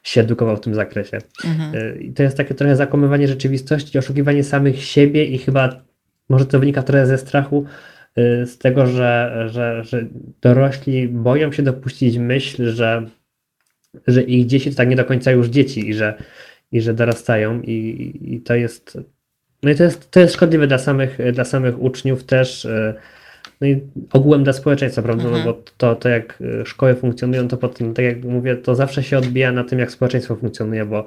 się 0.03 0.21
edukował 0.21 0.57
w 0.57 0.61
tym 0.61 0.75
zakresie. 0.75 1.17
Mhm. 1.45 1.99
I 1.99 2.13
to 2.13 2.23
jest 2.23 2.37
takie 2.37 2.55
trochę 2.55 2.75
zakłamywanie 2.75 3.27
rzeczywistości, 3.27 3.97
oszukiwanie 3.97 4.43
samych 4.43 4.83
siebie 4.83 5.25
i 5.25 5.37
chyba 5.37 5.90
może 6.31 6.45
to 6.45 6.59
wynika 6.59 6.83
trochę 6.83 7.05
ze 7.05 7.17
strachu, 7.17 7.65
y, 8.17 8.45
z 8.45 8.57
tego, 8.57 8.87
że, 8.87 9.45
że, 9.49 9.83
że 9.83 10.05
dorośli 10.41 11.07
boją 11.07 11.51
się 11.51 11.63
dopuścić 11.63 12.17
myśl, 12.17 12.71
że, 12.71 13.05
że 14.07 14.21
ich 14.23 14.45
dzieci 14.45 14.69
to 14.69 14.77
tak 14.77 14.89
nie 14.89 14.95
do 14.95 15.05
końca 15.05 15.31
już 15.31 15.47
dzieci 15.47 15.89
i 15.89 15.93
że, 15.93 16.13
i 16.71 16.81
że 16.81 16.93
dorastają 16.93 17.61
i, 17.61 18.19
i 18.21 18.41
to 18.41 18.55
jest 18.55 18.97
no 19.63 19.71
i 19.71 19.75
to 19.75 19.83
jest, 19.83 20.11
to 20.11 20.19
jest 20.19 20.33
szkodliwe 20.33 20.67
dla 20.67 20.77
samych, 20.77 21.17
dla 21.33 21.45
samych 21.45 21.81
uczniów 21.81 22.23
też 22.23 22.65
y, 22.65 22.93
no 23.61 23.67
i 23.67 23.81
ogółem 24.13 24.43
dla 24.43 24.53
społeczeństwa, 24.53 25.01
prawda? 25.01 25.23
No 25.23 25.29
mhm. 25.29 25.45
No 25.45 25.53
bo 25.53 25.63
to, 25.77 25.95
to 25.95 26.09
jak 26.09 26.43
szkoły 26.65 26.95
funkcjonują, 26.95 27.47
to 27.47 27.57
potem, 27.57 27.93
tak 27.93 28.05
jak 28.05 28.23
mówię, 28.23 28.55
to 28.55 28.75
zawsze 28.75 29.03
się 29.03 29.17
odbija 29.17 29.51
na 29.51 29.63
tym, 29.63 29.79
jak 29.79 29.91
społeczeństwo 29.91 30.35
funkcjonuje, 30.35 30.85
bo 30.85 31.05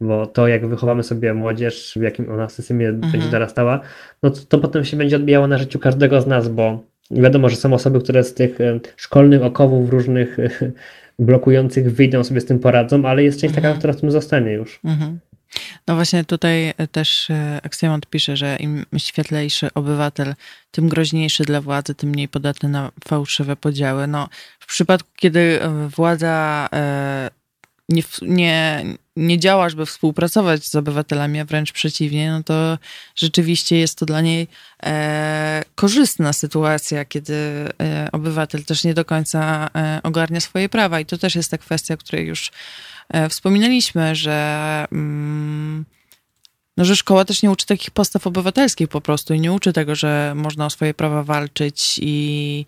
bo 0.00 0.26
to 0.26 0.48
jak 0.48 0.66
wychowamy 0.66 1.02
sobie 1.02 1.34
młodzież, 1.34 1.92
w 1.96 2.02
jakim 2.02 2.30
ona 2.30 2.48
systemie 2.48 2.88
mhm. 2.88 3.12
będzie 3.12 3.28
dorastała, 3.28 3.80
no 4.22 4.30
to, 4.30 4.40
to 4.48 4.58
potem 4.58 4.84
się 4.84 4.96
będzie 4.96 5.16
odbijało 5.16 5.46
na 5.46 5.58
życiu 5.58 5.78
każdego 5.78 6.20
z 6.20 6.26
nas, 6.26 6.48
bo 6.48 6.84
wiadomo, 7.10 7.48
że 7.48 7.56
są 7.56 7.74
osoby, 7.74 8.00
które 8.00 8.24
z 8.24 8.34
tych 8.34 8.60
e, 8.60 8.80
szkolnych 8.96 9.42
okowów 9.42 9.90
różnych 9.90 10.38
e, 10.38 10.50
blokujących 11.18 11.92
wyjdą, 11.94 12.24
sobie 12.24 12.40
z 12.40 12.44
tym 12.44 12.58
poradzą, 12.58 13.04
ale 13.04 13.24
jest 13.24 13.40
część 13.40 13.54
taka, 13.54 13.68
mhm. 13.68 13.78
która 13.78 13.92
w 13.92 14.00
tym 14.00 14.10
zostanie 14.10 14.52
już. 14.52 14.80
Mhm. 14.84 15.18
No 15.86 15.94
właśnie 15.94 16.24
tutaj 16.24 16.72
też 16.92 17.28
Aksjomant 17.62 18.06
pisze, 18.06 18.36
że 18.36 18.56
im 18.56 18.84
świetlejszy 18.98 19.68
obywatel, 19.74 20.34
tym 20.70 20.88
groźniejszy 20.88 21.44
dla 21.44 21.60
władzy, 21.60 21.94
tym 21.94 22.10
mniej 22.10 22.28
podatny 22.28 22.68
na 22.68 22.92
fałszywe 23.08 23.56
podziały. 23.56 24.06
No, 24.06 24.28
w 24.60 24.66
przypadku, 24.66 25.08
kiedy 25.16 25.60
władza 25.96 26.68
nie, 27.88 28.02
nie, 28.22 28.84
nie 29.16 29.38
działasz, 29.38 29.74
by 29.74 29.86
współpracować 29.86 30.64
z 30.64 30.74
obywatelami, 30.74 31.40
a 31.40 31.44
wręcz 31.44 31.72
przeciwnie, 31.72 32.30
no 32.30 32.42
to 32.42 32.78
rzeczywiście 33.14 33.76
jest 33.78 33.98
to 33.98 34.06
dla 34.06 34.20
niej 34.20 34.48
e, 34.82 35.62
korzystna 35.74 36.32
sytuacja, 36.32 37.04
kiedy 37.04 37.34
e, 37.80 38.08
obywatel 38.12 38.64
też 38.64 38.84
nie 38.84 38.94
do 38.94 39.04
końca 39.04 39.70
e, 39.74 40.00
ogarnia 40.02 40.40
swoje 40.40 40.68
prawa. 40.68 41.00
I 41.00 41.06
to 41.06 41.18
też 41.18 41.34
jest 41.34 41.50
ta 41.50 41.58
kwestia, 41.58 41.94
o 41.94 41.96
której 41.96 42.26
już 42.26 42.50
e, 43.08 43.28
wspominaliśmy, 43.28 44.14
że. 44.14 44.86
Mm, 44.92 45.84
no, 46.76 46.84
że 46.84 46.96
szkoła 46.96 47.24
też 47.24 47.42
nie 47.42 47.50
uczy 47.50 47.66
takich 47.66 47.90
postaw 47.90 48.26
obywatelskich 48.26 48.88
po 48.88 49.00
prostu 49.00 49.34
i 49.34 49.40
nie 49.40 49.52
uczy 49.52 49.72
tego, 49.72 49.94
że 49.94 50.32
można 50.36 50.66
o 50.66 50.70
swoje 50.70 50.94
prawa 50.94 51.22
walczyć 51.22 51.98
i, 52.02 52.66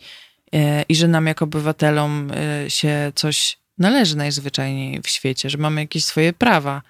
e, 0.53 0.83
i 0.83 0.97
że 0.97 1.09
nam 1.09 1.27
jako 1.27 1.45
obywatelom 1.45 2.31
e, 2.31 2.71
się 2.71 3.13
coś 3.15 3.59
należy 3.79 4.17
najzwyczajniej 4.17 5.03
w 5.03 5.09
świecie, 5.09 5.51
że 5.51 5.59
mamy 5.59 5.81
jakieś 5.81 6.05
swoje 6.05 6.33
prawa 6.33 6.83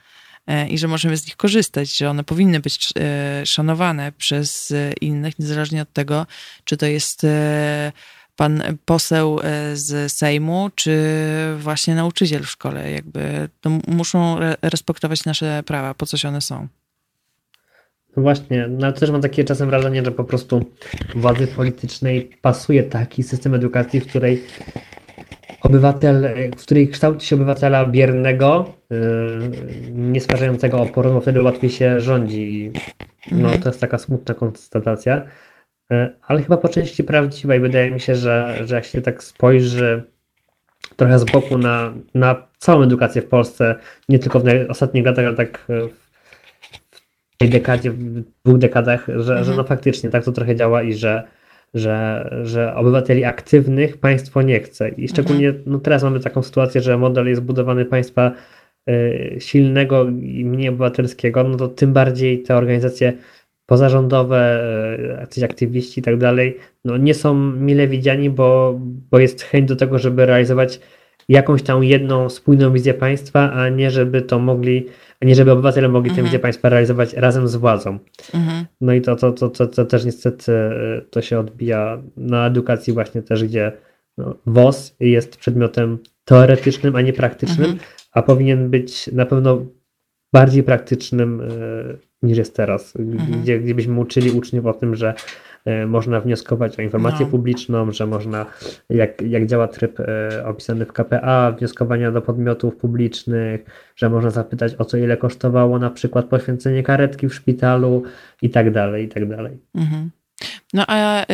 e, 0.47 0.69
i 0.69 0.79
że 0.79 0.89
możemy 0.89 1.17
z 1.17 1.27
nich 1.27 1.37
korzystać, 1.37 1.97
że 1.97 2.11
one 2.11 2.25
powinny 2.25 2.61
być 2.61 2.89
e, 2.99 3.47
szanowane 3.47 4.13
przez 4.13 4.71
e, 4.71 4.93
innych, 5.01 5.39
niezależnie 5.39 5.83
od 5.83 5.93
tego, 5.93 6.27
czy 6.65 6.77
to 6.77 6.87
jest 6.87 7.27
pan 8.37 8.63
poseł 8.85 9.41
z 9.75 10.13
Sejmu, 10.13 10.71
czy 10.75 11.01
właśnie 11.59 11.95
nauczyciel 11.95 12.43
w 12.43 12.51
szkole. 12.51 12.91
Jakby 12.91 13.49
to 13.61 13.71
muszą 13.87 14.37
respektować 14.63 15.25
nasze 15.25 15.63
prawa, 15.67 15.95
po 15.95 16.07
coś 16.07 16.25
one 16.25 16.41
są. 16.41 16.69
No 18.17 18.23
właśnie, 18.23 18.69
no 18.69 18.93
też 18.93 19.11
mam 19.11 19.23
takie 19.23 19.45
czasem 19.45 19.69
wrażenie, 19.69 20.05
że 20.05 20.13
po 20.13 20.25
prostu 20.25 20.65
władzy 21.15 21.47
politycznej 21.47 22.31
pasuje 22.43 22.83
taki 22.83 23.23
system 23.23 23.55
edukacji, 23.55 24.01
w 24.01 24.07
której 24.07 24.45
obywatel, 25.61 26.29
w 26.59 26.63
której 26.63 26.89
kształci 26.89 27.27
się 27.27 27.37
obywatela 27.37 27.87
biernego, 27.87 28.75
yy, 28.91 28.99
nie 29.93 30.21
stwarzającego 30.21 30.81
oporu, 30.81 31.13
bo 31.13 31.21
wtedy 31.21 31.43
łatwiej 31.43 31.71
się 31.71 32.01
rządzi. 32.01 32.73
No 33.33 33.39
mhm. 33.39 33.63
to 33.63 33.69
jest 33.69 33.81
taka 33.81 33.99
smutna 33.99 34.35
konstatacja, 34.35 35.23
yy, 35.91 36.17
ale 36.23 36.43
chyba 36.43 36.57
po 36.57 36.69
części 36.69 37.05
prawdziwa 37.05 37.55
i 37.55 37.61
wydaje 37.61 37.91
mi 37.91 38.01
się, 38.01 38.15
że, 38.15 38.57
że 38.65 38.75
jak 38.75 38.85
się 38.85 39.03
tak 39.03 39.23
spojrzy 39.23 40.03
trochę 40.97 41.19
z 41.19 41.25
boku 41.25 41.59
na, 41.59 41.95
na 42.15 42.47
całą 42.59 42.83
edukację 42.83 43.23
w 43.23 43.27
Polsce, 43.27 43.75
nie 44.09 44.19
tylko 44.19 44.41
w 44.41 44.45
ostatnich 44.69 45.07
latach, 45.07 45.27
ale 45.27 45.37
tak 45.37 45.67
w 47.31 47.37
tej 47.39 47.49
dekadzie, 47.49 47.91
w 47.91 48.23
dwóch 48.45 48.59
dekadach, 48.59 49.07
że, 49.07 49.15
mhm. 49.15 49.45
że 49.45 49.55
no 49.57 49.65
faktycznie 49.65 50.11
tak 50.11 50.25
to 50.25 50.33
trochę 50.33 50.57
działa 50.57 50.83
i 50.83 50.95
że 50.95 51.38
że, 51.75 52.31
że 52.43 52.75
obywateli 52.75 53.25
aktywnych 53.25 53.97
państwo 53.97 54.43
nie 54.43 54.61
chce. 54.61 54.89
I 54.89 55.09
szczególnie 55.09 55.49
mhm. 55.49 55.65
no 55.67 55.79
teraz 55.79 56.03
mamy 56.03 56.21
taką 56.21 56.43
sytuację, 56.43 56.81
że 56.81 56.99
model 56.99 57.29
jest 57.29 57.43
budowany 57.43 57.85
państwa 57.85 58.33
y, 58.91 59.37
silnego 59.39 60.09
i 60.23 60.45
mniej 60.45 60.69
obywatelskiego, 60.69 61.45
no 61.45 61.57
to 61.57 61.69
tym 61.69 61.93
bardziej 61.93 62.43
te 62.43 62.57
organizacje 62.57 63.13
pozarządowe, 63.67 64.61
y, 64.99 65.21
jacyś 65.21 65.45
aktywiści 65.45 66.01
i 66.01 66.03
tak 66.03 66.17
dalej, 66.17 66.57
no 66.85 66.97
nie 66.97 67.15
są 67.15 67.35
mile 67.35 67.89
widziani, 67.89 68.31
bo, 68.31 68.81
bo 69.11 69.19
jest 69.19 69.43
chęć 69.43 69.69
do 69.69 69.77
tego, 69.77 69.99
żeby 69.99 70.27
realizować 70.27 70.81
jakąś 71.29 71.63
tam 71.63 71.85
jedną 71.85 72.29
spójną 72.29 72.73
wizję 72.73 72.95
państwa, 72.95 73.53
a 73.53 73.69
nie 73.69 73.91
żeby 73.91 74.23
to 74.23 74.39
mogli, 74.39 74.87
a 75.23 75.27
nie 75.27 75.35
żeby 75.35 75.53
obywatele 75.53 75.89
mogli 75.89 76.11
mhm. 76.11 76.17
tę 76.17 76.23
wizję 76.23 76.39
państwa 76.39 76.69
realizować 76.69 77.15
razem 77.15 77.49
z 77.49 77.57
władzą. 77.57 77.99
Mhm. 78.35 78.65
No 78.81 78.93
i 78.93 79.01
to, 79.01 79.17
to, 79.17 79.33
to, 79.33 79.51
to, 79.51 79.67
to 79.67 79.85
też 79.85 80.05
niestety 80.05 80.53
e, 80.53 81.01
to 81.11 81.23
się 81.23 81.39
odbija 81.39 82.03
na 82.17 82.47
edukacji 82.47 82.93
właśnie 82.93 83.23
też, 83.23 83.45
gdzie 83.45 83.73
no, 84.19 84.35
WOS 84.47 84.97
jest 85.01 85.37
przedmiotem 85.37 85.99
teoretycznym, 86.25 86.97
a 86.97 87.01
nie 87.01 87.13
praktycznym, 87.13 87.71
mhm. 87.71 87.79
a 88.13 88.23
powinien 88.23 88.71
być 88.71 89.07
na 89.07 89.27
pewno 89.27 89.67
bardziej 90.33 90.63
praktycznym 90.63 91.41
e, 91.41 91.47
niż 92.23 92.39
jest 92.39 92.57
teraz, 92.57 92.97
mhm. 92.97 93.43
gdzie, 93.43 93.61
gdzie 93.61 93.75
byśmy 93.75 94.01
uczyli 94.01 94.31
uczniów 94.31 94.67
o 94.67 94.73
tym, 94.73 94.97
że 94.97 95.15
można 95.87 96.21
wnioskować 96.21 96.79
o 96.79 96.83
informację 96.83 97.27
no. 97.27 97.31
publiczną, 97.31 97.93
że 97.93 98.07
można, 98.07 98.47
jak, 98.91 99.23
jak 99.23 99.47
działa 99.47 99.69
tryb 99.69 100.01
e, 100.01 100.47
opisany 100.47 100.87
w 100.87 100.93
KPA, 100.93 101.53
wnioskowania 101.53 102.13
do 102.13 102.23
podmiotów 102.23 102.77
publicznych, 102.77 103.93
że 103.97 104.11
można 104.11 104.31
zapytać 104.31 104.75
o 104.79 104.85
co 104.85 104.97
ile 104.97 105.17
kosztowało 105.17 105.79
na 105.79 105.91
przykład 105.91 106.27
poświęcenie 106.27 106.83
karetki 106.83 107.29
w 107.29 107.35
szpitalu 107.35 108.03
i 108.43 108.51
tak 108.51 108.71
dalej, 108.71 109.05
i 109.05 109.09
tak 109.09 109.29
dalej. 109.29 109.59
Mhm. 109.75 110.11
No 110.75 110.85
a 110.89 111.27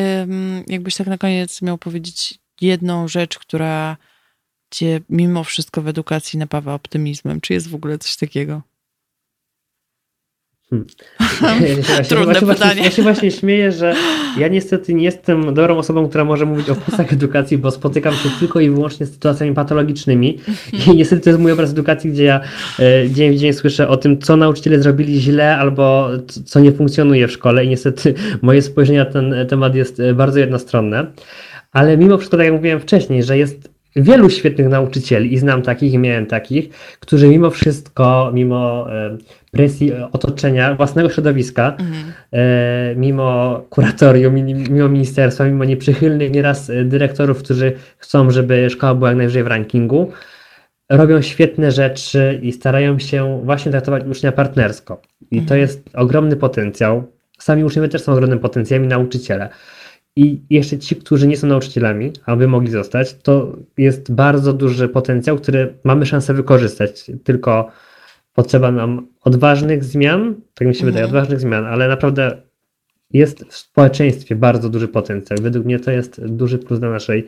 jakbyś 0.67 0.97
tak 0.97 1.07
na 1.07 1.19
koniec 1.19 1.63
miał 1.63 1.79
powiedzieć 1.79 2.39
jedną 2.61 3.09
rzecz, 3.09 3.39
która 3.39 3.97
cię 4.71 5.01
mimo 5.11 5.45
wszystko 5.45 5.83
w 5.83 5.89
edukacji 5.89 6.39
napawa 6.39 6.75
optymizmem. 6.75 7.41
Czy 7.41 7.53
jest 7.53 7.69
w 7.69 7.75
ogóle 7.75 7.99
coś 7.99 8.17
takiego? 8.17 8.63
Hmm. 10.71 10.87
Ja 11.99 12.05
Trudne 12.05 12.25
właśnie, 12.25 12.49
pytanie. 12.49 12.83
Ja 12.83 12.91
się 12.91 13.03
właśnie 13.03 13.31
śmieję, 13.31 13.73
że 13.73 13.95
ja 14.39 14.49
niestety 14.49 14.95
nie 14.95 15.05
jestem 15.05 15.55
dobrą 15.55 15.79
osobą, 15.79 16.09
która 16.09 16.25
może 16.25 16.47
mówić 16.47 16.71
o 16.71 16.75
plusach 16.75 17.13
edukacji, 17.13 17.59
bo 17.59 17.71
spotykam 17.71 18.15
się 18.15 18.29
tylko 18.39 18.61
i 18.61 18.71
wyłącznie 18.71 19.07
z 19.07 19.13
sytuacjami 19.13 19.55
patologicznymi 19.55 20.39
i 20.87 20.97
niestety 20.97 21.23
to 21.23 21.31
jest 21.31 21.43
mój 21.43 21.53
obraz 21.53 21.71
edukacji, 21.71 22.11
gdzie 22.11 22.25
ja 22.25 22.41
e, 22.79 23.11
dzień 23.11 23.35
w 23.35 23.39
dzień 23.39 23.53
słyszę 23.53 23.89
o 23.89 23.97
tym, 23.97 24.19
co 24.19 24.37
nauczyciele 24.37 24.83
zrobili 24.83 25.21
źle 25.21 25.57
albo 25.57 26.09
co 26.45 26.61
nie 26.61 26.73
funkcjonuje 26.73 27.29
w 27.29 27.33
szkole 27.33 27.65
i 27.65 27.69
niestety 27.69 28.15
moje 28.43 28.63
spojrzenie 28.63 28.99
na 28.99 29.07
ten 29.07 29.35
temat 29.49 29.75
jest 29.75 30.01
e, 30.01 30.15
bardzo 30.15 30.39
jednostronne. 30.39 31.07
Ale 31.73 31.97
mimo 31.97 32.19
wszystko, 32.19 32.37
tak 32.37 32.47
jak 32.47 32.55
mówiłem 32.55 32.81
wcześniej, 32.81 33.23
że 33.23 33.39
jest 33.39 33.75
wielu 33.97 34.31
świetnych 34.31 34.69
nauczycieli 34.69 35.33
i 35.33 35.39
znam 35.39 35.63
takich 35.63 35.93
i 35.93 35.99
miałem 35.99 36.27
takich, 36.27 36.69
którzy 37.01 37.29
mimo 37.29 37.51
wszystko, 37.51 38.31
mimo 38.35 38.93
e, 38.93 39.17
presji 39.55 39.93
otoczenia, 40.13 40.75
własnego 40.75 41.11
środowiska, 41.11 41.77
mhm. 41.79 42.13
E, 42.33 42.95
mimo 42.97 43.61
kuratorium, 43.71 44.35
mimo 44.71 44.89
ministerstwa, 44.89 45.45
mimo 45.45 45.65
nieprzychylnych 45.65 46.33
nieraz 46.33 46.71
dyrektorów, 46.85 47.39
którzy 47.39 47.73
chcą, 47.99 48.31
żeby 48.31 48.71
szkoła 48.71 48.95
była 48.95 49.09
jak 49.09 49.17
najwyżej 49.17 49.45
w 49.45 49.47
rankingu, 49.47 50.13
robią 50.91 51.23
świetne 51.23 51.73
rzeczy 51.73 52.39
i 52.43 52.53
starają 52.53 52.99
się 52.99 53.41
właśnie 53.45 53.73
traktować 53.73 54.05
ucznia 54.11 54.33
partnersko. 54.33 55.03
I 55.31 55.39
mhm. 55.39 55.49
to 55.49 55.55
jest 55.55 55.91
ogromny 55.95 56.37
potencjał. 56.37 57.03
Sami 57.39 57.65
uczniowie 57.65 57.89
też 57.89 58.03
są 58.03 58.13
ogromnym 58.13 58.39
potencjałem 58.39 58.85
i 58.85 58.89
nauczyciele. 58.89 59.49
I 60.17 60.43
jeszcze 60.51 60.79
ci, 60.79 60.97
którzy 60.97 61.27
nie 61.27 61.37
są 61.37 61.47
nauczycielami, 61.47 62.13
aby 62.27 62.49
mogli 62.49 62.71
zostać, 62.71 63.15
to 63.15 63.57
jest 63.79 64.13
bardzo 64.13 64.53
duży 64.53 64.89
potencjał, 64.89 65.37
który 65.37 65.75
mamy 65.85 66.07
szansę 66.07 66.35
wykorzystać. 66.35 67.11
Tylko 67.25 67.71
potrzeba 68.35 68.73
nam 68.73 69.07
odważnych 69.21 69.85
zmian, 69.85 70.35
tak 70.55 70.69
mi 70.69 70.75
się 70.75 70.79
mhm. 70.79 70.93
wydaje, 70.93 71.07
odważnych 71.07 71.41
zmian, 71.41 71.65
ale 71.65 71.89
naprawdę 71.89 72.43
jest 73.11 73.45
w 73.45 73.57
społeczeństwie 73.57 74.37
bardzo 74.37 74.69
duży 74.69 74.89
potencjał. 74.89 75.39
Według 75.43 75.67
mnie 75.67 75.81
to 75.81 75.91
jest 75.91 76.27
duży 76.27 76.59
plus 76.59 76.81
dla, 76.81 76.91
naszej, 76.91 77.27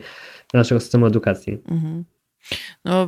dla 0.51 0.59
naszego 0.59 0.81
systemu 0.81 1.05
edukacji. 1.05 1.57
Mhm. 1.67 2.05
No, 2.85 3.07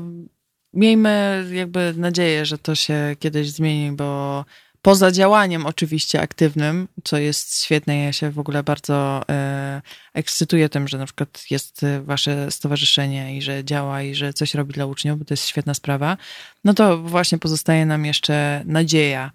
miejmy 0.74 1.46
jakby 1.52 1.94
nadzieję, 1.98 2.46
że 2.46 2.58
to 2.58 2.76
się 2.76 3.16
kiedyś 3.20 3.52
zmieni, 3.52 3.96
bo 3.96 4.46
poza 4.82 5.12
działaniem 5.12 5.66
oczywiście 5.66 6.22
aktywnym, 6.22 6.88
co 7.04 7.18
jest 7.18 7.64
świetne, 7.64 7.98
ja 7.98 8.14
się 8.14 8.32
w 8.32 8.40
ogóle 8.40 8.64
bardzo 8.64 9.22
e, 9.30 9.82
ekscytuję 10.14 10.70
tym, 10.70 10.88
że 10.88 10.98
na 10.98 11.06
przykład 11.06 11.44
jest 11.50 11.82
wasze 12.04 12.52
stowarzyszenie 12.52 13.38
i 13.38 13.42
że 13.42 13.64
działa 13.64 14.02
i 14.02 14.16
że 14.16 14.34
coś 14.34 14.54
robi 14.54 14.74
dla 14.74 14.86
uczniów, 14.86 15.20
bo 15.20 15.26
to 15.26 15.34
jest 15.34 15.48
świetna 15.48 15.74
sprawa, 15.74 16.18
no 16.64 16.74
to 16.74 16.98
właśnie 16.98 17.38
pozostaje 17.38 17.86
nam 17.86 18.06
jeszcze 18.06 18.64
nadzieja, 18.66 19.32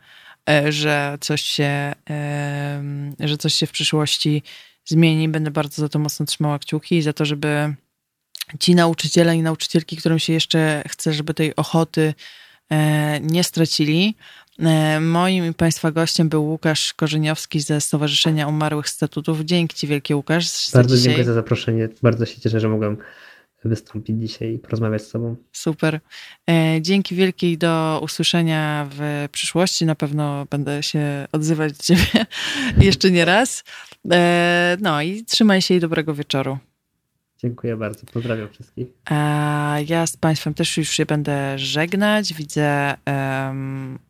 e, 0.51 0.73
że 0.73 1.19
coś 1.21 1.43
się, 1.43 1.93
e, 2.11 2.83
że 3.21 3.39
coś 3.39 3.55
się 3.55 3.67
w 3.67 3.73
przyszłości 3.73 4.43
zmieni. 4.85 5.29
Będę 5.29 5.51
bardzo 5.51 5.83
za 5.83 5.89
to 5.89 5.99
mocno 5.99 6.27
trzymała 6.27 6.59
kciuki 6.59 6.97
i 6.97 7.03
za 7.03 7.13
to, 7.13 7.25
żeby 7.25 7.75
ci 8.61 8.75
nauczyciele 8.75 9.37
i 9.37 9.43
nauczycielki, 9.43 9.97
którym 9.97 10.19
się 10.19 10.33
jeszcze 10.33 10.83
chce, 10.89 11.13
żeby 11.13 11.35
tej 11.35 11.57
ochoty 11.57 12.15
e, 12.71 13.21
nie 13.21 13.45
stracili, 13.45 14.17
E, 14.44 14.44
moim 15.01 15.47
i 15.47 15.55
Państwa 15.55 15.93
gościem 15.93 16.29
był 16.29 16.45
Łukasz 16.45 16.95
Korzeniowski 16.95 17.61
ze 17.61 17.81
Stowarzyszenia 17.81 18.49
Umarłych 18.49 18.89
Statutów. 18.89 19.41
Dzięki 19.41 19.77
Ci 19.77 19.87
wielkie 19.87 20.17
Łukasz. 20.17 20.71
Bardzo 20.75 20.97
dzisiaj. 20.97 21.05
dziękuję 21.05 21.25
za 21.25 21.35
zaproszenie. 21.35 21.89
Bardzo 22.03 22.27
się 22.27 22.41
cieszę, 22.41 22.61
że 22.61 22.69
mogłem 22.69 22.97
wystąpić 23.65 24.21
dzisiaj 24.21 24.55
i 24.55 24.59
porozmawiać 24.59 25.03
z 25.03 25.11
Tobą. 25.11 25.37
Super. 25.53 26.01
E, 26.51 26.77
dzięki 26.81 27.15
wielkie 27.15 27.53
i 27.53 27.59
do 27.59 28.01
usłyszenia 28.05 28.89
w 28.91 29.29
przyszłości. 29.33 29.87
Na 29.87 29.95
pewno 29.95 30.47
będę 30.51 30.83
się 30.83 31.27
odzywać 31.33 31.73
do 31.73 31.83
Ciebie 31.83 32.27
jeszcze 32.87 33.11
nie 33.11 33.25
raz. 33.25 33.65
E, 34.13 34.77
no 34.81 35.03
i 35.03 35.25
trzymaj 35.25 35.63
się 35.63 35.75
i 35.75 35.81
dobrego 35.81 36.15
wieczoru. 36.15 36.59
Dziękuję 37.39 37.77
bardzo. 37.77 38.07
Pozdrawiam 38.13 38.49
wszystkich. 38.49 38.87
Ja 39.87 40.07
z 40.07 40.17
Państwem 40.17 40.55
też 40.55 40.77
już 40.77 40.89
się 40.89 41.07
będę 41.07 41.59
żegnać. 41.59 42.35
Widzę, 42.35 42.95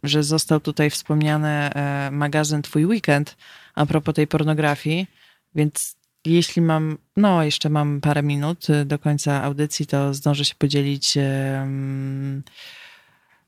że 0.02 0.22
został 0.22 0.60
tutaj 0.60 0.90
wspomniany 0.90 1.48
e, 1.48 2.10
magazyn 2.12 2.62
Twój 2.62 2.86
Weekend 2.86 3.36
a 3.74 3.86
propos 3.86 4.14
tej 4.14 4.26
pornografii, 4.26 5.06
więc 5.54 5.96
jeśli 6.24 6.62
mam, 6.62 6.98
no 7.16 7.44
jeszcze 7.44 7.68
mam 7.68 8.00
parę 8.00 8.22
minut 8.22 8.70
e, 8.70 8.84
do 8.84 8.98
końca 8.98 9.42
audycji, 9.42 9.86
to 9.86 10.14
zdążę 10.14 10.44
się 10.44 10.54
podzielić 10.54 11.18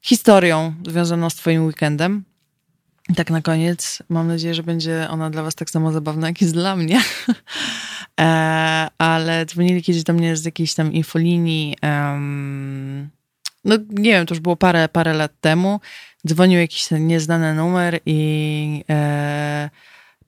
historią 0.00 0.74
związaną 0.86 1.30
z 1.30 1.34
Twoim 1.34 1.66
weekendem. 1.66 2.24
Tak 3.14 3.30
na 3.30 3.42
koniec, 3.42 4.02
mam 4.08 4.28
nadzieję, 4.28 4.54
że 4.54 4.62
będzie 4.62 5.06
ona 5.10 5.30
dla 5.30 5.42
Was 5.42 5.54
tak 5.54 5.70
samo 5.70 5.92
zabawna, 5.92 6.26
jak 6.26 6.40
jest 6.40 6.54
dla 6.54 6.76
mnie. 6.76 7.00
e, 8.20 8.88
ale 8.98 9.46
dzwonili 9.46 9.82
kiedyś 9.82 10.02
do 10.02 10.12
mnie 10.12 10.36
z 10.36 10.44
jakiejś 10.44 10.74
tam 10.74 10.92
infolinii. 10.92 11.76
Um, 11.82 13.10
no 13.64 13.76
nie 13.90 14.10
wiem, 14.10 14.26
to 14.26 14.34
już 14.34 14.40
było 14.40 14.56
parę, 14.56 14.88
parę 14.88 15.14
lat 15.14 15.32
temu. 15.40 15.80
Dzwonił 16.26 16.60
jakiś 16.60 16.90
nieznany 16.90 17.54
numer 17.54 18.00
i 18.06 18.84
e, 18.90 19.70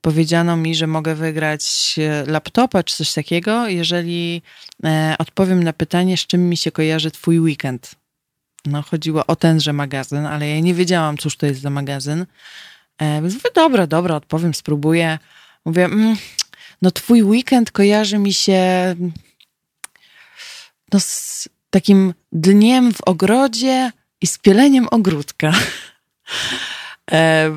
powiedziano 0.01 0.57
mi, 0.57 0.75
że 0.75 0.87
mogę 0.87 1.15
wygrać 1.15 1.95
e, 1.97 2.31
laptopa 2.31 2.83
czy 2.83 2.95
coś 2.95 3.13
takiego, 3.13 3.67
jeżeli 3.67 4.41
e, 4.83 5.15
odpowiem 5.19 5.63
na 5.63 5.73
pytanie, 5.73 6.17
z 6.17 6.27
czym 6.27 6.49
mi 6.49 6.57
się 6.57 6.71
kojarzy 6.71 7.11
Twój 7.11 7.39
weekend. 7.39 7.95
No, 8.65 8.81
chodziło 8.81 9.25
o 9.25 9.35
tenże 9.35 9.73
magazyn, 9.73 10.25
ale 10.25 10.49
ja 10.49 10.59
nie 10.59 10.73
wiedziałam, 10.73 11.17
cóż 11.17 11.37
to 11.37 11.45
jest 11.45 11.61
za 11.61 11.69
magazyn. 11.69 12.25
E, 12.99 13.21
więc 13.21 13.33
mówię, 13.33 13.49
dobra, 13.55 13.87
dobra, 13.87 14.15
odpowiem, 14.15 14.53
spróbuję. 14.53 15.19
Mówię, 15.65 15.85
mm, 15.85 16.17
no 16.81 16.91
twój 16.91 17.23
weekend 17.23 17.71
kojarzy 17.71 18.17
mi 18.17 18.33
się 18.33 18.95
no, 20.93 20.99
z 20.99 21.49
takim 21.69 22.13
dniem 22.31 22.93
w 22.93 23.01
ogrodzie 23.01 23.91
i 24.21 24.27
spieleniem 24.27 24.87
ogródka. 24.91 25.53
E, 27.11 27.51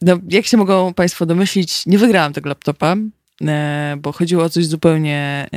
no, 0.00 0.18
jak 0.28 0.46
się 0.46 0.56
mogą 0.56 0.94
Państwo 0.94 1.26
domyślić, 1.26 1.86
nie 1.86 1.98
wygrałam 1.98 2.32
tego 2.32 2.48
laptopa, 2.48 2.96
e, 3.42 3.96
bo 3.98 4.12
chodziło 4.12 4.44
o 4.44 4.50
coś 4.50 4.66
zupełnie 4.66 5.48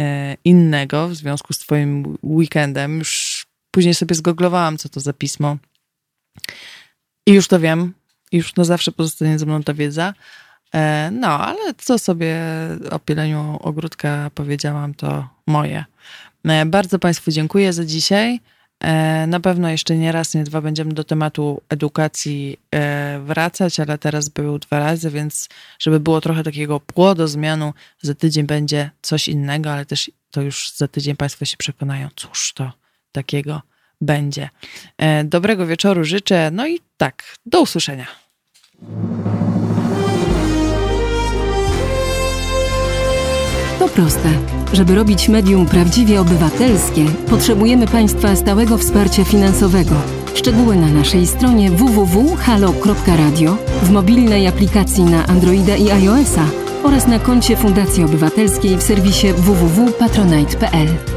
innego 0.44 1.08
w 1.08 1.16
związku 1.16 1.54
z 1.54 1.60
Twoim 1.60 2.18
weekendem. 2.24 3.00
Już 3.00 3.46
później 3.72 3.94
sobie 3.94 4.16
zgoglowałam, 4.16 4.78
co 4.78 4.90
to 4.90 5.00
za 5.00 5.14
pismo. 5.14 5.58
I 7.26 7.34
już 7.34 7.48
to 7.48 7.60
wiem, 7.60 7.94
już 8.32 8.56
na 8.56 8.64
zawsze 8.64 8.92
pozostanie 8.92 9.40
ze 9.40 9.46
mną 9.46 9.64
ta 9.64 9.74
wiedza. 9.74 10.14
E, 10.74 11.10
no, 11.12 11.28
ale 11.28 11.74
co 11.78 12.00
sobie 12.00 12.38
o 12.92 13.00
pieleniu 13.00 13.58
ogródka 13.62 14.32
powiedziałam, 14.36 14.94
to 14.94 15.28
moje. 15.48 15.86
E, 16.46 16.66
bardzo 16.66 17.00
Państwu 17.00 17.32
dziękuję 17.32 17.74
za 17.74 17.86
dzisiaj. 17.86 18.40
E, 18.80 19.28
na 19.28 19.40
pewno 19.40 19.70
jeszcze 19.70 19.98
nie 19.98 20.12
raz, 20.12 20.34
nie 20.34 20.44
dwa 20.44 20.62
będziemy 20.62 20.94
do 20.94 21.04
tematu 21.04 21.62
edukacji 21.70 22.60
wracać, 23.20 23.80
ale 23.80 23.98
teraz 23.98 24.30
był 24.30 24.60
dwa 24.60 24.80
razy, 24.80 25.10
więc 25.12 25.50
żeby 25.80 26.00
było 26.00 26.22
trochę 26.22 26.44
takiego 26.44 26.80
płodozmianu, 26.80 27.74
za 28.02 28.16
tydzień 28.16 28.46
będzie 28.46 28.90
coś 29.02 29.28
innego, 29.28 29.72
ale 29.72 29.86
też 29.86 30.12
to 30.32 30.42
już 30.42 30.72
za 30.76 30.88
tydzień 30.88 31.16
Państwo 31.16 31.46
się 31.46 31.58
przekonają, 31.58 32.10
cóż 32.16 32.54
to 32.54 32.72
takiego 33.12 33.62
będzie. 34.02 34.50
E, 34.98 35.24
dobrego 35.24 35.68
wieczoru 35.68 36.04
życzę, 36.04 36.52
no 36.52 36.68
i 36.68 36.80
tak, 36.98 37.24
do 37.46 37.62
usłyszenia. 37.62 38.08
To 43.80 43.88
proste. 43.88 44.30
Żeby 44.74 44.96
robić 44.96 45.30
medium 45.30 45.66
prawdziwie 45.66 46.22
obywatelskie, 46.22 47.06
potrzebujemy 47.30 47.88
Państwa 47.88 48.36
stałego 48.36 48.78
wsparcia 48.78 49.24
finansowego. 49.24 49.96
Szczegóły 50.36 50.76
na 50.76 50.88
naszej 50.88 51.28
stronie 51.28 51.72
www.halo.radio, 51.72 53.58
w 53.84 53.90
mobilnej 53.90 54.48
aplikacji 54.48 55.04
na 55.04 55.28
Androida 55.28 55.76
i 55.76 55.92
iOS-a 55.92 56.46
oraz 56.84 57.08
na 57.08 57.20
koncie 57.20 57.58
Fundacji 57.58 58.04
Obywatelskiej 58.04 58.78
w 58.78 58.84
serwisie 58.84 59.28
www.patronite.pl. 59.34 61.17